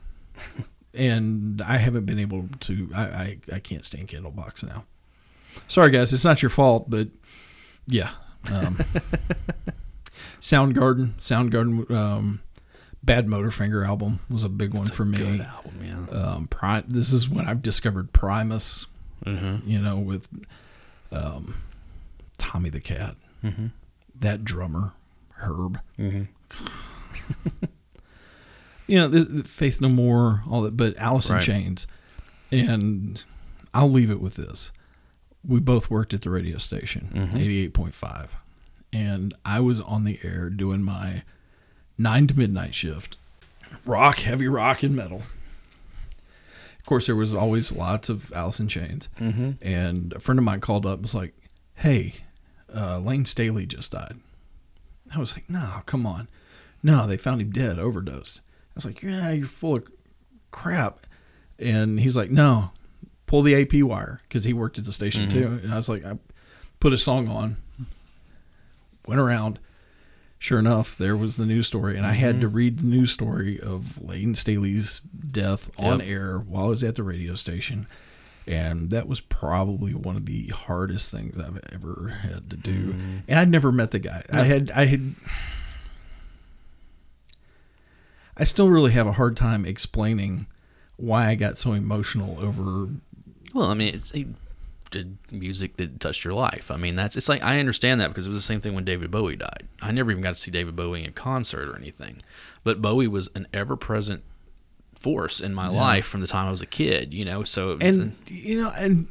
and 0.94 1.61
I 1.61 1.78
haven't 1.78 2.06
been 2.06 2.20
able 2.20 2.48
to, 2.61 2.90
I, 2.94 3.02
I, 3.02 3.38
I 3.53 3.60
can't 3.60 3.86
stand 3.86 4.07
Candlebox 4.10 4.64
now. 4.64 4.84
Sorry, 5.68 5.91
guys. 5.91 6.11
It's 6.14 6.26
not 6.26 6.41
your 6.41 6.49
fault, 6.49 6.90
but 6.90 7.07
yeah. 7.88 8.11
Um, 8.52 8.78
Soundgarden, 10.41 11.14
Soundgarden, 11.20 11.90
um, 11.91 12.41
Bad 13.03 13.28
Motorfinger 13.28 13.86
album 13.88 14.20
was 14.30 14.44
a 14.44 14.49
big 14.49 14.74
one 14.74 14.86
for 14.86 15.06
me 15.06 15.18
Good 15.18 15.41
album, 15.41 16.07
yeah. 16.11 16.18
um, 16.18 16.48
Pri- 16.48 16.84
this 16.88 17.14
is 17.14 17.30
when 17.30 17.48
I've 17.48 17.61
discovered 17.61 18.11
Primus, 18.11 18.86
you 19.66 19.80
know, 19.82 19.98
with 19.98 20.28
um, 21.11 21.56
Tommy 22.38 22.70
the 22.70 22.82
Cat, 22.82 23.16
that 24.20 24.44
drummer, 24.44 24.94
Herb. 25.36 25.80
you 25.98 26.28
know, 28.88 29.44
Faith 29.44 29.82
No 29.82 29.90
More, 29.90 30.44
all 30.50 30.62
that, 30.64 30.76
but 30.78 30.98
Alice 30.98 31.30
in 31.30 31.36
Right. 31.36 31.44
Chains. 31.44 31.88
And 32.52 33.24
I'll 33.74 33.91
leave 33.91 34.10
it 34.10 34.22
with 34.22 34.36
this. 34.36 34.72
We 35.48 35.60
both 35.60 35.90
worked 35.90 36.14
at 36.14 36.22
the 36.24 36.30
radio 36.30 36.58
station, 36.58 37.30
88.5. 37.34 38.30
And 38.91 39.34
I 39.46 39.60
was 39.60 39.80
on 39.82 40.04
the 40.04 40.20
air 40.24 40.50
doing 40.50 40.82
my 40.82 41.24
nine 41.98 42.28
to 42.28 42.38
midnight 42.38 42.74
shift 42.74 43.18
rock, 43.86 44.20
heavy 44.20 44.48
rock, 44.48 44.82
and 44.84 44.96
metal. 44.96 45.22
Of 46.80 46.86
course, 46.86 47.06
there 47.06 47.16
was 47.16 47.34
always 47.36 47.72
lots 47.72 48.10
of 48.10 48.34
Alice 48.34 48.60
in 48.60 48.68
Chains. 48.68 49.10
Mm-hmm. 49.20 49.52
And 49.62 50.14
a 50.14 50.20
friend 50.20 50.40
of 50.40 50.46
mine 50.46 50.60
called 50.60 50.86
up 50.88 50.94
and 50.94 51.04
was 51.04 51.14
like, 51.14 51.36
Hey, 51.76 52.16
uh, 52.76 53.00
Layne 53.00 53.26
Staley 53.26 53.66
just 53.66 53.91
died. 53.91 54.18
I 55.14 55.20
was 55.20 55.34
like, 55.34 55.50
No, 55.50 55.82
come 55.86 56.06
on. 56.06 56.28
No, 56.84 57.08
they 57.08 57.18
found 57.18 57.41
him 57.41 57.52
dead, 57.52 57.80
overdosed. 57.80 58.41
I 58.41 58.72
was 58.76 58.86
like, 58.86 59.02
Yeah, 59.02 59.32
you're 59.32 59.48
full 59.48 59.76
of 59.76 59.88
crap. 60.52 61.00
And 61.58 62.00
he's 62.00 62.16
like, 62.16 62.30
No, 62.32 62.72
pull 63.26 63.41
the 63.41 63.56
AP 63.56 63.84
wire 63.84 64.22
because 64.28 64.44
he 64.46 64.54
worked 64.54 64.78
at 64.78 64.86
the 64.86 64.94
station 64.94 65.30
too. 65.30 65.60
And 65.64 65.74
I 65.74 65.78
was 65.78 65.90
like, 65.90 66.06
I 66.06 66.18
put 66.80 66.94
a 66.94 66.98
song 66.98 67.28
on, 67.28 67.58
went 69.06 69.20
around. 69.22 69.60
Sure 70.41 70.58
enough, 70.60 70.98
there 70.98 71.18
was 71.18 71.36
the 71.36 71.46
news 71.46 71.68
story, 71.68 71.98
and 71.98 72.06
I 72.06 72.14
had 72.14 72.40
to 72.40 72.48
read 72.48 72.80
the 72.80 72.86
news 72.86 73.12
story 73.12 73.60
of 73.60 74.02
Layton 74.02 74.36
Staley's 74.36 75.02
death 75.02 75.70
on 75.78 76.00
Yep. 76.00 76.08
air 76.08 76.40
while 76.40 76.68
I 76.68 76.70
was 76.70 76.82
at 76.82 76.96
the 76.96 77.04
radio 77.04 77.36
station. 77.36 77.88
And 78.50 78.90
that 78.90 79.08
was 79.08 79.20
probably 79.20 79.94
one 79.94 80.16
of 80.16 80.26
the 80.26 80.48
hardest 80.48 81.12
things 81.12 81.38
I've 81.38 81.60
ever 81.72 82.20
had 82.24 82.50
to 82.50 82.58
do. 82.58 82.94
Hmm. 82.94 83.18
And 83.28 83.40
I'd 83.40 83.50
never 83.50 83.72
met 83.72 83.92
the 83.92 84.00
guy. 84.00 84.24
I 84.34 84.44
had, 84.44 84.72
I 84.72 84.86
had, 84.86 85.16
I 88.36 88.44
still 88.44 88.70
really 88.70 88.92
have 88.94 89.06
a 89.06 89.12
hard 89.12 89.38
time 89.38 89.66
explaining 89.66 90.48
why 90.98 91.28
I 91.28 91.36
got 91.36 91.58
so 91.58 91.74
emotional 91.74 92.40
over 92.40 92.90
Well, 93.54 93.70
I 93.70 93.74
mean, 93.74 93.94
it's 93.94 94.12
he 94.12 94.28
did 94.92 95.18
music 95.32 95.78
that 95.78 96.00
touched 96.00 96.24
your 96.24 96.34
life. 96.34 96.72
I 96.72 96.78
mean, 96.78 96.96
that's 96.96 97.16
it's 97.16 97.30
like 97.30 97.44
I 97.44 97.60
understand 97.60 98.02
that 98.02 98.10
because 98.10 98.28
it 98.28 98.30
was 98.30 98.40
the 98.40 98.42
same 98.42 98.62
thing 98.62 98.74
when 98.74 98.86
David 98.86 99.12
Bowie 99.12 99.36
died. 99.36 99.68
I 99.82 99.92
never 99.92 100.12
even 100.12 100.24
got 100.24 100.36
to 100.36 100.40
see 100.40 100.52
David 100.52 100.76
Bowie 100.76 101.04
in 101.04 101.14
concert 101.14 101.70
or 101.70 101.78
anything, 101.78 102.22
but 102.64 102.82
Bowie 102.82 103.08
was 103.08 103.30
an 103.36 103.48
ever-present 103.54 104.24
force 105.00 105.40
in 105.40 105.54
my 105.54 105.68
life 105.68 106.06
from 106.06 106.22
the 106.22 106.28
time 106.28 106.48
I 106.48 106.52
was 106.52 106.62
a 106.62 106.68
kid. 106.68 107.14
You 107.14 107.26
know, 107.26 107.44
so 107.44 107.78
and 107.82 108.16
you 108.28 108.62
know 108.62 108.72
and 108.78 109.08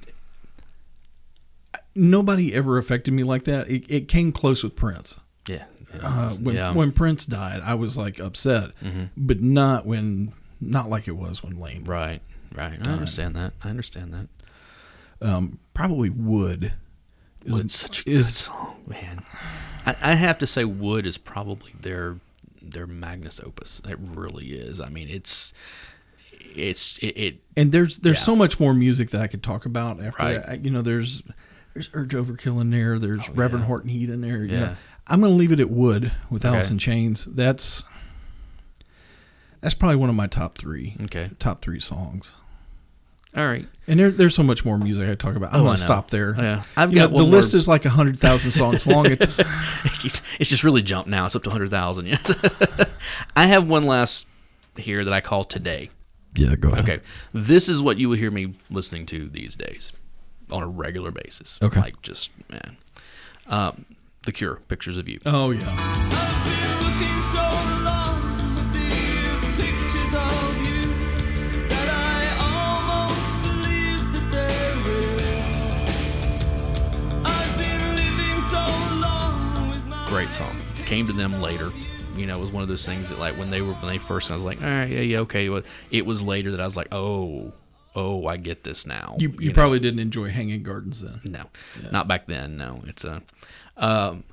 nobody 1.94 2.54
ever 2.54 2.78
affected 2.78 3.12
me 3.12 3.24
like 3.24 3.44
that 3.44 3.68
it, 3.68 3.84
it 3.88 4.06
came 4.06 4.30
close 4.30 4.62
with 4.62 4.76
prince 4.76 5.16
yeah, 5.48 5.64
yeah, 5.92 6.00
uh, 6.00 6.30
when, 6.34 6.54
yeah. 6.54 6.72
when 6.72 6.92
prince 6.92 7.24
died 7.24 7.60
i 7.64 7.74
was 7.74 7.98
like 7.98 8.20
upset 8.20 8.70
but 9.16 9.40
not 9.40 9.84
when 9.84 10.32
not 10.60 10.88
like 10.88 11.08
it 11.08 11.16
was 11.16 11.42
when 11.42 11.58
Layne 11.58 11.84
right, 11.84 12.20
right. 12.54 12.78
I 12.86 12.90
understand 12.90 13.36
that. 13.36 13.52
I 13.62 13.70
understand 13.70 14.12
that. 14.12 15.26
um, 15.26 15.58
probably 15.74 16.10
would 16.10 16.72
is, 17.44 17.52
Would's 17.52 17.74
such 17.74 18.00
a 18.00 18.04
good 18.04 18.12
is 18.14 18.36
song, 18.36 18.82
man. 18.86 19.24
I, 19.86 19.96
I 20.02 20.14
have 20.14 20.38
to 20.38 20.46
say, 20.46 20.64
Would 20.64 21.06
is 21.06 21.18
probably 21.18 21.72
their 21.80 22.16
their 22.72 22.86
magnus 22.86 23.40
opus. 23.40 23.80
It 23.88 23.98
really 24.00 24.48
is. 24.52 24.80
I 24.80 24.88
mean, 24.88 25.08
it's 25.08 25.52
it's 26.54 26.98
it. 26.98 27.06
it 27.16 27.40
and 27.56 27.72
there's 27.72 27.98
there's 27.98 28.18
Yeah. 28.18 28.22
so 28.24 28.36
much 28.36 28.58
more 28.60 28.72
music 28.72 29.10
that 29.10 29.20
i 29.20 29.26
could 29.26 29.42
talk 29.42 29.66
about 29.66 30.02
after 30.02 30.22
Right. 30.22 30.34
that 30.34 30.48
I- 30.48 30.54
you 30.54 30.70
know 30.70 30.82
there's 30.82 31.22
there's 31.74 31.90
urge 31.92 32.12
overkill 32.12 32.60
in 32.60 32.70
there 32.70 32.98
there's 32.98 33.20
oh, 33.28 33.32
reverend 33.34 33.66
horton 33.66 33.90
heat 33.90 34.08
in 34.08 34.20
there 34.22 34.44
you 34.44 34.52
Yeah. 34.54 34.60
know. 34.60 34.76
i'm 35.08 35.20
gonna 35.20 35.34
leave 35.34 35.52
it 35.52 35.60
at 35.60 35.68
would 35.70 36.10
with 36.30 36.44
Okay. 36.44 36.54
alice 36.54 36.70
in 36.70 36.78
chains 36.78 37.26
that's 37.26 37.84
that's 39.60 39.74
probably 39.74 39.96
one 39.96 40.08
of 40.08 40.16
my 40.16 40.26
top 40.26 40.56
three 40.58 40.96
okay. 41.02 41.30
top 41.38 41.60
three 41.62 41.80
songs 41.80 42.34
All 43.36 43.46
right. 43.46 43.66
And 43.86 44.00
there, 44.00 44.10
there's 44.10 44.34
so 44.34 44.42
much 44.42 44.64
more 44.64 44.76
music 44.78 45.08
I 45.08 45.14
talk 45.14 45.36
about. 45.36 45.50
I'm 45.52 45.60
Oh, 45.60 45.64
gonna 45.64 45.70
know. 45.70 45.74
stop 45.76 46.10
there. 46.10 46.34
Yeah. 46.36 46.62
I've 46.76 46.90
You 46.90 46.96
got 46.96 47.10
one 47.10 47.24
the 47.24 47.30
list 47.30 47.54
is 47.54 47.68
like 47.68 47.84
hundred 47.84 48.18
thousand 48.18 48.52
songs 48.52 48.86
long. 48.86 49.06
It 49.06 49.20
just, 49.20 49.40
it's, 50.04 50.20
it's 50.40 50.50
just 50.50 50.64
really 50.64 50.82
jumped 50.82 51.08
now. 51.08 51.26
It's 51.26 51.36
up 51.36 51.42
to 51.44 51.48
100,000. 51.50 52.06
Yes. 52.06 52.30
I 53.36 53.46
have 53.46 53.66
one 53.68 53.84
last 53.84 54.26
here 54.76 55.04
that 55.04 55.12
I 55.14 55.20
call 55.20 55.44
today. 55.44 55.90
yeah, 56.34 56.54
go 56.56 56.70
ahead. 56.70 56.84
Okay. 56.88 57.00
This 57.32 57.68
is 57.68 57.80
what 57.80 57.98
you 57.98 58.08
would 58.08 58.18
hear 58.18 58.30
me 58.30 58.54
listening 58.70 59.06
to 59.06 59.28
these 59.28 59.54
days 59.54 59.92
on 60.50 60.62
a 60.62 60.68
regular 60.68 61.10
basis. 61.10 61.58
Okay. 61.62 61.80
Like 61.80 62.00
just, 62.02 62.30
man. 62.50 62.76
Um, 63.46 63.84
the 64.24 64.32
Cure, 64.32 64.56
Pictures 64.68 64.98
of 64.98 65.08
You. 65.08 65.18
Oh 65.24 65.50
yeah. 65.50 66.64
Great 80.18 80.32
song. 80.32 80.56
Came 80.78 81.06
to 81.06 81.12
them 81.12 81.40
later. 81.40 81.70
You 82.16 82.26
know, 82.26 82.34
it 82.38 82.40
was 82.40 82.50
one 82.50 82.64
of 82.64 82.68
those 82.68 82.84
things 82.84 83.08
that, 83.08 83.20
like, 83.20 83.38
when 83.38 83.50
they 83.50 83.60
were, 83.60 83.72
when 83.74 83.86
they 83.86 83.98
first, 83.98 84.32
I 84.32 84.34
was 84.34 84.42
like, 84.42 84.60
all 84.60 84.68
right, 84.68 84.90
yeah, 84.90 85.00
yeah, 85.02 85.18
okay. 85.18 85.48
But 85.48 85.64
it 85.92 86.04
was 86.04 86.24
later 86.24 86.50
that 86.50 86.60
I 86.60 86.64
was 86.64 86.76
like, 86.76 86.88
oh, 86.90 87.52
oh, 87.94 88.26
I 88.26 88.36
get 88.36 88.64
this 88.64 88.84
now. 88.84 89.14
You, 89.20 89.32
you 89.38 89.50
know? 89.50 89.54
probably 89.54 89.78
didn't 89.78 90.00
enjoy 90.00 90.30
Hanging 90.30 90.64
Gardens 90.64 91.02
then. 91.02 91.20
No, 91.22 91.44
not 91.92 92.08
back 92.08 92.26
then. 92.26 92.56
No, 92.56 92.82
it's 92.88 93.04
a, 93.04 93.22
um, 93.76 94.24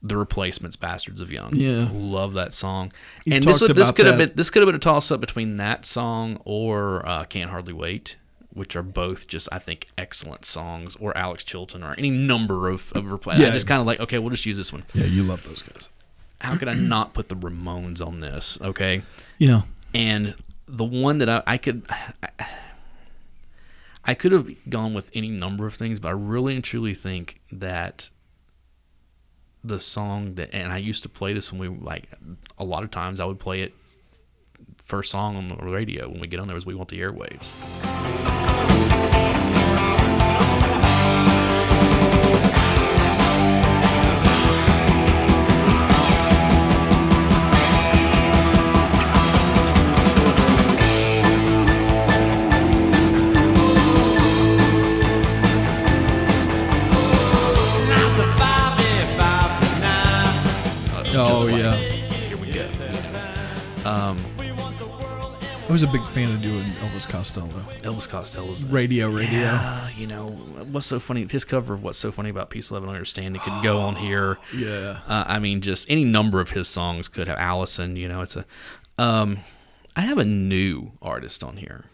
the 0.00 0.16
replacements, 0.16 0.76
"Bastards 0.76 1.20
of 1.20 1.28
Young." 1.28 1.56
Yeah. 1.56 1.88
love 1.92 2.34
that 2.34 2.54
song. 2.54 2.92
You've 3.24 3.38
and 3.38 3.44
this 3.44 3.60
would, 3.60 3.74
this 3.74 3.90
could 3.90 4.06
have 4.06 4.16
been 4.16 4.30
this 4.36 4.48
could 4.50 4.62
have 4.62 4.68
been 4.68 4.76
a 4.76 4.78
toss 4.78 5.10
up 5.10 5.18
between 5.18 5.56
that 5.56 5.84
song 5.84 6.40
or 6.44 7.04
uh, 7.04 7.24
"Can't 7.24 7.50
Hardly 7.50 7.72
Wait," 7.72 8.14
which 8.54 8.74
are 8.76 8.82
both 8.82 9.26
just 9.26 9.48
I 9.52 9.58
think 9.58 9.88
excellent 9.98 10.44
songs, 10.44 10.96
or 10.96 11.16
Alex 11.16 11.44
Chilton, 11.44 11.82
or 11.82 11.94
any 11.98 12.10
number 12.10 12.68
of 12.68 12.90
of 12.92 13.04
repla- 13.04 13.36
Yeah. 13.38 13.48
I 13.48 13.50
just 13.50 13.66
kind 13.66 13.80
of 13.80 13.86
like 13.86 14.00
okay, 14.00 14.18
we'll 14.18 14.30
just 14.30 14.46
use 14.46 14.56
this 14.56 14.72
one. 14.72 14.84
Yeah, 14.94 15.04
you 15.06 15.22
love 15.22 15.44
those 15.46 15.62
guys. 15.62 15.88
How 16.40 16.56
could 16.56 16.68
I 16.68 16.74
not 16.74 17.14
put 17.14 17.28
the 17.28 17.36
Ramones 17.36 18.04
on 18.04 18.20
this? 18.20 18.58
Okay, 18.60 19.02
Yeah. 19.38 19.62
and 19.94 20.34
the 20.66 20.84
one 20.84 21.18
that 21.18 21.28
I, 21.28 21.42
I 21.46 21.58
could 21.58 21.82
I, 21.90 22.46
I 24.04 24.14
could 24.14 24.32
have 24.32 24.50
gone 24.68 24.92
with 24.94 25.10
any 25.14 25.28
number 25.28 25.66
of 25.66 25.74
things, 25.74 25.98
but 25.98 26.08
I 26.08 26.12
really 26.12 26.54
and 26.54 26.62
truly 26.62 26.94
think 26.94 27.40
that 27.50 28.10
the 29.62 29.80
song 29.80 30.34
that 30.34 30.50
and 30.54 30.70
I 30.72 30.76
used 30.76 31.02
to 31.04 31.08
play 31.08 31.32
this 31.32 31.50
when 31.50 31.58
we 31.58 31.68
like 31.68 32.04
a 32.58 32.64
lot 32.64 32.82
of 32.82 32.90
times 32.90 33.18
I 33.18 33.24
would 33.24 33.40
play 33.40 33.62
it 33.62 33.72
first 34.84 35.10
song 35.10 35.36
on 35.36 35.48
the 35.48 35.56
radio 35.56 36.08
when 36.08 36.20
we 36.20 36.26
get 36.26 36.40
on 36.40 36.46
there 36.46 36.54
was 36.54 36.66
We 36.66 36.74
Want 36.74 36.90
the 36.90 37.00
Airwaves. 37.00 37.54
Was 65.74 65.82
a 65.82 65.88
big 65.88 66.04
fan 66.10 66.30
of 66.30 66.40
doing 66.40 66.62
Elvis 66.62 67.08
Costello. 67.08 67.48
Elvis 67.82 68.08
Costello's 68.08 68.64
Radio, 68.64 69.10
radio. 69.10 69.40
Yeah, 69.40 69.88
you 69.96 70.06
know 70.06 70.28
what's 70.70 70.86
so 70.86 71.00
funny? 71.00 71.26
His 71.28 71.44
cover 71.44 71.74
of 71.74 71.82
"What's 71.82 71.98
So 71.98 72.12
Funny 72.12 72.30
About 72.30 72.48
Peace, 72.48 72.70
Love, 72.70 72.84
and 72.84 72.92
Understanding" 72.92 73.42
could 73.42 73.60
go 73.60 73.80
on 73.80 73.96
here. 73.96 74.38
Yeah. 74.54 75.00
Uh, 75.08 75.24
I 75.26 75.40
mean, 75.40 75.60
just 75.62 75.90
any 75.90 76.04
number 76.04 76.40
of 76.40 76.50
his 76.50 76.68
songs 76.68 77.08
could 77.08 77.26
have 77.26 77.38
Alison. 77.38 77.96
You 77.96 78.06
know, 78.06 78.20
it's 78.20 78.36
a. 78.36 78.44
Um, 78.98 79.38
I 79.96 80.02
have 80.02 80.16
a 80.16 80.24
new 80.24 80.92
artist 81.02 81.42
on 81.42 81.56
here. 81.56 81.86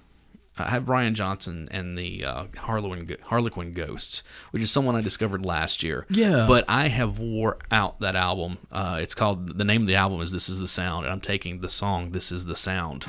I 0.66 0.70
have 0.70 0.88
Ryan 0.88 1.14
Johnson 1.14 1.68
and 1.70 1.96
the 1.96 2.24
uh, 2.24 2.44
Harlequin 2.56 3.16
Harlequin 3.24 3.72
Ghosts, 3.72 4.22
which 4.50 4.62
is 4.62 4.70
someone 4.70 4.96
I 4.96 5.00
discovered 5.00 5.44
last 5.44 5.82
year. 5.82 6.06
Yeah. 6.08 6.46
But 6.48 6.64
I 6.68 6.88
have 6.88 7.18
wore 7.18 7.58
out 7.70 8.00
that 8.00 8.16
album. 8.16 8.58
Uh, 8.70 8.98
it's 9.00 9.14
called 9.14 9.58
the 9.58 9.64
name 9.64 9.82
of 9.82 9.88
the 9.88 9.96
album 9.96 10.20
is 10.20 10.32
"This 10.32 10.48
Is 10.48 10.58
the 10.58 10.68
Sound," 10.68 11.04
and 11.04 11.12
I'm 11.12 11.20
taking 11.20 11.60
the 11.60 11.68
song 11.68 12.10
"This 12.12 12.32
Is 12.32 12.46
the 12.46 12.56
Sound." 12.56 13.06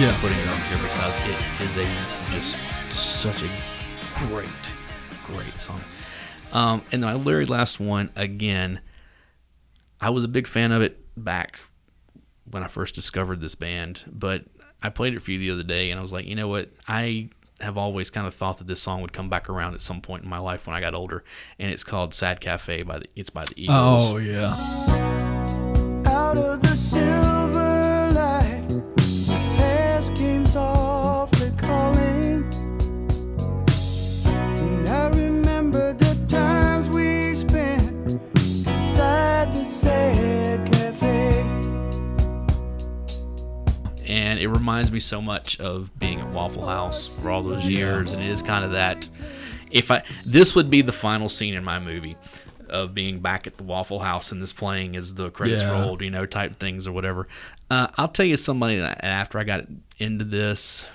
Yeah. 0.00 0.16
putting 0.20 0.38
it 0.38 0.48
on 0.48 0.60
here 0.60 0.78
because 0.78 1.26
it 1.26 1.60
is 1.62 1.78
a 1.78 2.32
just 2.32 2.56
such 2.92 3.42
a 3.42 3.48
great, 4.14 4.48
great 5.26 5.58
song. 5.58 5.80
Um, 6.52 6.82
and 6.92 7.02
my 7.02 7.16
very 7.18 7.44
last 7.44 7.80
one 7.80 8.10
again. 8.16 8.80
I 10.00 10.10
was 10.10 10.22
a 10.22 10.28
big 10.28 10.46
fan 10.46 10.70
of 10.70 10.80
it 10.82 11.04
back 11.16 11.58
when 12.48 12.62
I 12.62 12.68
first 12.68 12.94
discovered 12.94 13.40
this 13.40 13.56
band, 13.56 14.04
but 14.06 14.44
I 14.82 14.90
played 14.90 15.14
it 15.14 15.20
for 15.20 15.32
you 15.32 15.38
the 15.38 15.50
other 15.50 15.64
day, 15.64 15.90
and 15.90 15.98
I 15.98 16.02
was 16.02 16.12
like, 16.12 16.24
you 16.26 16.36
know 16.36 16.46
what, 16.46 16.70
I 16.86 17.30
have 17.60 17.76
always 17.76 18.08
kind 18.10 18.26
of 18.26 18.34
thought 18.34 18.58
that 18.58 18.68
this 18.68 18.80
song 18.80 19.02
would 19.02 19.12
come 19.12 19.28
back 19.28 19.48
around 19.50 19.74
at 19.74 19.80
some 19.80 20.00
point 20.00 20.22
in 20.22 20.30
my 20.30 20.38
life 20.38 20.66
when 20.66 20.76
I 20.76 20.80
got 20.80 20.94
older, 20.94 21.24
and 21.58 21.72
it's 21.72 21.82
called 21.82 22.14
"Sad 22.14 22.40
Cafe" 22.40 22.84
by 22.84 23.00
the 23.00 23.06
it's 23.16 23.30
by 23.30 23.44
the 23.44 23.60
Eagles. 23.60 24.12
Oh 24.12 24.18
yeah. 24.18 25.37
Reminds 44.78 44.92
me 44.92 45.00
so 45.00 45.20
much 45.20 45.58
of 45.58 45.90
being 45.98 46.20
at 46.20 46.28
Waffle 46.28 46.64
House 46.64 47.04
for 47.20 47.30
all 47.30 47.42
those 47.42 47.64
years, 47.64 48.12
and 48.12 48.22
it 48.22 48.28
is 48.30 48.42
kind 48.42 48.64
of 48.64 48.70
that. 48.70 49.08
If 49.72 49.90
I 49.90 50.04
this 50.24 50.54
would 50.54 50.70
be 50.70 50.82
the 50.82 50.92
final 50.92 51.28
scene 51.28 51.54
in 51.54 51.64
my 51.64 51.80
movie 51.80 52.16
of 52.68 52.94
being 52.94 53.18
back 53.18 53.48
at 53.48 53.56
the 53.56 53.64
Waffle 53.64 53.98
House 53.98 54.30
and 54.30 54.40
this 54.40 54.52
playing 54.52 54.94
as 54.94 55.14
the 55.16 55.30
credits 55.32 55.62
Yeah. 55.64 55.72
rolled, 55.82 56.00
you 56.00 56.10
know, 56.10 56.26
type 56.26 56.60
things 56.60 56.86
or 56.86 56.92
whatever. 56.92 57.26
Uh, 57.68 57.88
I'll 57.96 58.06
tell 58.06 58.24
you 58.26 58.36
somebody 58.36 58.78
that 58.78 59.02
after 59.04 59.40
I 59.40 59.42
got 59.42 59.64
into 59.98 60.24
this, 60.24 60.86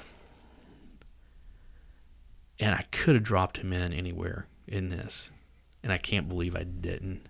and 2.58 2.74
I 2.74 2.84
could 2.92 3.16
have 3.16 3.24
dropped 3.24 3.58
him 3.58 3.74
in 3.74 3.92
anywhere 3.92 4.48
in 4.66 4.92
this, 4.92 5.30
and 5.84 5.92
I 5.92 5.98
can't 5.98 6.30
believe 6.30 6.56
I 6.56 6.64
didn't 6.64 7.28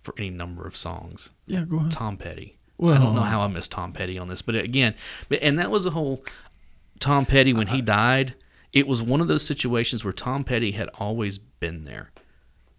for 0.00 0.14
any 0.18 0.30
number 0.30 0.66
of 0.66 0.76
songs. 0.76 1.30
Yeah, 1.46 1.62
go 1.64 1.76
ahead. 1.76 1.92
Tom 1.92 2.16
Petty. 2.16 2.56
I 2.90 2.98
don't 2.98 3.14
know 3.14 3.22
how 3.22 3.40
I 3.40 3.48
missed 3.48 3.70
Tom 3.72 3.92
Petty 3.92 4.18
on 4.18 4.28
this, 4.28 4.42
but 4.42 4.54
again, 4.54 4.94
and 5.40 5.58
that 5.58 5.70
was 5.70 5.84
the 5.84 5.90
whole 5.90 6.24
Tom 7.00 7.26
Petty 7.26 7.52
when 7.52 7.68
he 7.68 7.80
died. 7.80 8.34
It 8.72 8.86
was 8.86 9.02
one 9.02 9.20
of 9.20 9.28
those 9.28 9.44
situations 9.44 10.02
where 10.04 10.12
Tom 10.12 10.44
Petty 10.44 10.72
had 10.72 10.88
always 10.98 11.38
been 11.38 11.84
there. 11.84 12.10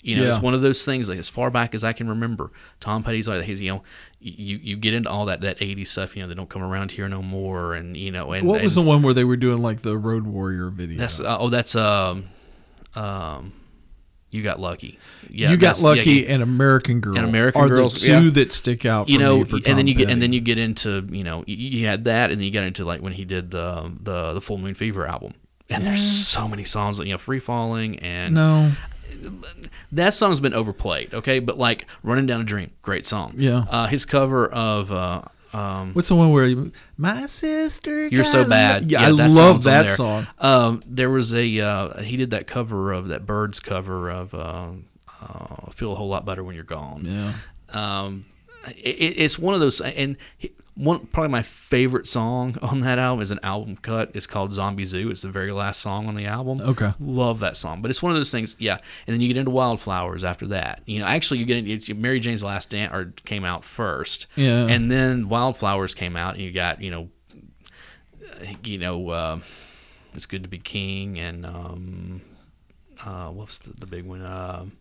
You 0.01 0.17
know, 0.17 0.23
it's 0.27 0.41
one 0.41 0.53
of 0.53 0.59
those 0.61 0.83
things 0.83 1.07
like 1.07 1.17
as 1.17 1.29
far 1.29 1.49
back 1.49 1.73
as 1.73 1.81
I 1.83 1.93
can 1.93 2.09
remember. 2.09 2.51
Tom 2.81 3.03
Petty's 3.03 3.27
like 3.27 3.43
he's 3.43 3.61
you 3.61 3.71
know 3.71 3.83
you 4.19 4.57
you 4.57 4.75
get 4.75 4.93
into 4.93 5.09
all 5.09 5.25
that 5.27 5.39
that 5.41 5.59
'80s 5.59 5.87
stuff. 5.87 6.15
You 6.15 6.23
know, 6.23 6.27
they 6.27 6.33
don't 6.35 6.49
come 6.49 6.61
around 6.61 6.91
here 6.91 7.07
no 7.07 7.21
more, 7.21 7.73
and 7.73 7.95
you 7.95 8.11
know, 8.11 8.33
and 8.33 8.45
What 8.45 8.61
was 8.61 8.75
the 8.75 8.81
one 8.81 9.01
where 9.01 9.13
they 9.13 9.23
were 9.23 9.37
doing 9.37 9.61
like 9.61 9.81
the 9.81 9.97
Road 9.97 10.25
Warrior 10.27 10.69
video? 10.71 10.97
That's 10.97 11.21
uh, 11.21 11.37
oh, 11.39 11.47
that's 11.49 11.73
um 11.75 12.25
um, 12.95 13.53
you 14.33 14.43
got 14.43 14.59
lucky. 14.59 14.99
Yeah, 15.29 15.51
you 15.51 15.57
got 15.57 15.77
yeah, 15.79 15.83
lucky 15.87 16.11
you- 16.11 16.25
and 16.27 16.41
American 16.41 16.99
Girl. 16.99 17.17
And 17.17 17.25
American 17.25 17.61
are 17.61 17.67
Girls, 17.67 17.93
the 17.93 17.99
two 17.99 18.25
yeah. 18.25 18.29
that 18.31 18.51
stick 18.51 18.85
out. 18.85 19.07
For 19.07 19.11
you 19.11 19.19
know, 19.19 19.41
and 19.41 19.77
then 19.77 19.87
you 19.87 19.93
get 19.93 20.09
and 20.09 20.21
then 20.21 20.33
you 20.33 20.41
get 20.41 20.57
into 20.57 21.07
you 21.11 21.23
know 21.23 21.43
you, 21.47 21.55
you 21.55 21.85
had 21.87 22.05
that, 22.05 22.31
and 22.31 22.39
then 22.39 22.45
you 22.45 22.51
got 22.51 22.63
into 22.63 22.85
like 22.85 23.01
when 23.01 23.13
he 23.13 23.25
did 23.25 23.51
the 23.51 23.91
the 24.01 24.33
the 24.33 24.41
Full 24.41 24.57
Moon 24.57 24.73
Fever 24.73 25.05
album, 25.05 25.33
and 25.69 25.85
there's 25.85 26.01
so 26.03 26.47
many 26.47 26.63
songs 26.63 26.97
that 26.97 27.05
you 27.05 27.13
know, 27.13 27.17
Free 27.17 27.39
Falling, 27.39 27.99
and 27.99 28.33
no, 28.35 28.71
that 29.91 30.13
song's 30.13 30.39
been 30.39 30.53
overplayed, 30.53 31.13
okay, 31.13 31.39
but 31.39 31.57
like 31.57 31.85
Running 32.01 32.25
Down 32.25 32.41
a 32.41 32.43
Dream, 32.43 32.71
great 32.81 33.05
song. 33.05 33.35
Yeah. 33.37 33.65
uh, 33.69 33.87
his 33.87 34.05
cover 34.05 34.47
of 34.47 34.91
uh, 34.91 35.21
um, 35.53 35.93
what's 35.93 36.07
the 36.09 36.15
one 36.15 36.31
where 36.31 36.45
you, 36.45 36.71
my 36.97 37.25
sister? 37.27 38.07
You're 38.07 38.23
so 38.23 38.43
bad. 38.45 38.83
lo-" 38.83 38.87
Yeah, 38.89 39.07
I 39.07 39.09
love 39.09 39.63
that 39.63 39.83
there. 39.83 39.91
song. 39.91 40.27
Um, 40.39 40.83
there 40.85 41.09
was 41.09 41.33
a 41.33 41.59
uh, 41.59 42.01
he 42.01 42.17
did 42.17 42.31
that 42.31 42.47
cover 42.47 42.91
of 42.91 43.07
that 43.09 43.25
Byrds 43.25 43.59
cover 43.59 44.09
of 44.09 44.33
uh, 44.33 44.69
uh, 45.21 45.71
"Feel 45.71 45.91
a 45.91 45.95
Whole 45.95 46.09
Lot 46.09 46.25
Better 46.25 46.43
When 46.43 46.55
You're 46.55 46.63
Gone." 46.63 47.05
Yeah. 47.05 47.33
Um, 47.69 48.25
it, 48.69 49.15
it's 49.17 49.37
one 49.37 49.53
of 49.53 49.59
those, 49.59 49.81
and 49.81 50.17
one 50.75 51.05
probably 51.07 51.29
my 51.29 51.43
favorite 51.43 52.07
song 52.07 52.57
on 52.61 52.79
that 52.79 52.97
album 52.97 53.21
is 53.21 53.31
an 53.31 53.39
album 53.43 53.77
cut. 53.77 54.11
It's 54.13 54.25
called 54.25 54.51
"Zombie 54.51 54.85
Zoo." 54.85 55.09
It's 55.11 55.21
the 55.21 55.29
very 55.29 55.51
last 55.51 55.81
song 55.81 56.07
on 56.07 56.15
the 56.15 56.25
album. 56.25 56.61
Okay. 56.61 56.93
love 56.99 57.39
that 57.41 57.57
song. 57.57 57.81
But 57.81 57.91
it's 57.91 58.01
one 58.01 58.11
of 58.11 58.17
those 58.17 58.31
things, 58.31 58.55
yeah. 58.57 58.77
And 59.05 59.13
then 59.13 59.21
you 59.21 59.27
get 59.27 59.37
into 59.37 59.51
Wildflowers 59.51 60.23
after 60.23 60.47
that. 60.47 60.81
You 60.85 60.99
know, 60.99 61.05
actually, 61.05 61.39
you 61.39 61.45
get 61.45 61.67
into 61.67 61.93
Mary 61.93 62.19
Jane's 62.19 62.43
Last 62.43 62.71
Dance 62.71 62.93
or 62.93 63.13
came 63.25 63.45
out 63.45 63.63
first. 63.63 64.27
Yeah. 64.35 64.65
and 64.67 64.89
then 64.89 65.29
Wildflowers 65.29 65.93
came 65.93 66.15
out, 66.15 66.35
and 66.35 66.43
you 66.43 66.51
got 66.51 66.81
you 66.81 66.89
know, 66.91 67.09
uh, 68.41 68.45
you 68.63 68.77
know, 68.79 69.09
uh, 69.09 69.39
it's 70.13 70.25
good 70.25 70.43
to 70.43 70.49
be 70.49 70.57
king, 70.57 71.19
and 71.19 71.45
um, 71.45 72.21
uh, 73.05 73.27
what's 73.29 73.59
the, 73.59 73.73
the 73.73 73.85
big 73.85 74.05
one? 74.05 74.25
Um 74.25 74.73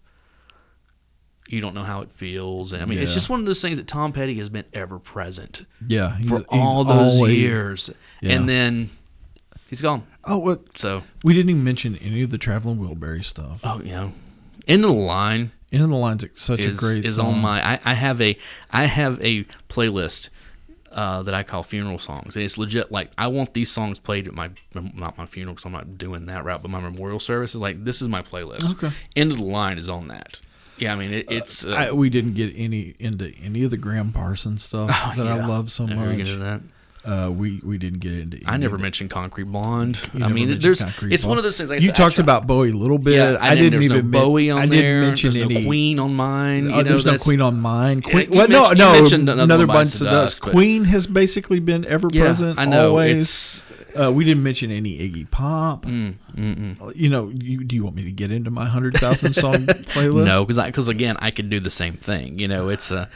you 1.48 1.60
don't 1.60 1.74
know 1.74 1.82
how 1.82 2.01
it 2.02 2.10
feels, 2.12 2.73
and 2.73 2.82
I 2.82 2.86
mean, 2.86 2.98
it's 2.98 3.12
just 3.14 3.28
one 3.28 3.40
of 3.40 3.47
those 3.47 3.60
things 3.60 3.77
that 3.78 3.86
Tom 3.86 4.12
Petty 4.12 4.35
has 4.39 4.48
been 4.48 4.64
ever 4.73 4.98
present 4.98 5.66
Yeah, 5.86 6.16
he's- 6.16 6.28
for 6.28 6.36
he's 6.39 6.47
all 6.51 6.85
those 6.85 7.16
always- 7.16 7.36
years, 7.36 7.90
Yeah. 8.20 8.32
and 8.35 8.48
then 8.48 8.90
he's 9.69 9.81
gone. 9.82 10.05
Oh, 10.24 10.39
what? 10.39 10.78
So, 10.78 11.02
We 11.24 11.35
didn't 11.35 11.51
even 11.51 11.64
mention 11.64 11.97
any 11.97 12.23
of 12.23 12.31
the 12.31 12.39
Traveling 12.39 12.78
Wilbury 12.78 13.24
stuff. 13.24 13.60
oh, 13.64 13.81
yeah, 13.85 14.10
end 14.69 14.85
of 14.85 14.90
the 14.90 14.97
line 14.97 15.52
End 15.73 15.82
of 15.82 15.89
the 15.89 15.97
Line's 15.97 16.24
such 16.35 16.60
is 16.60 16.77
a 16.77 16.78
great 16.78 17.05
is 17.06 17.16
song. 17.16 17.35
on 17.35 17.39
my. 17.40 17.66
I, 17.74 17.81
I 17.82 17.94
have 17.94 18.20
a 18.20 18.36
I 18.70 18.85
have 18.85 19.19
a 19.23 19.44
playlist 19.70 20.28
uh, 20.93 21.23
that 21.23 21.32
I 21.32 21.43
call 21.44 21.62
funeral 21.62 21.98
songs. 21.98 22.36
And 22.36 22.44
it's 22.44 22.59
legit. 22.59 22.93
Like 22.93 23.10
I 23.16 23.27
want 23.28 23.55
these 23.55 23.70
songs 23.70 23.98
played 23.98 24.28
at 24.28 24.35
my 24.35 24.51
not 24.74 25.16
my 25.16 25.24
funeral 25.24 25.55
because 25.55 25.64
I'm 25.64 25.73
not 25.73 25.97
doing 25.97 26.27
that 26.27 26.44
route, 26.44 26.60
but 26.60 26.70
my 26.70 26.78
memorial 26.81 27.19
service 27.19 27.52
is 27.55 27.60
like 27.62 27.85
this 27.85 28.02
is 28.02 28.09
my 28.10 28.20
playlist. 28.20 28.70
Okay. 28.73 28.93
End 29.16 29.32
of 29.32 29.39
the 29.39 29.44
line 29.44 29.78
is 29.78 29.89
on 29.89 30.09
that. 30.09 30.40
Yeah, 30.78 30.93
I 30.93 30.97
mean 30.97 31.12
it, 31.12 31.31
it's. 31.31 31.65
Uh, 31.65 31.73
I, 31.73 31.93
we 31.93 32.11
didn't 32.11 32.35
get 32.35 32.53
any 32.57 32.94
into 32.99 33.32
any 33.43 33.62
of 33.65 33.70
the 33.70 33.77
Gram 33.77 34.12
Parsons 34.12 34.62
stuff 34.65 34.89
that 35.16 35.27
I 35.27 35.44
love 35.47 35.70
so 35.70 35.86
much. 35.86 36.16
get 36.16 36.28
into 36.28 36.36
that. 36.39 36.61
Uh, 37.05 37.28
we 37.28 37.61
we 37.65 37.78
didn't 37.78 37.99
get 37.99 38.12
into. 38.15 38.40
I 38.47 38.57
never 38.59 38.78
mentioned 38.78 39.11
Concrete 39.11 39.44
Blonde. 39.44 39.99
I 40.23 40.28
mean, 40.28 40.61
there's 40.61 40.82
Concrete 40.82 41.12
it's 41.12 41.24
one 41.24 41.36
of 41.36 41.43
those 41.43 41.57
things. 41.59 41.69
Like 41.69 41.81
I 41.81 41.82
you 41.82 41.89
said, 41.89 41.97
talked 41.97 42.19
about 42.20 42.47
Bowie 42.47 42.70
a 42.70 42.74
little 42.74 42.97
bit. 42.99 43.16
Yeah, 43.16 43.36
I, 43.40 43.57
didn't 43.57 43.73
there's 43.73 43.86
even 43.86 44.11
no 44.12 44.20
Bowie 44.20 44.53
on 44.53 44.61
I 44.62 44.66
there. 44.66 44.81
didn't 45.01 45.01
mention 45.09 45.32
there's 45.32 45.44
any 45.44 45.55
no 45.62 45.66
Queen 45.66 45.99
on 45.99 46.15
mine. 46.15 46.66
You 46.66 46.73
Oh, 46.73 46.77
know, 46.77 46.82
there's 46.85 47.05
no 47.05 47.19
Queen 47.19 47.40
on 47.40 47.61
mine. 47.61 48.03
Queen, 48.03 48.31
well, 48.31 48.47
no, 48.47 48.70
no, 48.70 49.05
Another 49.05 49.43
another 49.43 49.66
bunch 49.66 49.94
of 49.94 50.01
Dust, 50.03 50.43
Queen 50.43 50.85
has 50.85 51.09
basically 51.09 51.59
been 51.59 51.85
ever 51.86 52.09
Yeah, 52.12 52.23
present. 52.23 52.61
I 52.61 52.66
know, 52.66 52.90
Always. 52.90 53.16
it's- 53.16 53.65
Uh, 53.98 54.10
we 54.10 54.24
didn't 54.24 54.43
mention 54.43 54.70
any 54.70 54.98
Iggy 54.98 55.31
Pop. 55.31 55.85
Mm. 55.86 56.16
You 56.97 57.10
know, 57.10 57.28
you, 57.28 57.62
do 57.64 57.77
you 57.77 57.85
want 57.85 57.94
me 57.97 58.05
to 58.05 58.10
get 58.12 58.31
into 58.31 58.51
my 58.51 58.66
hundred 58.66 58.94
thousand 58.94 59.35
song 59.35 59.55
playlist? 59.66 60.24
No, 60.24 60.44
because 60.44 60.64
because 60.64 60.89
again, 60.89 61.16
I 61.20 61.31
could 61.31 61.51
do 61.51 61.60
the 61.60 61.70
same 61.70 61.94
thing. 61.94 62.39
You 62.39 62.48
know, 62.48 62.69
it's 62.69 62.90
a 62.90 63.09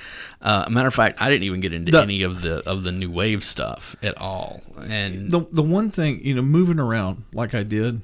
uh, 0.42 0.66
matter 0.68 0.88
of 0.88 0.94
fact, 0.94 1.20
I 1.20 1.28
didn't 1.30 1.44
even 1.44 1.60
get 1.60 1.72
into 1.72 1.92
The- 1.92 2.02
any 2.02 2.22
of 2.22 2.42
the 2.42 2.68
of 2.68 2.82
the 2.82 2.92
new 2.92 3.10
wave 3.10 3.42
stuff 3.44 3.96
at 4.02 4.16
all. 4.18 4.62
And 4.86 5.30
the 5.30 5.46
the 5.50 5.62
one 5.62 5.90
thing 5.90 6.20
you 6.24 6.34
know, 6.34 6.42
moving 6.42 6.78
around 6.78 7.24
like 7.32 7.54
I 7.54 7.62
did, 7.62 8.02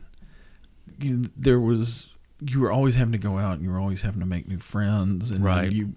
you, 0.99 1.31
there 1.37 1.61
was 1.61 2.09
you 2.41 2.59
were 2.61 2.73
always 2.73 2.97
having 2.97 3.13
to 3.13 3.19
go 3.19 3.39
out 3.39 3.55
and 3.55 3.63
you 3.63 3.71
were 3.71 3.79
always 3.79 4.03
having 4.03 4.21
to 4.21 4.27
make 4.27 4.49
new 4.49 4.59
friends 4.59 5.31
and 5.31 5.45
Right. 5.45 5.71
you 5.71 5.95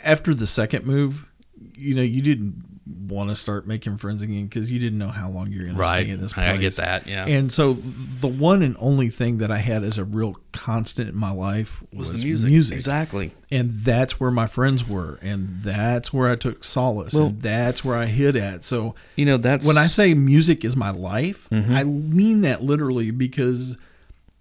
after 0.00 0.34
the 0.34 0.46
second 0.46 0.86
move, 0.86 1.26
you 1.74 1.94
know, 1.94 2.02
you 2.02 2.22
didn't 2.22 2.73
want 3.08 3.30
to 3.30 3.36
start 3.36 3.66
making 3.66 3.96
friends 3.96 4.20
again 4.22 4.44
because 4.44 4.70
you 4.70 4.78
didn't 4.78 4.98
know 4.98 5.08
how 5.08 5.30
long 5.30 5.50
you're 5.50 5.62
going 5.64 5.74
to 5.74 5.80
Right. 5.80 6.02
stay 6.02 6.10
in 6.10 6.20
this 6.20 6.34
place. 6.34 6.48
I- 6.50 6.52
I 6.52 6.56
get 6.58 6.76
that, 6.76 7.06
yeah. 7.06 7.24
And 7.26 7.50
so 7.50 7.78
the 8.20 8.28
one 8.28 8.62
and 8.62 8.76
only 8.78 9.08
thing 9.08 9.38
that 9.38 9.50
I 9.50 9.56
had 9.58 9.82
as 9.84 9.96
a 9.96 10.04
real 10.04 10.36
constant 10.52 11.08
in 11.08 11.16
my 11.16 11.30
life 11.30 11.82
was, 11.92 12.12
was 12.12 12.20
the 12.20 12.26
music. 12.26 12.50
Music. 12.50 12.74
Exactly. 12.74 13.32
And 13.50 13.70
that's 13.70 14.20
where 14.20 14.30
my 14.30 14.46
friends 14.46 14.86
were, 14.86 15.18
and 15.22 15.60
that's 15.62 16.12
where 16.12 16.30
I 16.30 16.36
took 16.36 16.62
solace, 16.62 17.14
Well- 17.14 17.28
and 17.28 17.40
that's 17.40 17.84
where 17.84 17.96
I 17.96 18.06
hit 18.06 18.36
at. 18.36 18.64
So 18.64 18.94
You 19.16 19.24
know, 19.24 19.38
that's 19.38 19.66
when 19.66 19.78
I 19.78 19.86
say 19.86 20.12
music 20.12 20.62
is 20.64 20.76
my 20.76 20.90
life, 20.90 21.48
Mm-hmm. 21.50 21.74
I 21.74 21.84
mean 21.84 22.42
that 22.42 22.62
literally 22.62 23.10
because 23.10 23.78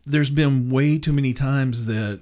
there's 0.05 0.29
been 0.29 0.69
way 0.69 0.97
too 0.97 1.13
many 1.13 1.33
times 1.33 1.85
that 1.85 2.19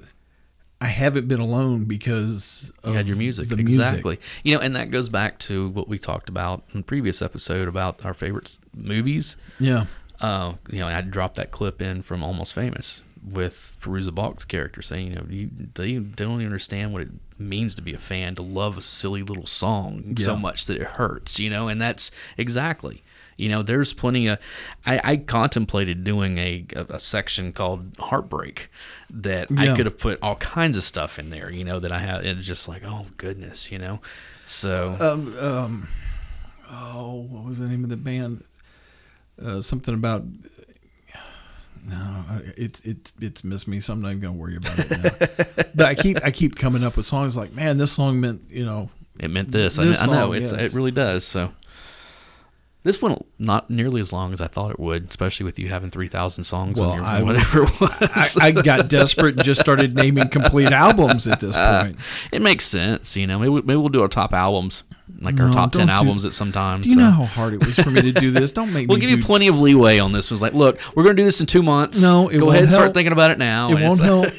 I 0.82 0.88
haven't 0.88 1.28
been 1.28 1.40
alone 1.40 1.86
because 1.86 2.74
of 2.84 2.90
you 2.90 2.96
had 2.96 3.08
your 3.08 3.16
music. 3.16 3.50
The 3.50 3.56
music. 3.56 3.80
exactly. 3.80 4.20
You 4.44 4.56
know, 4.56 4.62
and 4.62 4.76
that 4.76 4.90
goes 4.90 5.10
back 5.10 5.38
to 5.40 5.70
what 5.70 5.88
we 5.88 6.00
talked 6.00 6.28
about 6.28 6.64
in 6.74 6.80
the 6.80 6.86
previous 6.86 7.22
episode 7.22 7.68
about 7.68 8.04
our 8.04 8.16
favorite 8.16 8.58
movies. 8.76 9.38
Yeah. 9.60 9.86
Uh, 10.20 10.54
you 10.72 10.80
know, 10.80 10.88
I 10.88 11.00
dropped 11.02 11.36
that 11.36 11.52
clip 11.52 11.84
in 11.84 12.02
from 12.02 12.24
Almost 12.24 12.56
Famous 12.56 13.04
with 13.24 13.78
Fairuza 13.80 14.14
Balk's 14.14 14.44
character 14.44 14.82
saying, 14.82 15.10
you 15.10 15.16
know, 15.16 15.26
you, 15.30 15.50
they 15.76 15.98
don't 15.98 16.42
even 16.42 16.48
understand 16.48 16.94
what 16.94 17.04
it 17.04 17.10
means 17.38 17.76
to 17.76 17.84
be 17.84 17.94
a 17.94 18.00
fan, 18.00 18.34
to 18.36 18.42
love 18.42 18.78
a 18.78 18.82
silly 18.82 19.22
little 19.22 19.46
song 19.46 20.16
so 20.18 20.36
much 20.36 20.66
that 20.66 20.78
it 20.78 20.84
hurts, 20.84 21.40
you 21.40 21.50
know, 21.50 21.68
and 21.68 21.80
that's 21.80 22.10
exactly. 22.38 23.04
You 23.42 23.50
know, 23.50 23.64
there's 23.64 23.92
plenty 23.92 24.28
of. 24.28 24.38
I, 24.86 25.02
I 25.04 25.18
contemplated 25.18 26.04
doing 26.04 26.38
a, 26.38 26.64
a, 26.76 27.00
section 27.00 27.52
called 27.54 27.96
Heartbreak 27.98 28.70
that 29.10 29.50
Yeah. 29.50 29.74
I 29.74 29.76
could 29.76 29.88
have 29.88 29.98
put 29.98 30.20
all 30.22 30.36
kinds 30.36 30.78
of 30.78 30.84
stuff 30.84 31.18
in 31.18 31.30
there, 31.30 31.52
you 31.52 31.64
know, 31.64 31.80
that 31.80 31.92
I 31.92 32.00
have. 32.00 32.24
It's 32.24 32.46
just 32.46 32.68
like, 32.68 32.84
oh, 32.86 33.08
goodness, 33.18 33.72
you 33.72 33.80
know. 33.80 34.00
So, 34.46 34.96
Um, 35.00 35.40
um, 35.40 35.88
oh, 36.70 37.22
what 37.30 37.44
was 37.46 37.58
the 37.58 37.68
name 37.68 37.84
of 37.84 37.90
the 37.90 37.98
band? 37.98 38.44
Uh, 39.44 39.62
something 39.62 39.96
about. 39.96 40.24
No, 41.84 42.24
it's 42.58 42.80
it's 42.82 43.12
it's 43.20 43.44
missed 43.44 43.68
me, 43.68 43.80
so 43.80 43.94
I'm 43.94 44.04
not 44.04 44.10
even 44.10 44.22
gonna 44.22 44.34
worry 44.34 44.56
about 44.56 44.78
it 44.78 44.92
now. 44.92 45.64
but 45.74 45.88
I 45.88 45.96
keep 45.96 46.24
I 46.24 46.30
keep 46.30 46.56
coming 46.56 46.84
up 46.84 46.96
with 46.96 47.08
songs 47.08 47.36
like, 47.36 47.54
man, 47.54 47.80
this 47.80 47.92
song 47.92 48.20
meant 48.20 48.44
you 48.52 48.66
know 48.66 48.92
it 49.20 49.30
meant 49.30 49.52
this. 49.52 49.78
This 49.78 50.00
I, 50.00 50.04
I 50.04 50.08
know 50.08 50.32
it's 50.34 50.52
it 50.52 50.74
really 50.74 50.92
does. 50.92 51.26
So 51.26 51.52
this 52.84 53.02
one 53.02 53.24
not 53.38 53.70
nearly 53.70 54.02
as 54.02 54.12
long 54.12 54.34
as 54.34 54.42
I 54.42 54.48
thought 54.48 54.72
it 54.72 54.80
would, 54.80 55.10
especially 55.10 55.44
with 55.44 55.60
you 55.60 55.70
having 55.70 55.90
three 55.92 56.08
thousand 56.08 56.44
songs 56.46 56.80
Well, 56.80 56.92
on 56.92 56.98
yours 56.98 57.08
I 57.08 57.22
whatever 57.24 57.64
it 57.64 57.80
was. 57.82 58.38
I, 58.38 58.48
I 58.48 58.52
got 58.52 58.90
desperate 58.90 59.36
and 59.36 59.44
just 59.44 59.60
started 59.62 59.96
naming 59.96 60.30
complete 60.30 60.72
albums 60.72 61.28
at 61.28 61.40
this 61.40 61.56
point. 61.56 61.98
it 62.32 62.42
makes 62.42 62.66
sense, 62.66 63.16
you 63.16 63.28
know. 63.28 63.40
Maybe, 63.40 63.52
maybe 63.54 63.76
we'll 63.78 63.90
do 63.90 64.02
our 64.02 64.08
top 64.08 64.34
albums, 64.34 64.84
like 65.20 65.40
our 65.40 65.52
top 65.52 65.72
ten 65.72 65.88
don't 65.88 65.90
albums 65.90 66.26
at 66.26 66.34
some 66.34 66.52
time. 66.52 66.82
Do 66.82 66.90
you 66.90 66.96
so. 66.96 67.02
know 67.02 67.12
how 67.12 67.26
hard 67.26 67.54
it 67.54 67.66
was 67.66 67.76
for 67.78 67.90
me 67.92 68.02
to 68.02 68.12
do 68.12 68.32
this? 68.32 68.54
Don't 68.54 68.72
make 68.74 68.88
We'll 68.90 68.98
give 68.98 69.10
do, 69.10 69.18
you 69.18 69.24
plenty 69.24 69.48
of 69.48 69.60
leeway 69.60 70.00
on 70.00 70.12
this. 70.12 70.32
Was 70.32 70.42
like, 70.42 70.54
look, 70.54 70.80
we're 70.96 71.04
going 71.04 71.16
to 71.16 71.22
do 71.22 71.26
this 71.26 71.40
in 71.40 71.46
two 71.46 71.62
months. 71.64 72.02
No, 72.02 72.30
it 72.30 72.40
go 72.40 72.50
ahead 72.50 72.64
and 72.64 72.72
start 72.72 72.94
thinking 72.94 73.12
about 73.14 73.32
it 73.32 73.38
now. 73.38 73.70
It 73.72 73.82
won't 73.82 74.00
help 74.00 74.34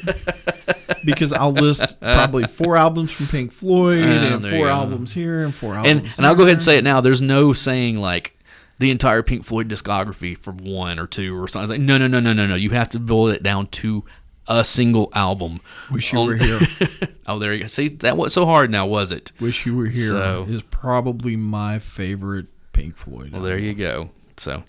because 1.05 1.33
I'll 1.33 1.51
list 1.53 1.83
probably 2.01 2.45
four 2.45 2.77
albums 2.77 3.11
from 3.11 3.27
Pink 3.27 3.51
Floyd 3.51 4.03
Ah, 4.03 4.35
and 4.35 4.45
four 4.45 4.67
albums 4.67 5.13
here 5.13 5.43
and 5.43 5.53
four 5.53 5.75
albums. 5.75 5.89
and 6.05 6.17
and 6.17 6.25
I'll 6.27 6.35
go 6.35 6.43
ahead 6.43 6.53
and 6.53 6.61
say 6.61 6.77
it 6.77 6.83
now. 6.83 7.01
There's 7.01 7.21
no 7.21 7.53
saying 7.53 7.97
like 7.97 8.37
the 8.79 8.91
entire 8.91 9.21
Pink 9.23 9.45
Floyd 9.45 9.69
discography 9.69 10.37
for 10.37 10.51
one 10.51 10.99
or 10.99 11.07
two 11.07 11.39
or 11.41 11.47
something. 11.47 11.63
It's 11.63 11.69
like 11.71 11.81
no, 11.81 11.97
no, 11.97 12.07
no, 12.07 12.19
no, 12.19 12.33
no, 12.33 12.45
no. 12.45 12.55
You 12.55 12.71
have 12.71 12.89
to 12.89 12.99
boil 12.99 13.29
it 13.29 13.43
down 13.43 13.67
to 13.67 14.03
a 14.47 14.63
single 14.63 15.09
album. 15.13 15.61
Wish 15.91 16.13
you 16.13 16.19
On- 16.19 16.27
were 16.27 16.35
here. 16.35 16.59
oh, 17.27 17.39
there 17.39 17.53
you 17.53 17.61
go. 17.61 17.67
See, 17.67 17.87
that 17.89 18.17
wasn't 18.17 18.33
so 18.33 18.45
hard 18.45 18.69
now, 18.71 18.85
was 18.85 19.11
it? 19.11 19.31
Wish 19.39 19.65
You 19.65 19.75
Were 19.75 19.85
Here 19.85 20.09
So- 20.09 20.45
is 20.49 20.61
probably 20.63 21.35
my 21.35 21.79
favorite 21.79 22.47
Pink 22.73 22.97
Floyd. 22.97 23.31
Well, 23.31 23.41
there 23.41 23.59
you 23.59 23.73
go. 23.73 24.09
So, 24.37 24.63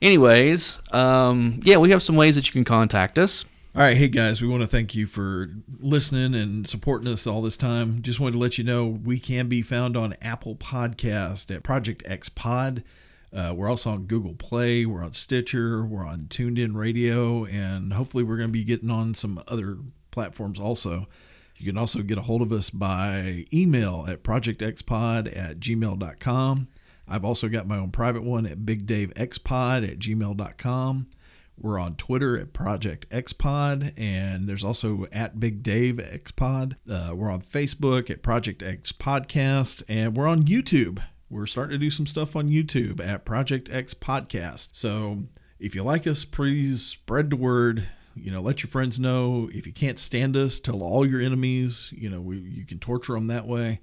anyways, 0.00 0.80
um, 0.92 1.60
yeah, 1.64 1.76
we 1.78 1.90
have 1.90 2.02
some 2.02 2.16
ways 2.16 2.36
that 2.36 2.46
you 2.46 2.52
can 2.52 2.64
contact 2.64 3.18
us. 3.18 3.44
All 3.74 3.82
right, 3.82 3.96
hey 3.96 4.08
guys, 4.08 4.40
we 4.40 4.48
want 4.48 4.62
to 4.62 4.66
thank 4.66 4.94
you 4.94 5.06
for 5.06 5.50
listening 5.78 6.34
and 6.34 6.66
supporting 6.68 7.12
us 7.12 7.26
all 7.26 7.42
this 7.42 7.56
time. 7.56 8.00
Just 8.02 8.18
wanted 8.18 8.32
to 8.32 8.38
let 8.38 8.58
you 8.58 8.64
know 8.64 8.86
we 8.86 9.20
can 9.20 9.48
be 9.48 9.60
found 9.62 9.96
on 9.96 10.14
Apple 10.22 10.56
Podcast 10.56 11.54
at 11.54 11.62
Project 11.62 12.02
X 12.06 12.28
Pod. 12.28 12.82
Uh, 13.32 13.52
we're 13.54 13.68
also 13.68 13.90
on 13.90 14.06
Google 14.06 14.34
Play. 14.34 14.86
We're 14.86 15.04
on 15.04 15.12
Stitcher. 15.12 15.84
We're 15.84 16.06
on 16.06 16.22
TuneIn 16.22 16.74
Radio, 16.74 17.44
and 17.44 17.92
hopefully 17.92 18.24
we're 18.24 18.36
going 18.36 18.48
to 18.48 18.52
be 18.52 18.64
getting 18.64 18.90
on 18.90 19.14
some 19.14 19.42
other 19.46 19.78
platforms 20.10 20.58
also. 20.58 21.06
You 21.56 21.66
can 21.66 21.78
also 21.78 22.02
get 22.02 22.18
a 22.18 22.22
hold 22.22 22.40
of 22.40 22.52
us 22.52 22.70
by 22.70 23.44
email 23.52 24.06
at 24.08 24.22
projectxpod 24.22 25.36
at 25.36 25.58
gmail.com. 25.58 26.68
I've 27.08 27.24
also 27.24 27.48
got 27.48 27.66
my 27.66 27.76
own 27.76 27.90
private 27.90 28.22
one 28.22 28.46
at 28.46 28.60
bigdavexpod 28.60 29.90
at 29.90 29.98
gmail.com. 29.98 31.06
We're 31.60 31.78
on 31.80 31.96
Twitter 31.96 32.38
at 32.38 32.52
Project 32.52 33.08
Xpod, 33.10 33.92
and 33.96 34.48
there's 34.48 34.62
also 34.62 35.06
at 35.10 35.40
Big 35.40 35.64
Dave 35.64 35.96
Xpod. 35.96 36.76
Uh, 36.88 37.16
we're 37.16 37.30
on 37.30 37.40
Facebook 37.40 38.10
at 38.10 38.22
Project 38.22 38.62
X 38.62 38.92
Podcast, 38.92 39.82
and 39.88 40.16
we're 40.16 40.28
on 40.28 40.44
YouTube. 40.44 41.02
We're 41.30 41.46
starting 41.46 41.72
to 41.72 41.78
do 41.78 41.90
some 41.90 42.06
stuff 42.06 42.36
on 42.36 42.48
YouTube 42.48 43.06
at 43.06 43.24
Project 43.24 43.68
X 43.70 43.92
Podcast. 43.94 44.70
So 44.72 45.24
if 45.58 45.74
you 45.74 45.82
like 45.82 46.06
us, 46.06 46.24
please 46.24 46.82
spread 46.82 47.30
the 47.30 47.36
word. 47.36 47.86
You 48.14 48.32
know, 48.32 48.40
let 48.40 48.62
your 48.62 48.70
friends 48.70 48.98
know. 48.98 49.48
If 49.52 49.66
you 49.66 49.72
can't 49.72 49.98
stand 49.98 50.36
us, 50.36 50.58
tell 50.58 50.82
all 50.82 51.06
your 51.06 51.20
enemies. 51.20 51.92
You 51.96 52.10
know, 52.10 52.20
we, 52.20 52.38
you 52.38 52.64
can 52.64 52.78
torture 52.78 53.12
them 53.12 53.28
that 53.28 53.46
way. 53.46 53.80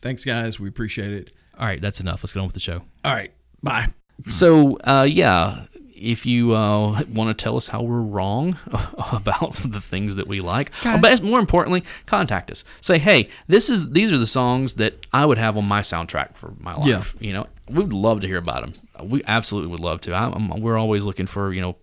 Thanks, 0.00 0.24
guys. 0.24 0.58
We 0.58 0.68
appreciate 0.68 1.12
it. 1.12 1.30
All 1.58 1.66
right, 1.66 1.80
that's 1.80 2.00
enough. 2.00 2.22
Let's 2.22 2.32
get 2.32 2.40
on 2.40 2.46
with 2.46 2.54
the 2.54 2.60
show. 2.60 2.82
All 3.04 3.12
right. 3.12 3.32
Bye. 3.62 3.88
So, 4.28 4.76
uh, 4.84 5.06
yeah, 5.08 5.64
if 6.02 6.26
you 6.26 6.52
uh, 6.54 7.02
want 7.14 7.36
to 7.36 7.42
tell 7.42 7.56
us 7.56 7.68
how 7.68 7.82
we're 7.82 8.02
wrong 8.02 8.58
about 9.12 9.54
the 9.56 9.80
things 9.80 10.16
that 10.16 10.26
we 10.26 10.40
like, 10.40 10.72
but 11.00 11.22
more 11.22 11.38
importantly, 11.38 11.84
contact 12.06 12.50
us. 12.50 12.64
Say, 12.80 12.98
hey, 12.98 13.28
this 13.46 13.70
is 13.70 13.90
these 13.90 14.12
are 14.12 14.18
the 14.18 14.26
songs 14.26 14.74
that 14.74 15.06
I 15.12 15.24
would 15.26 15.38
have 15.38 15.56
on 15.56 15.64
my 15.64 15.80
soundtrack 15.80 16.34
for 16.36 16.54
my 16.58 16.74
life. 16.74 16.86
Yeah. 16.86 17.04
You 17.20 17.32
know, 17.34 17.46
we'd 17.70 17.92
love 17.92 18.20
to 18.22 18.26
hear 18.26 18.38
about 18.38 18.62
them. 18.62 18.72
We 19.08 19.22
absolutely 19.26 19.70
would 19.70 19.80
love 19.80 20.00
to. 20.02 20.14
I'm, 20.14 20.32
I'm- 20.52 20.60
we're 20.60 20.76
always 20.78 21.04
looking 21.04 21.26
for 21.26 21.52
you 21.52 21.60
know 21.60 21.76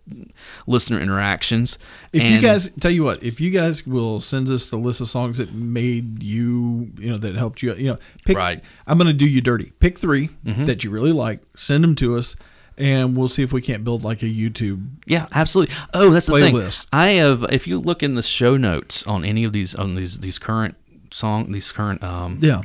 listener 0.68 1.00
interactions. 1.00 1.78
If 2.14 2.24
you 2.24 2.40
guys 2.40 2.70
tell 2.80 2.92
you 2.92 3.04
what, 3.04 3.22
if 3.24 3.42
you 3.42 3.50
guys 3.52 3.86
will 3.86 4.20
send 4.22 4.50
us 4.50 4.70
the 4.70 4.78
list 4.78 5.02
of 5.02 5.10
songs 5.10 5.38
that 5.40 5.54
made 5.54 6.24
you, 6.24 6.92
you 6.98 7.10
know, 7.10 7.18
that 7.18 7.36
helped 7.36 7.62
you, 7.62 7.74
you 7.76 7.88
know, 7.92 7.98
pick. 8.26 8.38
Right. 8.38 8.64
I'm 8.88 8.98
going 8.98 9.08
to 9.08 9.14
do 9.14 9.28
you 9.28 9.42
dirty. 9.42 9.72
Pick 9.80 9.98
3 10.00 10.30
that 10.66 10.84
you 10.84 10.90
really 10.92 11.12
like. 11.12 11.42
Send 11.56 11.84
them 11.84 11.96
to 11.96 12.18
us, 12.18 12.36
and 12.80 13.16
we'll 13.16 13.30
see 13.30 13.44
if 13.44 13.52
we 13.52 13.62
can't 13.62 13.84
build 13.84 14.04
like 14.04 14.24
a 14.24 14.26
YouTube. 14.26 14.88
Yeah, 15.06 15.28
absolutely. 15.34 15.76
Oh, 15.94 16.10
that's 16.10 16.28
the 16.28 16.40
thing. 16.40 16.54
I 16.92 17.10
have. 17.12 17.46
If 17.52 17.68
you 17.68 17.78
look 17.80 18.02
in 18.02 18.16
the 18.16 18.24
show 18.24 18.58
notes 18.58 19.06
on 19.06 19.24
any 19.26 19.44
of 19.44 19.54
these 19.54 19.76
on 19.76 19.96
these 19.96 20.20
these 20.20 20.40
current 20.40 20.76
song 21.12 21.52
these 21.52 21.72
current 21.72 22.04
um 22.04 22.40
Yeah. 22.42 22.62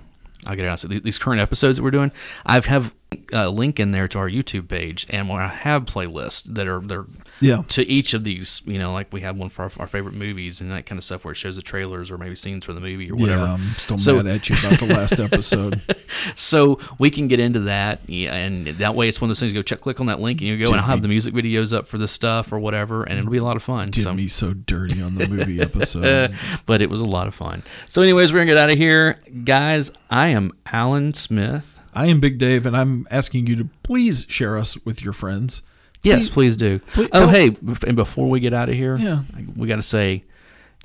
I'll 0.47 0.55
get 0.57 0.67
it 0.67 0.69
out. 0.69 0.79
So 0.81 0.89
th- 0.89 1.03
these 1.03 1.19
current 1.19 1.41
episodes 1.41 1.79
that 1.79 1.83
we're 1.83 1.91
doing, 1.91 2.13
I've 2.45 2.67
have 2.67 2.95
a 3.33 3.49
link 3.51 3.79
in 3.81 3.91
there 3.91 4.09
to 4.09 4.19
our 4.19 4.29
YouTube 4.29 4.69
page, 4.69 5.07
and 5.11 5.29
where 5.29 5.41
I 5.43 5.49
have 5.49 5.85
playlists 5.85 6.43
that 6.55 6.67
are 6.67 6.81
they're 6.81 7.07
Yeah. 7.41 7.63
to 7.69 7.87
each 7.89 8.15
of 8.15 8.25
these. 8.25 8.63
You 8.67 8.79
know, 8.79 8.93
like 8.93 9.13
we 9.13 9.21
have 9.23 9.37
one 9.37 9.49
for 9.49 9.63
our, 9.63 9.71
our 9.81 9.87
favorite 9.87 10.15
movies 10.15 10.61
and 10.61 10.71
that 10.73 10.87
kind 10.87 10.99
of 10.99 11.05
stuff, 11.05 11.25
where 11.25 11.33
it 11.33 11.37
shows 11.37 11.57
the 11.57 11.63
trailers 11.63 12.11
or 12.11 12.19
maybe 12.19 12.35
scenes 12.35 12.65
from 12.65 12.75
the 12.75 12.81
movie 12.81 13.11
or 13.11 13.17
whatever. 13.17 13.43
Yeah, 13.45 13.55
I'm 13.55 13.75
still 13.77 13.99
So- 13.99 14.17
mad 14.17 14.27
at 14.27 14.49
you 14.49 14.57
about 14.59 14.79
the 14.81 14.87
last 14.87 15.19
episode. 15.21 15.81
So 16.37 16.79
we 16.99 17.11
can 17.11 17.27
get 17.29 17.41
into 17.41 17.61
that, 17.61 18.01
yeah, 18.07 18.35
and 18.35 18.67
that 18.69 18.95
way 18.95 19.09
it's 19.09 19.21
one 19.21 19.27
of 19.27 19.31
those 19.31 19.41
things. 19.41 19.53
You 19.53 19.59
go 19.59 19.63
check, 19.63 19.81
click 19.81 20.01
on 20.01 20.07
that 20.07 20.21
link, 20.21 20.41
and 20.41 20.49
you 20.49 20.57
go, 20.59 20.67
and 20.71 20.77
I'll 20.81 20.87
have 20.87 21.03
the 21.03 21.09
music 21.09 21.35
videos 21.35 21.77
up 21.77 21.87
for 21.89 21.99
this 21.99 22.13
stuff 22.13 22.53
or 22.53 22.59
whatever, 22.61 23.03
and 23.03 23.19
it'll 23.19 23.31
be 23.31 23.39
a 23.39 23.45
lot 23.45 23.57
of 23.57 23.63
fun. 23.63 23.91
Did 23.91 24.05
so. 24.05 24.15
me 24.15 24.29
so 24.29 24.53
dirty 24.55 25.03
on 25.03 25.17
the 25.17 25.29
movie 25.29 25.61
episode. 25.61 26.35
but 26.67 26.81
it 26.83 26.89
was 26.89 27.01
a 27.01 27.05
lot 27.05 27.27
of 27.27 27.35
fun. 27.35 27.63
So, 27.87 28.01
anyways, 28.03 28.33
we're 28.33 28.41
gonna 28.41 28.51
get 28.51 28.59
out 28.59 28.71
of 28.71 28.77
here, 28.79 29.19
guys. 29.45 29.91
I 30.09 30.29
am 30.29 30.53
Alan 30.67 31.15
Smith. 31.15 31.74
I 31.95 32.07
am 32.07 32.21
Big 32.21 32.39
Dave, 32.39 32.67
and 32.67 32.77
I'm 32.77 33.07
asking 33.11 33.47
you 33.47 33.57
to 33.57 33.69
please 33.83 34.27
share 34.29 34.59
us 34.59 34.77
with 34.85 35.03
your 35.03 35.13
friends. 35.13 35.63
Yes, 36.03 36.29
please 36.29 36.57
do. 36.57 36.81
please 36.93 37.09
oh, 37.13 37.29
hey, 37.29 37.57
and 37.87 37.97
before 37.97 38.29
we 38.29 38.39
get 38.41 38.53
out 38.53 38.69
of 38.69 38.75
here, 38.75 38.97
Yeah. 38.97 39.23
we 39.57 39.67
got 39.69 39.77
to 39.77 39.83
say, 39.83 40.23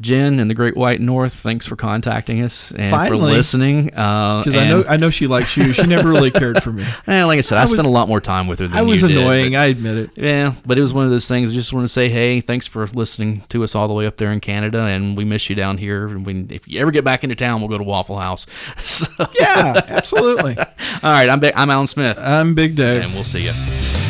Jen 0.01 0.39
and 0.39 0.49
the 0.49 0.53
Great 0.55 0.75
White 0.77 1.01
North, 1.01 1.33
thanks 1.33 1.65
for 1.65 1.75
contacting 1.75 2.41
us 2.41 2.71
and 2.71 3.07
for 3.07 3.17
listening. 3.17 3.85
Because 3.85 4.45
Because 4.45 4.55
I 4.61 4.67
know 4.69 4.83
I 4.87 4.97
know 4.97 5.09
she 5.09 5.27
likes 5.27 5.55
you. 5.57 5.73
She 5.73 5.85
never 5.85 6.09
really 6.09 6.31
cared 6.31 6.63
for 6.63 6.71
me. 6.71 6.83
Eh, 7.07 7.23
like 7.23 7.37
I 7.37 7.41
said, 7.41 7.57
I, 7.57 7.61
was- 7.61 7.71
spent 7.71 7.87
a 7.87 7.89
lot 7.89 8.07
more 8.07 8.21
time 8.21 8.47
with 8.47 8.59
her 8.59 8.67
than 8.67 8.77
I 8.77 8.81
was 8.81 9.01
did, 9.01 9.11
annoying. 9.11 9.53
but- 9.53 9.59
I 9.59 9.65
admit 9.65 9.97
it. 9.97 10.09
yeah, 10.15 10.53
but 10.65 10.77
it 10.77 10.81
was 10.81 10.93
one 10.93 11.05
of 11.05 11.11
those 11.11 11.27
things. 11.27 11.51
I 11.51 11.53
just 11.53 11.73
want 11.73 11.85
to 11.85 11.91
say, 11.91 12.07
hey, 12.09 12.39
thanks 12.41 12.67
for 12.67 12.85
listening 12.87 13.43
to 13.49 13.63
us 13.63 13.75
all 13.75 13.87
the 13.87 13.93
way 13.93 14.05
up 14.05 14.17
there 14.17 14.31
in 14.31 14.39
Canada, 14.39 14.81
and 14.81 15.17
we 15.17 15.25
miss 15.25 15.49
you 15.49 15.55
down 15.55 15.77
here. 15.77 16.07
And 16.07 16.25
we, 16.25 16.45
if 16.49 16.67
you 16.67 16.79
ever 16.81 16.91
get 16.91 17.03
back 17.03 17.23
into 17.23 17.35
town, 17.35 17.61
we'll 17.61 17.69
go 17.69 17.77
to 17.77 17.83
Waffle 17.83 18.17
House. 18.17 18.45
So, 18.79 19.27
Yeah, 19.39 19.81
absolutely. 19.87 20.57
all 20.57 20.65
right, 21.03 21.29
I'm, 21.29 21.43
I'm 21.55 21.69
Alan 21.69 21.87
Smith, 21.87 22.17
I'm 22.19 22.53
Big 22.55 22.75
Dave. 22.75 23.03
and 23.03 23.13
we'll 23.13 23.23
see 23.23 23.41
you. 23.45 24.08